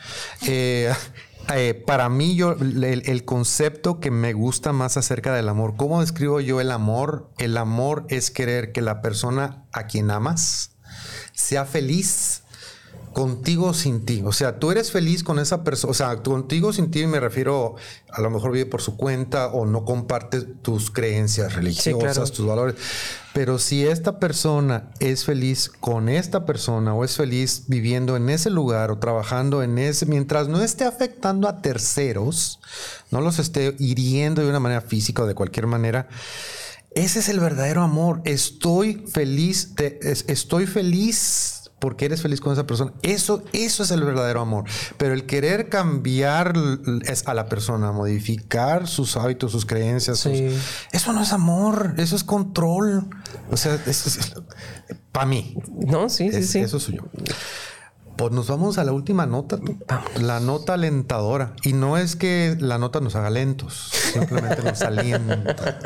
eh, 0.47 0.91
eh, 1.55 1.75
para 1.87 2.09
mí 2.09 2.37
yo 2.37 2.53
el, 2.53 3.25
concepto 3.27 4.01
que 4.01 4.11
me 4.11 4.33
gusta 4.33 4.73
más 4.73 4.97
acerca 4.97 5.35
del 5.35 5.47
amor, 5.47 5.75
¿cómo 5.77 6.01
describo 6.01 6.41
yo 6.41 6.59
el 6.63 6.71
amor? 6.71 7.31
El 7.37 7.59
amor 7.59 8.07
es 8.09 8.31
querer 8.31 8.73
que 8.73 8.81
la 8.81 9.03
persona 9.03 9.67
a 9.73 9.87
quien 9.89 10.11
amas 10.11 10.71
sea 11.35 11.67
feliz 11.67 12.44
contigo 13.15 13.73
sin 13.73 14.05
ti. 14.05 14.23
O 14.25 14.33
sea, 14.33 14.59
tú 14.59 14.71
eres 14.71 14.91
feliz 14.91 15.25
con 15.25 15.39
esa 15.39 15.65
persona. 15.65 15.91
O 15.93 15.95
sea, 15.95 16.17
contigo 16.23 16.73
sin 16.75 16.91
ti 16.91 17.07
me 17.07 17.21
refiero, 17.21 17.77
a 18.11 18.21
lo 18.21 18.29
mejor 18.29 18.53
vive 18.53 18.67
por 18.67 18.83
su 18.83 18.99
cuenta 18.99 19.47
o 19.47 19.65
no 19.65 19.85
comparte 19.87 20.43
tus 20.43 20.91
creencias 20.91 21.55
religiosas, 21.55 22.33
tus 22.33 22.45
valores. 22.45 22.75
Pero 23.33 23.59
si 23.59 23.87
esta 23.87 24.19
persona 24.19 24.91
es 25.01 25.25
feliz 25.25 25.71
con 25.81 26.09
esta 26.09 26.45
persona 26.45 26.93
o 26.95 27.05
es 27.05 27.17
feliz 27.17 27.65
viviendo 27.69 28.17
en 28.17 28.29
ese 28.29 28.51
lugar 28.51 28.91
o 28.91 28.99
trabajando 28.99 29.63
en 29.63 29.79
ese, 29.79 30.07
mientras 30.07 30.49
no 30.49 30.61
esté 30.61 30.85
afectando 30.85 31.49
a 31.49 31.63
terceros, 31.63 32.61
no 33.11 33.21
los 33.21 33.39
esté 33.39 33.77
hiriendo 33.79 34.43
de 34.43 34.51
una 34.51 34.61
manera 34.61 34.81
física 34.83 35.23
o 35.23 35.27
de 35.27 35.35
cualquier 35.35 35.69
manera, 35.69 36.09
ese 36.95 37.21
es 37.21 37.29
el 37.29 37.41
verdadero 37.41 37.83
amor. 37.83 38.23
Estoy 38.25 39.05
feliz, 39.07 39.73
estoy 39.79 40.67
feliz 40.67 41.64
porque 41.79 42.07
eres 42.07 42.23
feliz 42.23 42.41
con 42.41 42.53
esa 42.53 42.67
persona. 42.67 42.93
Eso, 43.03 43.43
eso 43.53 43.83
es 43.83 43.91
el 43.91 44.03
verdadero 44.05 44.41
amor. 44.41 44.65
Pero 44.97 45.15
el 45.15 45.27
querer 45.27 45.69
cambiar 45.69 46.55
es 47.07 47.27
a 47.27 47.35
la 47.35 47.49
persona, 47.49 47.93
modificar 47.93 48.87
sus 48.87 49.17
hábitos, 49.17 49.53
sus 49.53 49.67
creencias, 49.67 50.25
eso 50.93 51.13
no 51.13 51.23
es 51.23 51.33
amor, 51.33 51.95
eso 51.99 52.17
es 52.17 52.25
control. 52.25 53.09
O 53.51 53.57
sea, 53.57 53.75
eso 53.87 54.09
es, 54.09 54.35
para 55.13 55.27
mí. 55.27 55.57
No, 55.87 56.09
sí, 56.09 56.33
sí, 56.33 56.43
sí. 56.45 56.59
Eso 56.61 56.81
soy 56.81 56.97
yo. 56.97 57.03
Pues 58.17 58.33
nos 58.33 58.49
vamos 58.49 58.79
a 58.79 58.85
la 58.85 58.93
última 58.93 59.27
nota, 59.27 59.59
la 60.21 60.41
nota 60.41 60.75
alentadora. 60.75 61.55
Y 61.65 61.73
no 61.73 61.99
es 61.99 62.17
que 62.17 62.57
la 62.61 62.79
nota 62.79 63.01
nos 63.01 63.17
haga 63.17 63.31
lentos, 63.31 63.91
simplemente 64.13 64.63
nos 64.63 64.83
alienta. 64.83 65.79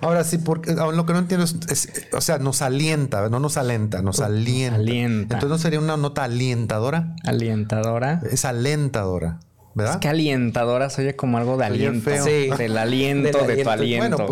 Ahora 0.00 0.24
sí, 0.24 0.38
porque 0.38 0.72
lo 0.74 1.06
que 1.06 1.12
no 1.12 1.18
entiendo 1.18 1.44
es, 1.44 1.88
o 2.12 2.20
sea, 2.20 2.38
nos 2.38 2.62
alienta, 2.62 3.28
no 3.28 3.40
nos 3.40 3.56
alenta, 3.56 4.02
nos 4.02 4.20
alienta. 4.20 4.76
alienta. 4.76 5.34
Entonces 5.34 5.48
no 5.48 5.58
sería 5.58 5.80
una 5.80 5.96
nota 5.96 6.24
alentadora. 6.24 7.16
Alientadora. 7.24 8.20
Es 8.30 8.44
alentadora. 8.44 9.40
¿Verdad? 9.74 9.94
Es 9.94 10.00
que 10.00 10.08
alientadora 10.08 10.90
se 10.90 11.02
oye 11.02 11.16
como 11.16 11.38
algo 11.38 11.56
de 11.56 11.66
aliento. 11.66 12.10
Sí. 12.24 12.50
Del 12.58 12.76
aliento, 12.78 13.46
de 13.46 13.62
tu 13.62 13.70
aliento. 13.70 14.16
Bueno, 14.16 14.26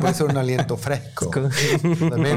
puede 0.00 0.14
ser, 0.14 0.26
un 0.26 0.36
aliento 0.36 0.76
fresco. 0.78 1.30
con, 1.30 1.50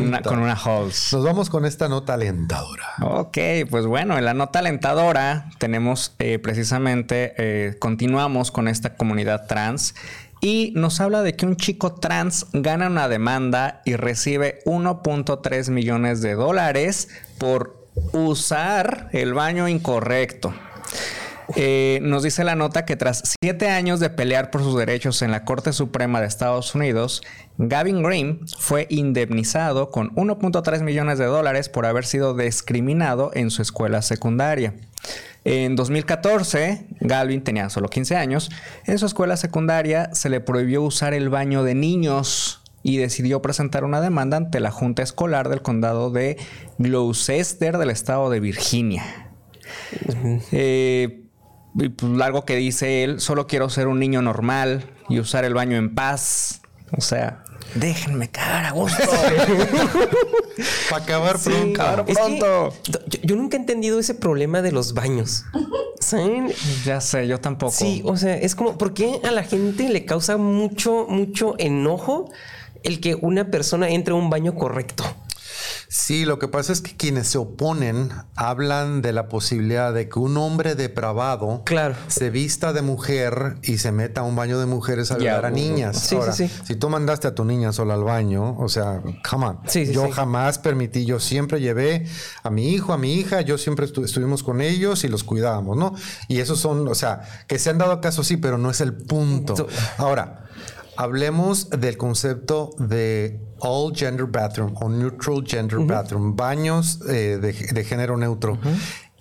una, 0.04 0.22
con 0.22 0.40
una 0.40 0.56
Nos 0.56 1.24
vamos 1.24 1.50
con 1.50 1.66
esta 1.66 1.88
nota 1.88 2.16
alentadora. 2.16 2.86
Ok, 3.02 3.38
pues 3.70 3.86
bueno, 3.86 4.18
en 4.18 4.26
la 4.26 4.34
nota 4.34 4.60
alentadora 4.60 5.50
tenemos 5.58 6.16
eh, 6.20 6.40
precisamente, 6.40 7.34
eh, 7.38 7.78
continuamos 7.80 8.52
con 8.52 8.68
esta 8.68 8.96
comunidad 8.96 9.48
trans 9.48 9.96
y 10.42 10.74
nos 10.76 11.00
habla 11.02 11.22
de 11.24 11.36
que 11.36 11.46
un 11.46 11.56
chico 11.56 11.94
trans 11.94 12.48
gana 12.54 12.88
una 12.88 13.08
demanda 13.08 13.82
y 13.86 13.96
recibe 13.96 14.60
1.3 14.66 15.72
millones 15.72 16.22
de 16.22 16.36
dólares 16.36 17.10
por 17.38 17.86
usar 18.14 19.10
el 19.12 19.34
baño 19.34 19.68
incorrecto. 19.68 20.54
Eh, 21.58 22.00
nos 22.02 22.24
dice 22.24 22.44
la 22.44 22.56
nota 22.56 22.84
que 22.84 22.98
tras 22.98 23.24
siete 23.42 23.70
años 23.70 24.02
de 24.02 24.10
pelear 24.10 24.52
por 24.52 24.62
sus 24.62 24.78
derechos 24.78 25.22
en 25.22 25.32
la 25.32 25.46
Corte 25.46 25.72
Suprema 25.72 26.20
de 26.20 26.28
Estados 26.28 26.76
Unidos, 26.76 27.24
Gavin 27.58 28.04
Green 28.04 28.42
fue 28.58 28.88
indemnizado 28.90 29.90
con 29.90 30.14
1.3 30.16 30.82
millones 30.82 31.18
de 31.18 31.26
dólares 31.26 31.70
por 31.70 31.86
haber 31.86 32.06
sido 32.06 32.36
discriminado 32.36 33.32
en 33.34 33.52
su 33.52 33.62
escuela 33.62 34.02
secundaria. 34.02 34.74
En 35.46 35.78
2014, 35.78 36.88
Gavin 37.00 37.44
tenía 37.44 37.70
solo 37.70 37.88
15 37.88 38.18
años. 38.18 38.52
En 38.86 38.98
su 38.98 39.06
escuela 39.06 39.38
secundaria 39.38 40.10
se 40.14 40.30
le 40.30 40.42
prohibió 40.42 40.82
usar 40.82 41.14
el 41.14 41.30
baño 41.30 41.64
de 41.64 41.76
niños 41.76 42.64
y 42.84 42.98
decidió 42.98 43.42
presentar 43.42 43.84
una 43.86 44.02
demanda 44.02 44.38
ante 44.38 44.60
la 44.60 44.72
Junta 44.72 45.04
Escolar 45.04 45.48
del 45.48 45.62
Condado 45.62 46.12
de 46.12 46.38
Gloucester 46.80 47.78
del 47.78 47.92
estado 47.92 48.30
de 48.30 48.40
Virginia. 48.42 49.32
Algo 52.22 52.46
que 52.46 52.56
dice 52.56 53.04
él, 53.04 53.20
solo 53.20 53.48
quiero 53.48 53.70
ser 53.70 53.88
un 53.88 54.00
niño 54.00 54.22
normal 54.22 54.90
y 55.10 55.20
usar 55.20 55.46
el 55.46 55.54
baño 55.54 55.78
en 55.78 55.94
paz. 55.94 56.62
O 56.92 57.02
sea, 57.02 57.44
déjenme 57.74 58.30
cagar 58.30 58.66
a 58.66 58.72
gusto. 58.72 59.04
Para 60.90 61.04
acabar 61.04 61.38
pronto. 61.40 62.74
yo, 63.24 63.36
nunca 63.36 63.58
he 63.58 63.60
entendido 63.60 64.00
ese 64.00 64.14
problema 64.14 64.62
de 64.62 64.72
los 64.72 64.94
baños. 64.94 65.44
¿Saben? 66.00 66.54
Ya 66.86 67.02
sé, 67.02 67.28
yo 67.28 67.40
tampoco. 67.40 67.74
Sí, 67.74 68.02
o 68.06 68.16
sea, 68.16 68.38
es 68.38 68.56
como, 68.56 68.78
¿por 68.78 68.94
qué 68.94 69.20
a 69.24 69.32
la 69.32 69.44
gente 69.44 69.90
le 69.90 70.06
causa 70.06 70.38
mucho, 70.38 71.08
mucho 71.10 71.56
enojo 71.58 72.32
el 72.84 73.02
que 73.02 73.16
una 73.16 73.50
persona 73.50 73.90
entre 73.90 74.14
a 74.14 74.18
un 74.18 74.30
baño 74.30 74.56
correcto? 74.56 75.04
Sí, 75.88 76.26
lo 76.26 76.40
que 76.40 76.48
pasa 76.48 76.74
es 76.74 76.82
que 76.82 76.96
quienes 76.96 77.28
se 77.28 77.38
oponen 77.38 78.12
hablan 78.36 79.02
de 79.02 79.14
la 79.14 79.28
posibilidad 79.28 79.94
de 79.94 80.10
que 80.10 80.20
un 80.20 80.38
hombre 80.38 80.76
depravado 80.76 81.64
se 82.08 82.30
vista 82.30 82.74
de 82.74 82.82
mujer 82.82 83.58
y 83.62 83.78
se 83.78 83.92
meta 83.92 84.22
a 84.22 84.24
un 84.24 84.36
baño 84.36 84.60
de 84.60 84.66
mujeres 84.66 85.12
a 85.12 85.18
violar 85.18 85.46
a 85.46 85.52
niñas. 85.52 86.12
Ahora, 86.14 86.34
si 86.34 86.76
tú 86.76 86.90
mandaste 86.90 87.28
a 87.28 87.36
tu 87.36 87.46
niña 87.46 87.72
sola 87.72 87.94
al 87.94 88.04
baño, 88.04 88.58
o 88.58 88.70
sea, 88.70 89.02
come 89.30 89.46
on. 89.46 89.60
yo 89.92 90.10
jamás 90.12 90.60
permití, 90.60 91.06
yo 91.06 91.20
siempre 91.20 91.60
llevé 91.60 92.06
a 92.44 92.50
mi 92.50 92.74
hijo, 92.74 92.94
a 92.94 92.98
mi 92.98 93.16
hija, 93.16 93.42
yo 93.42 93.58
siempre 93.58 93.86
estuvimos 93.86 94.44
con 94.44 94.62
ellos 94.62 95.04
y 95.04 95.08
los 95.08 95.24
cuidábamos, 95.24 95.78
¿no? 95.78 95.96
Y 96.28 96.40
esos 96.40 96.60
son, 96.60 96.88
o 96.88 96.96
sea, 96.96 97.22
que 97.48 97.60
se 97.60 97.70
han 97.70 97.78
dado 97.78 98.02
caso, 98.02 98.24
sí, 98.24 98.38
pero 98.38 98.58
no 98.58 98.70
es 98.70 98.82
el 98.82 98.94
punto. 98.94 99.68
Ahora, 99.98 100.46
Hablemos 100.98 101.70
del 101.70 101.98
concepto 101.98 102.72
de 102.78 103.40
all 103.60 103.94
gender 103.94 104.26
bathroom 104.26 104.76
o 104.82 104.90
neutral 104.90 105.44
gender 105.46 105.80
bathroom, 105.80 106.36
baños 106.36 107.00
eh, 107.10 107.38
de, 107.42 107.84
género 107.84 108.18
neutro. 108.18 108.58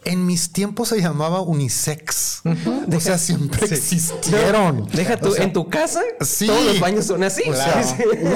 En 0.04 0.26
mis 0.26 0.52
tiempos 0.52 0.88
se 0.88 1.00
llamaba 1.00 1.40
unisex. 1.40 2.42
O 2.44 3.00
sea, 3.00 3.18
siempre 3.18 3.66
existieron. 3.66 4.86
Deja 4.92 5.18
tú, 5.18 5.34
en 5.36 5.52
tu 5.52 5.68
casa, 5.68 6.00
sí. 6.20 6.46
todos 6.46 6.64
los 6.64 6.80
baños 6.80 7.06
son 7.06 7.22
así. 7.22 7.42
O 7.48 7.54
sea, 7.54 7.82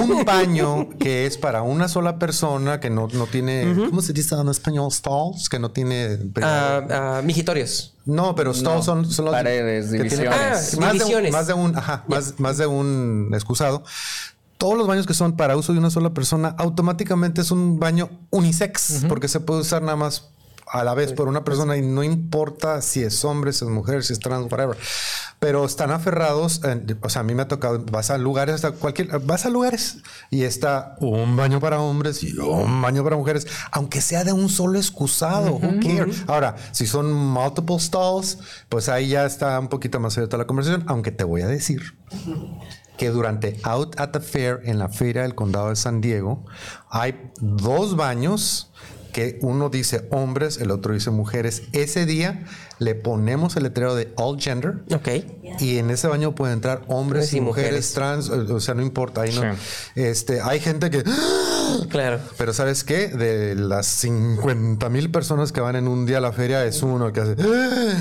un 0.01 0.25
baño 0.25 0.89
que 0.99 1.25
es 1.25 1.37
para 1.37 1.61
una 1.61 1.87
sola 1.87 2.17
persona, 2.17 2.79
que 2.79 2.89
no, 2.89 3.07
no 3.13 3.27
tiene, 3.27 3.75
¿cómo 3.89 4.01
se 4.01 4.13
dice 4.13 4.35
en 4.35 4.49
español? 4.49 4.91
Stalls, 4.91 5.49
que 5.49 5.59
no 5.59 5.71
tiene... 5.71 6.15
Uh, 6.15 7.23
migitorios. 7.23 7.95
No, 8.05 8.35
pero 8.35 8.53
stalls 8.53 8.85
son, 8.85 9.09
son 9.09 9.25
los 9.25 9.33
paredes, 9.33 9.91
divisiones. 9.91 10.77
más, 10.79 10.97
De 10.97 11.15
un, 11.15 11.31
más 11.31 11.47
de 11.47 11.53
un, 11.53 11.77
ajá, 11.77 12.03
más, 12.07 12.39
más 12.39 12.57
de 12.57 12.65
un 12.65 13.29
excusado 13.33 13.83
todos 14.59 14.77
los 14.77 14.87
baños 14.87 15.07
que 15.07 15.13
son 15.13 15.37
para 15.37 15.55
uso 15.55 15.71
de 15.71 15.79
una 15.79 15.89
sola 15.89 16.13
persona, 16.13 16.53
automáticamente 16.57 17.39
es 17.39 17.49
un 17.49 17.79
baño 17.79 18.09
unisex, 18.29 19.05
porque 19.07 19.29
se 19.29 19.39
puede 19.39 19.61
usar 19.61 19.81
nada 19.81 19.95
más 19.95 20.31
a 20.71 20.83
la 20.83 20.93
vez 20.93 21.13
por 21.13 21.27
una 21.27 21.43
persona 21.43 21.77
y 21.77 21.81
no 21.81 22.03
importa 22.03 22.81
si 22.81 23.01
es 23.03 23.25
hombre, 23.25 23.53
si 23.53 23.65
es 23.65 23.71
mujer, 23.71 24.03
si 24.03 24.13
es 24.13 24.19
trans, 24.19 24.51
whatever. 24.51 24.77
Pero 25.39 25.65
están 25.65 25.91
aferrados, 25.91 26.61
o 27.01 27.09
sea, 27.09 27.21
a 27.21 27.23
mí 27.23 27.33
me 27.33 27.41
ha 27.41 27.47
tocado, 27.47 27.83
vas 27.91 28.09
a 28.11 28.17
lugares, 28.17 28.55
hasta 28.55 28.71
cualquier, 28.71 29.19
vas 29.19 29.45
a 29.45 29.49
lugares 29.49 29.97
y 30.29 30.43
está 30.43 30.95
un 30.99 31.35
baño 31.35 31.59
para 31.59 31.79
hombres 31.79 32.23
y 32.23 32.37
un 32.37 32.81
baño 32.81 33.03
para 33.03 33.15
mujeres, 33.15 33.47
aunque 33.71 34.01
sea 34.01 34.23
de 34.23 34.33
un 34.33 34.49
solo 34.49 34.77
excusado. 34.77 35.59
Ahora, 36.27 36.55
si 36.71 36.85
son 36.85 37.11
multiple 37.13 37.79
stalls, 37.79 38.37
pues 38.67 38.89
ahí 38.89 39.09
ya 39.09 39.25
está 39.25 39.59
un 39.59 39.69
poquito 39.69 39.99
más 39.99 40.17
abierta 40.17 40.37
la 40.37 40.45
conversación, 40.45 40.83
aunque 40.87 41.11
te 41.11 41.23
voy 41.23 41.41
a 41.41 41.47
decir 41.47 41.97
que 42.97 43.09
durante 43.09 43.57
Out 43.63 43.97
at 43.99 44.09
the 44.09 44.19
Fair 44.19 44.59
en 44.65 44.77
la 44.77 44.89
feria 44.89 45.21
del 45.21 45.33
condado 45.33 45.69
de 45.69 45.77
San 45.77 46.01
Diego 46.01 46.45
hay 46.89 47.31
dos 47.39 47.95
baños 47.95 48.71
que 49.19 49.37
uno 49.41 49.69
dice 49.69 50.07
hombres, 50.11 50.57
el 50.57 50.71
otro 50.71 50.93
dice 50.93 51.11
mujeres. 51.11 51.63
Ese 51.73 52.05
día 52.05 52.45
le 52.79 52.95
ponemos 52.95 53.57
el 53.57 53.63
letrero 53.63 53.93
de 53.93 54.13
all 54.15 54.39
gender. 54.39 54.75
Ok. 54.93 55.09
Y 55.59 55.77
en 55.77 55.89
ese 55.89 56.07
baño 56.07 56.33
pueden 56.35 56.55
entrar 56.55 56.83
hombres 56.87 57.33
y, 57.33 57.41
mujeres, 57.41 57.93
trans, 57.93 58.29
o 58.29 58.59
sea, 58.61 58.75
no 58.75 58.81
importa. 58.81 59.21
Ahí 59.21 59.33
no. 59.35 59.55
Este, 59.95 60.41
hay 60.41 60.59
gente 60.61 60.89
que. 60.89 61.03
Claro. 61.89 62.19
Pero 62.37 62.53
¿sabes 62.53 62.83
qué? 62.83 63.07
De 63.07 63.55
las 63.55 63.87
50 63.87 64.89
mil 64.89 65.11
personas 65.11 65.51
que 65.51 65.61
van 65.61 65.75
en 65.75 65.87
un 65.87 66.05
día 66.05 66.17
a 66.17 66.21
la 66.21 66.31
feria, 66.31 66.65
es 66.65 66.81
uno 66.83 67.11
que 67.11 67.21
hace. 67.21 67.35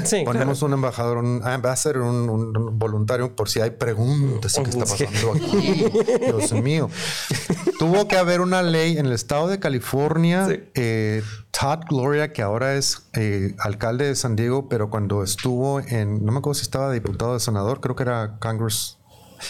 Sí, 0.04 0.22
Ponemos 0.24 0.62
un 0.62 0.72
embajador, 0.72 1.18
un 1.18 1.40
ambassador, 1.44 1.98
un, 1.98 2.28
un, 2.28 2.78
voluntario 2.78 3.34
por 3.34 3.48
si 3.48 3.60
hay 3.60 3.70
preguntas. 3.70 4.54
¿Qué 4.54 4.70
está 4.70 4.84
pasando 4.84 5.32
aquí? 5.32 5.84
Dios 6.24 6.52
mío. 6.52 6.90
Tuvo 7.78 8.08
que 8.08 8.16
haber 8.16 8.40
una 8.40 8.62
ley 8.62 8.98
en 8.98 9.06
el 9.06 9.12
estado 9.12 9.48
de 9.48 9.58
California. 9.58 10.48
Eh, 10.74 11.22
Todd 11.50 11.80
Gloria, 11.88 12.32
que 12.32 12.42
ahora 12.42 12.74
es 12.74 13.08
eh, 13.14 13.54
alcalde 13.58 14.06
de 14.06 14.14
San 14.14 14.36
Diego, 14.36 14.68
pero 14.68 14.90
cuando 14.90 15.22
estuvo 15.22 15.80
en, 15.80 16.24
no 16.24 16.32
me 16.32 16.38
acuerdo 16.38 16.54
si 16.54 16.62
estaba 16.62 16.92
diputado 16.92 17.34
de 17.34 17.40
senador, 17.40 17.80
creo 17.80 17.96
que 17.96 18.04
era 18.04 18.38
Congress, 18.38 18.98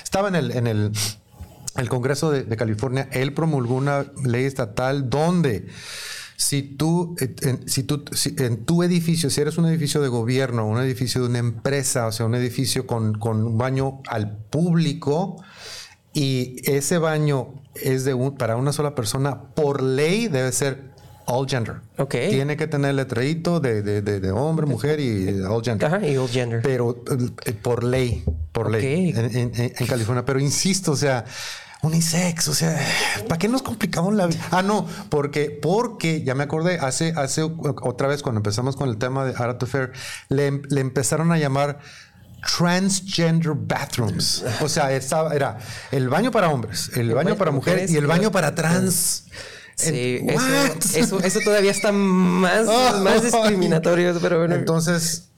estaba 0.03 0.29
en 0.29 0.35
el, 0.35 0.51
en 0.53 0.67
el, 0.67 0.93
el 1.79 1.89
Congreso 1.89 2.31
de, 2.31 2.57
California, 2.57 3.09
él 3.13 3.33
promulgó 3.33 3.75
una 3.75 4.07
ley 4.25 4.45
estatal 4.45 5.09
donde 5.09 5.69
si 6.37 6.63
tú, 6.63 7.17
en, 7.19 7.69
si 7.69 7.83
tú 7.83 8.05
en 8.37 8.65
tu 8.65 8.83
edificio, 8.83 9.31
si 9.31 9.41
eres 9.41 9.59
un 9.59 9.67
edificio 9.67 10.01
de 10.01 10.09
gobierno, 10.09 10.67
un 10.67 10.79
edificio 10.79 11.23
de 11.23 11.29
una 11.29 11.39
empresa, 11.39 12.07
o 12.07 12.13
sea, 12.13 12.27
un 12.27 12.35
edificio 12.35 12.87
con, 12.87 13.19
con 13.19 13.45
un 13.45 13.59
baño 13.59 14.01
al 14.09 14.37
público, 14.37 15.43
y 16.13 16.57
ese 16.71 16.99
baño 16.99 17.55
es 17.75 18.05
de 18.05 18.15
un, 18.15 18.37
para 18.37 18.57
una 18.57 18.73
sola 18.73 18.95
persona, 18.95 19.55
por 19.55 19.83
ley 19.83 20.29
debe 20.29 20.53
ser 20.53 20.89
all 21.27 21.47
gender. 21.47 21.77
Ok. 21.99 22.15
Tiene 22.31 22.57
que 22.57 22.67
tener 22.67 22.95
letradito 22.95 23.61
de, 23.61 23.83
de, 23.83 24.03
de, 24.03 24.31
hombre, 24.31 24.67
mujer 24.67 24.99
y 24.99 25.43
all 25.43 25.63
gender. 25.63 25.87
Ajá, 25.87 26.07
y 26.07 26.17
all 26.17 26.29
gender. 26.29 26.61
Pero 26.63 27.05
eh, 27.45 27.53
por 27.53 27.85
ley, 27.85 28.25
por 28.53 28.71
ley 28.71 29.13
en, 29.15 29.53
en, 29.55 29.87
California. 29.87 30.25
Pero 30.25 30.41
insisto, 30.41 30.93
o 30.93 30.97
sea, 30.97 31.25
unisex, 31.83 32.49
o 32.49 32.55
sea, 32.55 32.79
¿para 33.29 33.39
qué 33.39 33.49
nos 33.49 33.63
complicamos 33.63 34.15
la 34.15 34.27
vida? 34.27 34.45
Ah, 34.51 34.63
no, 34.63 34.87
porque, 35.09 35.51
porque 35.51 36.23
ya 36.23 36.35
me 36.35 36.45
acordé, 36.45 36.79
hace, 36.79 37.13
hace 37.17 37.43
otra 37.43 38.09
vez 38.09 38.23
cuando 38.23 38.41
empezamos 38.41 38.77
con 38.77 38.89
el 38.89 38.99
tema 38.99 39.25
de 39.25 39.35
Art 39.37 39.63
of 39.63 39.71
Fair, 39.71 39.93
le, 40.29 40.63
le 40.69 40.81
empezaron 40.81 41.31
a 41.33 41.39
llamar 41.39 41.79
transgender 42.57 43.53
bathrooms. 43.55 44.45
O 44.61 44.69
sea, 44.69 44.93
estaba, 44.93 45.35
era 45.35 45.59
el 45.91 46.09
baño 46.09 46.31
para 46.31 46.49
hombres, 46.49 46.91
el 46.95 47.13
baño 47.13 47.37
para 47.37 47.51
mujeres 47.51 47.91
y 47.91 47.97
el 47.97 48.07
baño 48.07 48.31
para 48.31 48.55
trans. 48.55 49.25
Sí, 49.77 50.27
eso, 50.95 51.21
eso, 51.21 51.41
todavía 51.45 51.71
está 51.71 51.93
más, 51.93 52.67
más 53.01 53.23
discriminatorio, 53.23 54.19
pero 54.21 54.41
bueno. 54.41 54.57
Entonces, 54.57 55.29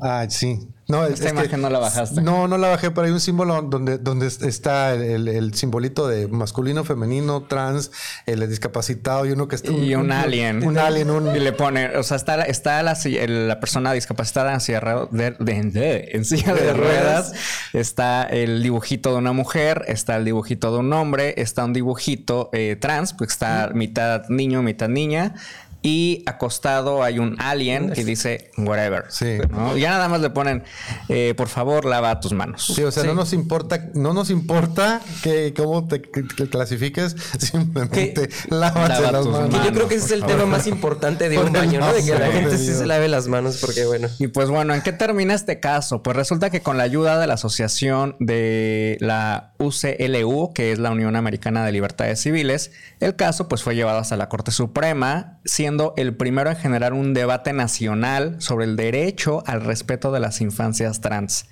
ah, 0.00 0.26
sí. 0.28 0.68
No, 0.88 1.04
Esta 1.04 1.28
imagen 1.28 1.60
no 1.60 1.68
la 1.68 1.80
bajaste. 1.80 2.22
No, 2.22 2.48
no 2.48 2.56
la 2.56 2.68
bajé, 2.68 2.90
pero 2.90 3.06
hay 3.06 3.12
un 3.12 3.20
símbolo 3.20 3.60
donde, 3.60 3.98
donde 3.98 4.26
está 4.26 4.94
el, 4.94 5.52
simbolito 5.52 6.08
de 6.08 6.28
masculino, 6.28 6.82
femenino, 6.82 7.42
trans, 7.42 7.90
el 8.24 8.48
discapacitado 8.48 9.26
y 9.26 9.32
uno 9.32 9.48
que 9.48 9.56
está. 9.56 9.70
Y 9.70 9.94
un, 9.94 10.10
alien. 10.10 10.66
Un 10.66 10.78
alien, 10.78 11.10
un. 11.10 11.36
Y 11.36 11.40
le 11.40 11.52
pone, 11.52 11.94
o 11.98 12.02
sea, 12.02 12.16
está, 12.16 12.40
está 12.40 12.82
la, 12.82 12.96
la 13.04 13.60
persona 13.60 13.92
discapacitada 13.92 14.54
en 14.54 14.60
silla 14.62 14.80
de, 15.10 15.32
de, 15.32 16.08
en 16.12 16.24
silla 16.24 16.54
de, 16.54 16.72
ruedas. 16.72 17.34
Está 17.74 18.22
el 18.22 18.62
dibujito 18.62 19.12
de 19.12 19.18
una 19.18 19.32
mujer, 19.32 19.84
está 19.88 20.16
el 20.16 20.24
dibujito 20.24 20.72
de 20.72 20.78
un 20.78 20.90
hombre, 20.94 21.34
está 21.36 21.66
un 21.66 21.74
dibujito 21.74 22.48
eh, 22.54 22.76
trans, 22.80 23.12
pues 23.12 23.32
está 23.32 23.72
mitad 23.74 24.26
niño, 24.30 24.62
mitad 24.62 24.88
niña 24.88 25.34
y 25.82 26.24
acostado 26.26 27.02
hay 27.04 27.18
un 27.18 27.36
alien 27.38 27.92
que 27.92 28.04
dice 28.04 28.50
whatever. 28.56 29.04
Sí. 29.10 29.38
Ya 29.78 29.90
nada 29.90 30.08
más 30.08 30.20
le 30.20 30.30
ponen, 30.30 30.64
eh, 31.08 31.34
por 31.36 31.48
favor, 31.48 31.84
lava 31.84 32.18
tus 32.20 32.32
manos. 32.32 32.66
Sí, 32.74 32.82
o 32.82 32.90
sea, 32.90 33.04
no 33.04 33.14
nos 33.14 33.32
importa, 33.32 33.88
no 33.94 34.12
nos 34.12 34.30
importa 34.30 35.00
que 35.22 35.54
cómo 35.54 35.86
te 35.86 36.02
clasifiques, 36.02 37.14
simplemente 37.38 38.28
lava 38.50 38.88
las 38.88 39.26
manos. 39.26 39.64
yo 39.64 39.72
creo 39.72 39.88
que 39.88 39.94
ese 39.94 40.06
es 40.06 40.12
el 40.12 40.24
tema 40.24 40.46
más 40.46 40.66
importante 40.66 41.28
de 41.28 41.38
un 41.38 41.52
baño, 41.52 41.80
¿no? 41.80 41.92
De 41.92 42.04
que 42.04 42.18
la 42.18 42.32
gente 42.32 42.58
sí 42.58 42.74
se 42.74 42.86
lave 42.86 43.08
las 43.08 43.28
manos, 43.28 43.58
porque 43.60 43.84
bueno. 43.84 44.08
Y 44.18 44.26
pues 44.28 44.50
bueno, 44.50 44.74
¿en 44.74 44.82
qué 44.82 44.92
termina 44.92 45.34
este 45.34 45.60
caso? 45.60 46.02
Pues 46.02 46.16
resulta 46.16 46.50
que 46.50 46.60
con 46.60 46.76
la 46.76 46.84
ayuda 46.84 47.20
de 47.20 47.26
la 47.26 47.34
asociación 47.34 48.16
de 48.18 48.96
la 49.00 49.54
UCLU, 49.58 50.52
que 50.54 50.72
es 50.72 50.78
la 50.80 50.90
Unión 50.90 51.14
Americana 51.14 51.64
de 51.64 51.70
Libertades 51.70 52.20
Civiles, 52.20 52.72
el 52.98 53.14
caso 53.14 53.48
pues 53.48 53.62
fue 53.62 53.76
llevado 53.76 53.98
hasta 53.98 54.16
la 54.16 54.28
Corte 54.28 54.50
Suprema, 54.50 55.38
siendo 55.44 55.67
el 55.96 56.16
primero 56.16 56.50
en 56.50 56.56
generar 56.56 56.92
un 56.92 57.14
debate 57.14 57.52
nacional 57.52 58.36
sobre 58.38 58.64
el 58.64 58.76
derecho 58.76 59.42
al 59.46 59.60
respeto 59.60 60.12
de 60.12 60.20
las 60.20 60.40
infancias 60.40 61.00
trans. 61.00 61.46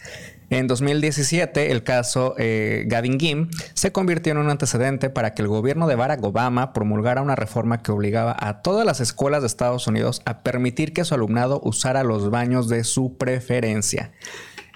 En 0.48 0.68
2017, 0.68 1.72
el 1.72 1.82
caso 1.82 2.34
eh, 2.38 2.84
Gavin 2.86 3.18
Gim 3.18 3.51
se 3.74 3.90
convirtió 3.90 4.32
en 4.32 4.38
un 4.38 4.48
antecedente 4.48 5.10
para 5.10 5.34
que 5.34 5.43
el 5.43 5.48
gobierno 5.48 5.88
de 5.88 5.97
Barack 5.97 6.22
Obama 6.22 6.72
promulgara 6.72 7.20
una 7.20 7.34
reforma 7.34 7.82
que 7.82 7.90
obligaba 7.90 8.36
a 8.38 8.62
todas 8.62 8.86
las 8.86 9.01
escuelas 9.01 9.43
de 9.43 9.48
Estados 9.48 9.88
Unidos 9.88 10.22
a 10.24 10.43
permitir 10.43 10.93
que 10.93 11.05
su 11.05 11.14
alumnado 11.14 11.60
usara 11.64 12.05
los 12.05 12.30
baños 12.30 12.68
de 12.68 12.84
su 12.84 13.16
preferencia. 13.16 14.12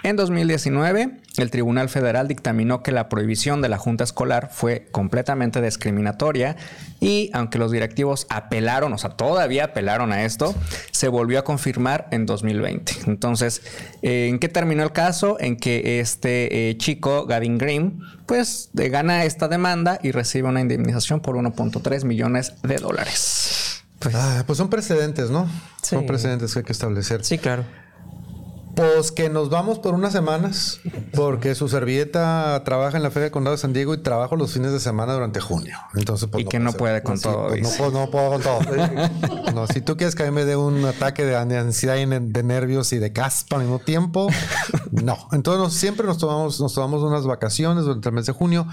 En 0.02 0.16
2019, 0.16 1.20
el 1.36 1.51
Tribunal 1.51 1.90
Federal 1.90 2.27
dictaminó 2.27 2.82
que 2.82 2.90
la 2.90 3.10
prohibición 3.10 3.60
de 3.60 3.68
la 3.68 3.77
Junta 3.77 4.05
Escolar 4.05 4.48
fue 4.51 4.89
completamente 4.90 5.60
discriminatoria 5.60 6.56
y 7.01 7.31
aunque 7.35 7.59
los 7.59 7.70
directivos 7.70 8.27
apelaron, 8.31 8.94
o 8.94 8.98
sea, 8.98 9.10
todavía 9.10 9.64
apelaron 9.64 10.12
a 10.12 10.24
esto, 10.24 10.55
se 10.90 11.09
volvió 11.09 11.39
a 11.39 11.44
confirmar 11.44 12.09
en 12.12 12.24
2020. 12.24 12.93
Entonces, 13.09 13.62
¿en 14.01 14.39
qué 14.39 14.48
terminó 14.48 14.82
el 14.82 14.93
caso? 14.93 15.36
En 15.39 15.56
que 15.56 16.01
este 16.01 16.70
eh, 16.70 16.78
chico, 16.78 17.27
Gavin 17.27 17.59
Green, 17.59 18.01
pues 18.24 18.70
gana 18.72 19.24
esta 19.24 19.48
demanda 19.48 19.98
y 20.02 20.12
recibe 20.12 20.48
una 20.48 20.62
indemnización 20.62 21.20
por 21.20 21.36
1.3 21.36 22.05
millones 22.05 22.55
de 22.62 22.77
dólares. 22.77 23.82
Pues, 23.98 24.14
ah, 24.14 24.44
pues 24.47 24.56
son 24.56 24.70
precedentes, 24.70 25.28
¿no? 25.28 25.47
Son 25.82 26.06
precedentes 26.06 26.55
que 26.55 26.60
hay 26.60 26.64
que 26.64 26.72
establecer. 26.72 27.22
Sí, 27.22 27.36
claro. 27.36 27.64
Pues 28.81 29.12
que 29.12 29.28
nos 29.28 29.51
vamos 29.51 29.78
por 29.78 29.93
unas 29.93 30.11
semanas, 30.11 30.81
porque 31.12 31.55
su 31.55 31.69
servilleta 31.69 32.62
trabaja 32.65 32.97
en 32.97 33.02
la 33.02 33.11
Feria 33.11 33.24
de 33.24 33.31
Condado 33.31 33.55
de 33.55 33.61
San 33.61 33.74
Diego 33.74 33.93
y 33.93 33.98
trabajo 33.98 34.36
los 34.36 34.55
fines 34.55 34.73
de 34.73 34.81
semana 34.81 35.12
durante 35.12 35.39
junio. 35.39 35.77
Entonces, 35.94 36.31
pues, 36.32 36.44
y 36.44 36.48
que 36.48 36.59
no 36.61 36.73
puede 36.73 37.02
con 37.02 37.20
todo. 37.20 37.48
Pues, 37.48 37.78
no, 37.78 38.11
puedo, 38.11 38.31
con 38.31 38.40
todo. 38.40 38.61
no, 39.55 39.66
si 39.66 39.82
tú 39.82 39.98
quieres 39.98 40.15
que 40.15 40.23
a 40.23 40.27
mí 40.27 40.32
me 40.32 40.47
dé 40.47 40.57
un 40.57 40.82
ataque 40.86 41.27
de 41.27 41.36
ansiedad 41.36 41.97
y 41.97 42.07
de 42.07 42.43
nervios 42.43 42.94
y 42.94 42.98
de 42.98 43.12
caspa 43.12 43.57
al 43.57 43.62
mismo 43.65 43.81
tiempo, 43.81 44.28
no. 44.90 45.28
Entonces 45.32 45.78
siempre 45.78 46.07
nos 46.07 46.16
tomamos, 46.16 46.59
nos 46.59 46.73
tomamos 46.73 47.02
unas 47.02 47.27
vacaciones 47.27 47.85
durante 47.85 48.09
el 48.09 48.15
mes 48.15 48.24
de 48.24 48.32
junio. 48.32 48.66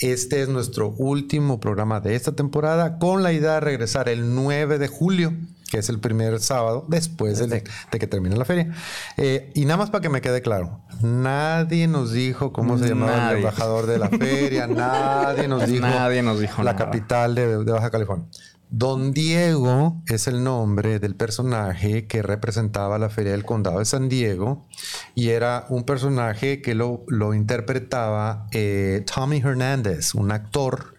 Este 0.00 0.42
es 0.42 0.48
nuestro 0.48 0.88
último 0.88 1.60
programa 1.60 2.00
de 2.00 2.16
esta 2.16 2.32
temporada 2.32 2.98
con 2.98 3.22
la 3.22 3.32
idea 3.32 3.54
de 3.54 3.60
regresar 3.60 4.08
el 4.08 4.34
9 4.34 4.78
de 4.78 4.88
julio 4.88 5.32
que 5.72 5.78
es 5.78 5.88
el 5.88 6.00
primer 6.00 6.38
sábado 6.38 6.84
después 6.86 7.38
de, 7.38 7.64
que 7.90 8.06
termine 8.06 8.36
la 8.36 8.44
feria. 8.44 8.74
Eh, 9.16 9.50
y 9.54 9.64
nada 9.64 9.78
más 9.78 9.88
para 9.88 10.02
que 10.02 10.10
me 10.10 10.20
quede 10.20 10.42
claro, 10.42 10.82
nadie 11.00 11.88
nos 11.88 12.12
dijo 12.12 12.52
cómo 12.52 12.76
se 12.76 12.90
llamaba 12.90 13.30
el 13.30 13.38
embajador 13.38 13.86
de 13.86 13.98
la 13.98 14.08
feria, 14.10 14.66
nadie 14.66 15.48
nos 15.48 15.66
dijo, 15.66 15.80
nadie 15.80 16.22
nos 16.22 16.40
dijo 16.40 16.62
la 16.62 16.76
capital 16.76 17.34
de, 17.34 17.56
Baja 17.56 17.90
California. 17.90 18.26
Don 18.68 19.12
Diego 19.12 20.02
es 20.08 20.28
el 20.28 20.44
nombre 20.44 20.98
del 20.98 21.14
personaje 21.16 22.06
que 22.06 22.20
representaba 22.20 22.98
la 22.98 23.08
feria 23.08 23.32
del 23.32 23.46
condado 23.46 23.78
de 23.78 23.86
San 23.86 24.10
Diego 24.10 24.66
y 25.14 25.30
era 25.30 25.64
un 25.70 25.84
personaje 25.84 26.60
que 26.60 26.74
lo, 26.74 27.04
lo 27.08 27.32
interpretaba 27.32 28.46
eh, 28.52 29.06
Tommy 29.14 29.38
Hernández, 29.38 30.14
un 30.14 30.32
actor 30.32 30.96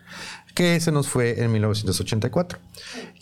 que 0.53 0.80
se 0.80 0.91
nos 0.91 1.07
fue 1.07 1.43
en 1.43 1.51
1984. 1.51 2.59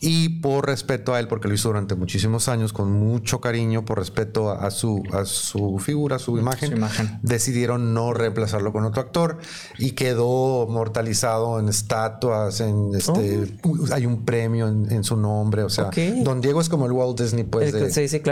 Y 0.02 0.30
por 0.42 0.66
respeto 0.66 1.14
a 1.14 1.20
él, 1.20 1.28
porque 1.28 1.48
lo 1.48 1.54
hizo 1.54 1.70
durante 1.70 1.96
muchísimos 1.96 2.50
años, 2.50 2.74
con 2.74 2.92
mucho 2.92 3.40
cariño, 3.40 3.86
por 3.86 4.00
respeto 4.00 4.52
a, 4.52 4.72
su, 4.72 5.04
a 5.14 5.26
su 5.26 5.80
figura, 5.80 6.18
a 6.18 6.20
su 6.20 6.38
imagen, 6.38 6.74
decidieron 7.22 7.94
no 7.94 8.14
reemplazarlo 8.14 8.74
con 8.74 8.84
otro 8.84 9.02
actor 9.02 9.38
y 9.78 9.92
quedó 9.92 10.68
mortalizado 10.68 11.60
en 11.60 11.70
estatuas, 11.70 12.60
en 12.62 12.92
este, 12.96 13.58
oh. 13.64 13.94
hay 13.94 14.06
un 14.06 14.26
premio 14.26 14.68
en, 14.68 15.04
su 15.04 15.16
nombre, 15.18 15.64
o 15.64 15.70
sea, 15.70 15.90
Don 16.24 16.42
Diego 16.42 16.62
es 16.62 16.70
como 16.70 16.86
el 16.86 16.92
Walt 16.92 17.20
Disney 17.20 17.44
pues 17.44 17.72
de, 17.72 17.82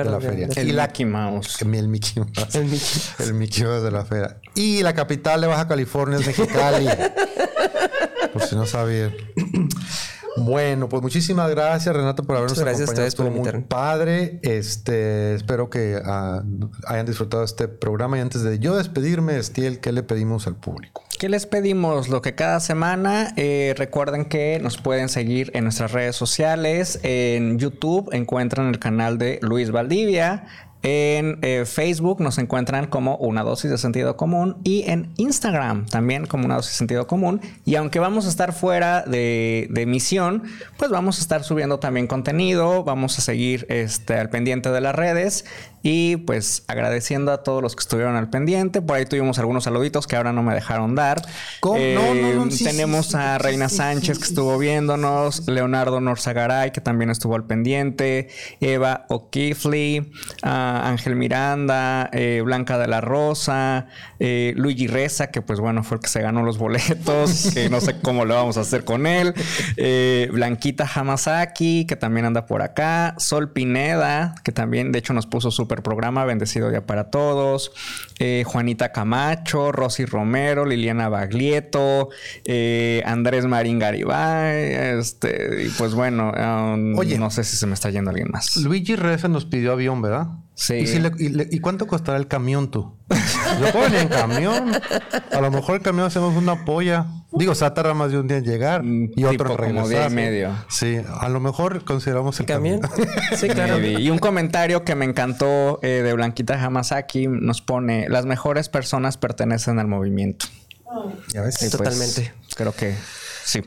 la 0.04 0.20
feria. 0.20 0.48
El 0.56 0.74
Mickey 0.76 1.06
Mouse. 1.06 1.62
El 1.62 1.88
Mickey 1.88 2.24
Mouse. 2.24 2.56
El 2.56 2.66
Mickey. 2.66 3.02
el 3.20 3.34
Mickey 3.34 3.64
Mouse 3.64 3.84
de 3.84 3.92
la 3.92 4.06
feria. 4.06 4.38
Y 4.56 4.82
la 4.82 4.94
capital 4.94 5.42
de 5.42 5.48
Baja 5.48 5.68
California 5.68 6.20
es 6.20 6.28
Mexicali. 6.28 6.88
por 8.40 8.48
si 8.48 8.56
no 8.56 8.66
sabía. 8.66 9.14
Bueno, 10.38 10.90
pues 10.90 11.02
muchísimas 11.02 11.50
gracias, 11.50 11.94
Renato, 11.96 12.24
por 12.24 12.38
habernos 12.38 12.60
gracias 12.60 12.90
acompañado. 12.90 13.34
Gracias 13.34 13.54
muy 13.54 13.64
padre. 13.64 14.40
Este, 14.42 15.36
espero 15.36 15.70
que 15.70 16.00
ah, 16.04 16.44
hayan 16.88 17.06
disfrutado 17.06 17.44
este 17.44 17.68
programa. 17.68 18.18
Y 18.18 18.22
antes 18.22 18.44
de 18.44 18.60
yo 18.60 18.78
despedirme, 18.78 19.38
Estiel, 19.38 19.80
¿qué 19.80 19.92
le 19.92 20.04
pedimos 20.04 20.48
al 20.48 20.56
público? 20.56 21.04
¿Qué 21.18 21.30
les 21.30 21.46
pedimos? 21.46 22.10
Lo 22.10 22.22
que 22.22 22.36
cada 22.36 22.60
semana 22.60 23.34
eh, 23.36 23.74
recuerden 23.78 24.26
que 24.26 24.60
nos 24.62 24.78
pueden 24.78 25.10
seguir 25.10 25.52
en 25.54 25.66
nuestras 25.66 25.92
redes 25.92 26.16
sociales. 26.16 27.00
En 27.04 27.60
YouTube 27.60 28.10
encuentran 28.14 28.70
el 28.70 28.80
canal 28.80 29.18
de 29.18 29.40
Luis 29.42 29.72
Valdivia. 29.72 30.46
En 30.82 31.40
eh, 31.42 31.66
Facebook 31.66 32.22
nos 32.22 32.38
encuentran 32.38 32.88
como 32.88 33.18
una 33.18 33.44
dosis 33.44 33.70
de 33.70 33.78
sentido 33.78 34.16
común 34.16 34.58
y 34.64 34.84
en 34.88 35.12
Instagram 35.18 35.86
también 35.88 36.26
como 36.26 36.46
una 36.46 36.56
dosis 36.56 36.72
de 36.72 36.78
sentido 36.78 37.06
común. 37.06 37.42
Y 37.66 37.76
aunque 37.76 38.00
vamos 38.00 38.26
a 38.26 38.30
estar 38.30 38.54
fuera 38.54 39.02
de, 39.02 39.68
de 39.72 39.82
emisión, 39.82 40.44
pues 40.78 40.90
vamos 40.90 41.18
a 41.18 41.22
estar 41.22 41.44
subiendo 41.44 41.80
también 41.80 42.08
contenido, 42.08 42.86
vamos 42.86 43.18
a 43.18 43.22
seguir 43.22 43.66
este, 43.70 44.14
al 44.14 44.30
pendiente 44.30 44.72
de 44.72 44.80
las 44.80 44.96
redes 44.96 45.46
y 45.84 46.18
pues 46.18 46.64
agradeciendo 46.68 47.32
a 47.32 47.44
todos 47.44 47.62
los 47.62 47.76
que 47.76 47.82
estuvieron 47.82 48.16
al 48.16 48.30
pendiente. 48.30 48.82
Por 48.82 48.98
ahí 48.98 49.06
tuvimos 49.06 49.40
algunos 49.40 49.64
saluditos 49.64 50.08
que 50.08 50.16
ahora 50.16 50.34
no 50.34 50.44
me 50.44 50.54
dejaron 50.54 50.96
dar. 50.96 51.22
Eh, 51.78 52.50
tenemos 52.64 53.16
a 53.16 53.38
Reina 53.38 53.70
Sánchez 53.70 54.20
que 54.20 54.26
estuvo 54.26 54.58
viéndonos, 54.58 55.48
Leonardo 55.48 56.00
Norzagaray 56.02 56.72
que 56.72 56.82
también 56.82 57.10
estuvo 57.10 57.36
al 57.36 57.46
pendiente, 57.46 58.30
Eva 58.60 59.06
O'Keefley, 59.10 60.12
a 60.42 60.88
Ángel 60.90 61.16
Miranda, 61.16 62.10
eh, 62.14 62.42
Blanca 62.44 62.78
de 62.78 62.88
la 62.88 63.02
Rosa, 63.02 63.88
eh, 64.20 64.54
Luigi 64.56 64.88
Reza, 64.88 65.28
que 65.28 65.42
pues 65.42 65.60
bueno, 65.60 65.84
fue 65.84 65.98
el 65.98 66.02
que 66.02 66.10
se 66.10 66.22
ganó 66.22 66.44
los 66.44 66.58
boletos, 66.58 67.52
que 67.54 67.70
no 67.70 67.82
sé 67.82 68.00
cómo 68.02 68.26
lo 68.26 68.36
vamos 68.36 68.58
a 68.58 68.62
hacer 68.62 68.84
con 68.84 69.08
él. 69.08 69.34
Eh, 69.78 70.30
Blanquita 70.32 70.90
Hamasaki, 70.94 71.86
que 71.86 71.96
también 71.96 72.26
anda 72.26 72.46
por 72.46 72.62
acá. 72.62 73.16
Sol 73.18 73.52
Pineda, 73.52 74.36
que 74.44 74.52
también 74.52 74.92
de 74.92 75.00
hecho 75.00 75.14
nos 75.14 75.26
puso 75.26 75.52
súper 75.70 75.84
programa, 75.84 76.26
bendecido 76.26 76.72
día 76.72 76.86
para 76.86 77.12
todos. 77.12 77.72
Juanita 78.46 78.92
Camacho, 78.92 79.72
Rosy 79.72 80.06
Romero, 80.06 80.66
Liliana 80.66 81.10
Baglietto, 81.10 82.10
Andrés 83.06 83.46
Marín 83.46 83.78
Garibay, 83.78 84.74
este, 84.98 85.66
y 85.68 85.70
pues 85.70 85.94
bueno, 85.94 86.32
um, 86.32 86.94
no 86.94 87.30
sé 87.30 87.44
si 87.44 87.56
se 87.56 87.68
me 87.68 87.76
está 87.76 87.92
yendo 87.92 88.10
alguien 88.10 88.30
más. 88.32 88.58
Luigi 88.58 88.96
Reza 88.96 89.28
nos 89.28 89.46
pidió 89.46 89.74
avión, 89.74 90.02
¿verdad? 90.02 90.28
Sí. 90.60 90.84
¿Y, 91.18 91.60
cuánto 91.62 91.88
costará 91.88 92.18
el 92.18 92.28
camión 92.28 92.70
tú? 92.70 92.94
Yo 93.62 93.72
puedo 93.72 93.86
venir 93.86 94.02
en 94.02 94.08
camión. 94.10 94.72
A 95.32 95.40
lo 95.40 95.52
mejor 95.52 95.78
el 95.78 95.82
camión 95.82 96.06
hacemos 96.06 96.36
una 96.36 96.66
polla. 96.66 97.06
Digo, 97.32 97.56
se 97.56 97.72
tarda 97.72 97.94
más 97.94 98.12
de 98.12 98.20
un 98.20 98.28
día 98.28 98.40
en 98.40 98.44
llegar 98.44 98.84
mm, 98.84 99.12
y 99.16 99.24
otro 99.24 99.52
en 99.64 99.76
Como 99.76 99.88
día 99.88 100.08
y 100.08 100.10
medio. 100.14 100.52
Sí, 100.68 101.00
a 101.08 101.30
lo 101.30 101.40
mejor 101.40 101.86
consideramos 101.86 102.38
el 102.42 102.46
camión. 102.46 102.82
sí, 103.38 103.48
claro. 103.48 103.80
Y 103.80 104.10
un 104.10 104.20
comentario 104.20 104.84
que 104.84 104.96
me 104.96 105.06
encantó 105.06 105.80
eh, 105.82 106.02
de 106.04 106.12
Blanquita 106.12 106.62
Hamasaki 106.62 107.28
nos 107.28 107.62
pone: 107.62 108.10
las 108.10 108.26
mejores 108.26 108.68
personas 108.68 109.16
pertenecen 109.16 109.80
al 109.80 109.88
movimiento. 109.88 110.48
Ya 111.34 111.42
ves. 111.42 111.56
Pues, 111.58 111.72
Totalmente. 111.72 112.34
Creo 112.54 112.74
que 112.74 112.96
sí. 113.46 113.64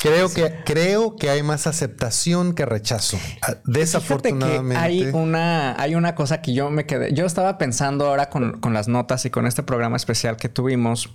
Creo 0.00 0.32
que, 0.32 0.54
creo 0.64 1.16
que 1.16 1.30
hay 1.30 1.42
más 1.42 1.66
aceptación 1.66 2.54
que 2.54 2.66
rechazo. 2.66 3.18
Ah, 3.40 3.54
desafortunadamente. 3.64 4.76
hay 4.76 5.06
una, 5.06 5.80
hay 5.80 5.94
una 5.94 6.14
cosa 6.14 6.42
que 6.42 6.52
yo 6.52 6.70
me 6.70 6.84
quedé. 6.84 7.14
Yo 7.14 7.24
estaba 7.24 7.56
pensando 7.56 8.06
ahora 8.06 8.28
con, 8.28 8.60
las 8.72 8.88
notas 8.88 9.24
y 9.24 9.30
con 9.30 9.46
este 9.46 9.62
programa 9.62 9.96
especial 9.96 10.36
que 10.36 10.48
tuvimos 10.48 11.14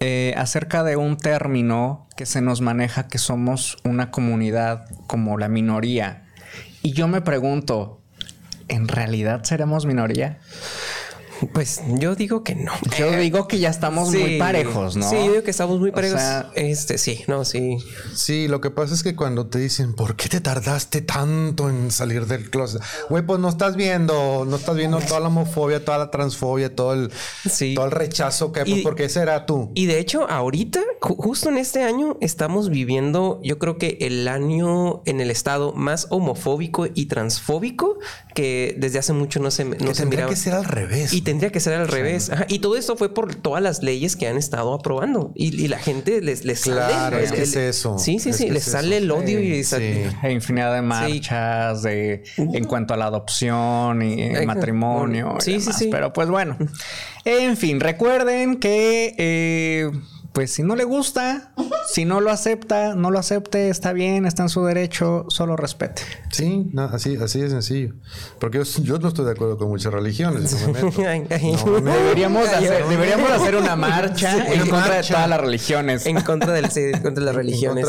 eh, 0.00 0.34
acerca 0.36 0.84
de 0.84 0.96
un 0.96 1.16
término 1.16 2.08
que 2.16 2.26
se 2.26 2.40
nos 2.40 2.60
maneja 2.60 3.08
que 3.08 3.18
somos 3.18 3.78
una 3.84 4.10
comunidad 4.10 4.84
como 5.06 5.36
la 5.36 5.48
minoría. 5.48 6.28
Y 6.82 6.92
yo 6.92 7.08
me 7.08 7.22
pregunto, 7.22 8.00
¿en 8.68 8.86
realidad 8.86 9.42
seremos 9.42 9.84
minoría? 9.84 10.38
Pues 11.52 11.80
yo 11.88 12.14
digo 12.14 12.44
que 12.44 12.54
no. 12.54 12.72
Yo 12.98 13.10
digo 13.12 13.48
que 13.48 13.58
ya 13.58 13.70
estamos 13.70 14.10
muy 14.10 14.38
parejos, 14.38 14.96
¿no? 14.96 15.08
Sí, 15.08 15.16
yo 15.16 15.32
digo 15.32 15.42
que 15.42 15.50
estamos 15.50 15.80
muy 15.80 15.90
parejos. 15.92 16.20
este, 16.54 16.98
sí, 16.98 17.24
no, 17.26 17.44
sí. 17.44 17.78
Sí, 18.14 18.48
lo 18.48 18.60
que 18.60 18.70
pasa 18.70 18.94
es 18.94 19.02
que 19.02 19.16
cuando 19.16 19.46
te 19.46 19.58
dicen, 19.58 19.94
¿por 19.94 20.16
qué 20.16 20.28
te 20.28 20.40
tardaste 20.40 21.02
tanto 21.02 21.68
en 21.68 21.90
salir 21.90 22.26
del 22.26 22.50
closet? 22.50 22.82
Güey, 23.08 23.24
pues 23.24 23.40
no 23.40 23.48
estás 23.48 23.76
viendo, 23.76 24.44
no 24.46 24.56
estás 24.56 24.76
viendo 24.76 24.98
toda 25.00 25.20
la 25.20 25.28
homofobia, 25.28 25.84
toda 25.84 25.98
la 25.98 26.10
transfobia, 26.10 26.74
todo 26.74 26.94
el, 26.94 27.10
todo 27.74 27.84
el 27.84 27.90
rechazo 27.90 28.52
que, 28.52 28.64
pues, 28.64 28.82
porque 28.82 29.04
ese 29.04 29.20
era 29.20 29.46
tú. 29.46 29.70
Y 29.74 29.86
de 29.86 29.98
hecho, 29.98 30.28
ahorita, 30.28 30.80
justo 31.00 31.48
en 31.48 31.58
este 31.58 31.82
año, 31.82 32.16
estamos 32.20 32.70
viviendo, 32.70 33.40
yo 33.42 33.58
creo 33.58 33.78
que 33.78 33.98
el 34.00 34.28
año 34.28 35.02
en 35.06 35.20
el 35.20 35.30
estado 35.30 35.72
más 35.72 36.06
homofóbico 36.10 36.86
y 36.94 37.06
transfóbico 37.06 37.98
que 38.34 38.74
desde 38.78 38.98
hace 38.98 39.12
mucho 39.12 39.40
no 39.40 39.50
se, 39.50 39.64
no 39.64 39.76
que 39.76 39.94
se 39.94 40.06
miraba. 40.06 40.30
que 40.30 40.36
ser 40.36 40.54
al 40.54 40.64
revés. 40.64 41.12
Y 41.12 41.22
tendría 41.32 41.50
que 41.50 41.60
ser 41.60 41.72
al 41.80 41.88
revés. 41.88 42.30
Y 42.48 42.58
todo 42.58 42.76
esto 42.76 42.94
fue 42.94 43.14
por 43.14 43.34
todas 43.34 43.62
las 43.62 43.82
leyes 43.82 44.16
que 44.16 44.28
han 44.28 44.36
estado 44.36 44.74
aprobando. 44.74 45.32
Y, 45.34 45.68
la 45.68 45.78
gente 45.78 46.20
les, 46.20 46.44
les 46.44 46.60
claro, 46.60 47.18
Es 47.18 47.32
que 47.32 47.42
es 47.42 47.56
eso. 47.56 47.98
Sí, 47.98 48.18
sí, 48.18 48.34
sí. 48.34 48.50
Les 48.50 48.64
sale 48.64 48.98
el 48.98 49.10
odio 49.10 49.40
y 49.40 49.64
sí. 49.64 50.04
infinidad 50.28 50.74
de 50.74 50.82
marchas 50.82 51.82
de 51.82 52.24
en 52.36 52.64
cuanto 52.64 52.92
a 52.92 52.98
la 52.98 53.06
adopción 53.06 54.02
y 54.02 54.20
el 54.20 54.46
matrimonio. 54.46 55.36
Sí, 55.40 55.58
sí, 55.60 55.72
sí. 55.72 55.88
Pero 55.90 56.12
pues 56.12 56.28
bueno. 56.28 56.58
En 57.24 57.56
fin, 57.56 57.80
recuerden 57.80 58.56
que 58.56 59.14
eh, 59.16 59.90
pues 60.32 60.52
si 60.52 60.62
no 60.62 60.76
le 60.76 60.84
gusta, 60.84 61.52
si 61.86 62.04
no 62.04 62.20
lo 62.20 62.30
acepta, 62.30 62.94
no 62.94 63.10
lo 63.10 63.18
acepte, 63.18 63.68
está 63.68 63.92
bien, 63.92 64.24
está 64.24 64.44
en 64.44 64.48
su 64.48 64.64
derecho, 64.64 65.26
solo 65.28 65.56
respete. 65.56 66.02
Sí, 66.30 66.70
así, 66.76 67.16
así 67.16 67.40
de 67.40 67.50
sencillo. 67.50 67.94
Porque 68.38 68.62
yo, 68.82 68.98
no 68.98 69.08
estoy 69.08 69.26
de 69.26 69.32
acuerdo 69.32 69.58
con 69.58 69.68
muchas 69.68 69.92
religiones. 69.92 70.56
deberíamos, 70.66 72.48
hacer, 72.48 72.86
deberíamos 72.88 73.30
hacer 73.30 73.56
una 73.56 73.76
marcha 73.76 74.52
en 74.52 74.68
contra 74.68 74.96
de 74.96 75.02
todas 75.02 75.28
las 75.28 75.40
religiones. 75.40 76.06
En 76.06 76.20
contra, 76.22 76.52
del, 76.52 76.70
contra 77.02 77.12
de 77.12 77.20
las 77.20 77.34
religiones. 77.34 77.86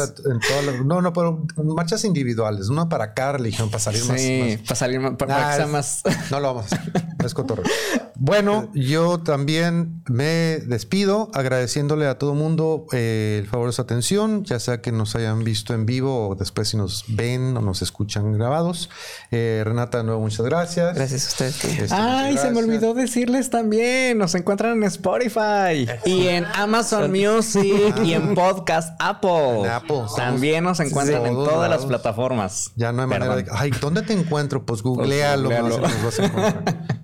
no, 0.84 1.02
no, 1.02 1.14
pero 1.14 1.46
marchas 1.64 2.04
individuales, 2.04 2.68
una 2.70 2.90
para 2.90 3.14
cada 3.14 3.34
religión, 3.34 3.70
para 3.70 3.80
salir 3.80 4.04
más, 4.06 4.22
sí, 4.22 4.60
para 4.66 4.76
salir 4.76 5.00
más, 5.00 5.14
para, 5.16 5.68
más. 5.68 6.02
No 6.30 6.40
lo 6.42 6.54
vamos 6.54 6.72
a 6.72 6.76
hacer. 6.76 6.94
Es 7.24 7.34
cotorreo. 7.34 7.66
Bueno, 8.16 8.72
yo 8.74 9.20
también 9.20 10.02
me 10.08 10.60
despido 10.60 11.30
agradeciéndole 11.34 12.06
a 12.08 12.18
todo 12.18 12.33
mundo 12.34 12.86
eh, 12.92 13.38
el 13.40 13.48
favor 13.48 13.68
de 13.68 13.74
su 13.74 13.82
atención, 13.82 14.44
ya 14.44 14.60
sea 14.60 14.82
que 14.82 14.92
nos 14.92 15.16
hayan 15.16 15.44
visto 15.44 15.74
en 15.74 15.86
vivo 15.86 16.30
o 16.30 16.36
después 16.36 16.70
si 16.70 16.78
nos 16.78 17.06
ven 17.08 17.56
o 17.58 17.62
nos 17.62 17.82
escuchan 17.82 18.34
grabados. 18.34 18.90
Eh, 19.32 19.62
Renata, 19.66 20.00
de 20.00 20.04
nuevo, 20.06 20.22
muchas 20.22 20.46
gracias. 20.46 20.96
Gracias 20.96 21.26
a 21.26 21.30
ustedes. 21.30 21.64
Este, 21.64 21.96
Ay, 21.96 22.38
se 22.38 22.52
me 22.52 22.60
olvidó 22.60 22.94
decirles 22.94 23.50
también, 23.50 24.18
nos 24.18 24.36
encuentran 24.36 24.78
en 24.78 24.84
Spotify 24.84 25.88
y 26.06 26.28
en 26.28 26.46
Amazon 26.56 27.12
Music 27.12 27.96
y 28.04 28.14
en 28.14 28.36
Podcast 28.36 28.96
Apple. 29.00 29.70
También 30.16 30.64
nos 30.64 30.80
encuentran 30.80 31.26
en 31.26 31.34
todas 31.34 31.70
las 31.70 31.86
plataformas. 31.86 32.72
Ya 32.76 32.92
no 32.92 33.02
hay 33.02 33.08
manera 33.08 33.36
de... 33.36 33.46
Ay, 33.52 33.72
¿dónde 33.82 34.02
te 34.02 34.14
encuentro? 34.14 34.66
Pues 34.66 34.82
googlealo. 34.82 35.50
Pues, 35.50 36.22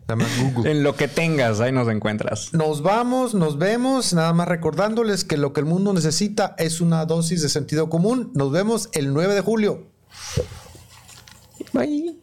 en 0.65 0.83
lo 0.83 0.95
que 0.95 1.07
tengas, 1.07 1.59
ahí 1.59 1.71
nos 1.71 1.87
encuentras. 1.89 2.53
Nos 2.53 2.81
vamos, 2.81 3.33
nos 3.33 3.57
vemos. 3.57 4.13
Nada 4.13 4.33
más 4.33 4.47
recordándoles 4.47 5.23
que 5.23 5.37
lo 5.37 5.53
que 5.53 5.61
el 5.61 5.65
mundo 5.65 5.93
necesita 5.93 6.55
es 6.57 6.81
una 6.81 7.05
dosis 7.05 7.41
de 7.41 7.49
sentido 7.49 7.89
común. 7.89 8.31
Nos 8.33 8.51
vemos 8.51 8.89
el 8.93 9.13
9 9.13 9.35
de 9.35 9.41
julio. 9.41 9.87
Bye. 11.73 12.18